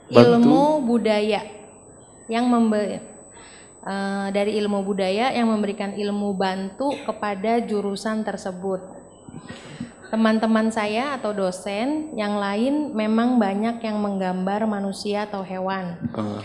bantu 0.06 0.38
Ilmu 0.38 0.86
budaya 0.86 1.42
yang 2.30 2.46
membe- 2.46 3.02
eh, 3.86 4.26
dari 4.30 4.54
ilmu 4.58 4.82
budaya 4.86 5.34
yang 5.34 5.50
memberikan 5.50 5.94
ilmu 5.94 6.34
bantu 6.34 6.94
kepada 7.06 7.58
jurusan 7.62 8.22
tersebut. 8.22 8.82
Teman-teman 10.06 10.70
saya 10.70 11.18
atau 11.18 11.34
dosen 11.34 12.14
yang 12.14 12.38
lain 12.38 12.94
memang 12.94 13.42
banyak 13.42 13.82
yang 13.82 13.98
menggambar 13.98 14.62
manusia 14.70 15.26
atau 15.26 15.42
hewan. 15.42 15.98
Ah, 16.14 16.42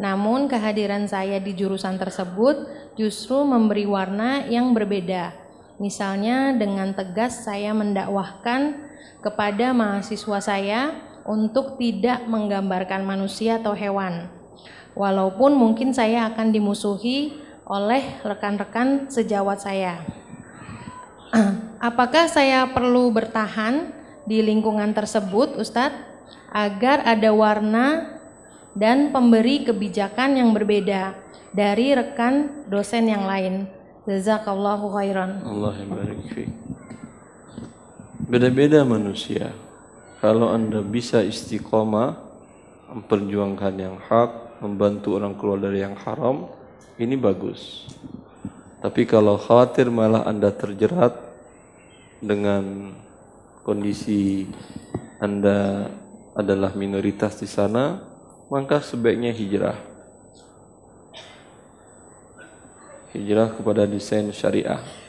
Namun 0.00 0.48
kehadiran 0.48 1.04
saya 1.04 1.36
di 1.36 1.52
jurusan 1.52 2.00
tersebut 2.00 2.64
justru 2.96 3.44
memberi 3.44 3.84
warna 3.84 4.48
yang 4.48 4.72
berbeda. 4.72 5.36
Misalnya 5.76 6.56
dengan 6.56 6.96
tegas 6.96 7.44
saya 7.44 7.76
mendakwahkan 7.76 8.91
kepada 9.22 9.70
mahasiswa 9.70 10.38
saya 10.42 10.80
untuk 11.22 11.78
tidak 11.78 12.26
menggambarkan 12.26 13.06
manusia 13.06 13.62
atau 13.62 13.72
hewan. 13.72 14.26
Walaupun 14.92 15.56
mungkin 15.56 15.94
saya 15.96 16.28
akan 16.28 16.52
dimusuhi 16.52 17.38
oleh 17.64 18.20
rekan-rekan 18.26 19.08
sejawat 19.08 19.62
saya. 19.62 20.02
Apakah 21.88 22.28
saya 22.28 22.68
perlu 22.68 23.08
bertahan 23.14 23.94
di 24.28 24.44
lingkungan 24.44 24.92
tersebut, 24.92 25.56
Ustadz, 25.56 25.96
agar 26.52 27.00
ada 27.08 27.32
warna 27.32 28.20
dan 28.76 29.10
pemberi 29.10 29.64
kebijakan 29.64 30.36
yang 30.36 30.52
berbeda 30.52 31.16
dari 31.56 31.96
rekan 31.96 32.66
dosen 32.68 33.08
yang 33.08 33.24
lain? 33.24 33.66
Jazakallahu 34.04 34.92
khairan. 34.98 35.40
Allah. 35.46 35.72
Beda-beda 38.22 38.86
manusia. 38.86 39.50
Kalau 40.22 40.46
Anda 40.54 40.78
bisa 40.78 41.26
istiqomah, 41.26 42.14
memperjuangkan 42.94 43.74
yang 43.74 43.98
hak, 43.98 44.62
membantu 44.62 45.18
orang 45.18 45.34
keluar 45.34 45.58
dari 45.58 45.82
yang 45.82 45.98
haram, 45.98 46.46
ini 47.02 47.18
bagus. 47.18 47.90
Tapi 48.78 49.10
kalau 49.10 49.34
khawatir 49.34 49.90
malah 49.90 50.22
Anda 50.22 50.54
terjerat 50.54 51.18
dengan 52.22 52.94
kondisi 53.66 54.46
Anda 55.18 55.90
adalah 56.38 56.78
minoritas 56.78 57.42
di 57.42 57.50
sana, 57.50 58.06
maka 58.46 58.78
sebaiknya 58.78 59.34
hijrah. 59.34 59.78
Hijrah 63.18 63.50
kepada 63.58 63.82
desain 63.82 64.30
syariah. 64.30 65.01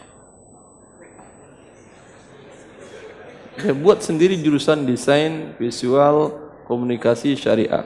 Ya, 3.61 3.73
buat 3.75 4.01
sendiri 4.01 4.39
jurusan 4.41 4.87
desain 4.89 5.53
visual 5.61 6.33
komunikasi 6.65 7.37
syariah. 7.37 7.85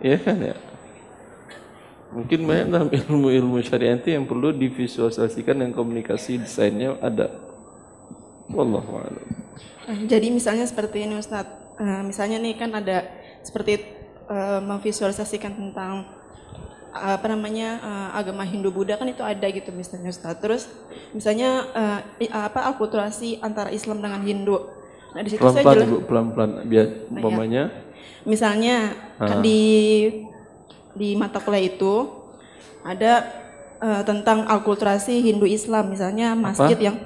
Iya 0.00 0.18
kan 0.22 0.38
ya? 0.40 0.56
Mungkin 2.08 2.48
banyak 2.48 2.66
dalam 2.72 2.88
ilmu-ilmu 2.88 3.60
syariah 3.60 4.00
itu 4.00 4.16
yang 4.16 4.24
perlu 4.24 4.56
divisualisasikan 4.56 5.60
yang 5.60 5.76
komunikasi 5.76 6.40
desainnya 6.40 6.96
ada. 7.04 7.28
Wallahu 8.48 9.04
a'lam. 9.04 9.28
Jadi 10.08 10.32
misalnya 10.32 10.64
seperti 10.64 11.04
ini 11.04 11.20
Ustadz, 11.20 11.68
Eh, 11.78 12.02
misalnya 12.02 12.42
nih 12.42 12.58
kan 12.58 12.74
ada 12.74 13.06
seperti 13.46 13.78
eh, 14.26 14.60
memvisualisasikan 14.66 15.54
tentang 15.54 16.02
eh, 16.02 16.17
apa 16.98 17.26
namanya 17.30 17.78
eh, 17.80 18.08
agama 18.18 18.42
Hindu 18.42 18.74
Buddha 18.74 18.98
kan 18.98 19.08
itu 19.08 19.22
ada 19.22 19.46
gitu 19.48 19.70
misalnya 19.70 20.10
Ustadz. 20.10 20.40
Terus 20.42 20.62
misalnya 21.14 21.64
eh, 22.18 22.30
apa 22.34 22.68
akulturasi 22.70 23.38
antara 23.40 23.70
Islam 23.70 24.02
dengan 24.02 24.22
Hindu. 24.22 24.68
Nah 25.14 25.20
di 25.24 25.30
situ 25.32 25.40
saya 25.40 25.64
Pelan-pelan 25.64 25.76
jelas, 25.78 25.88
Ibu, 25.88 25.98
pelan-pelan 26.04 26.50
biar 26.68 26.86
iya. 26.86 27.08
umpamanya 27.08 27.62
misalnya 28.28 28.76
Ah. 29.18 29.42
di 29.42 29.62
di 30.94 31.18
mata 31.18 31.42
kuliah 31.42 31.64
itu 31.66 32.06
ada 32.86 33.26
eh, 33.82 34.02
tentang 34.06 34.46
akulturasi 34.46 35.22
Hindu 35.26 35.46
Islam 35.48 35.90
misalnya 35.90 36.38
masjid 36.38 36.78
yang 36.78 36.96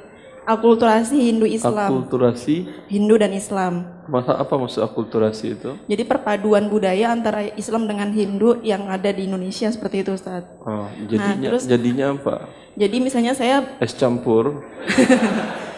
akulturasi 0.43 1.15
Hindu 1.15 1.47
Islam, 1.47 1.89
akulturasi 1.89 2.67
Hindu 2.91 3.15
dan 3.15 3.31
Islam. 3.31 3.87
masa 4.11 4.35
apa 4.35 4.59
maksud 4.59 4.83
akulturasi 4.83 5.55
itu? 5.55 5.71
Jadi 5.87 6.03
perpaduan 6.03 6.67
budaya 6.67 7.11
antara 7.11 7.47
Islam 7.55 7.87
dengan 7.87 8.11
Hindu 8.11 8.59
yang 8.61 8.91
ada 8.91 9.09
di 9.09 9.25
Indonesia 9.25 9.71
seperti 9.71 10.03
itu 10.03 10.11
Ustaz. 10.13 10.43
Oh, 10.61 10.91
jadinya 11.07 11.49
terus- 11.55 11.67
jadinya 11.67 12.07
apa? 12.13 12.51
Jadi 12.73 12.97
misalnya 12.99 13.33
saya 13.33 13.79
Es 13.79 13.93
campur. 13.93 14.65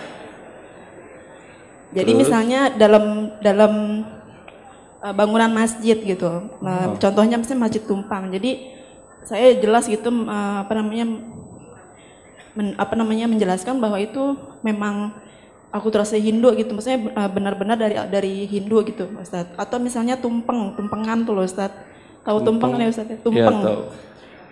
Jadi 1.95 2.11
Terus? 2.11 2.21
misalnya 2.27 2.61
dalam 2.75 3.05
dalam 3.39 3.73
uh, 4.99 5.15
bangunan 5.15 5.51
masjid 5.51 5.95
gitu. 5.95 6.27
Nah, 6.59 6.91
Oh. 6.91 6.99
Contohnya 6.99 7.39
misalnya 7.39 7.71
masjid 7.71 7.83
tumpang. 7.87 8.35
Jadi 8.35 8.75
saya 9.23 9.55
jelas 9.57 9.87
gitu 9.87 10.11
uh, 10.11 10.67
apa 10.67 10.73
namanya 10.75 11.07
men- 12.55 12.77
apa 12.79 12.95
namanya 12.95 13.27
menjelaskan 13.27 13.79
bahwa 13.79 13.99
itu 13.99 14.35
memang 14.63 15.13
akulturasi 15.71 16.23
Hindu 16.23 16.55
gitu. 16.55 16.71
Maksudnya 16.75 17.11
uh, 17.15 17.31
benar-benar 17.31 17.75
dari 17.75 17.99
dari 18.09 18.35
Hindu 18.47 18.83
gitu, 18.87 19.11
Ustaz. 19.19 19.51
Atau 19.59 19.83
misalnya 19.83 20.15
tumpeng, 20.15 20.79
tumpengan 20.79 21.27
tuh 21.27 21.35
loh, 21.35 21.45
Ustaz. 21.45 21.75
Tahu 22.23 22.41
tumpeng, 22.41 22.79
ya 22.79 22.89
Ustaz? 22.89 23.11
ya? 23.11 23.19
Tumpeng. 23.21 23.59
tahu. 23.61 23.81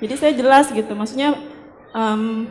Jadi 0.03 0.15
saya 0.19 0.33
jelas 0.35 0.67
gitu, 0.69 0.93
maksudnya 0.99 1.39
em, 1.95 2.51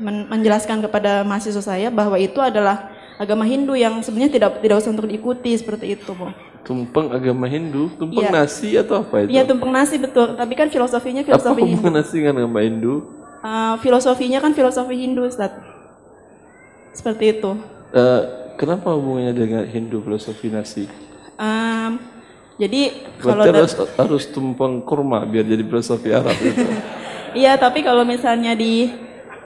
men- 0.00 0.26
menjelaskan 0.26 0.80
kepada 0.80 1.20
mahasiswa 1.22 1.60
saya 1.60 1.92
bahwa 1.92 2.16
itu 2.16 2.40
adalah 2.40 2.90
agama 3.20 3.44
Hindu 3.44 3.76
yang 3.76 4.00
sebenarnya 4.00 4.40
tidak 4.40 4.50
tidak 4.64 4.76
usah 4.80 4.90
untuk 4.90 5.04
diikuti 5.06 5.52
seperti 5.52 6.00
itu, 6.00 6.10
Bu. 6.16 6.32
Tumpeng 6.64 7.12
agama 7.12 7.44
Hindu, 7.44 7.92
tumpeng 8.00 8.24
Iya. 8.24 8.32
nasi 8.32 8.72
atau 8.78 9.04
apa 9.04 9.26
itu? 9.26 9.36
Iya 9.36 9.42
tumpeng 9.44 9.68
nasi 9.68 10.00
betul, 10.00 10.32
tapi 10.32 10.56
kan 10.56 10.72
filosofinya 10.72 11.20
apa 11.22 11.28
filosofi 11.36 11.60
Hindu. 11.60 11.74
hubungan 11.76 11.92
nasi 12.00 12.14
dengan 12.24 12.34
agama 12.40 12.58
Hindu? 12.64 12.94
Eh, 13.42 13.74
filosofinya 13.82 14.38
kan 14.38 14.54
filosofi 14.54 14.94
Hindu, 14.94 15.26
Ustaz. 15.26 15.50
Seperti 16.94 17.38
itu. 17.38 17.58
Eh, 17.90 18.22
kenapa 18.54 18.94
hubungannya 18.94 19.34
dengan 19.34 19.64
Hindu 19.66 19.98
filosofi 19.98 20.46
nasi? 20.46 20.86
Em, 21.34 21.98
jadi 22.54 22.94
kalau 23.18 23.42
Berarti 23.42 23.58
harus, 23.58 23.74
harus 23.98 24.24
tumpeng 24.30 24.78
kurma 24.86 25.26
biar 25.26 25.42
jadi 25.42 25.64
filosofi 25.66 26.14
Arab 26.14 26.38
itu. 26.38 26.62
Iya, 27.32 27.56
tapi 27.56 27.80
kalau 27.80 28.04
misalnya 28.04 28.52
di 28.52 28.92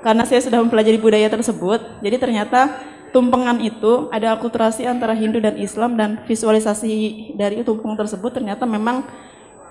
karena 0.03 0.27
saya 0.27 0.43
sudah 0.43 0.59
mempelajari 0.59 0.99
budaya 0.99 1.31
tersebut, 1.31 1.79
jadi 2.03 2.19
ternyata 2.19 2.83
tumpengan 3.15 3.63
itu 3.63 4.11
ada 4.11 4.35
akulturasi 4.35 4.83
antara 4.91 5.15
Hindu 5.15 5.39
dan 5.39 5.55
Islam 5.55 5.95
dan 5.95 6.19
visualisasi 6.27 7.31
dari 7.39 7.63
tumpeng 7.63 7.95
tersebut 7.95 8.35
ternyata 8.35 8.67
memang 8.67 9.07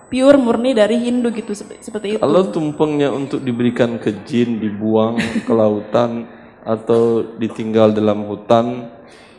pure 0.09 0.37
murni 0.37 0.77
dari 0.77 1.01
Hindu 1.01 1.33
gitu 1.33 1.51
sep- 1.51 1.81
seperti 1.81 2.15
itu. 2.15 2.21
Kalau 2.21 2.43
tumpengnya 2.53 3.09
untuk 3.09 3.41
diberikan 3.41 3.97
ke 3.97 4.13
jin, 4.25 4.61
dibuang 4.61 5.17
ke 5.17 5.51
lautan 5.53 6.29
atau 6.65 7.21
ditinggal 7.37 7.93
dalam 7.93 8.25
hutan, 8.25 8.89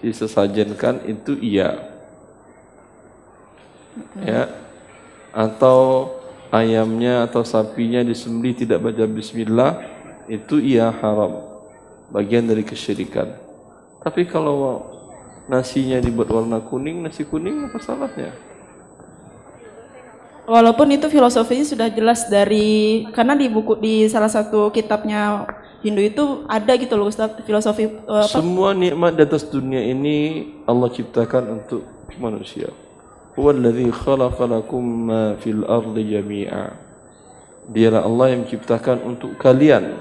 disesajenkan 0.02 1.06
itu 1.06 1.34
iya. 1.38 1.90
Ya. 4.20 4.52
Atau 5.32 6.12
ayamnya 6.52 7.24
atau 7.26 7.44
sapinya 7.44 8.00
disembelih 8.04 8.56
tidak 8.56 8.78
baca 8.82 9.04
bismillah, 9.08 9.82
itu 10.30 10.60
iya 10.60 10.90
haram. 10.90 11.44
Bagian 12.12 12.46
dari 12.46 12.62
kesyirikan. 12.62 13.34
Tapi 14.02 14.22
kalau 14.30 14.86
nasinya 15.50 15.98
dibuat 15.98 16.30
warna 16.30 16.62
kuning, 16.62 17.02
nasi 17.02 17.26
kuning 17.26 17.66
apa 17.66 17.78
salahnya? 17.82 18.30
Walaupun 20.46 20.94
itu 20.94 21.10
filosofinya 21.10 21.66
sudah 21.66 21.90
jelas 21.90 22.30
dari 22.30 23.02
karena 23.10 23.34
di 23.34 23.50
buku 23.50 23.82
di 23.82 24.06
salah 24.06 24.30
satu 24.30 24.70
kitabnya 24.70 25.42
Hindu 25.82 26.02
itu 26.06 26.46
ada 26.46 26.70
gitu 26.78 26.94
loh 26.94 27.10
Ustaz 27.10 27.34
filosofi 27.42 27.90
eh, 27.90 27.90
apa? 28.06 28.30
Semua 28.30 28.70
nikmat 28.70 29.18
di 29.18 29.22
atas 29.26 29.42
dunia 29.42 29.82
ini 29.82 30.46
Allah 30.70 30.86
ciptakan 30.94 31.62
untuk 31.62 31.82
manusia. 32.22 32.70
Huwallazi 33.34 33.90
khalaqa 33.90 34.46
lakum 34.46 34.82
ma 35.10 35.34
fil 35.42 35.66
ardi 35.66 36.14
jami'a. 36.14 36.78
Dialah 37.66 38.06
Allah 38.06 38.26
yang 38.30 38.46
menciptakan 38.46 39.02
untuk 39.02 39.34
kalian 39.42 39.98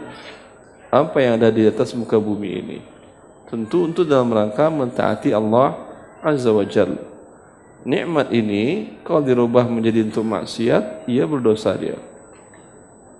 apa 0.93 1.17
yang 1.25 1.41
ada 1.41 1.49
di 1.49 1.65
atas 1.65 1.97
muka 1.97 2.21
bumi 2.21 2.49
ini. 2.61 2.77
Tentu 3.49 3.89
untuk 3.89 4.05
dalam 4.05 4.29
rangka 4.29 4.69
mentaati 4.69 5.33
Allah 5.33 5.73
Azza 6.21 6.53
wa 6.53 6.65
Jalla. 6.65 7.14
Nikmat 7.85 8.33
ini 8.33 8.97
kalau 9.05 9.21
dirubah 9.21 9.69
menjadi 9.69 10.01
untuk 10.09 10.25
maksiat, 10.25 11.05
ia 11.05 11.23
berdosa 11.29 11.77
dia. 11.77 12.01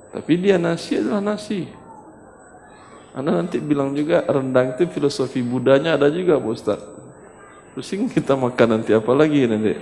Tapi 0.10 0.42
dia 0.42 0.58
nasi 0.58 0.98
adalah 0.98 1.22
nasi. 1.22 1.70
Anda 3.14 3.38
nanti 3.38 3.62
bilang 3.62 3.94
juga 3.94 4.26
rendang 4.26 4.76
itu 4.76 4.90
filosofi 4.90 5.40
Budanya 5.46 5.96
ada 5.96 6.10
juga 6.10 6.42
Pak 6.42 6.52
Ustaz. 6.52 6.82
Pusing 7.78 8.10
kita 8.10 8.34
makan 8.34 8.82
nanti 8.82 8.92
apa 8.92 9.12
lagi 9.14 9.46
nanti. 9.46 9.78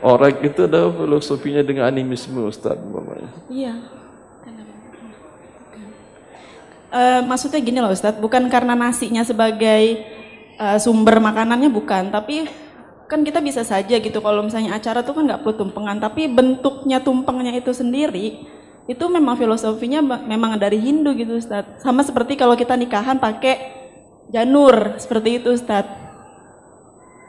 Orang 0.00 0.40
itu 0.40 0.64
ada 0.64 0.88
filosofinya 0.88 1.60
dengan 1.60 1.84
animisme 1.84 2.40
Ustaz. 2.48 2.80
Iya. 3.52 3.76
Eh, 6.94 7.20
maksudnya 7.26 7.58
gini 7.58 7.82
loh 7.82 7.90
Ustadz, 7.90 8.22
bukan 8.22 8.46
karena 8.46 8.78
nasinya 8.78 9.26
sebagai 9.26 10.06
eh, 10.54 10.78
sumber 10.78 11.18
makanannya 11.18 11.66
bukan, 11.66 12.14
tapi 12.14 12.46
kan 13.04 13.20
kita 13.20 13.44
bisa 13.44 13.62
saja 13.62 14.00
gitu 14.00 14.18
kalau 14.24 14.44
misalnya 14.44 14.76
acara 14.76 15.04
tuh 15.04 15.14
kan 15.16 15.28
nggak 15.28 15.44
perlu 15.44 15.54
tumpengan, 15.60 16.00
tapi 16.00 16.28
bentuknya 16.28 17.00
tumpengnya 17.04 17.52
itu 17.52 17.70
sendiri 17.70 18.48
itu 18.84 19.04
memang 19.08 19.32
filosofinya 19.40 20.04
memang 20.04 20.60
dari 20.60 20.76
Hindu 20.76 21.16
gitu 21.16 21.40
Ustadz. 21.40 21.80
Sama 21.80 22.04
seperti 22.04 22.36
kalau 22.36 22.52
kita 22.52 22.76
nikahan 22.76 23.16
pakai 23.16 23.56
janur 24.28 25.00
seperti 25.00 25.40
itu 25.40 25.56
Ustadz. 25.56 26.04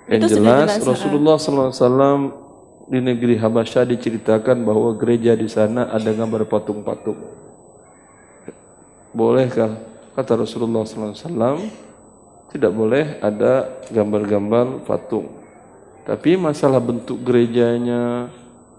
Yang 0.06 0.20
Itu 0.20 0.28
jelas, 0.38 0.78
jelas, 0.78 0.86
Rasulullah 0.86 1.36
SAW 1.40 2.46
di 2.86 3.00
negeri 3.02 3.42
Habasyah 3.42 3.90
diceritakan 3.90 4.62
bahwa 4.62 4.94
gereja 4.94 5.34
di 5.34 5.50
sana 5.50 5.90
ada 5.90 6.14
gambar 6.14 6.46
patung-patung. 6.46 7.18
Bolehkah 9.16 9.80
kata 10.14 10.44
Rasulullah 10.44 10.86
SAW 10.86 11.66
tidak 12.52 12.72
boleh 12.76 13.18
ada 13.24 13.82
gambar-gambar 13.90 14.86
patung. 14.86 15.35
Tapi 16.06 16.38
masalah 16.38 16.78
bentuk 16.78 17.18
gerejanya 17.26 18.30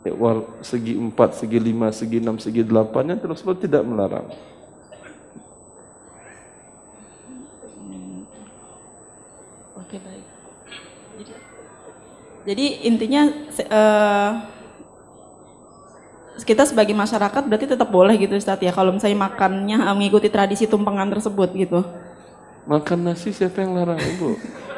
eh, 0.07 0.15
segi 0.63 0.95
empat, 0.95 1.35
segi 1.43 1.59
lima, 1.59 1.91
segi 1.91 2.23
enam, 2.23 2.39
segi 2.39 2.63
delapannya 2.63 3.19
Rasulullah 3.19 3.59
tidak 3.59 3.83
melarang. 3.83 4.27
Oke 9.75 9.99
baik. 9.99 10.27
Jadi, 11.19 11.33
jadi 12.47 12.67
intinya 12.87 13.23
eh, 13.59 14.31
kita 16.47 16.63
sebagai 16.63 16.95
masyarakat 16.95 17.43
berarti 17.43 17.67
tetap 17.67 17.91
boleh 17.91 18.15
gitu 18.23 18.39
Ustadz 18.39 18.63
ya 18.63 18.71
kalau 18.71 18.95
misalnya 18.95 19.19
makannya 19.27 19.83
eh, 19.83 19.95
mengikuti 19.99 20.31
tradisi 20.31 20.71
tumpengan 20.71 21.11
tersebut 21.11 21.51
gitu. 21.59 21.83
Makan 22.71 23.11
nasi 23.11 23.35
siapa 23.35 23.67
yang 23.67 23.75
larang 23.75 23.99
ibu? 23.99 24.39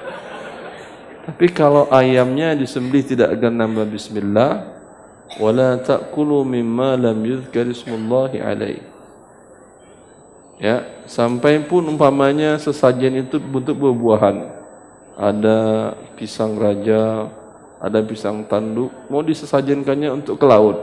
Tapi 1.28 1.52
kalau 1.52 1.92
ayamnya 1.92 2.56
disembelih 2.56 3.04
tidak 3.04 3.36
akan 3.36 3.60
nambah 3.60 3.84
bismillah 3.92 4.64
wala 5.36 5.76
ta'kulu 5.76 6.40
mimma 6.40 6.96
lam 6.96 7.20
yuzkar 7.20 7.68
ismullahi 7.68 8.40
alaih. 8.40 8.80
Ya, 10.56 11.04
sampai 11.04 11.60
pun 11.68 11.84
umpamanya 11.84 12.56
sesajen 12.56 13.20
itu 13.20 13.36
bentuk 13.36 13.76
buah-buahan. 13.76 14.56
Ada 15.20 15.58
pisang 16.16 16.56
raja, 16.56 17.28
ada 17.76 18.00
pisang 18.00 18.48
tanduk, 18.48 18.90
mau 19.12 19.20
disesajenkannya 19.20 20.08
untuk 20.08 20.40
ke 20.40 20.46
laut. 20.48 20.80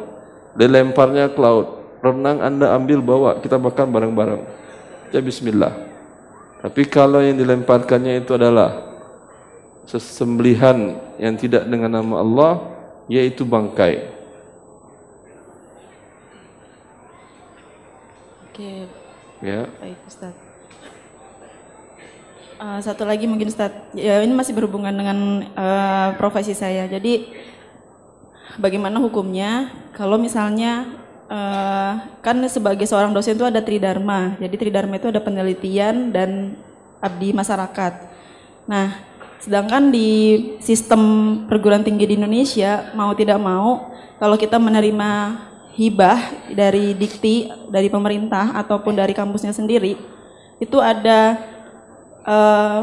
Dilemparnya 0.53 1.33
ke 1.33 1.41
laut. 1.41 1.81
Renang 2.05 2.39
Anda 2.45 2.77
ambil 2.77 3.01
bawa, 3.01 3.41
kita 3.41 3.57
makan 3.57 3.89
bareng-bareng. 3.89 4.41
Ya 5.09 5.19
bismillah. 5.25 5.73
Tapi 6.61 6.85
kalau 6.85 7.19
yang 7.19 7.35
dilemparkannya 7.35 8.21
itu 8.21 8.37
adalah 8.37 8.94
sesembelihan 9.85 10.97
yang 11.21 11.37
tidak 11.37 11.65
dengan 11.69 12.01
nama 12.01 12.15
Allah, 12.21 12.53
yaitu 13.05 13.45
bangkai. 13.45 14.13
Oke, 18.49 18.87
Ya. 19.43 19.67
baik 19.77 19.99
Ustadz. 20.07 20.45
Eh, 22.55 22.79
satu 22.79 23.03
lagi 23.03 23.27
mungkin 23.27 23.51
Ustadz, 23.51 23.91
ya 23.93 24.23
ini 24.23 24.31
masih 24.31 24.55
berhubungan 24.55 24.95
dengan 24.95 25.43
eh, 25.43 26.09
profesi 26.15 26.55
saya. 26.55 26.87
Jadi 26.87 27.35
bagaimana 28.55 29.03
hukumnya 29.03 29.75
kalau 29.91 30.15
misalnya 30.15 30.87
eh, 31.27 31.93
kan 32.23 32.37
sebagai 32.47 32.87
seorang 32.87 33.11
dosen 33.11 33.35
itu 33.35 33.43
ada 33.43 33.59
tridharma. 33.59 34.39
Jadi 34.39 34.55
tridharma 34.55 34.95
itu 34.95 35.11
ada 35.11 35.19
penelitian 35.19 36.15
dan 36.15 36.55
abdi 37.03 37.35
masyarakat. 37.35 37.93
Nah, 38.71 39.03
sedangkan 39.45 39.93
di 39.93 40.09
sistem 40.57 41.01
perguruan 41.45 41.85
tinggi 41.85 42.09
di 42.09 42.17
Indonesia 42.17 42.89
mau 42.97 43.13
tidak 43.13 43.37
mau 43.37 43.93
kalau 44.17 44.41
kita 44.41 44.57
menerima 44.57 45.37
hibah 45.77 46.49
dari 46.49 46.97
dikti 46.97 47.53
dari 47.69 47.85
pemerintah 47.93 48.57
ataupun 48.57 48.97
dari 48.97 49.13
kampusnya 49.13 49.53
sendiri 49.53 50.01
itu 50.57 50.77
ada 50.81 51.37
eh, 52.25 52.81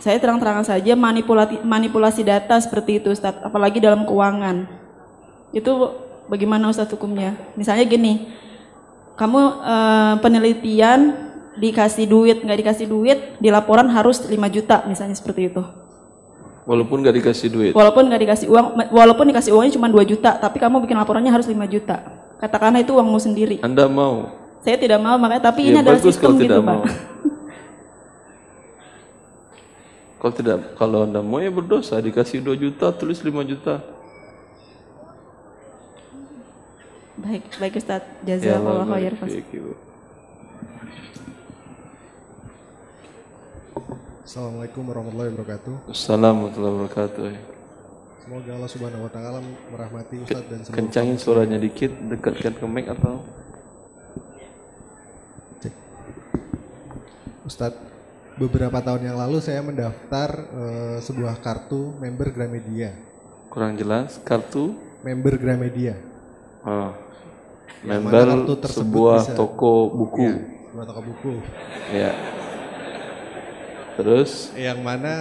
saya 0.00 0.16
terang-terangan 0.16 0.64
saja 0.64 0.96
manipulasi 0.96 1.60
manipulasi 1.60 2.24
data 2.24 2.56
seperti 2.56 3.02
itu 3.02 3.12
Ustadz, 3.12 3.44
apalagi 3.44 3.82
dalam 3.82 4.08
keuangan. 4.08 4.64
Itu 5.52 5.92
bagaimana 6.30 6.72
Ustadz 6.72 6.96
hukumnya? 6.96 7.36
Misalnya 7.58 7.84
gini, 7.84 8.32
kamu 9.20 9.42
eh, 9.60 10.14
penelitian 10.24 11.00
dikasih 11.60 12.08
duit, 12.08 12.40
nggak 12.40 12.58
dikasih 12.64 12.86
duit, 12.88 13.18
di 13.36 13.52
laporan 13.52 13.92
harus 13.92 14.24
5 14.24 14.32
juta 14.48 14.88
misalnya 14.88 15.12
seperti 15.12 15.52
itu. 15.52 15.81
Walaupun 16.62 17.02
nggak 17.02 17.16
dikasih 17.18 17.48
duit. 17.50 17.72
Walaupun 17.74 18.06
nggak 18.06 18.22
dikasih 18.22 18.46
uang, 18.46 18.66
walaupun 18.94 19.26
dikasih 19.34 19.50
uangnya 19.50 19.74
cuma 19.74 19.90
2 19.90 20.06
juta, 20.06 20.38
tapi 20.38 20.62
kamu 20.62 20.78
bikin 20.86 20.94
laporannya 20.94 21.32
harus 21.34 21.50
5 21.50 21.58
juta. 21.66 21.96
Katakanlah 22.38 22.78
itu 22.82 22.94
uangmu 22.94 23.18
sendiri. 23.18 23.56
Anda 23.66 23.90
mau? 23.90 24.30
Saya 24.62 24.78
tidak 24.78 25.02
mau 25.02 25.18
makanya 25.18 25.50
tapi 25.50 25.66
Ya, 25.66 25.74
ini 25.74 25.78
adalah 25.82 25.98
sistem 25.98 26.22
kalau 26.22 26.38
gitu, 26.38 26.44
tidak 26.46 26.60
Pak. 26.62 26.70
mau. 26.70 26.82
Kalau 30.22 30.38
tidak, 30.38 30.78
kalau 30.78 31.02
anda 31.02 31.18
mau 31.18 31.42
ya 31.42 31.50
berdosa 31.50 31.98
dikasih 31.98 32.46
2 32.46 32.54
juta, 32.54 32.94
tulis 32.94 33.18
5 33.18 33.42
juta. 33.42 33.82
Baik, 37.18 37.42
baik 37.58 37.74
Ustaz. 37.74 38.06
Ya 38.22 38.38
Jazakallah 38.38 38.86
Allah, 38.86 39.02
khair. 39.02 39.18
baik, 39.18 39.50
Ibu. 39.50 39.72
Assalamualaikum 44.32 44.88
warahmatullahi 44.88 45.28
wabarakatuh. 45.36 45.74
Assalamualaikum 45.92 46.56
warahmatullahi 46.56 46.72
wabarakatuh. 46.80 47.24
Semoga 48.24 48.50
Allah 48.56 48.70
Subhanahu 48.72 49.02
wa 49.04 49.12
taala 49.12 49.38
merahmati 49.44 50.14
Ustaz 50.24 50.48
dan 50.48 50.64
seluruh 50.64 50.76
Kencangin 50.80 51.16
suaranya 51.20 51.58
dikit, 51.60 51.92
dekatkan 52.08 52.56
ke 52.56 52.64
mic 52.64 52.88
atau 52.88 53.20
Ustadz, 57.44 57.76
beberapa 58.40 58.80
tahun 58.80 59.12
yang 59.12 59.20
lalu 59.20 59.36
saya 59.44 59.60
mendaftar 59.60 60.28
eh, 60.48 60.96
sebuah 61.04 61.36
kartu 61.44 61.92
member 62.00 62.32
Gramedia. 62.32 62.96
kurang 63.52 63.76
jelas 63.76 64.16
kartu 64.24 64.72
Member 65.04 65.36
Gramedia. 65.36 66.00
mana 66.64 66.96
member 67.84 68.48
kartu 68.48 68.80
sebuah 68.80 69.28
bisa- 69.28 69.36
toko 69.36 69.92
buku. 69.92 70.24
Iya, 70.24 70.72
sebuah 70.72 70.86
toko 70.88 71.00
buku. 71.04 71.32
Ya. 71.92 72.12
Terus 73.98 74.50
Yang 74.56 74.78
mana 74.80 75.14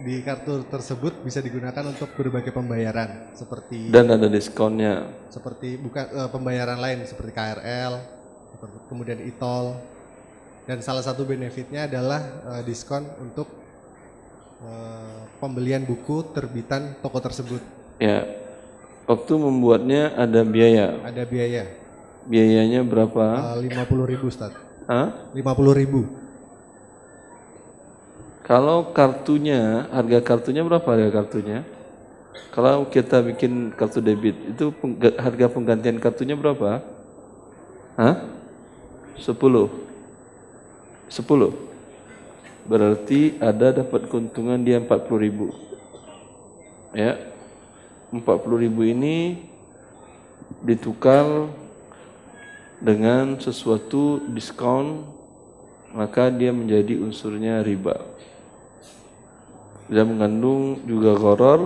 di 0.00 0.24
kartu 0.24 0.64
tersebut 0.64 1.20
bisa 1.20 1.44
digunakan 1.44 1.84
untuk 1.84 2.08
berbagai 2.16 2.56
pembayaran 2.56 3.36
seperti 3.36 3.92
dan 3.92 4.08
ada 4.08 4.32
diskonnya. 4.32 5.12
seperti 5.28 5.76
bukan 5.76 6.04
eh, 6.08 6.28
pembayaran 6.32 6.80
lain 6.80 7.04
seperti 7.04 7.36
KRL, 7.36 7.92
kemudian 8.88 9.20
e-tol 9.20 9.76
dan 10.64 10.80
salah 10.80 11.04
satu 11.04 11.28
benefitnya 11.28 11.84
adalah 11.84 12.20
eh, 12.56 12.62
diskon 12.64 13.04
untuk 13.20 13.52
eh, 14.64 15.20
pembelian 15.36 15.84
buku 15.84 16.32
terbitan 16.32 16.96
toko 17.04 17.20
tersebut. 17.20 17.60
Ya. 18.00 18.24
Waktu 19.04 19.32
membuatnya 19.36 20.14
ada 20.16 20.46
biaya. 20.46 21.02
Ada 21.02 21.26
biaya 21.26 21.66
Biayanya 22.30 22.84
berapa? 22.84 23.56
lima 23.58 23.82
puluh 23.88 24.04
ribu 24.06 24.28
Ustaz. 24.28 24.52
Hah? 24.86 25.32
Lima 25.34 25.56
puluh 25.56 25.72
ribu. 25.72 26.19
Kalau 28.50 28.90
kartunya, 28.90 29.86
harga 29.94 30.18
kartunya 30.26 30.66
berapa 30.66 30.82
harga 30.82 31.22
kartunya? 31.22 31.62
Kalau 32.50 32.82
kita 32.90 33.22
bikin 33.22 33.70
kartu 33.70 34.02
debit, 34.02 34.34
itu 34.42 34.74
pengga- 34.74 35.14
harga 35.22 35.46
penggantian 35.46 36.02
kartunya 36.02 36.34
berapa? 36.34 36.82
Hah? 37.94 38.26
10. 39.22 39.70
10. 41.06 41.54
Berarti 42.66 43.38
ada 43.38 43.70
dapat 43.70 44.10
keuntungan 44.10 44.58
dia 44.58 44.82
40 44.82 44.98
ribu. 45.22 45.54
Ya. 46.90 47.22
40 48.10 48.66
ribu 48.66 48.82
ini 48.82 49.46
ditukar 50.66 51.46
dengan 52.82 53.38
sesuatu 53.38 54.18
diskon 54.34 55.06
maka 55.94 56.34
dia 56.34 56.50
menjadi 56.50 56.98
unsurnya 56.98 57.62
riba 57.62 58.10
dia 59.90 60.04
mengandung 60.06 60.82
juga 60.86 61.12
goror 61.18 61.60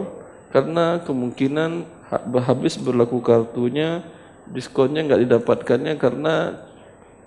karena 0.54 1.02
kemungkinan 1.06 1.70
ha- 2.10 2.24
habis 2.48 2.74
berlaku 2.80 3.18
kartunya 3.20 4.02
diskonnya 4.48 5.00
nggak 5.06 5.22
didapatkannya 5.28 5.94
karena 6.04 6.34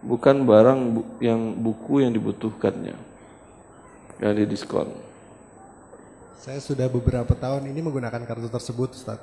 bukan 0.02 0.38
barang 0.50 0.80
bu- 0.96 1.10
yang 1.22 1.42
buku 1.66 1.94
yang 2.06 2.12
dibutuhkannya 2.18 2.96
yang 4.22 4.34
didiskon 4.38 4.90
Saya 6.44 6.60
sudah 6.62 6.88
beberapa 6.88 7.34
tahun 7.36 7.68
ini 7.72 7.80
menggunakan 7.84 8.24
kartu 8.30 8.48
tersebut 8.48 8.90
Ustaz. 8.96 9.20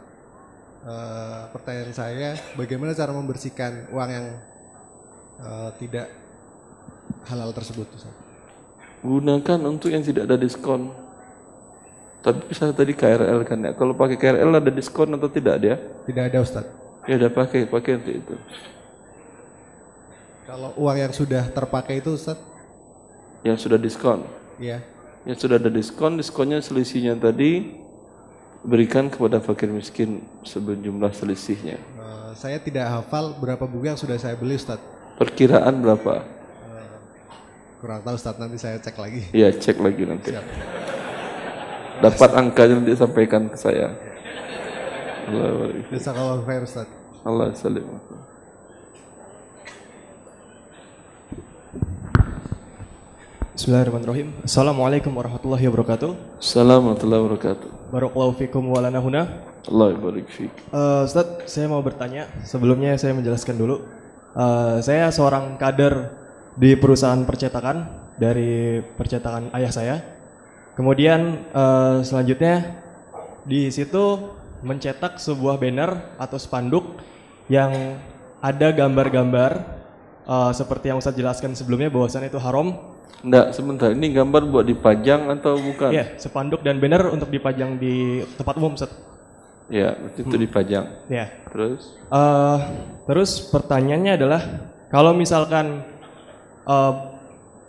Eh, 0.85 1.43
pertanyaan 1.55 1.95
saya, 1.97 2.31
bagaimana 2.61 2.93
cara 2.99 3.12
membersihkan 3.14 3.72
uang 3.95 4.11
yang 4.16 4.27
eh, 5.39 5.70
tidak 5.81 6.07
halal 7.29 7.51
tersebut 7.57 7.89
Ustaz? 7.97 8.14
gunakan 9.05 9.61
untuk 9.68 9.93
yang 9.95 10.03
tidak 10.03 10.27
ada 10.31 10.37
diskon 10.41 10.91
tapi 12.25 12.41
bisa 12.49 12.72
tadi 12.72 12.97
KRL 12.97 13.45
kan 13.45 13.61
ya 13.61 13.72
kalau 13.77 13.93
pakai 13.93 14.16
KRL 14.16 14.49
ada 14.49 14.72
diskon 14.72 15.12
atau 15.12 15.29
tidak 15.29 15.61
dia 15.61 15.77
Tidak 16.09 16.25
ada 16.25 16.39
Ustaz. 16.41 16.64
ya 17.05 17.20
udah 17.20 17.29
pakai 17.29 17.68
pakai 17.68 18.01
untuk 18.01 18.14
itu 18.16 18.35
Kalau 20.45 20.72
uang 20.77 20.97
yang 20.99 21.12
sudah 21.12 21.49
terpakai 21.49 22.01
itu 22.01 22.16
Ustaz, 22.16 22.37
yang 23.41 23.57
sudah 23.57 23.77
diskon 23.77 24.25
ya 24.57 24.81
yang 25.25 25.37
sudah 25.41 25.57
ada 25.57 25.72
diskon, 25.72 26.20
diskonnya 26.20 26.61
selisihnya 26.61 27.16
tadi 27.16 27.81
berikan 28.61 29.09
kepada 29.09 29.41
fakir 29.41 29.68
miskin 29.68 30.20
sejumlah 30.45 31.12
selisihnya. 31.12 31.77
eh, 31.81 32.29
saya 32.37 32.61
tidak 32.61 32.89
hafal 32.89 33.33
berapa 33.37 33.64
buku 33.64 33.89
yang 33.89 33.97
sudah 33.97 34.16
saya 34.16 34.37
beli 34.37 34.57
Ustaz. 34.57 34.81
Perkiraan 35.16 35.81
berapa? 35.81 36.25
Kurang 37.81 38.01
tahu 38.01 38.16
Ustaz, 38.16 38.37
nanti 38.37 38.57
saya 38.57 38.77
cek 38.81 38.97
lagi. 38.97 39.29
Ya 39.33 39.49
cek 39.49 39.77
lagi 39.81 40.03
nanti. 40.09 40.29
Siap. 40.33 40.45
Dapat 42.03 42.30
angkanya 42.34 42.82
nanti 42.82 42.95
sampaikan 42.99 43.47
ke 43.47 43.59
saya. 43.59 43.95
Allah 45.30 46.42
khair 46.42 46.62
Ustaz. 46.66 46.88
Allah 47.22 47.55
salim. 47.55 47.86
Bismillahirrahmanirrahim. 53.55 54.34
Assalamualaikum 54.42 55.14
warahmatullahi 55.14 55.64
wabarakatuh. 55.70 56.42
Assalamualaikum 56.42 56.84
warahmatullahi 56.90 57.22
wabarakatuh. 57.22 57.68
Barakallahu 57.95 58.32
fikum 58.34 58.62
wa 58.66 58.82
lana 58.82 58.99
huna. 58.99 59.22
Allah 59.70 59.95
barik 59.95 60.26
fiik. 60.28 60.51
Uh, 60.74 61.07
Ustaz, 61.07 61.47
saya 61.47 61.70
mau 61.70 61.80
bertanya. 61.80 62.26
Sebelumnya 62.42 62.99
saya 62.99 63.14
menjelaskan 63.14 63.55
dulu. 63.55 63.86
Uh, 64.34 64.82
saya 64.82 65.09
seorang 65.14 65.54
kader 65.57 66.11
di 66.58 66.75
perusahaan 66.75 67.22
percetakan 67.22 68.11
dari 68.18 68.83
percetakan 68.83 69.54
ayah 69.54 69.71
saya. 69.71 69.96
Kemudian 70.75 71.46
uh, 71.55 72.03
selanjutnya 72.03 72.83
di 73.46 73.71
situ 73.71 74.34
mencetak 74.64 75.22
sebuah 75.22 75.61
banner 75.61 76.18
atau 76.18 76.41
spanduk 76.41 76.99
yang 77.46 78.01
ada 78.41 78.72
gambar-gambar 78.72 79.53
uh, 80.26 80.51
seperti 80.51 80.91
yang 80.91 80.99
Ustaz 80.99 81.14
jelaskan 81.14 81.55
sebelumnya 81.55 81.92
bahwasannya 81.92 82.33
itu 82.33 82.41
haram. 82.41 82.75
Enggak, 83.25 83.57
sebentar. 83.57 83.88
Ini 83.92 84.13
gambar 84.13 84.42
buat 84.53 84.67
dipajang 84.68 85.33
atau 85.41 85.57
bukan? 85.57 85.95
Iya, 85.95 86.21
spanduk 86.21 86.61
dan 86.61 86.76
banner 86.76 87.09
untuk 87.09 87.33
dipajang 87.33 87.80
di 87.80 88.21
tempat 88.37 88.61
umum 88.61 88.76
Ustaz. 88.76 88.92
Ya, 89.72 89.96
berarti 89.96 90.21
itu 90.29 90.37
dipajang. 90.37 90.84
Ya. 91.09 91.33
Terus? 91.49 91.96
Eh, 92.13 92.59
terus 93.09 93.49
pertanyaannya 93.49 94.13
adalah 94.21 94.42
kalau 94.92 95.17
misalkan 95.17 95.88
eh, 96.68 96.92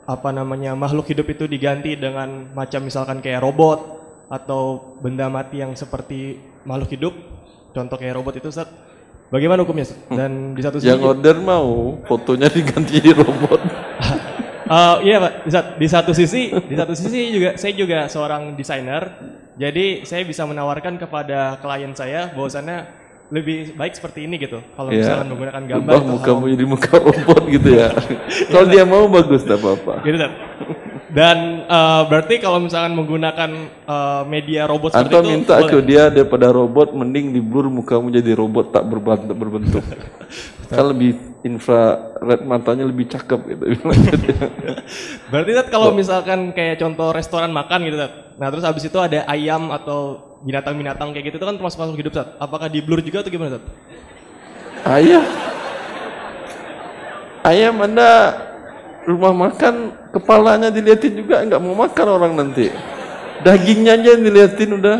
apa 0.06 0.30
namanya 0.30 0.77
makhluk 0.77 1.10
hidup 1.10 1.26
itu 1.34 1.49
diganti 1.49 1.98
dengan 1.98 2.53
macam 2.53 2.86
misalkan 2.86 3.26
kayak 3.26 3.41
robot 3.41 4.06
atau 4.30 4.98
benda 5.02 5.30
mati 5.30 5.61
yang 5.61 5.73
seperti 5.73 6.38
makhluk 6.65 6.90
hidup, 6.94 7.14
contoh 7.73 7.98
kayak 7.98 8.18
robot 8.18 8.38
itu 8.38 8.49
Ustaz, 8.49 8.69
bagaimana 9.30 9.61
hukumnya 9.65 9.86
Ustaz? 9.86 10.02
Dan 10.10 10.57
di 10.57 10.61
satu 10.61 10.77
sisi 10.82 10.90
Yang 10.90 11.02
order 11.14 11.36
mau 11.41 11.98
fotonya 12.10 12.49
diganti 12.49 13.02
jadi 13.02 13.11
robot. 13.18 13.61
Eh, 14.65 14.98
iya 15.06 15.22
Pak, 15.22 15.45
di, 15.45 15.52
di 15.53 15.86
satu 15.86 16.10
sisi, 16.10 16.49
di 16.49 16.73
satu 16.73 16.98
sisi 16.98 17.30
juga 17.30 17.53
saya 17.53 17.77
juga 17.77 18.10
seorang 18.10 18.57
desainer, 18.57 19.14
jadi 19.61 20.02
saya 20.10 20.26
bisa 20.26 20.41
menawarkan 20.41 20.98
kepada 20.98 21.61
klien 21.61 21.94
saya 21.94 22.34
bahwasannya 22.34 23.05
lebih 23.34 23.73
baik 23.73 23.97
seperti 23.97 24.30
ini 24.30 24.38
gitu. 24.38 24.61
Kalau 24.77 24.93
Ya, 24.93 25.02
misalkan 25.02 25.27
menggunakan 25.34 25.64
gambar 25.65 25.89
Ubah 25.89 25.97
atau 25.97 26.14
mukamu 26.14 26.43
haram. 26.45 26.53
jadi 26.53 26.65
muka 26.69 26.93
robot 27.02 27.41
gitu 27.49 27.69
ya. 27.73 27.89
Kalau 28.53 28.65
dia 28.69 28.84
mau 28.85 29.10
bagus, 29.10 29.41
tidak 29.41 29.60
apa-apa. 29.65 29.93
Gitu. 30.06 30.18
Dan 31.16 31.64
eh, 31.64 32.02
berarti 32.12 32.44
kalau 32.44 32.60
misalkan 32.60 32.92
menggunakan 32.92 33.50
eh, 33.88 34.24
media 34.28 34.68
robot 34.68 34.92
seperti 34.92 35.16
Atau 35.16 35.24
itu 35.24 35.32
minta 35.32 35.56
ke 35.64 35.80
boleh? 35.80 35.88
dia 35.88 36.04
daripada 36.12 36.52
robot, 36.52 36.92
mending 36.92 37.32
di 37.32 37.40
blur 37.40 37.72
mukamu 37.72 38.12
jadi 38.12 38.36
robot 38.36 38.76
tak 38.76 38.84
berbentuk. 38.84 39.32
berbentuk. 39.32 39.84
kan 40.76 40.92
lebih 40.92 41.16
infrared 41.46 42.42
matanya 42.44 42.84
lebih 42.84 43.08
cakep 43.08 43.40
gitu. 43.48 43.64
Berarti 45.32 45.52
Tat, 45.56 45.68
kalau 45.72 45.96
misalkan 45.96 46.52
kayak 46.52 46.84
contoh 46.84 47.16
restoran 47.16 47.54
makan 47.56 47.88
gitu 47.88 47.96
Tat. 47.96 48.36
Nah, 48.36 48.52
terus 48.52 48.66
habis 48.68 48.84
itu 48.84 48.98
ada 49.00 49.24
ayam 49.32 49.72
atau 49.72 50.20
binatang-binatang 50.44 51.16
kayak 51.16 51.32
gitu 51.32 51.38
itu 51.40 51.48
kan 51.48 51.56
termasuk 51.56 51.80
makhluk 51.80 52.02
hidup 52.04 52.14
Tat. 52.18 52.28
Apakah 52.44 52.68
di 52.68 52.84
blur 52.84 53.00
juga 53.00 53.24
atau 53.24 53.32
gimana 53.32 53.56
Tat? 53.56 53.64
Ayam. 54.84 55.24
Ayam 57.46 57.76
Anda 57.78 58.12
rumah 59.06 59.34
makan 59.34 59.94
kepalanya 60.11 60.73
dilihatin 60.73 61.14
juga 61.14 61.45
nggak 61.45 61.61
mau 61.61 61.86
makan 61.86 62.07
orang 62.10 62.34
nanti. 62.34 62.73
Dagingnya 63.45 64.02
aja 64.02 64.10
yang 64.18 64.23
diliatin 64.26 64.72
udah. 64.82 64.99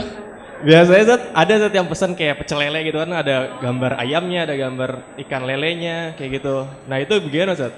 Biasanya 0.66 1.04
Zat, 1.06 1.22
ada 1.36 1.54
Zat 1.62 1.74
yang 1.78 1.86
pesan 1.86 2.18
kayak 2.18 2.42
pecel 2.42 2.58
lele 2.58 2.86
gitu 2.90 2.98
kan 2.98 3.12
ada 3.12 3.60
gambar 3.62 4.02
ayamnya, 4.02 4.50
ada 4.50 4.56
gambar 4.58 5.20
ikan 5.26 5.46
lelenya 5.46 6.18
kayak 6.18 6.42
gitu. 6.42 6.66
Nah 6.90 6.98
itu 7.02 7.14
bagaimana 7.22 7.54
Zat? 7.54 7.74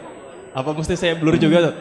Apa 0.56 0.72
mesti 0.72 0.96
saya 0.96 1.16
blur 1.16 1.36
juga 1.36 1.72
Zat? 1.72 1.76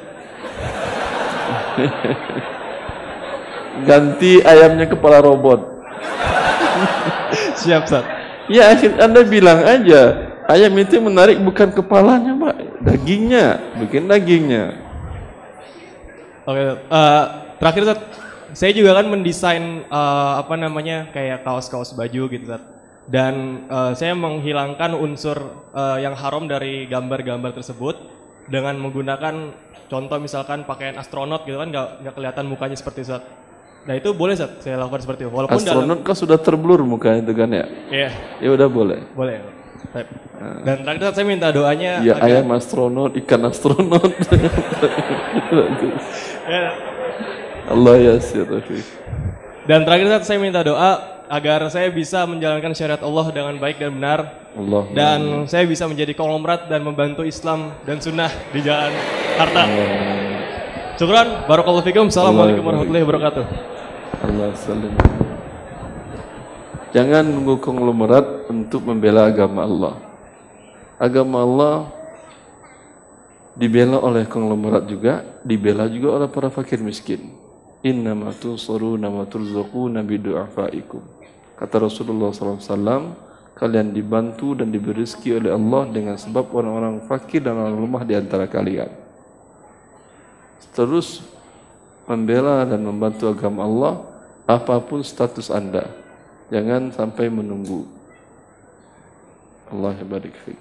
Ganti 3.86 4.40
ayamnya 4.43 4.86
kepala 4.89 5.23
robot. 5.23 5.62
Siap 7.60 7.86
Zat. 7.86 8.06
Ya, 8.47 8.70
Anda 9.02 9.27
bilang 9.27 9.66
aja, 9.66 10.31
ayam 10.47 10.74
itu 10.78 11.02
menarik 11.02 11.39
bukan 11.43 11.74
kepalanya, 11.74 12.31
Pak. 12.39 12.56
Dagingnya, 12.86 13.46
bikin 13.82 14.06
dagingnya. 14.06 14.64
Oke, 16.46 16.62
eh, 16.78 17.24
terakhir 17.58 17.82
Zat, 17.82 18.00
saya 18.54 18.70
juga 18.70 18.94
kan 18.94 19.10
mendesain 19.10 19.82
eh, 19.82 20.32
apa 20.38 20.54
namanya 20.54 21.10
kayak 21.10 21.42
kaos-kaos 21.42 21.98
baju 21.98 22.30
gitu 22.30 22.46
Zat. 22.46 22.62
Dan 23.10 23.66
eh, 23.66 23.92
saya 23.98 24.14
menghilangkan 24.14 24.94
unsur 24.94 25.66
eh, 25.74 26.06
yang 26.06 26.14
haram 26.14 26.46
dari 26.46 26.86
gambar-gambar 26.86 27.58
tersebut 27.58 27.98
dengan 28.46 28.78
menggunakan 28.78 29.50
contoh 29.90 30.18
misalkan 30.22 30.62
pakaian 30.62 30.94
astronot 30.98 31.42
gitu 31.42 31.58
kan 31.58 31.74
nggak 31.74 32.06
nggak 32.06 32.14
kelihatan 32.14 32.46
mukanya 32.46 32.78
seperti 32.78 33.02
Zat. 33.02 33.26
Nah 33.86 33.94
itu 33.94 34.10
boleh 34.14 34.34
Zat, 34.34 34.62
saya 34.62 34.78
lakukan 34.78 35.02
seperti 35.02 35.26
itu. 35.26 35.30
Walaupun 35.30 35.62
Astronot 35.62 36.02
kan 36.02 36.14
sudah 36.18 36.38
terblur 36.42 36.82
mukanya 36.82 37.22
itu 37.22 37.34
kan 37.34 37.50
ya? 37.50 37.66
Iya. 37.86 38.10
Ya 38.42 38.48
udah 38.50 38.66
boleh. 38.66 38.98
Boleh. 39.14 39.56
Baik. 39.94 40.08
Dan 40.62 40.76
terakhir 40.84 41.14
saya 41.16 41.26
minta 41.26 41.48
doanya 41.48 42.04
Ya 42.04 42.14
agar- 42.16 42.44
ayam 42.44 42.48
astronot, 42.52 43.12
ikan 43.24 43.42
astronot. 43.48 44.12
Ya. 46.46 46.64
Allah 47.66 47.94
yasir 47.98 48.46
Rafiq. 48.46 48.86
Dan 49.66 49.82
terakhir 49.82 50.22
saya 50.22 50.38
minta 50.38 50.62
doa 50.62 51.18
agar 51.26 51.66
saya 51.66 51.90
bisa 51.90 52.22
menjalankan 52.22 52.70
syariat 52.70 53.02
Allah 53.02 53.26
dengan 53.34 53.58
baik 53.58 53.82
dan 53.82 53.90
benar. 53.98 54.20
Allah. 54.54 54.82
Dan 54.94 55.20
saya 55.50 55.66
bisa 55.66 55.90
menjadi 55.90 56.14
konglomerat 56.14 56.70
dan 56.70 56.86
membantu 56.86 57.26
Islam 57.26 57.74
dan 57.82 57.98
sunnah 57.98 58.30
di 58.54 58.62
jalan 58.62 58.94
harta. 59.34 59.64
Syukran, 60.96 61.44
barakallahu 61.50 61.82
fikum. 61.84 62.06
Assalamualaikum 62.08 62.62
warahmatullahi 62.62 63.04
wabarakatuh. 63.04 63.44
Allah 64.22 64.48
salim. 64.54 65.26
Jangan 66.97 67.28
nunggu 67.28 67.60
konglomerat 67.60 68.48
untuk 68.48 68.89
membela 68.89 69.28
agama 69.28 69.68
Allah. 69.68 69.94
Agama 70.97 71.44
Allah 71.44 71.77
dibela 73.52 74.01
oleh 74.01 74.24
konglomerat 74.24 74.89
juga, 74.89 75.20
dibela 75.44 75.85
juga 75.93 76.16
oleh 76.16 76.28
para 76.32 76.48
fakir 76.48 76.81
miskin. 76.81 77.36
Innama 77.85 78.32
tunsuruna 78.32 79.12
wa 79.12 79.28
turzaquna 79.28 80.01
bidu'afaikum. 80.01 81.05
Kata 81.60 81.85
Rasulullah 81.85 82.32
SAW, 82.32 83.12
kalian 83.52 83.93
dibantu 83.93 84.56
dan 84.56 84.73
diberi 84.73 85.05
rezeki 85.05 85.36
oleh 85.36 85.52
Allah 85.52 85.93
dengan 85.93 86.16
sebab 86.16 86.48
orang-orang 86.48 87.05
fakir 87.05 87.44
dan 87.44 87.60
orang 87.60 87.77
lemah 87.77 88.09
di 88.09 88.16
antara 88.16 88.48
kalian. 88.48 88.89
Terus 90.73 91.20
membela 92.09 92.64
dan 92.64 92.81
membantu 92.81 93.28
agama 93.28 93.68
Allah 93.68 93.94
apa 94.48 94.81
pun 94.81 95.05
status 95.05 95.52
Anda. 95.52 96.06
Jangan 96.47 96.94
sampai 96.94 97.27
menunggu. 97.27 97.90
Allah 99.66 99.98
barik 100.06 100.39
fiik. 100.47 100.59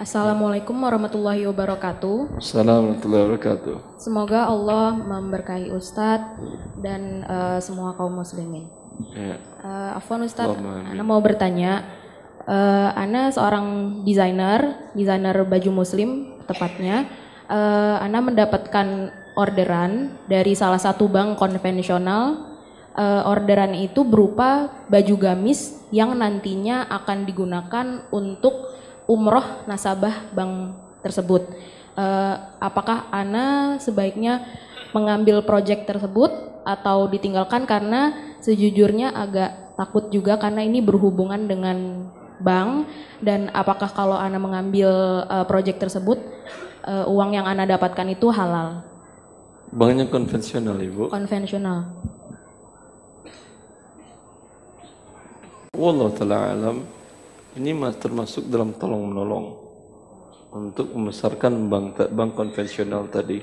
Assalamualaikum 0.00 0.72
warahmatullahi 0.72 1.44
wabarakatuh. 1.44 2.40
Assalamualaikum 2.40 2.96
warahmatullahi 2.96 3.24
wabarakatuh. 3.28 3.76
Semoga 4.00 4.48
Allah 4.48 4.96
memberkahi 4.96 5.68
Ustadz 5.76 6.40
dan 6.80 7.20
eh, 7.28 7.58
semua 7.60 7.92
kaum 7.92 8.16
muslimin. 8.16 8.64
Ya. 9.12 9.36
Uh, 9.60 9.96
Afwan 10.00 10.24
Ustadz. 10.24 10.56
Ana 10.60 11.04
mau 11.04 11.20
bertanya. 11.20 11.84
Eh, 12.48 12.90
Ana 12.96 13.28
seorang 13.28 14.00
desainer, 14.08 14.90
desainer 14.96 15.36
baju 15.44 15.84
muslim 15.84 16.40
tepatnya. 16.48 17.04
Eh, 17.52 17.96
Ana 18.00 18.24
mendapatkan 18.24 19.12
orderan 19.36 20.16
dari 20.24 20.56
salah 20.56 20.80
satu 20.80 21.04
bank 21.12 21.36
konvensional. 21.36 22.49
Eh, 22.90 23.22
orderan 23.22 23.70
itu 23.78 24.02
berupa 24.02 24.66
baju 24.90 25.14
gamis 25.14 25.78
yang 25.94 26.10
nantinya 26.18 26.90
akan 26.90 27.22
digunakan 27.22 27.86
untuk 28.10 28.74
umroh 29.06 29.62
nasabah 29.70 30.26
bank 30.34 30.74
tersebut. 30.98 31.46
Eh, 31.94 32.34
apakah 32.58 33.06
Ana 33.14 33.78
sebaiknya 33.78 34.42
mengambil 34.90 35.46
proyek 35.46 35.86
tersebut 35.86 36.34
atau 36.66 37.06
ditinggalkan 37.06 37.62
karena 37.62 38.34
sejujurnya 38.42 39.14
agak 39.14 39.78
takut 39.78 40.10
juga 40.10 40.34
karena 40.42 40.66
ini 40.66 40.82
berhubungan 40.82 41.46
dengan 41.46 42.10
bank 42.42 42.90
dan 43.22 43.54
apakah 43.54 43.86
kalau 43.86 44.18
Ana 44.18 44.42
mengambil 44.42 44.90
eh, 45.30 45.46
proyek 45.46 45.78
tersebut 45.78 46.18
eh, 46.90 47.06
uang 47.06 47.38
yang 47.38 47.46
Ana 47.46 47.70
dapatkan 47.70 48.08
itu 48.10 48.34
halal 48.34 48.82
Banknya 49.70 50.10
konvensional, 50.10 50.74
Ibu. 50.82 51.14
konvensional 51.14 51.94
Wallahu 55.70 56.10
taala 56.12 56.50
alam. 56.50 56.82
Ini 57.54 57.70
mas- 57.74 57.98
termasuk 57.98 58.46
dalam 58.50 58.74
tolong 58.74 59.10
menolong 59.10 59.46
untuk 60.50 60.90
membesarkan 60.94 61.70
bank 61.70 62.10
bank 62.10 62.30
konvensional 62.34 63.06
tadi. 63.06 63.38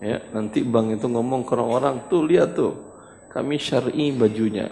Ya, 0.00 0.20
nanti 0.32 0.60
bank 0.64 1.00
itu 1.00 1.08
ngomong 1.08 1.48
ke 1.48 1.56
orang-orang 1.56 2.04
tuh 2.12 2.28
lihat 2.28 2.56
tuh, 2.56 2.72
kami 3.32 3.56
syar'i 3.56 4.12
bajunya. 4.12 4.68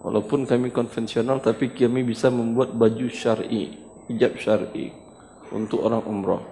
Walaupun 0.00 0.48
kami 0.48 0.72
konvensional 0.72 1.40
tapi 1.44 1.72
kami 1.72 2.04
bisa 2.04 2.28
membuat 2.28 2.72
baju 2.76 3.08
syar'i, 3.08 3.76
hijab 4.08 4.36
syar'i 4.36 4.92
untuk 5.52 5.84
orang 5.84 6.04
umrah. 6.04 6.44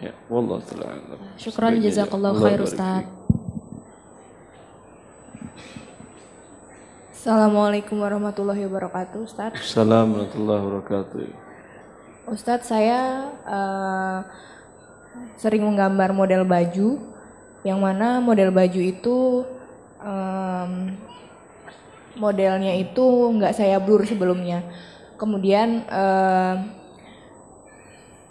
Ya, 0.00 0.16
wallahu 0.32 0.64
taala 0.64 0.96
alam. 0.96 1.20
syukran 1.36 1.76
Sebaiknya, 1.76 1.84
jazakallahu 1.92 2.34
Allah 2.40 2.44
khair 2.48 2.60
Ustaz 2.64 3.19
Assalamualaikum 7.20 8.00
warahmatullahi 8.00 8.64
wabarakatuh, 8.64 9.28
Ustaz. 9.28 9.52
Assalamualaikum 9.52 10.40
warahmatullahi 10.40 10.62
wabarakatuh. 10.64 11.20
Ustadz, 12.32 12.72
saya 12.72 13.28
eh, 13.44 14.18
sering 15.36 15.68
menggambar 15.68 16.16
model 16.16 16.48
baju, 16.48 16.96
yang 17.60 17.76
mana 17.76 18.24
model 18.24 18.48
baju 18.48 18.80
itu 18.80 19.44
em, 20.00 20.96
modelnya 22.16 22.72
itu 22.80 23.04
nggak 23.36 23.52
saya 23.52 23.76
blur 23.76 24.00
sebelumnya. 24.08 24.64
Kemudian 25.20 25.84
em, 25.92 26.72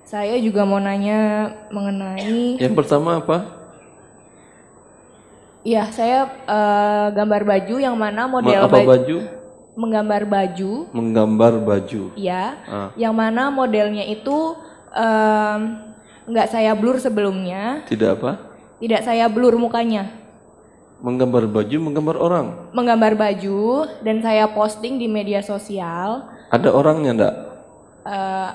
saya 0.01 0.33
juga 0.41 0.65
mau 0.65 0.81
nanya 0.81 1.53
mengenai, 1.69 2.57
Yang 2.57 2.73
pertama 2.73 3.21
apa? 3.21 3.58
Ya 5.61 5.87
saya 5.89 6.19
eh, 6.45 7.07
gambar 7.11 7.41
baju 7.43 7.75
yang 7.77 7.93
mana 7.93 8.25
Ma- 8.25 8.31
model 8.31 8.61
apa 8.63 8.75
baj- 8.75 8.87
baju? 8.87 9.17
menggambar 9.73 10.23
baju 10.25 10.71
Menggambar 10.91 11.53
baju. 11.57 12.03
Ya, 12.13 12.59
Ah. 12.65 12.89
yang 12.95 13.13
mana 13.13 13.47
modelnya 13.49 14.03
itu 14.03 14.55
em, 14.91 15.59
nggak 16.25 16.47
saya 16.47 16.73
blur 16.73 16.97
sebelumnya, 16.97 17.79
Tidak 17.85 18.09
apa? 18.13 18.31
tidak 18.77 19.01
saya 19.01 19.25
blur 19.25 19.55
mukanya, 19.55 20.11
Menggambar 20.99 21.47
baju, 21.47 21.77
menggambar 21.79 22.15
orang. 22.17 22.47
menggambar 22.69 23.15
baju 23.15 23.61
dan 23.99 24.19
saya 24.19 24.47
posting 24.47 24.95
di 24.95 25.07
media 25.07 25.39
sosial. 25.39 26.27
Ada 26.49 26.69
orangnya 26.69 27.11
enggak? 27.13 27.35
Eh, 28.03 28.49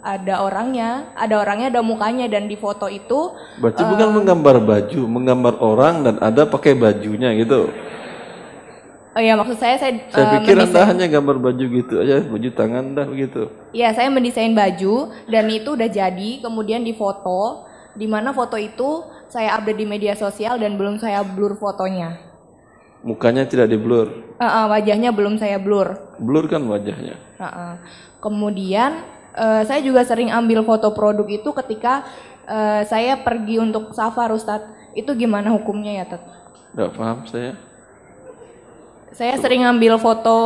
ada 0.00 0.40
orangnya, 0.40 1.12
ada 1.12 1.44
orangnya, 1.44 1.68
ada 1.68 1.84
mukanya 1.84 2.24
dan 2.24 2.48
di 2.48 2.56
foto 2.56 2.88
itu 2.88 3.36
Berarti 3.60 3.84
eh, 3.84 3.88
bukan 3.88 4.08
menggambar 4.16 4.56
baju, 4.64 5.00
menggambar 5.04 5.54
orang 5.60 5.94
dan 6.04 6.14
ada 6.24 6.48
pakai 6.48 6.72
bajunya 6.72 7.36
gitu. 7.36 7.68
oh 9.10 9.20
ya 9.20 9.34
maksud 9.34 9.58
saya 9.58 9.76
saya, 9.76 10.00
Saya 10.08 10.24
eh, 10.24 10.32
pikir 10.40 10.54
Anda 10.56 10.64
mendesain- 10.64 10.88
hanya 10.96 11.06
gambar 11.10 11.36
baju 11.36 11.64
gitu 11.68 11.94
aja, 12.00 12.16
baju 12.24 12.48
tangan 12.56 12.84
dah 12.96 13.06
begitu. 13.06 13.42
Iya, 13.76 13.92
saya 13.92 14.08
mendesain 14.08 14.56
baju 14.56 14.94
dan 15.28 15.44
itu 15.52 15.68
udah 15.76 15.88
jadi, 15.90 16.30
kemudian 16.40 16.80
difoto, 16.80 17.68
di 17.92 18.06
mana 18.08 18.32
foto 18.32 18.56
itu 18.56 19.04
saya 19.28 19.58
update 19.58 19.78
di 19.78 19.86
media 19.86 20.14
sosial 20.16 20.56
dan 20.56 20.80
belum 20.80 20.96
saya 20.96 21.20
blur 21.26 21.58
fotonya. 21.60 22.16
Mukanya 23.00 23.48
tidak 23.48 23.72
di-blur. 23.72 24.12
Eh, 24.36 24.44
eh, 24.44 24.66
wajahnya 24.68 25.10
belum 25.12 25.36
saya 25.36 25.56
blur. 25.60 26.16
Blur 26.20 26.48
kan 26.48 26.60
wajahnya. 26.64 27.16
Heeh. 27.40 27.72
Kemudian 28.20 29.19
eh, 29.40 29.62
saya 29.64 29.80
juga 29.80 30.04
sering 30.04 30.28
ambil 30.28 30.60
foto 30.60 30.92
produk 30.92 31.24
itu 31.24 31.48
ketika 31.64 32.04
eh, 32.44 32.84
saya 32.84 33.16
pergi 33.16 33.56
untuk 33.56 33.96
safar 33.96 34.28
Ustadz. 34.36 34.68
Itu 34.92 35.14
gimana 35.14 35.54
hukumnya 35.54 36.02
ya 36.02 36.04
Tet? 36.04 36.22
Enggak 36.76 36.90
paham 36.98 37.18
saya. 37.24 37.52
Saya 39.10 39.34
sering 39.42 39.66
ambil 39.66 39.98
foto 39.98 40.38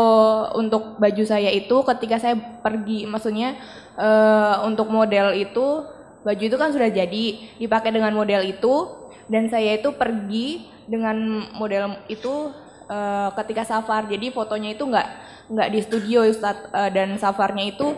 untuk 0.57 0.97
baju 0.97 1.25
saya 1.29 1.53
itu 1.53 1.85
ketika 1.85 2.17
saya 2.17 2.37
pergi, 2.65 3.05
maksudnya 3.05 3.61
eh, 3.99 4.55
untuk 4.65 4.89
model 4.89 5.37
itu 5.37 5.85
baju 6.25 6.43
itu 6.49 6.57
kan 6.57 6.73
sudah 6.73 6.89
jadi 6.89 7.25
dipakai 7.61 7.93
dengan 7.93 8.17
model 8.17 8.41
itu 8.49 8.89
dan 9.29 9.53
saya 9.53 9.77
itu 9.77 9.93
pergi 9.93 10.65
dengan 10.89 11.45
model 11.61 12.01
itu 12.09 12.49
eh, 12.89 13.29
ketika 13.37 13.69
safar 13.69 14.09
jadi 14.09 14.33
fotonya 14.33 14.73
itu 14.73 14.89
nggak 14.89 15.09
nggak 15.53 15.69
di 15.69 15.81
studio 15.85 16.25
Ustadz 16.25 16.73
Eh, 16.73 16.91
dan 16.91 17.15
safarnya 17.21 17.71
itu 17.71 17.95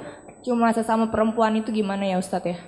cuma 0.46 0.70
sesama 0.70 1.10
perempuan 1.10 1.58
itu 1.58 1.74
gimana 1.74 2.06
ya 2.06 2.22
Ustadz 2.22 2.54
ya? 2.54 2.58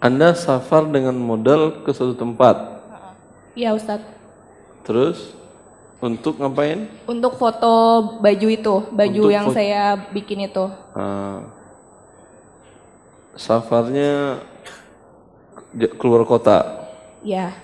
Anda 0.00 0.32
safar 0.32 0.88
dengan 0.88 1.12
modal 1.20 1.84
ke 1.84 1.92
suatu 1.92 2.16
tempat. 2.16 2.80
Iya 3.52 3.76
Ustadz. 3.76 4.08
Terus 4.88 5.36
untuk 6.00 6.40
ngapain? 6.40 6.88
Untuk 7.04 7.36
foto 7.36 8.00
baju 8.24 8.48
itu, 8.48 8.74
baju 8.88 9.22
Untuk 9.28 9.36
yang 9.36 9.46
saya 9.52 10.08
bikin 10.10 10.48
itu. 10.48 10.64
Ah. 10.96 11.44
safarnya 13.36 14.40
keluar 15.96 16.24
kota. 16.28 16.88
Ya, 17.24 17.56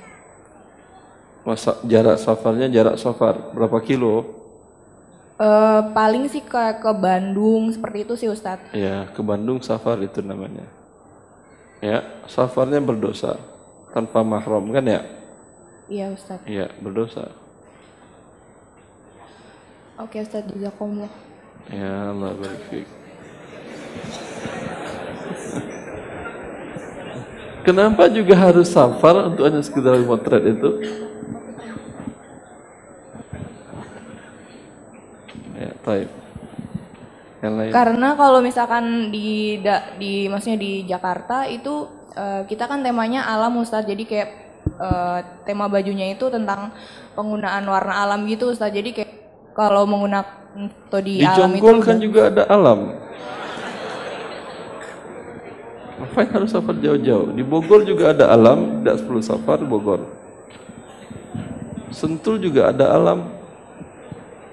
Masa 1.49 1.81
jarak 1.85 2.21
safarnya 2.21 2.69
jarak 2.69 3.01
safar 3.01 3.53
berapa 3.57 3.81
kilo? 3.81 4.38
Eh, 5.39 5.81
paling 5.95 6.27
sih 6.27 6.43
ke 6.43 6.83
ke 6.83 6.91
Bandung 6.99 7.71
seperti 7.71 8.03
itu 8.03 8.15
sih 8.19 8.27
Ustadz. 8.27 8.75
Ya, 8.75 9.07
ke 9.15 9.23
Bandung 9.23 9.63
safar 9.63 10.03
itu 10.03 10.19
namanya. 10.19 10.67
Ya, 11.79 12.03
safarnya 12.27 12.83
berdosa 12.83 13.39
tanpa 13.95 14.27
mahram 14.27 14.67
kan 14.75 14.83
ya? 14.83 15.07
Iya 15.87 16.11
Ustadz. 16.11 16.43
Iya, 16.43 16.75
berdosa. 16.83 17.31
Oke 20.03 20.19
Ustadz 20.19 20.51
jazakumullah. 20.51 21.13
Ya 21.71 22.11
Allah 22.11 22.35
fiik. 22.67 22.91
Kenapa 27.63 28.11
juga 28.11 28.35
harus 28.35 28.75
safar 28.75 29.31
untuk 29.31 29.47
hanya 29.47 29.63
sekedar 29.63 30.03
motret 30.03 30.43
itu? 30.51 30.83
Ya, 35.59 35.73
taib. 35.83 36.09
Yang 37.43 37.55
lain. 37.55 37.71
Karena 37.75 38.09
kalau 38.15 38.39
misalkan 38.39 39.11
di 39.11 39.59
da- 39.63 39.95
di 39.99 40.31
maksudnya 40.31 40.59
di 40.59 40.87
Jakarta 40.87 41.47
itu 41.51 41.91
eh, 42.15 42.43
kita 42.47 42.71
kan 42.71 42.83
temanya 42.83 43.27
alam 43.27 43.59
Ustadz. 43.59 43.91
Jadi 43.91 44.07
kayak 44.07 44.31
eh, 44.79 45.19
tema 45.43 45.67
bajunya 45.67 46.15
itu 46.15 46.31
tentang 46.31 46.71
penggunaan 47.19 47.67
warna 47.67 48.07
alam 48.07 48.27
gitu 48.31 48.55
Ustadz. 48.55 48.75
Jadi 48.75 48.91
kayak 48.95 49.13
kalau 49.55 49.87
menggunakan 49.87 50.39
atau 50.91 51.01
di, 51.03 51.23
Di 51.23 51.27
alam 51.27 51.51
itu 51.55 51.63
Jonggol 51.63 51.79
kan 51.83 51.97
juga 52.03 52.21
ada 52.31 52.43
alam. 52.51 52.81
Ngapain 55.99 56.31
harus 56.31 56.51
safar 56.51 56.75
jauh-jauh? 56.79 57.35
Di 57.35 57.43
Bogor 57.43 57.83
juga 57.83 58.15
ada 58.15 58.31
alam, 58.31 58.83
tidak 58.83 59.03
perlu 59.07 59.23
safar 59.23 59.59
Bogor. 59.67 60.07
Sentul 61.91 62.39
juga 62.39 62.71
ada 62.71 62.95
alam. 62.95 63.38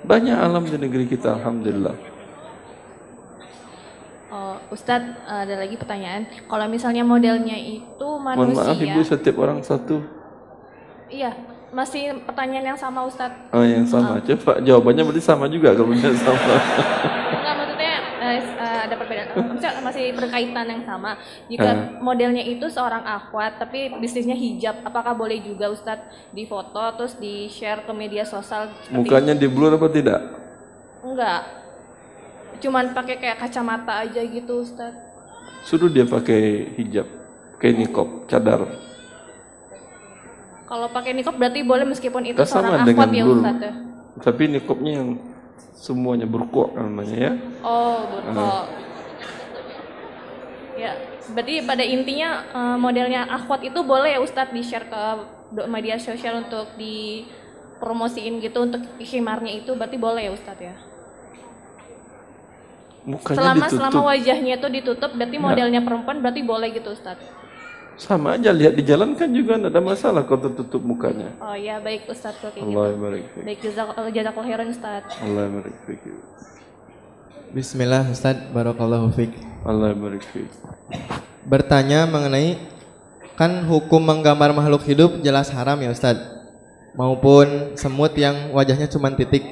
Banyak 0.06 0.38
alam 0.38 0.64
di 0.70 0.78
negeri 0.78 1.10
kita, 1.10 1.34
Alhamdulillah. 1.42 1.98
Oh, 4.30 4.56
Ustadz 4.70 5.18
ada 5.26 5.56
lagi 5.58 5.74
pertanyaan. 5.82 6.30
Kalau 6.46 6.66
misalnya 6.70 7.02
modelnya 7.02 7.58
itu 7.58 8.06
Mohon 8.06 8.54
manusia, 8.54 8.70
maaf 8.70 8.82
Ibu, 8.82 9.00
setiap 9.02 9.36
orang 9.42 9.60
satu. 9.66 10.06
iya 11.06 11.34
masih 11.70 12.18
pertanyaan 12.26 12.74
yang 12.74 12.80
sama 12.80 13.04
Ustadz. 13.06 13.50
Oh, 13.52 13.66
yang 13.66 13.86
sama. 13.86 14.22
Coba 14.22 14.62
jawabannya 14.62 15.04
berarti 15.10 15.24
sama 15.24 15.46
juga 15.50 15.74
kalau 15.74 15.90
misalnya 15.90 16.20
sama. 16.22 16.56
Eh, 18.26 18.42
eh, 18.42 18.80
ada 18.90 18.96
perbedaan, 18.98 19.28
eh, 19.30 19.38
maksudnya 19.38 19.72
masih 19.86 20.06
berkaitan 20.18 20.66
yang 20.66 20.82
sama. 20.82 21.14
Jika 21.46 21.70
Ah. 21.70 21.78
modelnya 22.02 22.42
itu 22.42 22.66
seorang 22.66 23.06
akhwat 23.06 23.62
tapi 23.62 23.94
bisnisnya 24.02 24.34
hijab, 24.34 24.82
apakah 24.82 25.14
boleh 25.14 25.38
juga 25.46 25.70
Ustadz 25.70 26.34
difoto 26.34 26.82
terus 26.98 27.14
di 27.22 27.46
share 27.46 27.86
ke 27.86 27.94
media 27.94 28.26
sosial? 28.26 28.74
Mukanya 28.90 29.38
di 29.38 29.46
blur 29.46 29.78
apa 29.78 29.86
tidak? 29.94 30.20
Enggak. 31.06 31.42
Cuman 32.58 32.98
pakai 32.98 33.22
kayak 33.22 33.38
kacamata 33.38 34.02
aja 34.02 34.22
gitu 34.26 34.66
Ustadz. 34.66 34.98
Suruh 35.62 35.94
dia 35.94 36.10
pakai 36.10 36.74
hijab, 36.82 37.06
pakai 37.58 37.78
nikob, 37.78 38.26
cadar. 38.26 38.66
Kalau 40.66 40.90
pakai 40.90 41.14
niqab 41.14 41.38
berarti 41.38 41.62
boleh 41.62 41.86
meskipun 41.86 42.26
itu 42.26 42.42
Kita 42.42 42.50
seorang 42.50 42.90
akhwat 42.90 43.14
ya. 43.14 43.22
Ustadz 43.22 43.62
ya? 43.62 43.74
Tapi 44.18 44.44
nikobnya 44.50 44.92
yang 44.98 45.10
semuanya 45.76 46.24
berkuak 46.26 46.72
namanya 46.74 47.16
ya. 47.16 47.32
Oh, 47.60 48.08
burko. 48.08 48.50
Ya, 50.76 50.92
berarti 51.32 51.64
pada 51.64 51.84
intinya 51.84 52.30
eh, 52.50 52.78
modelnya 52.80 53.28
akhwat 53.28 53.64
itu 53.64 53.80
boleh 53.80 54.16
ya 54.16 54.20
Ustadz 54.20 54.52
di-share 54.52 54.88
ke 54.88 55.04
media 55.68 55.96
sosial 55.96 56.44
untuk 56.44 56.68
dipromosiin 56.76 58.44
gitu 58.44 58.60
untuk 58.64 58.84
khimarnya 59.00 59.64
itu 59.64 59.72
berarti 59.72 59.96
boleh 59.96 60.28
ya 60.28 60.32
Ustadz 60.36 60.64
ya? 60.64 60.76
Mukanya 63.06 63.38
selama 63.38 63.66
ditutup. 63.70 63.78
selama 63.78 64.00
wajahnya 64.10 64.54
itu 64.58 64.68
ditutup 64.74 65.12
berarti 65.14 65.38
Ya. 65.38 65.44
modelnya 65.44 65.82
perempuan 65.86 66.18
berarti 66.20 66.42
boleh 66.42 66.74
gitu 66.74 66.90
Ustadz? 66.92 67.24
Sama 67.96 68.36
aja 68.36 68.52
lihat 68.52 68.76
di 68.76 68.84
jalan 68.84 69.16
kan 69.16 69.32
juga 69.32 69.56
tidak 69.56 69.72
ada 69.72 69.80
masalah 69.80 70.28
kalau 70.28 70.52
tertutup 70.52 70.84
mukanya. 70.84 71.32
Oh 71.40 71.56
ya 71.56 71.80
baik 71.80 72.12
Ustadz 72.12 72.44
kalau 72.44 72.52
kayak 72.52 72.68
Allah 72.68 72.88
gitu. 72.92 73.00
barik. 73.00 73.26
Baik 73.40 73.60
jazak 73.64 73.88
jazakallahu 74.12 74.48
khairan 74.52 74.68
Ustadz. 74.68 75.16
Allah 75.24 75.46
barik 75.48 75.76
fiik. 75.88 76.04
Bismillah 77.56 78.04
Ustaz, 78.12 78.36
Barakallahu 78.52 79.16
Fik. 79.16 79.32
Allah 79.64 79.96
barik 79.96 80.28
fiik. 80.28 80.52
Bertanya 81.48 82.04
mengenai 82.04 82.60
kan 83.40 83.64
hukum 83.64 84.04
menggambar 84.04 84.52
makhluk 84.52 84.84
hidup 84.84 85.24
jelas 85.24 85.48
haram 85.56 85.80
ya 85.80 85.88
Ustaz. 85.88 86.20
Maupun 87.00 87.80
semut 87.80 88.12
yang 88.20 88.52
wajahnya 88.52 88.92
cuma 88.92 89.08
titik. 89.16 89.44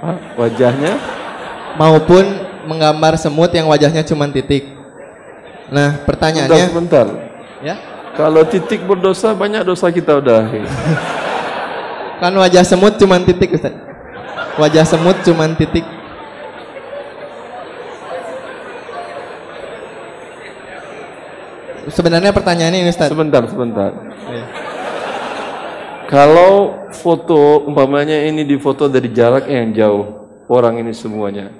Apa? 0.00 0.36
Wajahnya? 0.36 1.00
Maupun 1.80 2.24
menggambar 2.68 3.16
semut 3.16 3.48
yang 3.56 3.72
wajahnya 3.72 4.04
cuma 4.04 4.28
titik. 4.28 4.68
Nah, 5.72 6.02
pertanyaannya 6.04 6.66
Sebentar, 6.68 7.08
sebentar. 7.08 7.29
Ya. 7.60 7.76
Kalau 8.16 8.42
titik 8.48 8.84
berdosa 8.88 9.36
banyak 9.36 9.62
dosa 9.62 9.92
kita 9.92 10.18
udah. 10.18 10.48
kan 12.20 12.32
wajah 12.36 12.64
semut 12.64 12.96
cuma 12.96 13.20
titik 13.20 13.56
Ustaz. 13.56 13.72
Wajah 14.56 14.84
semut 14.84 15.16
cuma 15.24 15.48
titik. 15.56 15.84
Sebenarnya 21.88 22.32
pertanyaannya 22.32 22.86
ini 22.86 22.90
Ustaz. 22.92 23.08
Sebentar, 23.08 23.44
sebentar. 23.48 23.90
Iya. 24.28 24.44
Kalau 26.10 26.74
foto 26.90 27.62
umpamanya 27.70 28.18
ini 28.26 28.42
difoto 28.42 28.90
dari 28.90 29.14
jarak 29.14 29.46
yang 29.46 29.70
jauh, 29.70 30.26
orang 30.50 30.82
ini 30.82 30.90
semuanya. 30.90 31.54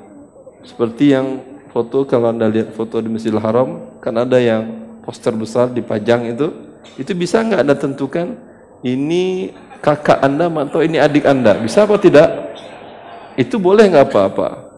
Seperti 0.66 1.14
yang 1.14 1.38
foto 1.70 2.02
kalau 2.02 2.34
Anda 2.34 2.50
lihat 2.50 2.74
foto 2.74 2.98
di 2.98 3.06
Masjidil 3.06 3.38
Haram, 3.38 3.94
kan 4.02 4.10
ada 4.18 4.42
yang 4.42 4.79
poster 5.10 5.34
besar 5.34 5.66
dipajang 5.74 6.30
itu, 6.30 6.54
itu 6.94 7.10
bisa 7.18 7.42
nggak 7.42 7.66
Anda 7.66 7.74
tentukan 7.74 8.38
ini 8.86 9.50
kakak 9.82 10.22
Anda 10.22 10.46
atau 10.46 10.86
ini 10.86 11.02
adik 11.02 11.26
Anda? 11.26 11.58
Bisa 11.58 11.82
apa 11.82 11.98
tidak? 11.98 12.54
Itu 13.34 13.58
boleh 13.58 13.90
nggak 13.90 14.06
apa-apa. 14.06 14.70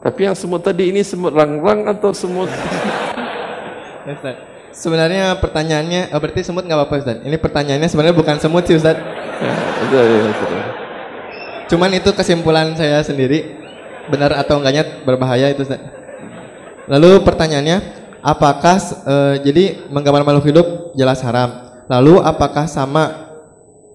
Tapi 0.00 0.24
yang 0.24 0.32
semut 0.32 0.64
tadi 0.64 0.88
ini 0.88 1.04
semut 1.04 1.36
rang-rang 1.36 1.84
atau 1.92 2.16
semut 2.16 2.48
Ya. 4.00 4.16
Sebenarnya 4.70 5.36
pertanyaannya, 5.42 6.14
oh, 6.14 6.18
berarti 6.22 6.40
semut 6.46 6.64
nggak 6.64 6.78
apa-apa 6.78 7.04
Ustaz. 7.04 7.18
Ini 7.26 7.36
pertanyaannya 7.36 7.88
sebenarnya 7.90 8.16
bukan 8.16 8.36
semut 8.40 8.64
sih 8.64 8.78
Ustaz. 8.80 8.96
Cuman 11.68 11.90
itu 11.92 12.08
kesimpulan 12.16 12.72
saya 12.78 13.04
sendiri. 13.04 13.60
Benar 14.08 14.32
atau 14.38 14.62
enggaknya 14.62 15.04
berbahaya 15.04 15.52
itu 15.52 15.66
Ustaz. 15.66 15.82
Lalu 16.86 17.18
pertanyaannya, 17.26 17.99
apakah 18.20 18.76
eh, 18.80 19.34
jadi 19.44 19.64
menggambar 19.88 20.24
makhluk 20.24 20.46
hidup 20.48 20.66
jelas 20.96 21.20
haram. 21.24 21.68
Lalu 21.90 22.22
apakah 22.22 22.70
sama 22.70 23.34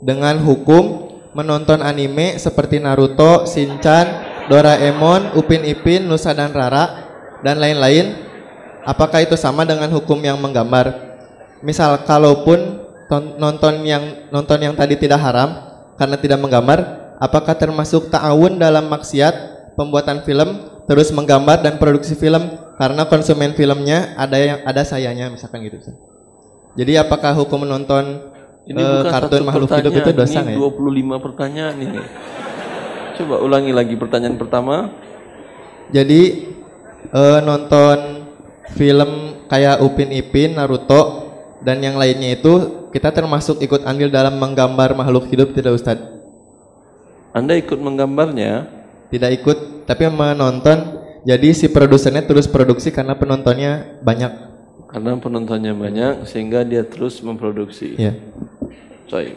dengan 0.03 0.35
hukum 0.43 1.15
menonton 1.31 1.80
anime 1.80 2.35
seperti 2.35 2.84
Naruto, 2.84 3.47
Shinchan, 3.47 4.06
Doraemon, 4.52 5.34
Upin 5.39 5.64
Ipin, 5.64 6.06
Nusa 6.06 6.35
dan 6.35 6.52
Rara 6.52 7.07
dan 7.41 7.57
lain-lain? 7.60 8.27
Apakah 8.85 9.26
itu 9.26 9.34
sama 9.34 9.65
dengan 9.65 9.89
hukum 9.89 10.22
yang 10.22 10.38
menggambar? 10.38 11.18
Misal 11.65 12.06
kalaupun 12.06 12.85
ton- 13.10 13.34
nonton 13.41 13.81
yang 13.81 14.30
nonton 14.30 14.61
yang 14.61 14.77
tadi 14.77 14.93
tidak 14.99 15.23
haram 15.26 15.57
karena 15.97 16.18
tidak 16.19 16.38
menggambar, 16.38 16.80
apakah 17.18 17.57
termasuk 17.57 18.14
ta'awun 18.14 18.61
dalam 18.61 18.85
maksiat 18.91 19.34
pembuatan 19.73 20.22
film 20.22 20.69
terus 20.85 21.10
menggambar 21.10 21.65
dan 21.65 21.81
produksi 21.81 22.14
film 22.14 22.65
karena 22.76 23.03
konsumen 23.07 23.56
filmnya 23.56 24.14
ada 24.19 24.38
yang 24.38 24.60
ada 24.68 24.81
sayanya 24.84 25.31
misalkan 25.31 25.64
gitu. 25.64 25.80
Jadi 26.76 26.99
apakah 26.99 27.31
hukum 27.35 27.64
menonton 27.64 28.35
Ini 28.65 28.81
eh, 28.81 28.85
bukan 29.06 29.11
kartun 29.14 29.41
satu 29.41 29.47
makhluk 29.47 29.69
hidup 29.77 29.93
itu 29.93 30.10
dosa 30.11 30.41
ini 30.41 30.57
nggak 30.57 30.57
ya? 30.57 31.15
25 31.15 31.26
pertanyaan 31.26 31.76
ini. 31.77 32.02
Coba 33.15 33.35
ulangi 33.45 33.72
lagi 33.72 33.95
pertanyaan 33.95 34.35
pertama. 34.41 34.76
Jadi 35.93 36.22
eh, 37.14 37.39
nonton 37.45 37.97
film 38.73 39.11
kayak 39.47 39.85
Upin 39.85 40.10
Ipin, 40.10 40.57
Naruto 40.57 41.31
dan 41.61 41.80
yang 41.80 41.95
lainnya 41.95 42.35
itu 42.35 42.85
kita 42.89 43.14
termasuk 43.14 43.61
ikut 43.61 43.85
andil 43.85 44.10
dalam 44.10 44.35
menggambar 44.41 44.97
makhluk 44.97 45.30
hidup 45.30 45.53
tidak 45.53 45.77
Ustadz? 45.77 46.15
Anda 47.35 47.60
ikut 47.60 47.76
menggambarnya? 47.76 48.72
Tidak 49.11 49.31
ikut, 49.43 49.84
tapi 49.84 50.07
menonton. 50.07 51.05
Jadi 51.26 51.57
si 51.57 51.65
produsernya 51.65 52.22
terus 52.22 52.45
produksi 52.45 52.93
karena 52.93 53.18
penontonnya 53.18 53.97
banyak. 54.06 54.30
Karena 54.85 55.18
penontonnya 55.18 55.73
banyak 55.73 56.30
sehingga 56.30 56.61
dia 56.61 56.85
terus 56.85 57.18
memproduksi. 57.26 57.97
Iya. 57.97 58.14
Baik. 59.10 59.35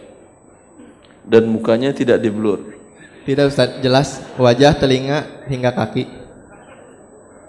Dan 1.24 1.48
mukanya 1.48 1.97
tidak 1.97 2.20
diblur. 2.20 2.77
Tidak 3.24 3.44
Ustaz, 3.48 3.81
jelas 3.81 4.20
wajah, 4.36 4.77
telinga 4.77 5.48
hingga 5.48 5.73
kaki. 5.73 6.05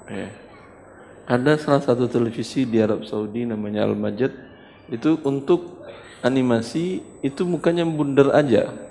Ya. 0.08 0.28
Ada 1.30 1.60
salah 1.60 1.84
satu 1.84 2.08
televisi 2.08 2.64
di 2.64 2.80
Arab 2.80 3.06
Saudi 3.06 3.46
namanya 3.46 3.86
Al 3.86 3.94
Majid 3.94 4.34
itu 4.90 5.20
untuk 5.22 5.84
animasi 6.26 7.04
itu 7.22 7.44
mukanya 7.44 7.84
bundar 7.86 8.34
aja. 8.34 8.89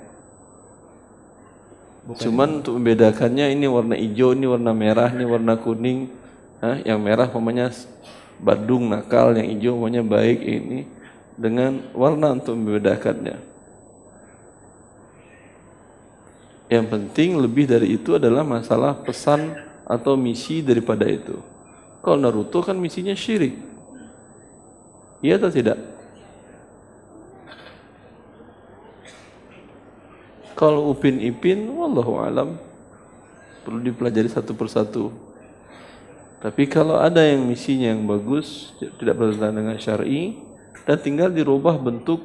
Cuman 2.08 2.64
untuk 2.64 2.80
membedakannya 2.80 3.52
ini 3.52 3.68
warna 3.68 3.92
hijau, 3.92 4.32
ini 4.32 4.48
warna 4.48 4.72
merah, 4.72 5.12
ini 5.12 5.28
warna 5.28 5.60
kuning. 5.60 6.08
Hah? 6.64 6.80
Yang 6.80 6.98
merah 7.04 7.28
namanya 7.28 7.68
badung 8.40 8.88
nakal, 8.88 9.36
yang 9.36 9.44
hijau 9.52 9.76
namanya 9.76 10.00
baik 10.00 10.40
ini 10.40 10.88
dengan 11.36 11.84
warna 11.92 12.32
untuk 12.32 12.56
membedakannya. 12.56 13.36
Yang 16.72 16.86
penting 16.88 17.36
lebih 17.36 17.68
dari 17.68 17.96
itu 17.96 18.16
adalah 18.16 18.40
masalah 18.40 18.96
pesan 19.04 19.52
atau 19.84 20.16
misi 20.16 20.64
daripada 20.64 21.04
itu. 21.04 21.36
Kalau 22.00 22.16
Naruto 22.16 22.64
kan 22.64 22.76
misinya 22.76 23.12
syirik. 23.12 23.56
Iya 25.20 25.36
atau 25.36 25.52
tidak? 25.52 25.97
Kalau 30.58 30.90
Upin 30.90 31.22
Ipin, 31.22 31.70
wallahu 31.70 32.18
alam 32.18 32.58
perlu 33.62 33.78
dipelajari 33.78 34.26
satu 34.26 34.58
persatu. 34.58 35.14
Tapi 36.42 36.66
kalau 36.66 36.98
ada 36.98 37.22
yang 37.22 37.46
misinya 37.46 37.94
yang 37.94 38.02
bagus, 38.10 38.74
tidak 38.98 39.14
bertentangan 39.14 39.54
dengan 39.54 39.78
syar'i, 39.78 40.34
dan 40.82 40.98
tinggal 40.98 41.30
dirubah 41.30 41.78
bentuk 41.78 42.18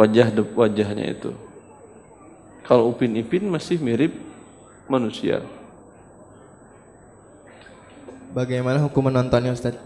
wajah 0.00 0.32
wajahnya 0.32 1.12
itu. 1.12 1.36
Kalau 2.64 2.88
Upin 2.88 3.12
Ipin 3.20 3.44
masih 3.52 3.76
mirip 3.76 4.16
manusia. 4.88 5.44
Bagaimana 8.32 8.80
hukum 8.80 9.12
menontonnya 9.12 9.52
Ustaz? 9.52 9.76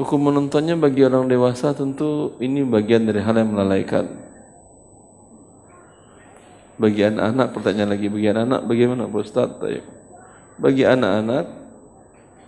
Hukum 0.00 0.32
menontonnya 0.32 0.80
bagi 0.80 1.04
orang 1.04 1.28
dewasa 1.28 1.76
tentu 1.76 2.32
ini 2.40 2.64
bagian 2.64 3.04
dari 3.04 3.20
hal 3.20 3.36
yang 3.36 3.52
melalaikan. 3.52 4.08
Bagi 6.80 7.04
anak-anak, 7.04 7.52
pertanyaan 7.52 7.92
lagi, 7.92 8.08
bagi 8.08 8.32
anak-anak 8.32 8.60
bagaimana 8.64 9.04
Pak 9.04 9.20
Ustaz? 9.20 9.52
Bagi 10.56 10.88
anak-anak, 10.88 11.44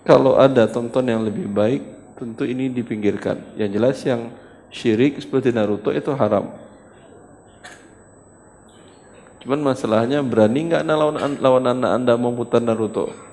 kalau 0.08 0.40
ada 0.40 0.64
tonton 0.64 1.04
yang 1.04 1.20
lebih 1.20 1.44
baik, 1.52 1.84
tentu 2.16 2.48
ini 2.48 2.72
dipinggirkan. 2.72 3.52
Yang 3.60 3.70
jelas 3.76 3.96
yang 4.08 4.32
syirik 4.72 5.20
seperti 5.20 5.52
Naruto 5.52 5.92
itu 5.92 6.08
haram. 6.16 6.56
Cuman 9.44 9.60
masalahnya 9.60 10.24
berani 10.24 10.72
nggak 10.72 10.88
lawan, 10.88 11.36
lawan 11.36 11.68
anak 11.68 11.90
anda 12.00 12.16
memutar 12.16 12.64
Naruto? 12.64 13.31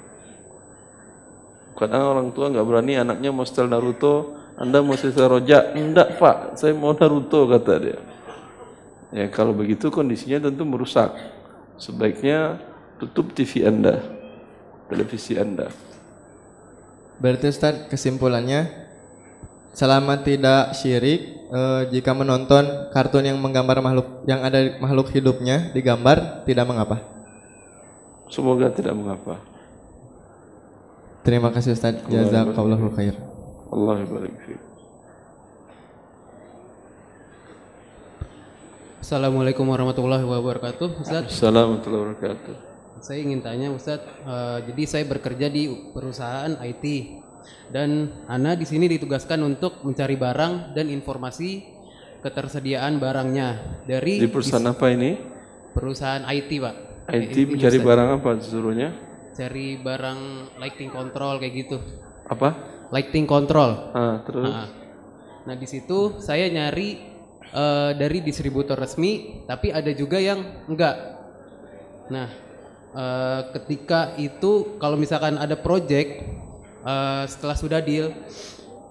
Kadang 1.80 2.11
orang 2.11 2.27
tua 2.35 2.51
nggak 2.51 2.68
berani 2.68 2.99
anaknya 2.99 3.31
mau 3.31 3.47
setel 3.47 3.72
Naruto, 3.72 4.35
anda 4.60 4.84
mau 4.84 4.99
setel 4.99 5.31
rojak, 5.31 5.80
enggak 5.80 6.19
pak, 6.19 6.60
saya 6.60 6.76
mau 6.76 6.91
Naruto 6.91 7.47
kata 7.47 7.73
dia. 7.80 7.99
Ya 9.15 9.31
kalau 9.31 9.56
begitu 9.56 9.88
kondisinya 9.88 10.51
tentu 10.51 10.68
merusak. 10.68 11.15
Sebaiknya 11.80 12.60
tutup 12.99 13.31
TV 13.31 13.64
anda, 13.64 14.03
televisi 14.91 15.39
anda. 15.39 15.72
Berarti 17.23 17.47
Ustaz 17.47 17.88
kesimpulannya 17.88 18.68
selama 19.72 20.19
tidak 20.19 20.76
syirik 20.76 21.47
eh, 21.47 21.81
jika 21.95 22.11
menonton 22.11 22.91
kartun 22.91 23.23
yang 23.23 23.39
menggambar 23.39 23.80
makhluk 23.80 24.27
yang 24.27 24.43
ada 24.43 24.76
makhluk 24.84 25.15
hidupnya 25.15 25.72
digambar 25.72 26.43
tidak 26.43 26.68
mengapa. 26.68 26.99
Semoga 28.27 28.68
tidak 28.69 28.93
mengapa. 28.93 29.48
Terima 31.20 31.52
kasih 31.52 31.76
Ustaz. 31.76 32.00
Jazakallahu 32.08 32.96
khair. 32.96 33.16
Allah 33.70 34.02
barik 34.08 34.34
fiik. 34.48 34.62
Assalamualaikum 39.00 39.66
warahmatullahi 39.66 40.22
wabarakatuh, 40.22 41.02
Ustaz. 41.02 41.34
Assalamualaikum 41.34 41.91
warahmatullahi 41.91 42.04
wabarakatuh. 42.14 42.56
Saya 43.00 43.20
ingin 43.24 43.40
tanya 43.41 43.68
Ustaz, 43.72 44.04
uh, 44.28 44.60
jadi 44.64 44.84
saya 44.86 45.04
bekerja 45.08 45.48
di 45.48 45.91
perusahaan 45.96 46.52
IT 46.62 46.86
dan 47.72 48.12
Ana 48.28 48.54
di 48.54 48.68
sini 48.68 48.86
ditugaskan 48.91 49.40
untuk 49.41 49.82
mencari 49.88 50.14
barang 50.14 50.78
dan 50.78 50.91
informasi 50.91 51.64
ketersediaan 52.22 53.00
barangnya 53.00 53.82
dari 53.88 54.20
Di 54.20 54.28
perusahaan 54.28 54.68
apa 54.68 54.91
ini? 54.91 55.16
Perusahaan 55.74 56.24
IT, 56.30 56.52
Pak. 56.60 56.76
IT 57.10 57.36
mencari 57.56 57.78
Ustaz. 57.80 57.90
barang 57.90 58.10
apa 58.20 58.30
disuruhnya? 58.38 59.09
Cari 59.40 59.80
barang 59.80 60.20
lighting 60.60 60.91
control 60.91 61.40
kayak 61.40 61.53
gitu. 61.56 61.80
Apa? 62.28 62.49
Lighting 62.91 63.24
control. 63.24 63.95
Ah, 63.95 64.20
terus? 64.28 64.52
Nah, 64.52 64.68
nah 65.48 65.56
di 65.56 65.64
situ 65.64 66.20
saya 66.20 66.52
nyari 66.52 66.99
eh, 67.48 67.91
dari 67.95 68.20
distributor 68.20 68.76
resmi, 68.76 69.48
tapi 69.48 69.72
ada 69.72 69.95
juga 69.95 70.20
yang 70.20 70.68
enggak. 70.68 70.95
Nah, 72.11 72.28
eh, 72.91 73.41
ketika 73.56 74.20
itu 74.20 74.76
kalau 74.76 74.99
misalkan 74.99 75.40
ada 75.40 75.56
project 75.56 76.20
eh, 76.84 77.24
setelah 77.32 77.56
sudah 77.56 77.80
deal, 77.80 78.11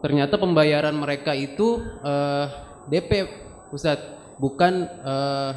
ternyata 0.00 0.40
pembayaran 0.40 0.96
mereka 0.96 1.36
itu 1.36 1.84
eh, 2.00 2.46
DP, 2.88 3.28
Ustadz, 3.68 4.40
bukan 4.40 4.88
eh, 4.88 5.52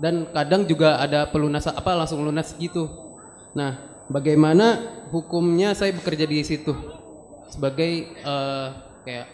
dan 0.00 0.24
kadang 0.32 0.64
juga 0.64 0.96
ada 0.96 1.28
pelunasan 1.28 1.76
apa 1.76 1.92
langsung 1.92 2.24
lunas 2.24 2.56
gitu. 2.56 2.88
Nah, 3.52 3.91
bagaimana 4.12 4.66
hukumnya 5.08 5.72
saya 5.72 5.90
bekerja 5.92 6.28
di 6.28 6.44
situ 6.44 6.72
sebagai 7.48 8.12
eh, 8.12 8.68
kayak 9.02 9.26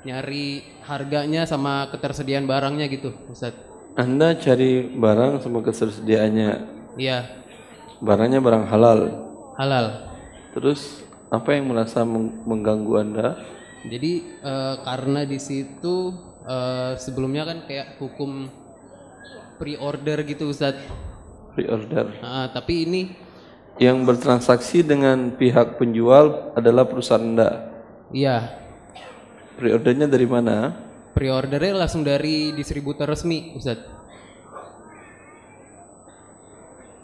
nyari 0.00 0.64
harganya 0.80 1.44
sama 1.44 1.90
ketersediaan 1.92 2.48
barangnya 2.48 2.88
gitu, 2.88 3.12
Ustaz. 3.28 3.52
Anda 4.00 4.32
cari 4.32 4.88
barang 4.88 5.44
sama 5.44 5.60
ketersediaannya. 5.60 6.50
Iya, 6.96 7.18
Barangnya 8.00 8.40
barang 8.40 8.64
halal. 8.64 9.00
halal. 9.60 9.86
Terus 10.56 11.04
apa 11.28 11.52
yang 11.52 11.68
merasa 11.68 12.00
meng- 12.00 12.32
mengganggu 12.48 12.92
Anda? 12.96 13.28
Jadi 13.84 14.12
eh, 14.40 14.74
karena 14.80 15.28
di 15.28 15.36
situ 15.36 16.16
eh, 16.48 16.96
sebelumnya 16.96 17.44
kan 17.44 17.58
kayak 17.68 18.00
hukum 18.00 18.48
pre-order 19.60 20.24
gitu, 20.24 20.48
Ustaz. 20.48 20.80
Pre-order. 21.52 22.16
Ah, 22.24 22.48
tapi 22.48 22.88
ini 22.88 23.00
Yang 23.80 23.96
bertransaksi 24.04 24.84
dengan 24.84 25.32
pihak 25.32 25.80
penjual 25.80 26.52
adalah 26.52 26.84
perusahaan 26.84 27.24
Anda. 27.24 27.72
iya 28.12 28.60
Pre-ordernya 29.56 30.04
dari 30.04 30.28
mana? 30.28 30.56
pre-ordernya 31.10 31.74
langsung 31.84 32.06
dari 32.06 32.54
distributor 32.54 33.04
resmi, 33.04 33.52
Ustaz. 33.56 33.82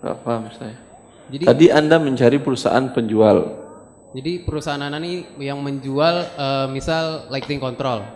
Gak 0.00 0.16
paham 0.22 0.46
saya. 0.54 0.76
Jadi 1.26 1.42
Tadi 1.42 1.66
Anda 1.74 1.96
mencari 1.98 2.38
perusahaan 2.38 2.86
penjual. 2.94 3.66
Jadi 4.14 4.46
perusahaan 4.46 4.78
Anda 4.78 5.02
ini 5.02 5.26
yang 5.42 5.58
menjual 5.60 6.16
eh, 6.38 6.66
misal 6.70 7.26
lighting 7.28 7.58
control. 7.58 8.06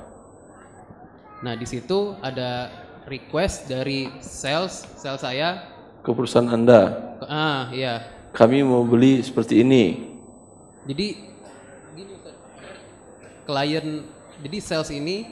Nah 1.43 1.57
di 1.59 1.67
situ 1.67 2.15
ada 2.23 2.71
request 3.11 3.67
dari 3.67 4.09
sales 4.23 4.87
sales 4.95 5.21
saya. 5.21 5.67
Ke 6.07 6.15
perusahaan 6.15 6.49
Anda. 6.49 6.81
Ah 7.27 7.69
iya. 7.75 8.20
Kami 8.41 8.65
mau 8.65 8.81
beli 8.89 9.21
seperti 9.21 9.61
ini. 9.61 10.17
Jadi 10.89 11.13
gini 11.93 12.17
Ustaz. 12.17 12.33
klien 13.45 14.09
jadi 14.41 14.59
sales 14.65 14.89
ini 14.89 15.29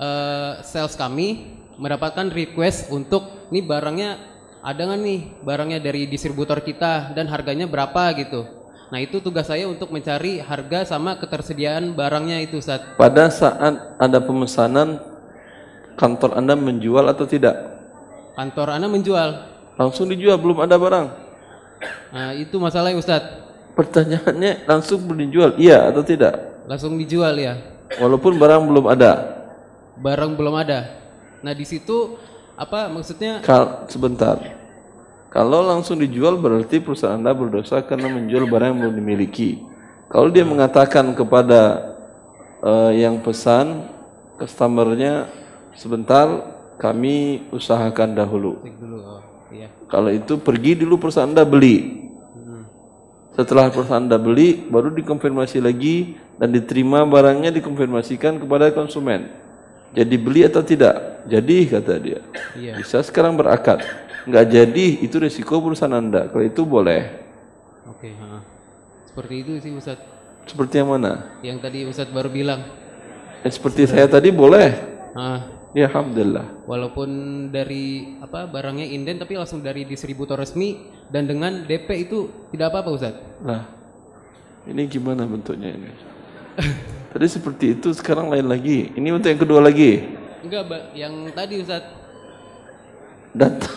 eh, 0.00 0.52
sales 0.64 0.96
kami 0.96 1.52
mendapatkan 1.76 2.32
request 2.32 2.88
untuk 2.88 3.52
nih 3.52 3.60
barangnya 3.60 4.10
ada 4.64 4.88
nggak 4.88 5.00
nih 5.04 5.20
barangnya 5.44 5.78
dari 5.84 6.08
distributor 6.08 6.64
kita 6.64 7.12
dan 7.12 7.28
harganya 7.28 7.68
berapa 7.68 8.16
gitu. 8.16 8.48
Nah 8.88 9.04
itu 9.04 9.20
tugas 9.20 9.52
saya 9.52 9.68
untuk 9.68 9.92
mencari 9.92 10.40
harga 10.40 10.96
sama 10.96 11.20
ketersediaan 11.20 11.92
barangnya 11.92 12.40
itu 12.40 12.56
Ustaz. 12.56 12.80
Pada 12.96 13.28
saat 13.28 14.00
ada 14.00 14.18
pemesanan, 14.24 14.96
kantor 16.00 16.40
Anda 16.40 16.56
menjual 16.56 17.04
atau 17.04 17.28
tidak? 17.28 17.52
Kantor 18.32 18.80
Anda 18.80 18.88
menjual. 18.88 19.30
Langsung 19.76 20.08
dijual, 20.08 20.40
belum 20.40 20.64
ada 20.64 20.80
barang. 20.80 21.23
Nah, 22.12 22.30
itu 22.36 22.56
masalahnya 22.60 23.00
Ustadz. 23.00 23.44
Pertanyaannya 23.74 24.70
langsung 24.70 25.02
dijual, 25.18 25.58
iya 25.58 25.90
atau 25.90 26.06
tidak? 26.06 26.62
Langsung 26.70 26.94
dijual 26.94 27.34
ya. 27.34 27.58
Walaupun 27.98 28.38
barang 28.38 28.62
belum 28.70 28.86
ada. 28.86 29.12
Barang 29.98 30.38
belum 30.38 30.54
ada. 30.54 30.94
Nah, 31.42 31.52
di 31.52 31.66
situ 31.66 32.14
apa 32.54 32.86
maksudnya? 32.86 33.42
Kal 33.42 33.90
sebentar. 33.90 34.38
Kalau 35.34 35.66
langsung 35.66 35.98
dijual 35.98 36.38
berarti 36.38 36.78
perusahaan 36.78 37.18
Anda 37.18 37.34
berdosa 37.34 37.82
karena 37.82 38.06
menjual 38.06 38.46
barang 38.46 38.68
yang 38.70 38.78
belum 38.86 38.94
dimiliki. 39.02 39.58
Kalau 40.06 40.30
dia 40.30 40.46
mengatakan 40.46 41.10
kepada 41.10 41.82
uh, 42.62 42.94
yang 42.94 43.18
pesan 43.18 43.90
customernya 44.38 45.26
sebentar 45.74 46.54
kami 46.78 47.50
usahakan 47.50 48.14
dahulu. 48.14 48.62
Dulu, 48.62 48.98
iya. 49.54 49.68
Kalau 49.86 50.10
itu 50.10 50.34
pergi 50.42 50.74
dulu 50.82 50.98
perusahaan 50.98 51.30
Anda 51.30 51.46
beli. 51.46 52.04
Setelah 53.34 53.66
perusahaan 53.70 53.98
Anda 53.98 54.14
beli, 54.14 54.62
baru 54.70 54.94
dikonfirmasi 54.94 55.58
lagi 55.58 56.14
dan 56.38 56.54
diterima 56.54 57.02
barangnya 57.02 57.50
dikonfirmasikan 57.50 58.38
kepada 58.38 58.70
konsumen. 58.70 59.26
Jadi 59.94 60.14
beli 60.18 60.46
atau 60.46 60.62
tidak? 60.62 61.26
Jadi 61.26 61.56
kata 61.66 61.94
dia. 61.98 62.22
Iya. 62.54 62.78
Bisa 62.78 63.02
sekarang 63.02 63.34
berakad. 63.34 63.82
Enggak 64.26 64.54
jadi, 64.54 64.86
itu 65.02 65.18
risiko 65.18 65.58
perusahaan 65.58 65.94
Anda. 65.94 66.30
Kalau 66.30 66.46
itu 66.46 66.62
boleh. 66.62 67.10
Oke, 67.90 68.14
ha. 68.18 68.42
Seperti 69.06 69.34
itu 69.42 69.52
sih 69.62 69.70
Ustaz. 69.74 69.98
Seperti 70.46 70.82
yang 70.82 70.94
mana? 70.94 71.38
Yang 71.42 71.58
tadi 71.62 71.78
Ustaz 71.86 72.08
baru 72.10 72.30
bilang. 72.30 72.62
Eh, 73.42 73.52
seperti 73.52 73.86
saya 73.86 74.06
tadi 74.06 74.30
boleh. 74.34 74.74
Ah. 75.14 75.53
Ya 75.74 75.90
alhamdulillah. 75.90 76.70
Walaupun 76.70 77.08
dari 77.50 78.14
apa 78.22 78.46
barangnya 78.46 78.86
inden 78.86 79.18
tapi 79.18 79.34
langsung 79.34 79.58
dari 79.58 79.82
distributor 79.82 80.38
resmi 80.38 80.86
dan 81.10 81.26
dengan 81.26 81.66
DP 81.66 82.06
itu 82.06 82.30
tidak 82.54 82.70
apa-apa 82.70 82.90
Ustaz. 82.94 83.14
Nah, 83.42 83.66
ini 84.70 84.86
gimana 84.86 85.26
bentuknya 85.26 85.74
ini? 85.74 85.90
Tadi 87.14 87.26
seperti 87.30 87.78
itu, 87.78 87.94
sekarang 87.94 88.26
lain 88.26 88.50
lagi. 88.50 88.90
Ini 88.94 89.14
untuk 89.14 89.30
yang 89.30 89.38
kedua 89.38 89.62
lagi. 89.62 90.02
Enggak, 90.42 90.66
Mbak. 90.66 90.82
Yang 90.98 91.14
tadi 91.30 91.54
Ustaz. 91.62 91.84
Datang. 93.30 93.76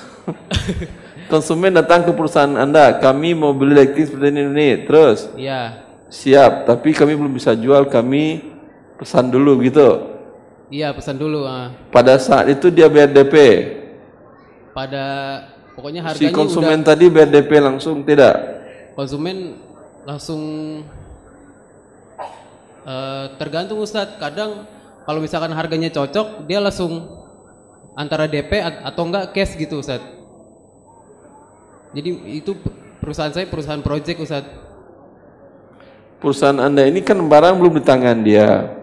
Konsumen 1.32 1.70
datang 1.70 2.02
ke 2.02 2.18
perusahaan 2.18 2.58
Anda, 2.58 2.98
kami 2.98 3.38
mau 3.38 3.54
beli 3.54 3.78
lighting 3.78 4.10
seperti 4.10 4.34
ini, 4.34 4.42
ini. 4.42 4.70
Terus? 4.90 5.30
Iya. 5.38 5.86
Siap, 6.10 6.66
tapi 6.66 6.98
kami 6.98 7.14
belum 7.14 7.30
bisa 7.30 7.54
jual, 7.54 7.86
kami 7.94 8.42
pesan 8.98 9.30
dulu 9.30 9.62
gitu. 9.62 10.17
Iya, 10.68 10.92
pesan 10.92 11.16
dulu. 11.16 11.48
Ah. 11.48 11.72
Pada 11.90 12.20
saat 12.20 12.52
itu 12.52 12.68
dia 12.68 12.92
bayar 12.92 13.08
DP. 13.08 13.36
Pada 14.76 15.04
pokoknya 15.74 16.04
Si 16.12 16.28
harganya 16.28 16.36
konsumen 16.36 16.80
udah, 16.84 16.88
tadi 16.92 17.06
bayar 17.08 17.30
DP 17.32 17.52
langsung 17.64 18.04
tidak? 18.04 18.36
konsumen 18.98 19.62
langsung 20.04 20.42
eh, 22.84 23.26
tergantung 23.38 23.78
Ustadz. 23.80 24.18
Kadang 24.18 24.66
kalau 25.06 25.22
misalkan 25.22 25.54
harganya 25.54 25.88
cocok, 25.88 26.50
dia 26.50 26.58
langsung 26.58 27.06
antara 27.94 28.26
DP 28.26 28.58
at- 28.58 28.82
atau 28.84 29.06
enggak 29.06 29.32
cash 29.32 29.54
gitu 29.56 29.80
Ustadz. 29.80 30.04
Jadi 31.94 32.10
itu 32.36 32.52
perusahaan 33.00 33.32
saya 33.32 33.48
perusahaan 33.48 33.80
project 33.80 34.18
Ustadz. 34.20 34.52
Perusahaan 36.18 36.58
Anda 36.58 36.90
ini 36.90 37.06
kan 37.06 37.22
barang 37.22 37.56
belum 37.62 37.78
di 37.78 37.84
tangan 37.86 38.18
dia. 38.26 38.74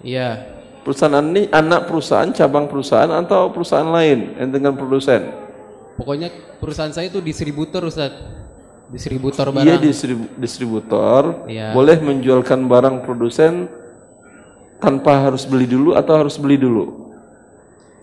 Iya. 0.00 0.53
Perusahaan 0.84 1.24
ini 1.24 1.48
anak 1.48 1.88
perusahaan, 1.88 2.28
cabang 2.28 2.68
perusahaan 2.68 3.08
atau 3.08 3.48
perusahaan 3.48 3.88
lain 3.88 4.36
yang 4.36 4.52
dengan 4.52 4.76
produsen? 4.76 5.32
Pokoknya 5.96 6.28
perusahaan 6.60 6.92
saya 6.92 7.08
itu 7.08 7.24
distributor 7.24 7.88
Ustadz. 7.88 8.20
Distributor 8.92 9.48
Iya 9.48 9.80
barang. 9.80 9.80
distribu- 9.80 10.30
distributor 10.36 11.48
Iya. 11.48 11.72
boleh 11.72 11.96
menjualkan 12.04 12.68
barang 12.68 13.00
produsen 13.00 13.64
tanpa 14.76 15.24
harus 15.24 15.48
beli 15.48 15.64
dulu 15.64 15.96
atau 15.96 16.20
harus 16.20 16.36
beli 16.36 16.60
dulu. 16.60 17.16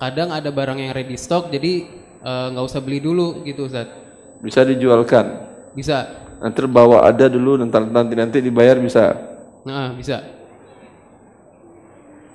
Kadang 0.02 0.34
ada 0.34 0.50
barang 0.50 0.82
yang 0.82 0.92
ready 0.98 1.14
stock 1.14 1.54
jadi 1.54 1.86
eh, 2.22 2.48
nggak 2.50 2.66
usah 2.66 2.82
beli 2.82 2.98
dulu 2.98 3.46
gitu 3.46 3.70
Ustadz. 3.70 3.94
Bisa 4.42 4.66
dijualkan. 4.66 5.54
Bisa. 5.78 6.10
Nanti 6.42 6.66
bawa 6.66 7.06
ada 7.06 7.30
dulu 7.30 7.62
nanti 7.62 7.78
nanti 7.78 8.14
nanti 8.18 8.38
dibayar 8.42 8.82
bisa. 8.82 9.14
Nah, 9.62 9.94
bisa. 9.94 10.41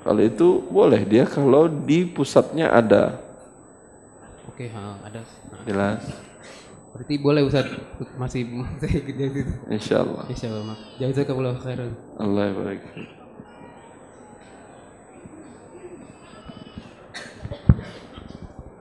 Kalau 0.06 0.22
itu 0.22 0.62
boleh 0.70 1.02
dia 1.02 1.26
kalau 1.26 1.66
di 1.66 2.06
pusatnya 2.06 2.70
ada. 2.70 3.18
Oke, 4.46 4.70
ha, 4.70 5.02
ada. 5.02 5.26
Jelas. 5.66 6.06
Berarti 6.94 7.14
boleh 7.18 7.42
Ustaz 7.42 7.66
masih 8.14 8.46
saya 8.78 9.02
gede 9.02 9.24
gitu. 9.34 9.52
Insyaallah. 9.66 10.30
Insyaallah. 10.30 10.62
Mak. 10.62 10.78
Jazakallahu 11.02 11.58
khairan. 11.58 11.90
Allah 12.22 12.54
barik. 12.54 12.86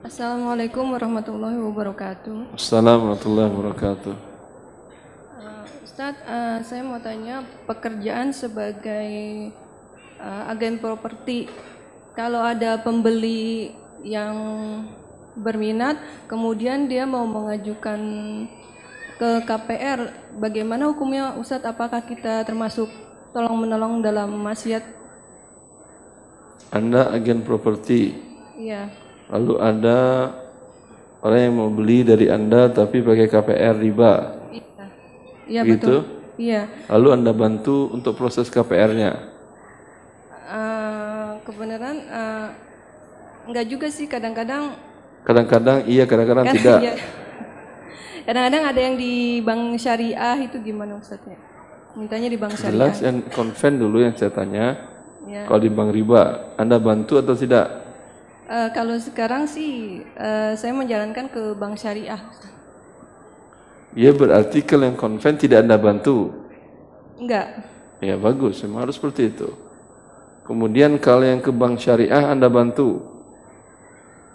Assalamualaikum 0.06 0.94
warahmatullahi 0.94 1.58
wabarakatuh. 1.58 2.54
Assalamualaikum 2.54 3.34
warahmatullahi 3.34 3.50
wabarakatuh. 3.50 4.14
Ustadz, 5.82 6.22
eh, 6.22 6.58
saya 6.62 6.86
mau 6.86 7.02
tanya 7.02 7.42
pekerjaan 7.66 8.30
sebagai 8.30 9.50
eh, 10.20 10.52
agen 10.52 10.80
properti. 10.80 11.48
Kalau 12.16 12.40
ada 12.40 12.80
pembeli 12.80 13.76
yang 14.00 14.36
berminat, 15.36 16.00
kemudian 16.26 16.88
dia 16.88 17.04
mau 17.04 17.28
mengajukan 17.28 18.00
ke 19.16 19.30
KPR, 19.44 20.12
bagaimana 20.36 20.88
hukumnya 20.92 21.36
Ustadz? 21.36 21.68
Apakah 21.68 22.04
kita 22.04 22.44
termasuk 22.44 22.88
tolong 23.32 23.56
menolong 23.56 24.00
dalam 24.04 24.32
maksiat? 24.32 24.84
Anda 26.72 27.12
agen 27.12 27.44
properti. 27.44 28.12
Iya. 28.56 28.92
Lalu 29.32 29.54
ada 29.60 29.98
orang 31.24 31.40
yang 31.40 31.54
mau 31.56 31.70
beli 31.72 32.04
dari 32.04 32.28
Anda 32.28 32.68
tapi 32.68 33.00
pakai 33.00 33.28
KPR 33.28 33.76
riba. 33.76 34.14
Iya 35.46 35.62
gitu? 35.62 35.72
betul. 35.72 35.98
Iya. 36.36 36.68
Lalu 36.92 37.08
Anda 37.16 37.32
bantu 37.32 37.88
untuk 37.94 38.18
proses 38.18 38.52
KPR-nya. 38.52 39.35
Eh, 40.46 41.30
kebenaran 41.42 41.96
eh, 42.06 42.46
enggak 43.50 43.66
juga 43.66 43.90
sih 43.90 44.06
kadang-kadang 44.06 44.78
Kadang-kadang 45.26 45.82
iya, 45.90 46.06
kadang-kadang 46.06 46.46
tidak. 46.54 46.78
iya. 46.86 46.94
Kadang-kadang 48.22 48.62
ada 48.62 48.78
yang 48.78 48.94
di 48.94 49.42
bank 49.42 49.74
syariah 49.74 50.38
itu 50.38 50.62
gimana 50.62 51.02
Ustadz 51.02 51.26
ya? 51.26 51.34
Mintanya 51.98 52.30
di 52.30 52.38
bank 52.38 52.54
syariah. 52.54 52.94
Jelas 52.94 53.02
yang 53.02 53.26
konven 53.34 53.74
dulu 53.74 54.06
yang 54.06 54.14
saya 54.14 54.30
tanya. 54.30 54.86
Ya. 55.26 55.50
Kalau 55.50 55.58
di 55.58 55.66
bank 55.66 55.90
riba, 55.90 56.54
Anda 56.54 56.78
bantu 56.78 57.18
atau 57.18 57.34
tidak? 57.34 57.66
Eh, 58.46 58.70
kalau 58.70 58.94
sekarang 59.02 59.50
sih 59.50 60.06
eh, 60.14 60.54
saya 60.54 60.70
menjalankan 60.70 61.26
ke 61.26 61.58
bank 61.58 61.74
syariah. 61.74 62.22
Ya 63.98 64.14
berarti 64.14 64.62
kalau 64.62 64.86
yang 64.86 64.94
konven 64.94 65.34
tidak 65.42 65.66
Anda 65.66 65.74
bantu. 65.74 66.30
Enggak. 67.18 67.66
Ya 67.98 68.14
bagus, 68.14 68.62
memang 68.62 68.86
harus 68.86 68.94
seperti 68.94 69.34
itu. 69.34 69.65
Kemudian 70.46 70.94
kalau 71.02 71.26
yang 71.26 71.42
ke 71.42 71.50
bank 71.50 71.82
syariah 71.82 72.30
Anda 72.30 72.46
bantu. 72.46 73.02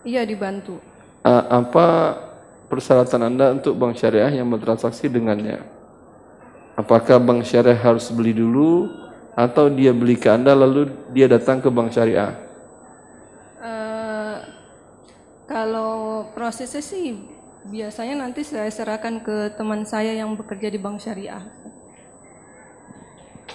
Iya 0.03 0.27
dibantu. 0.27 0.75
Apa 1.23 2.19
persyaratan 2.67 3.31
Anda 3.31 3.55
untuk 3.55 3.79
bank 3.79 3.95
syariah 3.95 4.35
yang 4.35 4.51
bertransaksi 4.51 5.07
dengannya? 5.07 5.63
Apakah 6.75 7.15
bank 7.15 7.47
syariah 7.47 7.79
harus 7.79 8.11
beli 8.11 8.35
dulu 8.35 8.91
atau 9.31 9.71
dia 9.71 9.95
beli 9.95 10.19
ke 10.19 10.27
Anda 10.27 10.51
lalu 10.51 10.91
dia 11.15 11.31
datang 11.31 11.63
ke 11.63 11.71
bank 11.71 11.95
syariah? 11.95 12.35
Eh, 13.63 14.38
kalau 15.47 16.27
prosesnya 16.35 16.83
sih 16.83 17.23
biasanya 17.71 18.25
nanti 18.25 18.43
saya 18.43 18.67
serahkan 18.67 19.23
ke 19.23 19.55
teman 19.55 19.88
saya 19.88 20.11
yang 20.11 20.35
bekerja 20.35 20.67
di 20.67 20.79
bank 20.81 20.99
syariah. 20.99 21.45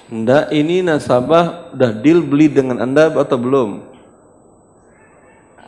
Anda 0.07 0.47
ini 0.55 0.87
nasabah 0.87 1.75
udah 1.75 1.93
deal 1.99 2.23
beli 2.23 2.47
dengan 2.47 2.79
Anda 2.79 3.11
atau 3.11 3.39
belum? 3.41 3.97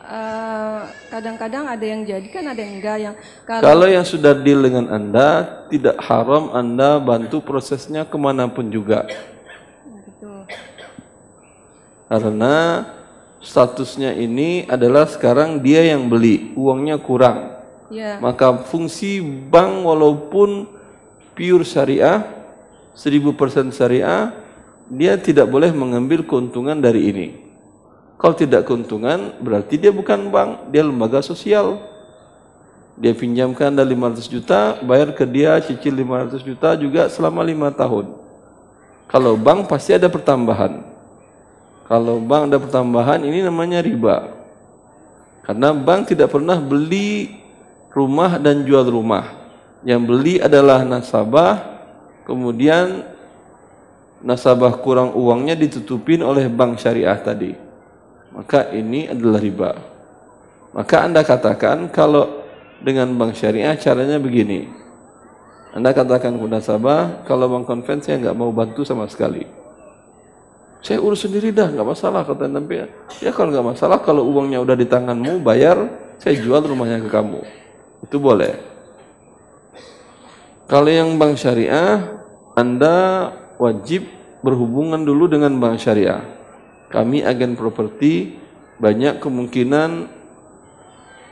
Eh, 0.09 0.79
kadang-kadang 1.13 1.69
ada 1.69 1.85
yang 1.85 2.01
jadi 2.01 2.27
kan 2.33 2.49
ada 2.49 2.57
yang 2.57 2.73
enggak 2.81 2.97
yang 2.97 3.15
Kalau 3.45 3.85
yang 3.85 4.01
sudah 4.01 4.33
deal 4.33 4.65
dengan 4.65 4.89
Anda, 4.89 5.61
tidak 5.69 6.01
haram 6.01 6.49
Anda 6.49 6.97
bantu 6.97 7.45
prosesnya 7.45 8.09
ke 8.09 8.17
mana 8.17 8.49
pun 8.49 8.73
juga. 8.73 9.05
Gitu. 9.85 10.49
Karena 12.09 12.89
statusnya 13.37 14.17
ini 14.17 14.65
adalah 14.65 15.05
sekarang 15.05 15.61
dia 15.61 15.85
yang 15.85 16.09
beli, 16.09 16.57
uangnya 16.57 16.97
kurang. 16.97 17.61
Ya. 17.93 18.17
Maka 18.17 18.65
fungsi 18.65 19.21
bank 19.21 19.85
walaupun 19.85 20.65
pure 21.37 21.61
syariah, 21.61 22.38
1000% 22.97 23.73
syariah, 23.73 24.33
dia 24.89 25.13
tidak 25.21 25.45
boleh 25.49 25.69
mengambil 25.69 26.25
keuntungan 26.25 26.77
dari 26.77 27.13
ini. 27.13 27.27
Kalau 28.19 28.35
tidak 28.35 28.67
keuntungan, 28.67 29.39
berarti 29.39 29.79
dia 29.79 29.95
bukan 29.95 30.27
bank, 30.27 30.67
dia 30.73 30.83
lembaga 30.83 31.23
sosial. 31.23 31.79
Dia 32.99 33.15
pinjamkan 33.15 33.71
Anda 33.71 33.87
500 33.87 34.27
juta, 34.27 34.59
bayar 34.83 35.15
ke 35.15 35.23
dia 35.23 35.55
cicil 35.63 35.95
500 35.95 36.43
juta 36.43 36.75
juga 36.75 37.07
selama 37.07 37.47
lima 37.47 37.71
tahun. 37.71 38.11
Kalau 39.07 39.39
bank 39.39 39.71
pasti 39.71 39.95
ada 39.95 40.11
pertambahan. 40.11 40.83
Kalau 41.87 42.19
bank 42.19 42.51
ada 42.51 42.59
pertambahan 42.59 43.23
ini 43.23 43.39
namanya 43.39 43.79
riba. 43.79 44.35
Karena 45.47 45.71
bank 45.71 46.11
tidak 46.11 46.29
pernah 46.29 46.59
beli 46.59 47.39
rumah 47.95 48.35
dan 48.35 48.67
jual 48.67 48.83
rumah. 48.83 49.31
Yang 49.87 50.01
beli 50.03 50.35
adalah 50.43 50.83
nasabah, 50.83 51.78
kemudian 52.29 53.09
nasabah 54.21 54.77
kurang 54.77 55.17
uangnya 55.17 55.57
ditutupin 55.57 56.21
oleh 56.21 56.45
bank 56.45 56.77
syariah 56.77 57.17
tadi. 57.17 57.57
Maka 58.29 58.69
ini 58.69 59.09
adalah 59.09 59.41
riba. 59.41 59.71
Maka 60.69 61.09
Anda 61.09 61.25
katakan 61.25 61.89
kalau 61.89 62.45
dengan 62.85 63.09
bank 63.17 63.33
syariah 63.33 63.73
caranya 63.73 64.21
begini. 64.21 64.69
Anda 65.73 65.93
katakan 65.93 66.37
kepada 66.37 66.61
nasabah, 66.61 67.01
kalau 67.25 67.49
bank 67.49 67.65
konven 67.65 68.01
saya 68.01 68.21
nggak 68.21 68.37
mau 68.37 68.53
bantu 68.53 68.85
sama 68.85 69.09
sekali. 69.09 69.45
Saya 70.79 71.03
urus 71.03 71.27
sendiri 71.27 71.51
dah, 71.51 71.69
nggak 71.69 71.85
masalah 71.85 72.23
kata 72.23 72.47
Nabi. 72.47 72.87
Ya 73.19 73.33
kalau 73.33 73.51
nggak 73.51 73.67
masalah, 73.75 73.97
kalau 74.01 74.25
uangnya 74.29 74.63
udah 74.63 74.77
di 74.77 74.87
tanganmu, 74.87 75.43
bayar, 75.43 75.77
saya 76.17 76.39
jual 76.39 76.63
rumahnya 76.63 77.03
ke 77.03 77.09
kamu. 77.11 77.41
Itu 78.05 78.17
boleh. 78.17 78.55
Kalau 80.69 80.89
yang 80.89 81.17
bank 81.17 81.37
syariah, 81.37 82.18
Anda 82.59 82.95
wajib 83.55 84.03
berhubungan 84.43 84.99
dulu 85.07 85.31
dengan 85.31 85.55
bank 85.63 85.79
syariah. 85.79 86.27
Kami 86.91 87.23
agen 87.23 87.55
properti, 87.55 88.35
banyak 88.83 89.23
kemungkinan 89.23 90.11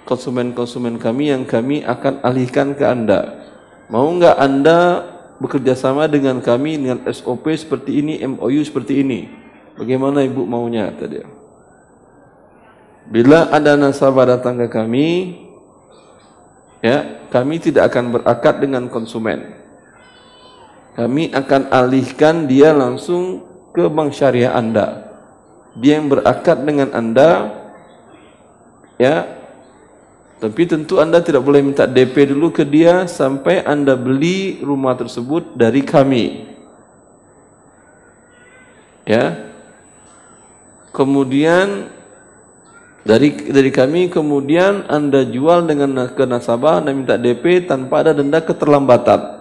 konsumen-konsumen 0.08 0.96
kami 0.96 1.36
yang 1.36 1.44
kami 1.44 1.84
akan 1.84 2.24
alihkan 2.24 2.72
ke 2.80 2.88
Anda. 2.88 3.44
Mau 3.92 4.08
nggak 4.16 4.38
Anda 4.40 4.80
bekerja 5.44 5.76
sama 5.76 6.08
dengan 6.08 6.40
kami 6.40 6.80
dengan 6.80 7.04
SOP 7.12 7.52
seperti 7.60 8.00
ini, 8.00 8.24
MOU 8.24 8.64
seperti 8.64 9.04
ini? 9.04 9.28
Bagaimana 9.76 10.24
Ibu 10.24 10.48
maunya 10.48 10.90
tadi? 10.96 11.22
Bila 13.08 13.52
ada 13.52 13.80
nasabah 13.80 14.36
datang 14.36 14.60
ke 14.60 14.68
kami, 14.68 15.40
ya, 16.84 17.24
kami 17.32 17.60
tidak 17.60 17.92
akan 17.94 18.20
berakad 18.20 18.60
dengan 18.60 18.92
konsumen. 18.92 19.67
Kami 20.98 21.30
akan 21.30 21.70
alihkan 21.70 22.50
dia 22.50 22.74
langsung 22.74 23.46
ke 23.70 23.86
bank 23.86 24.18
syariah 24.18 24.58
Anda. 24.58 25.14
Dia 25.78 26.02
yang 26.02 26.10
berakad 26.10 26.66
dengan 26.66 26.90
Anda, 26.90 27.54
ya, 28.98 29.38
tapi 30.38 30.70
tentu 30.70 31.02
Anda 31.02 31.22
tidak 31.22 31.42
boleh 31.42 31.66
minta 31.66 31.90
DP 31.90 32.34
dulu 32.34 32.54
ke 32.54 32.62
dia 32.62 33.10
sampai 33.10 33.66
Anda 33.66 33.98
beli 33.98 34.62
rumah 34.62 34.94
tersebut 34.94 35.58
dari 35.58 35.82
kami. 35.82 36.46
Ya. 39.06 39.54
Kemudian 40.94 41.94
dari 43.02 43.34
dari 43.50 43.70
kami 43.74 44.10
kemudian 44.10 44.86
Anda 44.90 45.26
jual 45.26 45.70
dengan 45.70 45.94
ke 46.10 46.26
nasabah 46.26 46.82
Anda 46.82 46.94
minta 46.94 47.16
DP 47.18 47.66
tanpa 47.66 48.06
ada 48.06 48.18
denda 48.18 48.42
keterlambatan. 48.42 49.37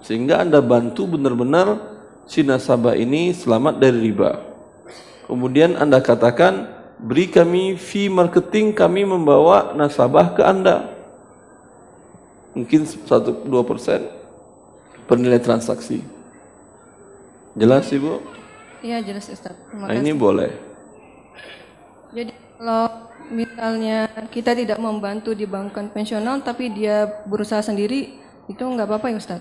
Sehingga 0.00 0.40
Anda 0.40 0.64
bantu 0.64 1.16
benar-benar 1.16 1.78
si 2.24 2.40
nasabah 2.40 2.96
ini 2.96 3.36
selamat 3.36 3.80
dari 3.80 4.10
riba. 4.10 4.40
Kemudian 5.28 5.76
Anda 5.76 6.00
katakan 6.00 6.80
beri 7.00 7.32
kami 7.32 7.80
fee 7.80 8.12
marketing 8.12 8.76
kami 8.76 9.08
membawa 9.08 9.72
nasabah 9.72 10.36
ke 10.36 10.44
anda 10.44 10.92
mungkin 12.52 12.84
1-2 12.84 13.48
persen 13.64 14.04
per 15.08 15.16
nilai 15.16 15.40
transaksi 15.40 16.04
jelas 17.56 17.88
ibu? 17.88 18.20
iya 18.84 19.00
jelas 19.00 19.32
Ustaz 19.32 19.56
Terima 19.56 19.88
nah 19.88 19.96
ini 19.96 20.12
boleh 20.12 20.52
jadi 22.12 22.36
kalau 22.60 22.84
misalnya 23.32 24.12
kita 24.28 24.52
tidak 24.52 24.76
membantu 24.76 25.32
di 25.32 25.48
bank 25.48 25.72
konvensional 25.72 26.44
tapi 26.44 26.68
dia 26.68 27.08
berusaha 27.24 27.64
sendiri 27.64 28.20
itu 28.50 28.60
nggak 28.60 28.90
apa-apa 28.90 29.14
ya 29.14 29.16
Ustaz? 29.16 29.40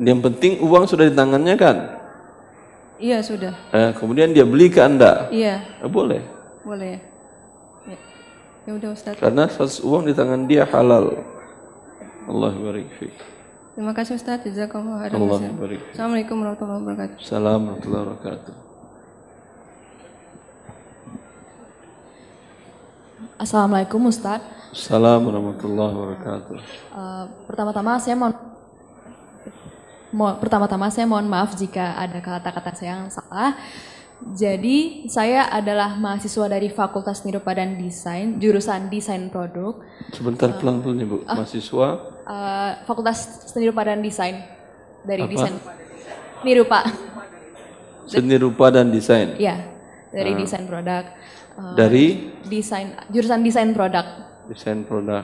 Yang 0.00 0.20
penting 0.24 0.64
uang 0.64 0.88
sudah 0.88 1.04
di 1.06 1.14
tangannya 1.14 1.54
kan? 1.60 1.76
Iya 3.00 3.20
sudah. 3.24 3.52
Eh, 3.72 3.90
kemudian 3.96 4.32
dia 4.32 4.44
beli 4.44 4.68
ke 4.72 4.80
anda. 4.80 5.28
Iya. 5.32 5.64
Eh, 5.80 5.88
boleh. 5.88 6.20
Boleh. 6.64 7.00
Ya. 7.88 7.98
Ya 8.68 8.72
udah 8.76 8.90
Ustaz. 8.92 9.16
Karena 9.16 9.48
status 9.48 9.80
uang 9.80 10.08
di 10.08 10.12
tangan 10.12 10.44
dia 10.44 10.68
halal. 10.68 11.20
Allah 12.28 12.52
barik. 12.52 12.88
Terima 13.72 13.96
kasih 13.96 14.20
Ustaz. 14.20 14.44
Jazakallah 14.44 15.08
khairan. 15.08 15.16
Allah 15.16 15.40
barik. 15.56 15.80
Assalamualaikum 15.96 16.36
warahmatullahi 16.44 16.80
wabarakatuh. 16.84 17.16
Assalamualaikum 17.20 17.88
warahmatullahi 17.88 18.04
wabarakatuh. 18.04 18.54
Assalamualaikum 23.40 24.00
Ustaz. 24.04 24.40
Assalamualaikum 24.76 25.32
warahmatullahi 25.32 25.92
wabarakatuh. 25.96 26.56
Uh, 26.92 27.24
pertama-tama 27.48 27.96
saya 27.96 28.12
mohon 28.20 28.36
Mo- 28.36 28.49
pertama-tama 30.12 30.90
saya 30.90 31.06
mohon 31.06 31.26
maaf 31.26 31.54
jika 31.54 31.94
ada 31.94 32.18
kata-kata 32.18 32.74
saya 32.74 32.98
yang 32.98 33.10
salah. 33.10 33.54
Jadi 34.20 35.08
saya 35.08 35.48
adalah 35.48 35.96
mahasiswa 35.96 36.44
dari 36.44 36.68
Fakultas 36.68 37.24
Nirupa 37.24 37.56
dan 37.56 37.80
Desain, 37.80 38.36
jurusan 38.36 38.92
Desain 38.92 39.32
Produk, 39.32 39.80
Sebentar 40.12 40.52
pelan-pelan 40.60 41.00
Ibu. 41.00 41.16
ah. 41.24 41.40
Mahasiswa 41.40 41.88
uh, 42.26 42.70
Fakultas 42.84 43.48
Seni 43.48 43.72
Rupa 43.72 43.80
dan 43.80 44.04
Desain 44.04 44.44
dari 45.00 45.24
Apa? 45.24 45.32
Desain 45.32 45.54
Nirupa. 46.40 46.80
seni 48.04 48.34
rupa 48.36 48.68
dan 48.68 48.90
desain. 48.90 49.38
Iya, 49.38 49.70
dari 50.10 50.34
Ah. 50.34 50.36
Desain 50.36 50.64
Produk. 50.66 51.04
Uh, 51.54 51.72
Dari 51.78 52.06
Desain 52.44 52.92
jurusan 53.08 53.40
Desain 53.40 53.70
Produk. 53.70 54.04
desain 54.50 54.82
produk. 54.82 55.22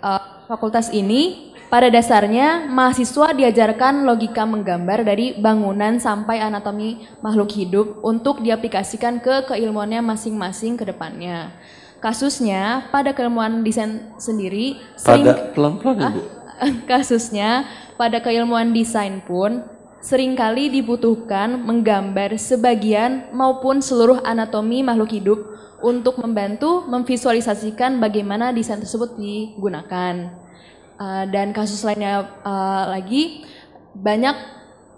Uh, 0.00 0.18
fakultas 0.48 0.88
ini 0.88 1.51
pada 1.72 1.88
dasarnya 1.88 2.68
mahasiswa 2.68 3.32
diajarkan 3.32 4.04
logika 4.04 4.44
menggambar 4.44 5.08
dari 5.08 5.40
bangunan 5.40 5.96
sampai 5.96 6.36
anatomi 6.36 7.00
makhluk 7.24 7.48
hidup 7.56 8.04
untuk 8.04 8.44
diaplikasikan 8.44 9.24
ke 9.24 9.48
keilmuannya 9.48 10.04
masing-masing 10.04 10.76
ke 10.76 10.84
depannya. 10.84 11.48
Kasusnya 12.04 12.92
pada 12.92 13.16
keilmuan 13.16 13.64
desain 13.64 14.12
sendiri 14.20 14.84
sering 15.00 15.24
Pada 15.24 15.48
pelan-pelan 15.56 15.96
Ah, 15.96 16.12
Ibu. 16.12 16.20
kasusnya 16.92 17.64
pada 17.96 18.20
keilmuan 18.20 18.76
desain 18.76 19.24
pun 19.24 19.64
sering 20.04 20.36
kali 20.36 20.68
dibutuhkan 20.68 21.56
menggambar 21.56 22.36
sebagian 22.36 23.32
maupun 23.32 23.80
seluruh 23.80 24.20
anatomi 24.28 24.84
makhluk 24.84 25.08
hidup 25.08 25.40
untuk 25.80 26.20
membantu 26.20 26.84
memvisualisasikan 26.84 27.96
bagaimana 27.96 28.52
desain 28.52 28.76
tersebut 28.76 29.16
digunakan. 29.16 30.41
Uh, 31.02 31.26
dan 31.34 31.50
kasus 31.50 31.82
lainnya 31.82 32.30
uh, 32.46 32.86
lagi 32.94 33.42
banyak 33.90 34.38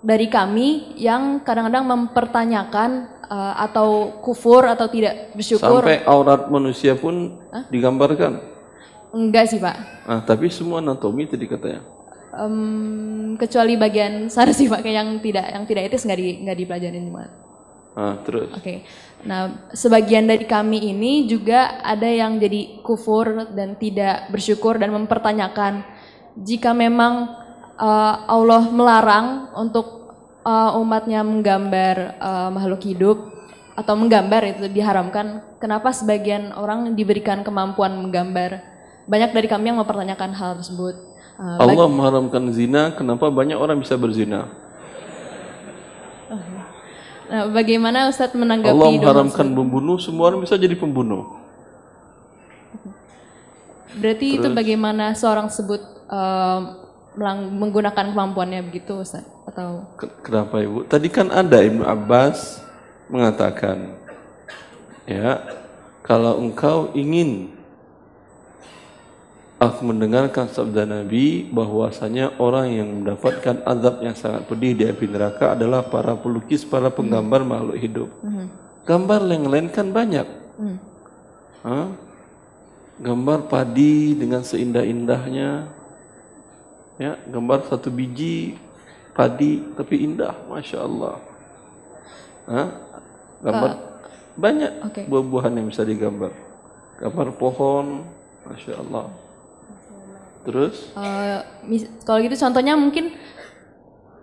dari 0.05 0.29
kami 0.29 0.93
yang 1.01 1.41
kadang-kadang 1.41 1.89
mempertanyakan 1.89 3.09
uh, 3.25 3.57
atau 3.57 4.21
kufur 4.21 4.69
atau 4.69 4.85
tidak 4.93 5.33
bersyukur. 5.33 5.81
Sampai 5.81 6.05
aurat 6.05 6.53
manusia 6.53 6.93
pun 6.93 7.41
Hah? 7.49 7.65
digambarkan. 7.73 8.37
Enggak 9.17 9.49
sih 9.49 9.57
pak. 9.57 10.05
Ah, 10.05 10.21
tapi 10.21 10.53
semua 10.53 10.85
anatomi 10.85 11.25
tadi 11.25 11.49
katanya. 11.49 11.81
Em, 12.35 13.39
kecuali 13.41 13.79
bagian 13.79 14.29
sarsi 14.29 14.69
pak 14.69 14.85
kayak 14.85 14.97
yang 15.01 15.11
tidak 15.25 15.47
yang 15.55 15.65
tidak 15.65 15.83
etis 15.89 16.05
nggak 16.05 16.19
di 16.21 16.29
nggak 16.45 16.59
dipelajarin 16.59 17.15
Pak. 17.15 17.29
Ah, 17.95 18.19
terus. 18.27 18.51
Oke. 18.51 18.83
Nah, 19.23 19.71
sebagian 19.71 20.27
dari 20.27 20.51
kami 20.51 20.83
ini 20.91 21.31
juga 21.31 21.79
ada 21.79 22.11
yang 22.11 22.43
jadi 22.43 22.83
kufur 22.83 23.55
dan 23.55 23.79
tidak 23.79 24.35
bersyukur 24.35 24.83
dan 24.83 24.91
mempertanyakan 24.91 25.87
jika 26.39 26.75
memang 26.75 27.31
uh, 27.79 28.15
Allah 28.27 28.63
melarang 28.71 29.55
untuk 29.55 30.15
uh, 30.43 30.75
umatnya 30.79 31.23
menggambar 31.23 32.19
uh, 32.19 32.49
makhluk 32.51 32.83
hidup 32.83 33.19
atau 33.75 33.95
menggambar 33.99 34.55
itu 34.55 34.71
diharamkan, 34.71 35.43
kenapa 35.59 35.91
sebagian 35.91 36.55
orang 36.55 36.95
diberikan 36.95 37.43
kemampuan 37.43 37.99
menggambar? 37.99 38.63
Banyak 39.05 39.35
dari 39.35 39.47
kami 39.51 39.75
yang 39.75 39.79
mempertanyakan 39.83 40.31
hal 40.35 40.51
tersebut. 40.63 40.95
Uh, 41.35 41.59
bagi- 41.59 41.75
Allah 41.75 41.89
mengharamkan 41.91 42.43
zina, 42.55 42.95
kenapa 42.95 43.31
banyak 43.31 43.59
orang 43.59 43.83
bisa 43.83 43.99
berzina? 43.99 44.63
Nah, 47.25 47.49
bagaimana 47.51 48.13
Ustadz 48.13 48.37
menanggapi 48.37 48.69
Allah 48.71 48.91
mengharamkan 48.95 49.49
membunuh, 49.49 49.97
semua 49.97 50.29
orang 50.31 50.45
bisa 50.45 50.61
jadi 50.61 50.77
pembunuh. 50.77 51.44
Berarti 53.95 54.27
itu 54.39 54.49
Terus? 54.51 54.57
bagaimana 54.57 55.15
seorang 55.15 55.49
sebut 55.51 55.83
melang- 57.15 57.51
menggunakan 57.55 58.11
kemampuannya 58.11 58.67
begitu 58.67 58.99
Ustaz? 58.99 59.23
Atau 59.47 59.87
Ke- 59.95 60.11
Kenapa 60.25 60.59
Ibu? 60.59 60.87
Tadi 60.87 61.09
kan 61.11 61.31
ada 61.31 61.63
Ibnu 61.63 61.87
Abbas 61.87 62.59
mengatakan, 63.07 63.95
ya, 65.07 65.45
kalau 66.03 66.43
engkau 66.43 66.91
ingin 66.93 67.55
Aku 69.55 69.87
mendengarkan 69.87 70.51
sabda 70.51 70.85
Nabi 70.85 71.49
bahwasanya 71.49 72.37
orang 72.37 72.75
yang 72.75 72.89
mendapatkan 73.01 73.65
azab 73.65 74.03
yang 74.05 74.13
sangat 74.13 74.45
pedih 74.45 74.77
di 74.77 74.85
api 74.85 75.09
neraka 75.09 75.57
adalah 75.57 75.81
para 75.87 76.13
pelukis, 76.19 76.67
para 76.69 76.93
penggambar 76.93 77.47
makhluk 77.47 77.79
hidup. 77.81 78.11
Mhm. 78.21 78.47
Gambar 78.85 79.21
yang 79.25 79.47
lain 79.49 79.67
kan 79.73 79.89
banyak. 79.89 80.27
Hmm. 80.61 80.77
Hah? 81.65 81.87
Gambar 83.01 83.51
padi 83.51 84.15
dengan 84.15 84.47
seindah-indahnya. 84.47 85.67
Ya, 86.95 87.19
gambar 87.27 87.67
satu 87.67 87.91
biji 87.91 88.55
padi 89.15 89.63
tapi 89.75 90.07
indah, 90.07 90.35
masya 90.47 90.87
Allah. 90.87 91.19
Hah? 92.47 92.69
Gambar 93.43 93.71
banyak 94.35 94.73
buah-buahan 95.11 95.59
yang 95.59 95.67
bisa 95.71 95.83
digambar. 95.87 96.31
Gambar 97.03 97.35
pohon, 97.35 98.07
masya 98.47 98.79
Allah. 98.79 99.11
Terus? 100.45 100.95
Mis- 101.67 101.91
kalau 102.07 102.19
gitu 102.23 102.37
contohnya 102.39 102.79
mungkin 102.79 103.11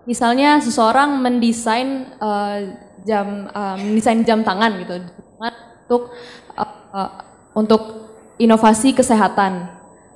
misalnya 0.08 0.58
seseorang 0.58 1.18
mendesain 1.22 2.08
eh, 2.08 2.58
jam 3.06 3.50
eh, 3.50 3.76
mendesain 3.78 4.22
jam 4.26 4.42
tangan 4.42 4.72
gitu 4.82 4.94
untuk 5.86 6.02
eh, 6.58 6.72
eh, 6.94 7.10
untuk 7.52 7.82
inovasi 8.36 8.92
kesehatan 8.92 9.68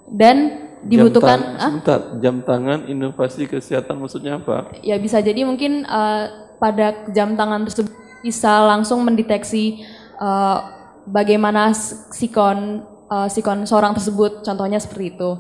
dan 0.08 0.36
dibutuhkan 0.82 1.40
jam, 1.40 1.42
tang- 1.42 1.56
ah, 1.58 1.62
sebentar, 1.66 2.00
jam 2.22 2.36
tangan 2.40 2.80
inovasi 2.86 3.42
kesehatan 3.44 3.96
maksudnya 3.98 4.38
apa? 4.38 4.70
ya 4.80 4.96
bisa 4.96 5.18
jadi 5.18 5.42
mungkin 5.42 5.82
eh, 5.82 6.24
pada 6.56 7.08
jam 7.10 7.34
tangan 7.34 7.66
tersebut 7.66 7.90
bisa 8.22 8.62
langsung 8.64 9.02
mendeteksi 9.02 9.82
eh, 10.16 10.58
bagaimana 11.04 11.74
sikon 12.10 12.82
eh, 13.06 13.28
sikon 13.28 13.66
seorang 13.66 13.92
tersebut 13.94 14.42
contohnya 14.42 14.78
seperti 14.78 15.16
itu 15.16 15.30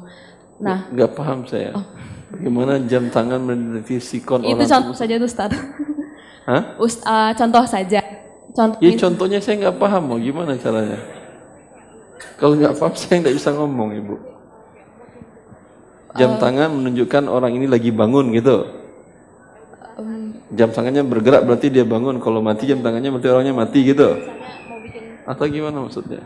nah 0.56 0.88
Nggak 0.88 1.10
paham 1.12 1.44
saya. 1.44 1.76
Bagaimana 2.26 2.82
jam 2.84 3.06
tangan 3.08 3.38
mendeteksi 3.38 4.02
sikon 4.02 4.42
itu 4.42 4.50
orang 4.50 4.66
contoh 4.66 4.92
tersebut? 4.92 4.98
saja 4.98 5.14
tuh 5.16 5.28
Ustaz. 5.30 5.50
Hah? 6.46 6.62
Ust- 6.78 7.04
eh, 7.04 7.32
contoh 7.38 7.64
saja 7.66 8.00
contoh 8.50 8.78
Ya 8.80 8.90
contohnya 8.96 9.38
saya 9.38 9.54
nggak 9.62 9.76
paham 9.78 10.02
mau 10.06 10.18
gimana 10.18 10.58
caranya. 10.58 10.98
Kalau 12.36 12.52
nggak 12.56 12.74
paham 12.76 12.94
saya 13.00 13.20
nggak 13.22 13.36
bisa 13.36 13.50
ngomong 13.52 13.90
ibu. 13.96 14.16
Jam 16.16 16.36
Eh. 16.36 16.38
tangan 16.40 16.72
menunjukkan 16.72 17.28
orang 17.28 17.52
ini 17.60 17.66
lagi 17.68 17.92
bangun 17.92 18.32
gitu. 18.32 18.64
em, 20.00 20.32
Jam 20.52 20.72
tangannya 20.72 21.04
bergerak 21.04 21.44
berarti 21.44 21.68
dia 21.68 21.84
bangun. 21.84 22.16
Kalau 22.20 22.40
mati 22.40 22.64
jam 22.64 22.80
tangannya 22.80 23.12
berarti 23.12 23.28
orangnya 23.28 23.52
mati 23.52 23.84
gitu. 23.84 24.16
Atau 25.26 25.44
gimana 25.50 25.82
maksudnya? 25.84 26.24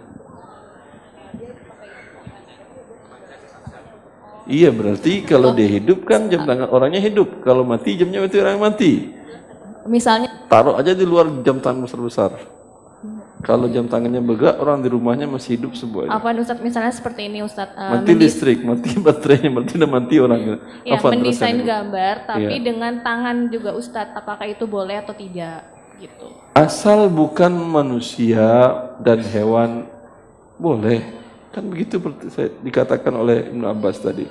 Iya 4.51 4.75
berarti 4.75 5.23
kalau 5.23 5.55
dia 5.55 5.71
hidup 5.71 6.03
kan 6.11 6.27
jam 6.27 6.43
tangan 6.43 6.71
orangnya 6.75 6.99
hidup. 6.99 7.43
Kalau 7.47 7.63
mati 7.63 7.95
jamnya 7.95 8.19
berarti 8.27 8.39
orang 8.43 8.59
mati. 8.59 8.93
misalnya 9.89 10.29
Taruh 10.47 10.77
aja 10.77 10.93
di 10.93 11.07
luar 11.07 11.31
jam 11.47 11.63
tangan 11.63 11.87
besar-besar. 11.87 12.60
Kalau 13.41 13.73
jam 13.73 13.89
tangannya 13.89 14.21
bergerak, 14.21 14.61
orang 14.61 14.85
di 14.85 14.93
rumahnya 14.93 15.25
masih 15.25 15.57
hidup 15.57 15.73
semuanya. 15.73 16.13
apa 16.13 16.37
Ustaz 16.37 16.61
misalnya 16.61 16.93
seperti 16.93 17.25
ini 17.25 17.41
Ustaz 17.41 17.73
eh, 17.73 17.89
Mati 17.91 18.13
listrik, 18.13 18.61
mati 18.61 18.93
baterainya, 19.01 19.49
berarti 19.49 19.73
udah 19.81 19.91
mati 19.91 20.15
orangnya. 20.21 20.57
ya, 20.85 21.01
Apa 21.01 21.09
mendesain 21.09 21.57
gambar 21.59 22.15
tapi 22.29 22.53
Iya. 22.53 22.61
dengan 22.61 23.01
tangan 23.01 23.49
juga 23.49 23.73
Ustadz 23.73 24.13
apakah 24.13 24.45
itu 24.45 24.69
boleh 24.69 25.01
atau 25.01 25.17
tidak 25.17 25.65
gitu 25.97 26.29
Asal 26.53 27.09
bukan 27.09 27.49
manusia 27.55 28.45
dan 29.01 29.21
hewan, 29.23 29.89
boleh. 30.57 31.01
Kan 31.51 31.65
begitu 31.67 31.97
saya- 32.29 32.53
dikatakan 32.61 33.11
oleh 33.11 33.49
Ibn 33.49 33.65
Abbas 33.67 33.99
tadi. 33.99 34.29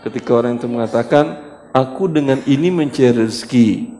Ketika 0.00 0.32
orang 0.32 0.56
itu 0.56 0.64
mengatakan, 0.64 1.36
aku 1.70 2.06
dengan 2.06 2.40
ini 2.46 2.70
mencari 2.70 3.12
rezeki. 3.12 3.92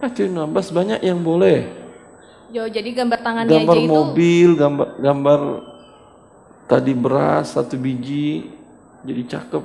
Kata 0.00 0.18
Ibn 0.24 0.50
Abbas 0.50 0.68
banyak 0.68 1.00
yang 1.00 1.20
boleh. 1.20 1.83
Yo, 2.54 2.64
jadi 2.64 2.86
gambar 2.94 3.18
tangannya 3.18 3.50
gambar 3.52 3.74
aja 3.74 3.82
itu 3.82 3.90
mobil, 3.92 4.48
gambar 4.54 4.88
gambar 4.96 5.40
tadi 6.64 6.92
beras 6.94 7.50
satu 7.50 7.74
biji 7.74 8.46
jadi 9.02 9.22
cakep. 9.28 9.64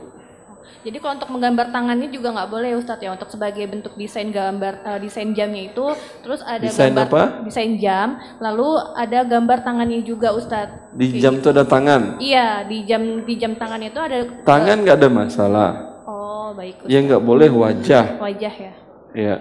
jadi 0.79 0.97
kalau 0.97 1.13
untuk 1.15 1.29
menggambar 1.29 1.69
tangannya 1.69 2.07
juga 2.07 2.31
nggak 2.31 2.49
boleh 2.49 2.71
Ustadz 2.73 2.99
ya 2.99 3.11
untuk 3.11 3.27
sebagai 3.27 3.61
bentuk 3.67 3.93
desain 3.93 4.27
gambar 4.29 4.73
eh, 4.81 4.99
desain 4.99 5.29
jamnya 5.29 5.69
itu 5.69 5.85
terus 6.19 6.39
ada 6.41 6.65
Desain 6.65 6.89
gambar 6.89 7.05
apa? 7.05 7.23
desain 7.43 7.77
jam 7.77 8.07
lalu 8.39 8.67
ada 8.95 9.19
gambar 9.23 9.59
tangannya 9.59 10.01
juga 10.01 10.31
Ustadz 10.31 10.89
Di 10.91 11.07
Kayak 11.09 11.19
jam 11.19 11.33
gitu. 11.35 11.39
itu 11.39 11.47
ada 11.51 11.63
tangan. 11.65 12.01
iya 12.17 12.47
di 12.63 12.77
jam 12.83 13.01
di 13.21 13.33
jam 13.35 13.53
tangannya 13.53 13.91
itu 13.91 13.99
ada 13.99 14.17
Tangan 14.41 14.77
nggak 14.81 14.97
ada 14.97 15.09
masalah. 15.09 15.69
oh 16.03 16.51
baik 16.53 16.81
Ya 16.87 16.99
nggak 16.99 17.21
boleh 17.21 17.49
wajah. 17.51 18.05
wajah 18.17 18.53
ya 18.55 18.73
Ya. 19.11 19.35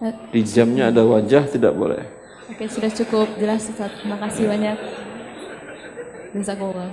Eh, 0.00 0.12
Di 0.30 0.40
jamnya 0.42 0.88
ada 0.88 1.02
wajah 1.02 1.44
tidak 1.44 1.70
boleh. 1.72 2.02
Oke, 2.44 2.68
sudah 2.68 2.92
cukup 2.92 3.28
jelas 3.40 3.64
Ustaz. 3.64 3.88
Terima 4.00 4.20
kasih 4.20 4.44
banyak. 4.44 4.76
Jazakumullah. 6.36 6.92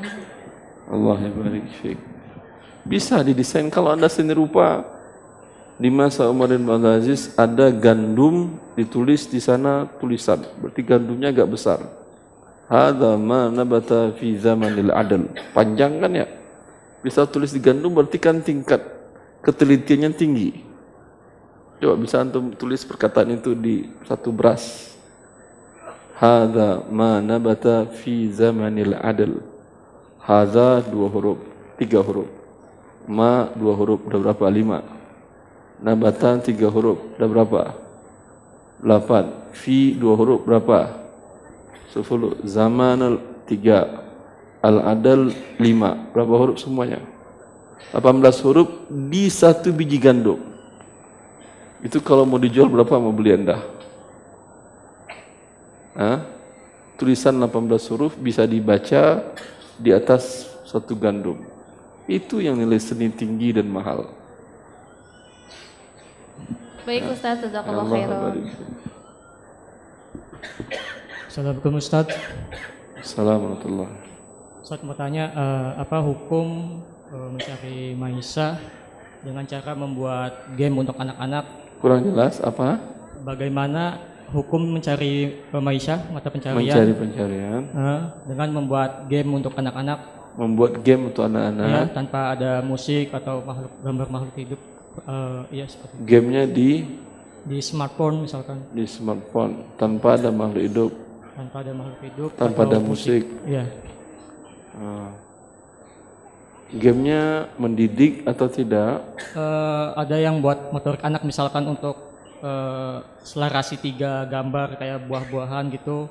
Allah 0.88 1.18
barik 1.28 1.68
fiik. 1.84 2.00
Bisa 2.88 3.20
didesain 3.20 3.68
kalau 3.68 3.92
anda 3.92 4.08
seni 4.08 4.32
rupa. 4.32 4.86
Di 5.82 5.90
masa 5.90 6.30
Umar 6.30 6.54
bin 6.54 6.70
Aziz 6.86 7.34
ada 7.36 7.74
gandum 7.74 8.56
ditulis 8.78 9.26
di 9.28 9.42
sana 9.42 9.90
tulisan. 9.98 10.40
Berarti 10.62 10.82
gandumnya 10.86 11.34
agak 11.34 11.50
besar. 11.52 11.80
Hadza 12.70 13.18
ma 13.18 13.50
nabata 13.52 14.14
fi 14.16 14.38
zamanil 14.38 14.94
adl. 14.94 15.28
Panjang 15.52 16.00
kan 16.00 16.12
ya? 16.16 16.28
Bisa 17.02 17.26
tulis 17.26 17.52
di 17.52 17.60
gandum 17.60 17.92
berarti 17.98 18.22
kan 18.22 18.40
tingkat 18.40 18.80
ketelitiannya 19.42 20.14
tinggi. 20.14 20.50
Coba 21.82 21.98
bisa 21.98 22.22
antum 22.22 22.54
tulis 22.54 22.86
perkataan 22.86 23.42
itu 23.42 23.58
di 23.58 23.90
satu 24.06 24.30
beras. 24.30 24.91
Hadza 26.22 26.86
ma 26.94 27.18
nabata 27.18 27.90
fi 27.90 28.30
zamanil 28.30 28.94
adl. 28.94 29.42
Hadza 30.22 30.86
dua 30.86 31.10
huruf, 31.10 31.42
tiga 31.82 31.98
huruf. 32.06 32.30
Ma 33.10 33.50
dua 33.58 33.74
huruf, 33.74 34.06
udah 34.06 34.22
berapa? 34.22 34.46
Lima. 34.54 34.86
Nabatan 35.82 36.46
tiga 36.46 36.70
huruf, 36.70 37.02
udah 37.18 37.26
berapa? 37.26 37.62
Delapan. 38.78 39.50
Fi 39.50 39.98
dua 39.98 40.14
huruf, 40.14 40.46
berapa? 40.46 40.94
Sepuluh. 41.90 42.38
Zamanul 42.46 43.18
tiga. 43.50 44.06
Al-adal 44.62 45.34
lima. 45.58 45.98
Berapa 46.14 46.38
huruf 46.38 46.62
semuanya? 46.62 47.02
18 47.98 48.46
huruf 48.46 48.70
di 48.88 49.26
satu 49.26 49.74
biji 49.74 49.98
gandum. 49.98 50.38
Itu 51.82 51.98
kalau 51.98 52.30
mau 52.30 52.38
dijual 52.38 52.70
berapa 52.70 53.02
mau 53.02 53.10
beli 53.10 53.34
anda? 53.34 53.58
Hah? 55.96 56.24
Tulisan 56.96 57.36
18 57.42 57.92
huruf 57.92 58.14
bisa 58.16 58.46
dibaca 58.46 59.34
di 59.76 59.90
atas 59.90 60.48
satu 60.70 60.94
gandum. 60.96 61.42
Itu 62.06 62.40
yang 62.40 62.56
nilai 62.56 62.78
seni 62.78 63.10
tinggi 63.10 63.52
dan 63.56 63.68
mahal. 63.68 64.08
Baik 66.86 67.14
Ustaz, 67.14 67.42
jazakallah 67.42 67.86
Allah 67.86 67.94
khairan. 67.94 68.34
Assalamualaikum 71.30 71.74
Ustaz. 71.78 72.08
Assalamualaikum. 72.98 73.88
Ustaz 74.62 74.80
mau 74.86 74.94
tanya 74.94 75.32
eh, 75.34 75.70
apa 75.82 75.98
hukum 76.06 76.80
eh, 77.10 77.28
mencari 77.34 77.78
maisa 77.98 78.62
dengan 79.22 79.46
cara 79.46 79.72
membuat 79.74 80.54
game 80.58 80.82
untuk 80.82 80.98
anak-anak? 80.98 81.46
Kurang 81.82 82.06
jelas 82.06 82.42
apa? 82.42 82.78
Bagaimana 83.22 84.11
hukum 84.32 84.62
mencari 84.80 85.44
maisa 85.60 86.00
mata 86.10 86.32
pencarian? 86.32 86.64
Mencari 86.64 86.94
pencarian. 86.96 87.62
eh, 87.68 88.02
dengan 88.32 88.48
membuat 88.64 89.06
game 89.12 89.30
untuk 89.36 89.54
anak-anak? 89.56 90.00
Membuat 90.40 90.80
game 90.80 91.12
untuk 91.12 91.28
anak-anak. 91.28 91.68
Ya, 91.68 91.82
tanpa 91.92 92.32
ada 92.32 92.64
musik 92.64 93.12
atau 93.12 93.44
makhluk 93.44 93.72
gambar 93.84 94.08
makhluk 94.08 94.36
hidup. 94.40 94.62
Eh, 95.08 95.42
iya 95.60 95.66
seperti 95.68 95.94
itu. 95.96 96.04
Gamenya 96.08 96.44
di 96.48 96.70
di 97.42 97.58
smartphone 97.58 98.30
misalkan 98.30 98.62
di 98.70 98.86
smartphone 98.86 99.74
tanpa 99.74 100.14
ada 100.14 100.30
makhluk 100.30 100.62
hidup. 100.62 100.92
tanpa 101.32 101.64
ada 101.66 101.72
makhluk 101.74 102.02
hidup 102.06 102.30
Tanpa 102.38 102.60
ada 102.68 102.78
musik. 102.78 103.24
Iya. 103.48 103.66
Ah. 104.78 105.10
Gamenya 106.72 107.52
mendidik 107.60 108.24
atau 108.24 108.48
tidak? 108.48 109.04
Eh, 109.36 109.88
ada 109.96 110.16
yang 110.16 110.40
buat 110.40 110.72
motorik 110.72 111.04
anak 111.04 111.24
misalkan 111.28 111.68
untuk 111.68 112.11
eh, 112.42 112.98
selarasi 113.22 113.78
tiga 113.80 114.26
gambar 114.26 114.76
kayak 114.82 115.06
buah-buahan 115.06 115.72
gitu. 115.78 116.10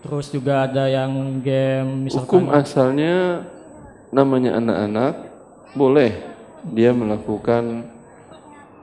Terus 0.00 0.30
juga 0.30 0.64
ada 0.68 0.86
yang 0.86 1.42
game 1.42 2.06
misalkan 2.06 2.26
Hukum 2.26 2.44
asalnya 2.54 3.42
namanya 4.14 4.56
anak-anak 4.56 5.14
boleh 5.74 6.12
dia 6.72 6.90
melakukan 6.94 7.86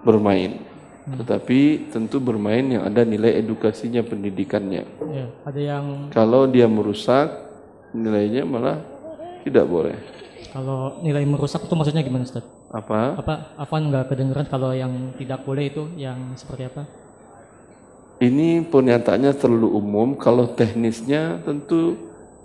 bermain. 0.03 0.59
Tetapi 1.03 1.91
tentu 1.91 2.23
bermain 2.23 2.63
yang 2.63 2.87
ada 2.87 3.03
nilai 3.03 3.35
edukasinya, 3.43 3.99
pendidikannya. 4.07 4.87
Ya, 5.11 5.27
ada 5.43 5.59
yang 5.59 6.07
Kalau 6.15 6.47
dia 6.47 6.63
merusak 6.63 7.27
nilainya 7.91 8.47
malah 8.47 8.79
tidak 9.43 9.67
boleh. 9.67 9.99
Kalau 10.55 11.03
nilai 11.03 11.27
merusak 11.27 11.67
itu 11.67 11.73
maksudnya 11.75 12.07
gimana 12.07 12.23
Ustaz? 12.23 12.47
Apa? 12.73 13.21
Apa 13.21 13.33
Afwan 13.53 13.93
nggak 13.93 14.09
kedengeran 14.09 14.49
kalau 14.49 14.73
yang 14.73 15.13
tidak 15.13 15.45
boleh 15.45 15.69
itu 15.69 15.93
yang 15.93 16.33
seperti 16.33 16.73
apa? 16.73 16.89
Ini 18.17 18.65
pernyataannya 18.65 19.29
terlalu 19.37 19.69
umum. 19.77 20.17
Kalau 20.17 20.49
teknisnya 20.49 21.37
tentu 21.45 21.97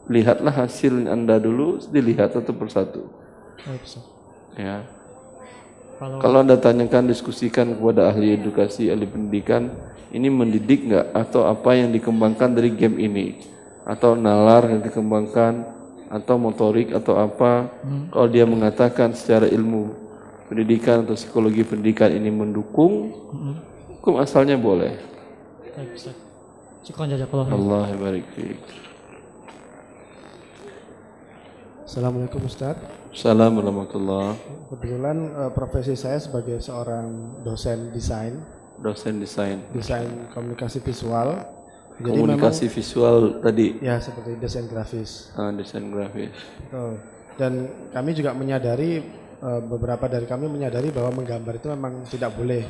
lihatlah 0.04 0.52
hasil 0.52 1.08
Anda 1.08 1.40
dulu, 1.40 1.80
dilihat 1.88 2.36
satu 2.36 2.52
persatu. 2.52 3.08
Baik, 3.64 3.84
Ustaz. 3.84 4.04
Ya. 4.56 4.84
Kalau- 5.96 6.20
Kalau 6.20 6.38
Anda 6.44 6.60
tanyakan, 6.60 7.08
diskusikan 7.08 7.72
kepada 7.72 8.12
ahli 8.12 8.36
edukasi, 8.36 8.92
ahli 8.92 9.08
pendidikan, 9.08 9.72
ini 10.12 10.28
mendidik 10.28 10.88
nggak 10.92 11.06
atau 11.16 11.48
apa 11.48 11.72
yang 11.72 11.88
dikembangkan 11.88 12.52
dari 12.52 12.72
game 12.76 13.00
ini? 13.00 13.26
Atau 13.88 14.12
nalar 14.12 14.68
yang 14.68 14.84
dikembangkan, 14.84 15.64
atau 16.08 16.34
motorik 16.36 16.92
atau 16.92 17.16
apa? 17.16 17.68
Hmm. 17.84 18.08
Kalau 18.12 18.28
dia 18.28 18.44
mengatakan 18.48 19.12
secara 19.12 19.44
ilmu 19.48 20.07
pendidikan 20.48 21.04
atau 21.04 21.14
psikologi 21.14 21.62
pendidikan 21.62 22.08
ini 22.08 22.28
mendukung, 22.28 23.12
Hmm. 23.30 23.54
hukum 24.00 24.18
asalnya 24.18 24.56
boleh. 24.56 24.96
Baik, 25.76 25.94
Ustaz. 25.94 26.16
Syukran 26.82 27.12
jazakallah. 27.12 27.52
Allah 27.52 27.86
barik. 27.94 28.24
Assalamualaikum 31.84 32.44
Ustaz. 32.44 32.76
Assalamualaikum 33.08 33.88
warahmatullahi 33.88 34.36
Kebetulan 34.68 35.16
eh, 35.32 35.50
profesi 35.52 35.96
saya 35.96 36.20
sebagai 36.20 36.60
seorang 36.60 37.40
dosen 37.40 37.88
desain, 37.92 38.36
Dosen 38.78 39.18
desain. 39.18 39.58
desain 39.72 40.28
komunikasi 40.32 40.78
visual. 40.80 41.34
Komunikasi 41.98 42.70
visual 42.70 43.42
tadi. 43.42 43.74
Ya 43.82 43.98
seperti 43.98 44.38
desain 44.38 44.70
grafis. 44.70 45.34
Ah, 45.34 45.50
desain 45.50 45.82
grafis. 45.90 46.30
Betul. 46.62 47.02
Dan 47.34 47.52
kami 47.90 48.14
juga 48.14 48.30
menyadari 48.32 49.02
beberapa 49.40 50.04
dari 50.10 50.26
kami 50.26 50.50
menyadari 50.50 50.90
bahwa 50.90 51.22
menggambar 51.22 51.54
itu 51.56 51.68
memang 51.70 52.02
tidak 52.10 52.34
boleh. 52.34 52.66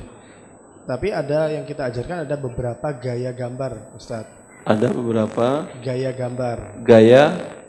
Tapi 0.88 1.12
ada 1.12 1.52
yang 1.52 1.68
kita 1.68 1.88
ajarkan 1.92 2.24
ada 2.24 2.36
beberapa 2.36 2.88
gaya 2.96 3.28
gambar, 3.32 3.92
Ustadz. 3.96 4.36
Ada 4.64 4.92
beberapa 4.92 5.64
Gaya 5.80 6.12
gambar. 6.12 6.84
gaya. 6.84 7.24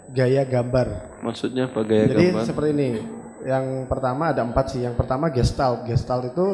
Gaya 0.09 0.43
gambar. 0.43 1.19
Maksudnya 1.23 1.69
apa 1.69 1.79
gaya 1.85 2.11
Jadi 2.11 2.25
gambar? 2.33 2.43
seperti 2.43 2.69
ini. 2.75 2.89
Yang 3.45 3.65
pertama 3.87 4.35
ada 4.35 4.41
empat 4.43 4.65
sih. 4.75 4.81
Yang 4.83 4.95
pertama 4.99 5.31
gestalt. 5.31 5.87
Gestalt 5.87 6.27
itu 6.31 6.47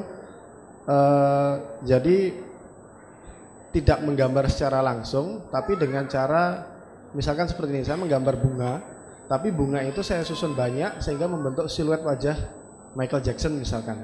eh, 0.85 1.53
jadi 1.81 2.17
tidak 3.73 3.99
menggambar 4.05 4.45
secara 4.47 4.79
langsung, 4.85 5.49
tapi 5.49 5.75
dengan 5.75 6.05
cara 6.05 6.61
misalkan 7.17 7.47
seperti 7.49 7.75
ini. 7.75 7.83
Saya 7.83 7.97
menggambar 7.97 8.35
bunga, 8.37 8.73
tapi 9.25 9.49
bunga 9.49 9.81
itu 9.81 10.05
saya 10.05 10.21
susun 10.21 10.53
banyak 10.53 11.01
sehingga 11.01 11.25
membentuk 11.25 11.65
siluet 11.65 12.05
wajah 12.05 12.37
Michael 12.93 13.25
Jackson 13.25 13.57
misalkan. 13.57 13.97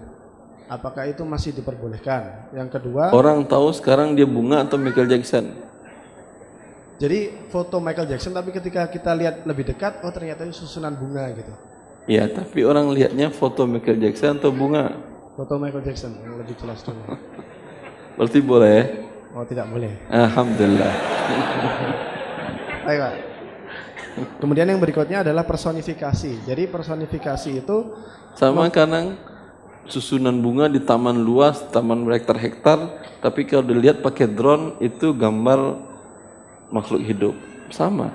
Apakah 0.72 1.04
itu 1.04 1.22
masih 1.28 1.52
diperbolehkan? 1.52 2.48
Yang 2.56 2.80
kedua, 2.80 3.12
Orang 3.12 3.44
tahu 3.44 3.76
sekarang 3.76 4.16
dia 4.16 4.24
bunga 4.24 4.64
atau 4.64 4.80
Michael 4.80 5.12
Jackson. 5.12 5.52
jadi 6.96 7.34
foto 7.50 7.82
Michael 7.82 8.08
Jackson 8.08 8.30
tapi 8.32 8.54
ketika 8.54 8.86
kita 8.86 9.12
lihat 9.18 9.44
lebih 9.44 9.66
dekat, 9.68 10.00
oh 10.06 10.14
ternyata 10.14 10.46
itu 10.46 10.54
susunan 10.64 10.94
bunga 10.94 11.28
gitu. 11.34 11.50
Ya, 12.06 12.30
tapi 12.30 12.62
orang 12.62 12.94
lihatnya 12.94 13.34
foto 13.34 13.66
Michael 13.66 14.00
Jackson 14.00 14.38
atau 14.38 14.54
bunga. 14.54 14.96
Foto 15.34 15.58
Michael 15.58 15.82
Jackson 15.82 16.14
yang 16.22 16.38
lebih 16.38 16.54
jelas 16.62 16.82
dulu. 16.86 17.02
Berarti 18.22 18.40
boleh. 18.40 18.80
Oh 19.34 19.44
tidak 19.44 19.66
boleh. 19.72 19.92
Alhamdulillah. 20.14 20.94
Baik 22.86 23.00
Pak. 23.02 23.14
Kemudian 24.12 24.68
yang 24.68 24.82
berikutnya 24.82 25.24
adalah 25.24 25.48
personifikasi. 25.48 26.44
Jadi 26.44 26.64
personifikasi 26.68 27.50
itu 27.64 27.78
Sama 28.36 28.68
kadang 28.72 29.16
susunan 29.88 30.36
bunga 30.40 30.72
di 30.72 30.80
taman 30.80 31.20
luas, 31.20 31.64
taman 31.72 32.04
berhektar-hektar, 32.08 32.80
tapi 33.20 33.44
kalau 33.44 33.66
dilihat 33.66 34.00
pakai 34.00 34.28
drone 34.30 34.80
itu 34.80 35.12
gambar 35.12 35.80
makhluk 36.72 37.02
hidup. 37.04 37.36
Sama. 37.72 38.12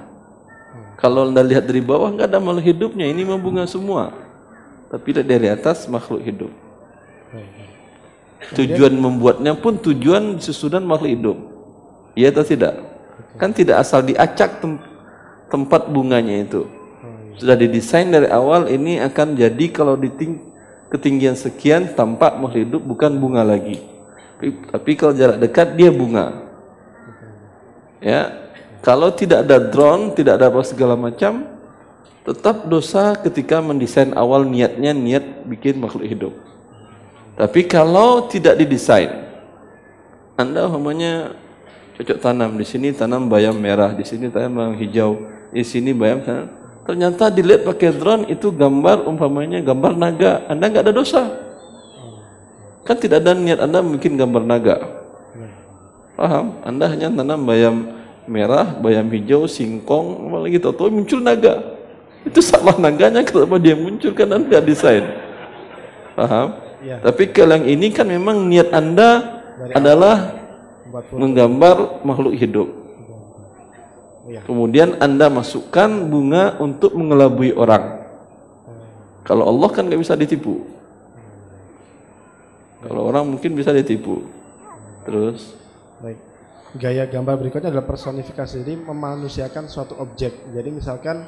Kalau 0.97 1.29
Anda 1.29 1.45
lihat 1.45 1.69
dari 1.69 1.85
bawah 1.85 2.09
nggak 2.09 2.33
ada 2.33 2.41
makhluk 2.41 2.65
hidupnya, 2.65 3.05
ini 3.09 3.25
mah 3.25 3.37
bunga 3.37 3.69
semua. 3.69 4.13
Tapi 4.89 5.21
dari 5.21 5.49
atas 5.53 5.85
makhluk 5.85 6.25
hidup. 6.25 6.53
Tujuan 8.57 8.95
membuatnya 8.95 9.53
pun 9.59 9.77
tujuan 9.77 10.39
susunan 10.41 10.85
makhluk 10.85 11.11
hidup. 11.13 11.37
Iya 12.17 12.33
atau 12.33 12.45
tidak? 12.47 12.75
Kan 13.37 13.53
tidak 13.53 13.85
asal 13.85 14.01
diacak 14.01 14.65
tempat 15.51 15.87
bunganya 15.91 16.43
itu. 16.43 16.67
Sudah 17.37 17.55
didesain 17.55 18.09
dari 18.09 18.27
awal 18.33 18.73
ini 18.73 18.97
akan 19.03 19.37
jadi 19.37 19.67
kalau 19.69 19.95
di 19.95 20.09
ting- 20.09 20.41
ketinggian 20.89 21.37
sekian 21.37 21.93
tampak 21.93 22.39
makhluk 22.41 22.63
hidup 22.65 22.83
bukan 22.83 23.13
bunga 23.21 23.45
lagi. 23.45 23.83
Tapi, 24.73 24.91
kalau 25.01 25.17
jarak 25.17 25.41
dekat 25.41 25.77
dia 25.77 25.89
bunga. 25.89 26.45
Ya. 28.01 28.49
Kalau 28.85 29.11
tidak 29.11 29.49
ada 29.49 29.59
drone, 29.59 30.15
tidak 30.15 30.39
ada 30.39 30.47
apa 30.53 30.63
segala 30.63 30.95
macam, 30.95 31.43
tetap 32.23 32.71
dosa 32.71 33.19
ketika 33.19 33.59
mendesain 33.59 34.15
awal 34.15 34.47
niatnya 34.47 34.95
niat 34.95 35.43
bikin 35.49 35.83
makhluk 35.83 36.07
hidup. 36.07 36.33
Tapi 37.35 37.67
kalau 37.67 38.31
tidak 38.31 38.57
didesain, 38.57 39.11
Anda 40.39 40.71
umpamanya 40.71 41.35
cocok 41.99 42.19
tanam 42.21 42.55
di 42.57 42.65
sini 42.69 42.93
tanam 42.93 43.27
bayam 43.27 43.57
merah, 43.57 43.91
di 43.91 44.05
sini 44.07 44.31
tanam 44.31 44.57
bayam 44.57 44.75
hijau, 44.79 45.13
di 45.51 45.63
sini 45.67 45.91
bayam 45.97 46.23
tanam. 46.23 46.49
Ternyata 46.87 47.35
dilihat 47.35 47.67
pakai 47.67 47.91
drone 47.91 48.31
itu 48.31 48.55
gambar 48.55 49.11
umpamanya 49.11 49.59
gambar 49.59 49.99
naga, 49.99 50.47
Anda 50.47 50.71
nggak 50.71 50.85
ada 50.87 50.95
dosa. 50.95 51.23
Kan 52.87 53.03
tidak 53.03 53.27
ada 53.27 53.35
niat 53.35 53.59
Anda 53.59 53.83
bikin 53.83 54.15
gambar 54.15 54.47
naga. 54.47 54.77
Paham? 56.15 56.63
Anda 56.63 56.87
hanya 56.87 57.11
tanam 57.11 57.43
bayam 57.43 57.77
merah, 58.31 58.79
bayam 58.79 59.11
hijau, 59.11 59.51
singkong, 59.51 60.31
apalagi 60.31 60.63
tahu 60.63 60.89
muncul 60.95 61.19
naga. 61.19 61.75
Itu 62.23 62.39
salah 62.43 62.79
naganya 62.79 63.23
kenapa 63.27 63.59
dia 63.59 63.75
muncul 63.75 64.15
kan 64.15 64.31
Anda 64.31 64.47
nggak 64.47 64.65
desain. 64.67 65.05
Paham? 66.15 66.55
Iya. 66.87 67.03
Tapi 67.03 67.35
kalau 67.35 67.59
yang 67.59 67.67
ini 67.67 67.91
kan 67.91 68.07
memang 68.07 68.47
niat 68.47 68.71
Anda 68.71 69.43
adalah 69.75 70.39
Buat 70.87 71.11
foto. 71.11 71.19
menggambar 71.19 71.77
makhluk 72.07 72.39
hidup. 72.39 72.86
Iya. 74.27 74.43
Kemudian 74.43 74.99
Anda 74.99 75.31
masukkan 75.31 75.87
bunga 76.11 76.59
untuk 76.59 76.99
mengelabui 76.99 77.55
orang. 77.55 78.03
Kalau 79.23 79.47
Allah 79.47 79.69
kan 79.71 79.87
nggak 79.87 80.03
bisa 80.03 80.15
ditipu. 80.19 80.67
Kalau 82.83 83.03
orang 83.11 83.27
mungkin 83.27 83.55
bisa 83.55 83.75
ditipu. 83.75 84.27
Terus 85.07 85.55
Baik. 86.03 86.19
Gaya 86.77 87.09
gambar 87.09 87.41
berikutnya 87.41 87.73
adalah 87.73 87.89
personifikasi. 87.89 88.63
Jadi 88.63 88.75
memanusiakan 88.77 89.65
suatu 89.71 89.97
objek. 89.97 90.53
Jadi 90.53 90.69
misalkan 90.75 91.25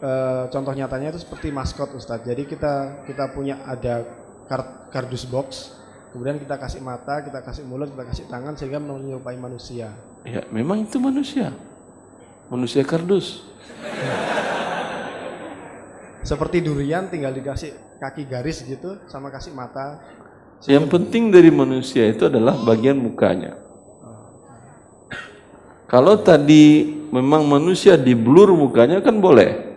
eh, 0.00 0.44
contoh 0.48 0.72
nyatanya 0.72 1.12
itu 1.14 1.20
seperti 1.20 1.52
maskot 1.52 1.92
Ustadz. 1.92 2.24
Jadi 2.24 2.48
kita 2.48 3.04
kita 3.04 3.30
punya 3.34 3.60
ada 3.66 4.06
kar- 4.48 4.88
kardus 4.88 5.28
box, 5.28 5.74
kemudian 6.14 6.40
kita 6.40 6.56
kasih 6.56 6.80
mata, 6.80 7.20
kita 7.20 7.44
kasih 7.44 7.66
mulut, 7.66 7.92
kita 7.92 8.04
kasih 8.08 8.24
tangan 8.30 8.54
sehingga 8.56 8.80
menyerupai 8.80 9.36
manusia. 9.36 9.92
ya 10.24 10.40
memang 10.48 10.88
itu 10.88 10.96
manusia. 10.96 11.52
Manusia 12.52 12.84
kardus. 12.84 13.44
Seperti 16.24 16.64
durian 16.64 17.12
tinggal 17.12 17.36
dikasih 17.36 17.76
kaki 18.00 18.24
garis 18.24 18.64
gitu 18.64 19.00
sama 19.08 19.28
kasih 19.28 19.52
mata. 19.52 20.00
Yang 20.64 20.88
penting 20.88 21.28
dari 21.28 21.52
manusia 21.52 22.08
itu 22.08 22.24
adalah 22.24 22.56
bagian 22.64 22.96
mukanya. 22.96 23.60
Kalau 25.84 26.16
tadi 26.16 26.96
memang 27.12 27.44
manusia 27.44 27.94
di 28.00 28.16
blur 28.16 28.56
mukanya 28.56 29.04
kan 29.04 29.20
boleh. 29.20 29.76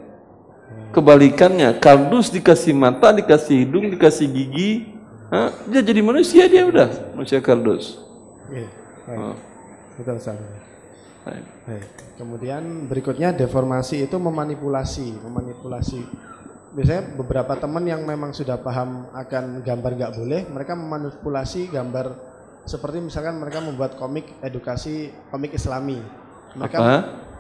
Kebalikannya, 0.96 1.78
kardus 1.84 2.32
dikasih 2.32 2.72
mata, 2.72 3.12
dikasih 3.12 3.68
hidung, 3.68 3.92
dikasih 3.92 4.26
gigi, 4.32 4.98
ha? 5.30 5.52
dia 5.68 5.84
jadi 5.84 6.00
manusia 6.00 6.48
dia 6.48 6.64
udah 6.64 7.12
manusia 7.14 7.44
kardus. 7.44 8.00
Iya, 8.50 8.72
baik. 9.06 9.20
Oh. 9.20 9.36
Betul 10.00 10.16
Ustaz. 10.18 10.67
Baik. 11.68 11.86
Kemudian 12.16 12.88
berikutnya 12.88 13.36
deformasi 13.36 14.08
itu 14.08 14.16
memanipulasi, 14.16 15.20
memanipulasi. 15.22 16.02
Biasanya 16.74 17.18
beberapa 17.18 17.58
teman 17.58 17.84
yang 17.84 18.06
memang 18.06 18.32
sudah 18.32 18.62
paham 18.62 19.10
akan 19.12 19.66
gambar 19.66 19.92
nggak 19.98 20.14
boleh, 20.16 20.42
mereka 20.48 20.74
memanipulasi 20.78 21.74
gambar 21.74 22.38
seperti 22.68 23.00
misalkan 23.00 23.40
mereka 23.40 23.64
membuat 23.64 23.96
komik 23.96 24.28
edukasi 24.44 25.10
komik 25.32 25.56
Islami. 25.56 26.04
Mereka 26.56 26.78
Apa? 26.78 26.96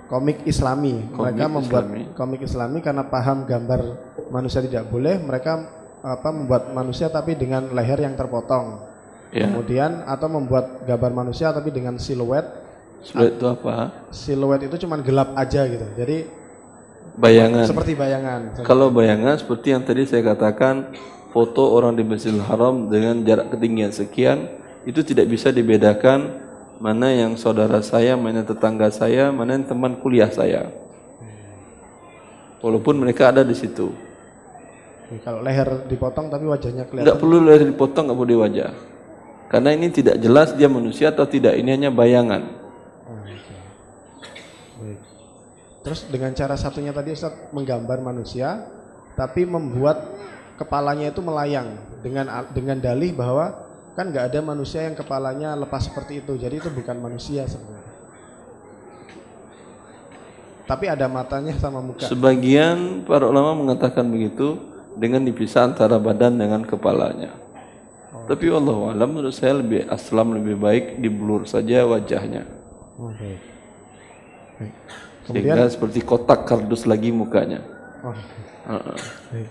komik 0.08 0.48
Islami. 0.48 1.04
mereka 1.12 1.46
Komik 1.52 1.56
membuat 1.60 1.86
Islami. 1.86 2.02
komik 2.16 2.42
Islami 2.48 2.80
karena 2.80 3.04
paham 3.12 3.44
gambar 3.44 3.82
manusia 4.32 4.64
tidak 4.64 4.88
boleh, 4.88 5.20
mereka 5.20 5.68
apa 6.00 6.30
membuat 6.32 6.72
manusia 6.72 7.12
tapi 7.12 7.36
dengan 7.36 7.76
leher 7.76 8.00
yang 8.00 8.16
terpotong. 8.16 8.88
Ya. 9.36 9.52
Kemudian 9.52 10.08
atau 10.08 10.32
membuat 10.32 10.88
gambar 10.88 11.12
manusia 11.12 11.52
tapi 11.52 11.76
dengan 11.76 12.00
siluet 12.00 12.66
Siluet 13.06 13.40
itu 13.40 13.45
apa? 13.48 13.76
siluet 14.11 14.61
itu 14.68 14.76
cuman 14.84 14.99
gelap 15.06 15.32
aja 15.38 15.64
gitu. 15.69 15.88
Jadi 15.95 16.18
Bayangan. 17.18 17.65
Seperti 17.65 17.98
bayangan. 17.98 18.61
Kalau 18.61 18.94
bayangan 18.94 19.41
seperti 19.41 19.74
yang 19.74 19.82
tadi 19.82 20.06
saya 20.06 20.22
katakan, 20.22 20.94
foto 21.34 21.74
orang 21.74 21.98
di 21.98 22.06
Masjidil 22.06 22.45
Haram 22.45 22.86
dengan 22.86 23.26
jarak 23.26 23.57
ketinggian 23.57 23.90
sekian 23.90 24.38
itu 24.86 25.02
tidak 25.02 25.26
bisa 25.26 25.49
dibedakan 25.49 26.45
mana 26.78 27.10
yang 27.10 27.34
saudara 27.34 27.82
saya, 27.82 28.14
mana 28.14 28.45
tetangga 28.45 28.94
saya, 28.94 29.34
mana 29.34 29.57
yang 29.57 29.65
teman 29.65 29.98
kuliah 29.98 30.30
saya. 30.30 30.69
Walaupun 32.61 33.02
mereka 33.02 33.34
ada 33.34 33.41
di 33.41 33.57
situ. 33.57 33.90
Oke, 35.10 35.18
Kalau 35.26 35.41
leher 35.41 35.90
dipotong 35.90 36.30
tapi 36.30 36.45
wajahnya 36.45 36.86
kelihatan. 36.86 37.02
Enggak 37.02 37.18
perlu 37.18 37.38
leher 37.41 37.65
dipotong, 37.65 38.03
enggak 38.06 38.18
perlu 38.22 38.30
di 38.30 38.38
wajah. 38.38 38.72
Karena 39.49 39.69
ini 39.74 39.88
tidak 39.90 40.22
jelas 40.22 40.53
dia 40.53 40.69
manusia 40.69 41.10
atau 41.10 41.26
tidak, 41.26 41.57
ini 41.57 41.74
hanya 41.74 41.90
bayangan. 41.90 42.66
Oh, 43.08 43.16
oke. 43.16 43.56
Baik. 44.84 45.00
Terus 45.88 46.04
dengan 46.12 46.32
cara 46.36 46.60
satunya 46.60 46.92
tadi 46.92 47.16
Ustaz 47.16 47.32
menggambar 47.56 48.04
manusia 48.04 48.68
tapi 49.16 49.48
membuat 49.48 50.04
kepalanya 50.60 51.10
itu 51.10 51.24
melayang 51.24 51.80
dengan 52.04 52.28
dengan 52.52 52.78
dalih 52.84 53.16
bahwa 53.16 53.66
kan 53.96 54.12
nggak 54.12 54.30
ada 54.30 54.40
manusia 54.44 54.84
yang 54.84 55.00
kepalanya 55.00 55.56
lepas 55.56 55.88
seperti 55.88 56.20
itu. 56.20 56.36
Jadi 56.36 56.60
itu 56.60 56.70
bukan 56.70 57.00
manusia 57.00 57.48
sebenarnya. 57.48 57.96
Tapi 60.68 60.86
ada 60.92 61.08
matanya 61.08 61.56
sama 61.56 61.80
muka. 61.80 62.04
Sebagian 62.04 63.08
para 63.08 63.24
ulama 63.24 63.56
mengatakan 63.56 64.04
begitu 64.04 64.60
dengan 65.00 65.24
dipisah 65.24 65.72
antara 65.72 65.96
badan 65.96 66.36
dengan 66.36 66.68
kepalanya. 66.68 67.32
Tapi 68.28 68.52
Allah 68.52 68.92
alam 68.92 69.08
menurut 69.16 69.32
saya 69.32 69.56
lebih 69.64 69.88
aslam 69.88 70.36
lebih 70.36 70.60
baik 70.60 71.00
diblur 71.00 71.48
saja 71.48 71.88
wajahnya. 71.88 72.57
Oke. 72.98 73.32
Baik. 74.57 74.74
Sehingga 75.28 75.53
Kemudian 75.53 75.69
seperti 75.69 75.99
kotak 76.02 76.49
kardus 76.49 76.90
lagi 76.90 77.14
mukanya. 77.14 77.61
Oh. 78.02 78.15
Heeh. 78.68 78.98
Baik. 79.32 79.49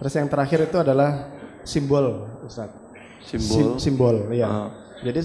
Terus 0.00 0.12
yang 0.16 0.28
terakhir 0.32 0.58
itu 0.64 0.76
adalah 0.80 1.28
simbol, 1.60 2.24
Ustaz. 2.40 2.72
Simbol? 3.20 3.76
Sim- 3.76 3.76
simbol, 3.76 4.16
iya. 4.32 4.48
Ah. 4.48 4.68
Jadi 5.04 5.20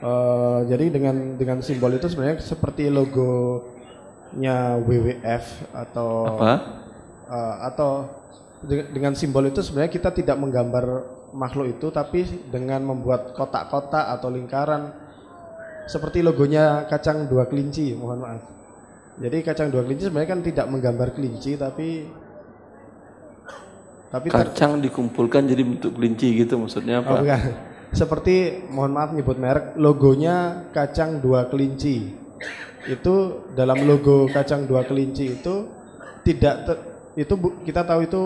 eh, 0.00 0.60
jadi 0.72 0.84
dengan 0.88 1.36
dengan 1.36 1.58
simbol 1.60 1.92
itu 1.92 2.08
sebenarnya 2.08 2.40
seperti 2.40 2.88
logonya 2.88 4.80
WWF 4.80 5.44
atau 5.68 6.10
Apa? 6.40 6.52
eh, 7.28 7.54
atau 7.68 7.90
de- 8.64 8.88
dengan 8.88 9.12
simbol 9.12 9.44
itu 9.44 9.60
sebenarnya 9.60 9.92
kita 9.92 10.16
tidak 10.16 10.40
menggambar 10.40 11.04
makhluk 11.36 11.76
itu 11.76 11.92
tapi 11.92 12.24
dengan 12.48 12.82
membuat 12.82 13.36
kotak-kotak 13.36 14.16
atau 14.16 14.32
lingkaran 14.32 14.96
seperti 15.90 16.22
logonya 16.22 16.86
kacang 16.86 17.26
dua 17.26 17.50
kelinci, 17.50 17.98
mohon 17.98 18.22
maaf. 18.22 18.42
Jadi 19.18 19.42
kacang 19.42 19.68
dua 19.68 19.82
kelinci 19.82 20.06
sebenarnya 20.06 20.30
kan 20.30 20.40
tidak 20.40 20.66
menggambar 20.70 21.12
kelinci 21.12 21.58
tapi 21.58 22.06
tapi 24.10 24.26
Kacang 24.26 24.82
dikumpulkan 24.82 25.46
jadi 25.46 25.62
bentuk 25.62 25.94
kelinci 25.94 26.34
gitu 26.34 26.58
maksudnya 26.58 26.98
Oh, 26.98 27.06
apa? 27.06 27.22
bukan. 27.22 27.40
Seperti 27.90 28.34
mohon 28.70 28.94
maaf 28.94 29.10
nyebut 29.10 29.34
merek, 29.34 29.74
logonya 29.74 30.66
kacang 30.70 31.18
dua 31.18 31.46
kelinci. 31.46 32.10
Itu 32.86 33.14
dalam 33.52 33.82
logo 33.82 34.26
kacang 34.26 34.64
dua 34.64 34.82
kelinci 34.82 35.36
itu 35.36 35.66
tidak 36.22 36.54
ter- 36.64 36.82
itu 37.18 37.34
bu- 37.34 37.60
kita 37.60 37.82
tahu 37.82 38.06
itu 38.06 38.20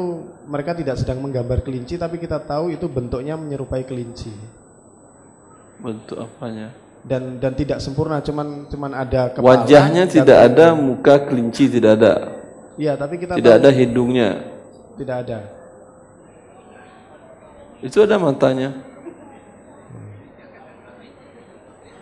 mereka 0.46 0.76
tidak 0.76 1.00
sedang 1.00 1.18
menggambar 1.18 1.64
kelinci 1.64 1.96
tapi 1.96 2.20
kita 2.20 2.36
tahu 2.38 2.68
itu 2.68 2.84
bentuknya 2.84 3.32
menyerupai 3.34 3.80
kelinci 3.82 4.28
Bentuk 5.80 6.20
apanya? 6.20 6.68
Dan 7.04 7.36
dan 7.36 7.52
tidak 7.52 7.84
sempurna 7.84 8.24
cuman 8.24 8.64
cuman 8.66 8.90
ada 8.96 9.28
kepala 9.28 9.62
Wajahnya 9.62 10.08
tidak 10.08 10.38
ada, 10.40 10.72
muka 10.72 11.20
kelinci 11.28 11.68
tidak 11.68 12.00
ada. 12.00 12.14
Iya, 12.74 12.96
tapi 12.96 13.20
kita 13.20 13.36
Tidak 13.36 13.54
tahu- 13.54 13.60
ada 13.60 13.70
hidungnya. 13.70 14.30
Tidak 14.96 15.16
ada. 15.20 15.38
Itu 17.78 18.00
ada 18.00 18.16
matanya. 18.16 18.72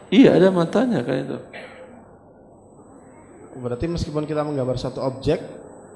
Iya 0.09 0.37
ada 0.37 0.49
matanya 0.53 1.01
kayak 1.01 1.23
itu. 1.25 1.39
Berarti 3.59 3.87
meskipun 3.87 4.25
kita 4.25 4.45
menggambar 4.45 4.77
satu 4.77 5.01
objek 5.01 5.41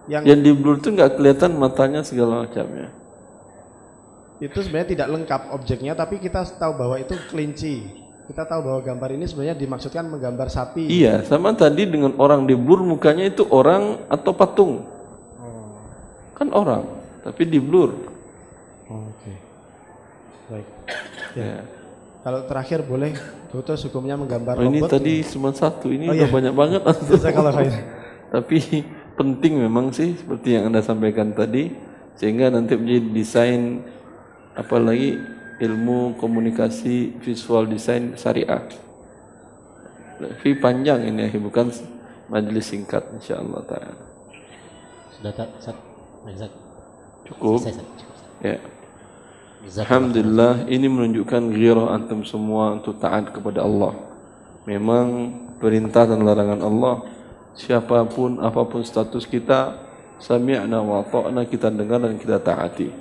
yang 0.08 0.24
Yang 0.24 0.40
di 0.40 0.52
blur 0.52 0.76
itu 0.76 0.88
nggak 0.90 1.16
kelihatan 1.16 1.52
matanya 1.56 2.00
segala 2.02 2.44
macamnya. 2.44 2.90
itu 4.36 4.52
sebenarnya 4.60 4.92
tidak 4.92 5.08
lengkap 5.08 5.42
objeknya 5.48 5.96
tapi 5.96 6.20
kita 6.20 6.44
tahu 6.44 6.76
bahwa 6.76 7.00
itu 7.00 7.16
kelinci. 7.32 8.04
Kita 8.26 8.42
tahu 8.42 8.60
bahwa 8.66 8.80
gambar 8.82 9.10
ini 9.14 9.24
sebenarnya 9.30 9.54
dimaksudkan 9.54 10.02
menggambar 10.10 10.50
sapi. 10.50 10.90
Iya, 10.90 11.22
sama 11.22 11.54
tadi 11.54 11.86
dengan 11.86 12.10
orang 12.18 12.42
di 12.42 12.58
blur 12.58 12.82
mukanya 12.82 13.22
itu 13.22 13.46
orang 13.46 14.02
atau 14.10 14.34
patung. 14.34 14.82
Kan 16.34 16.50
orang, 16.50 16.84
tapi 17.22 17.46
di 17.46 17.62
blur. 17.62 17.94
Oke. 18.90 19.32
Baik. 20.50 20.66
Ya. 21.38 21.44
Ya. 21.46 21.58
Kalau 22.26 22.42
terakhir 22.50 22.82
boleh 22.82 23.14
putus 23.54 23.86
hukumnya 23.86 24.18
menggambar 24.18 24.58
Oh, 24.58 24.66
ini 24.66 24.82
robot. 24.82 24.98
tadi 24.98 25.22
cuma 25.22 25.54
satu, 25.54 25.94
ini 25.94 26.10
Oh, 26.10 26.14
udah 26.18 26.26
iya. 26.26 26.34
banyak 26.34 26.54
banget. 26.58 26.82
Tapi 28.34 28.58
penting 29.14 29.62
memang 29.62 29.94
sih 29.94 30.18
seperti 30.18 30.58
yang 30.58 30.68
anda 30.68 30.82
sampaikan 30.82 31.30
tadi, 31.30 31.70
sehingga 32.18 32.50
nanti 32.50 32.74
menjadi 32.74 33.06
desain 33.14 33.86
apalagi 34.58 35.14
ilmu 35.60 36.20
komunikasi 36.20 37.16
visual 37.20 37.64
design 37.68 38.16
syariah. 38.16 38.64
Tapi 40.16 40.56
panjang 40.56 41.04
ini 41.04 41.28
ya, 41.28 41.38
bukan 41.40 41.72
majelis 42.32 42.72
singkat 42.72 43.04
insyaallah 43.16 43.62
taala. 43.68 44.04
Sudah 45.16 45.32
tak, 45.32 45.48
Ustaz? 45.60 45.76
Ustaz. 46.24 46.52
Cukup. 47.26 47.58
Selesai. 47.60 47.84
Cukup. 47.84 48.16
Ya. 48.44 48.56
Alhamdulillah 49.66 50.70
ini 50.70 50.86
menunjukkan 50.86 51.50
ghirah 51.50 51.90
antum 51.90 52.22
semua 52.22 52.78
untuk 52.78 53.02
taat 53.02 53.34
kepada 53.34 53.66
Allah. 53.66 53.98
Memang 54.62 55.34
perintah 55.58 56.06
dan 56.06 56.22
larangan 56.22 56.60
Allah 56.62 56.94
siapa 57.56 58.04
pun 58.06 58.38
apa 58.38 58.62
pun 58.68 58.84
status 58.84 59.24
kita 59.24 59.74
sami'na 60.20 60.84
wa 60.84 61.02
ta'na 61.02 61.48
kita 61.48 61.72
dengar 61.72 61.98
dan 62.04 62.14
kita 62.20 62.38
taati. 62.38 62.92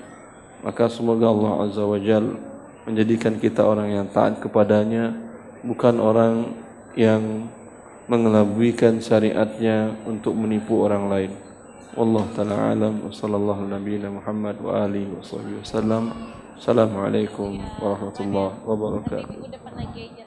Maka 0.66 0.90
semoga 0.90 1.30
Allah 1.30 1.70
Azza 1.70 1.86
wa 1.86 2.02
Jal 2.02 2.42
menjadikan 2.90 3.38
kita 3.38 3.62
orang 3.62 3.94
yang 3.94 4.10
taat 4.10 4.42
kepadanya 4.42 5.14
bukan 5.62 6.02
orang 6.02 6.58
yang 6.98 7.54
mengelabuikan 8.10 8.98
syariatnya 8.98 9.94
untuk 10.10 10.34
menipu 10.34 10.82
orang 10.82 11.06
lain. 11.06 11.32
Wallahu 11.94 12.34
taala 12.34 12.74
alam 12.74 13.06
wa 13.06 13.14
sallallahu 13.14 13.70
nabiyina 13.70 14.10
Muhammad 14.10 14.58
wa 14.58 14.90
alihi 14.90 15.10
wa 15.14 15.22
wasallam. 15.62 16.04
Assalamualaikum 16.58 17.62
warahmatullahi 17.78 18.58
wabarakatuh. 18.66 20.25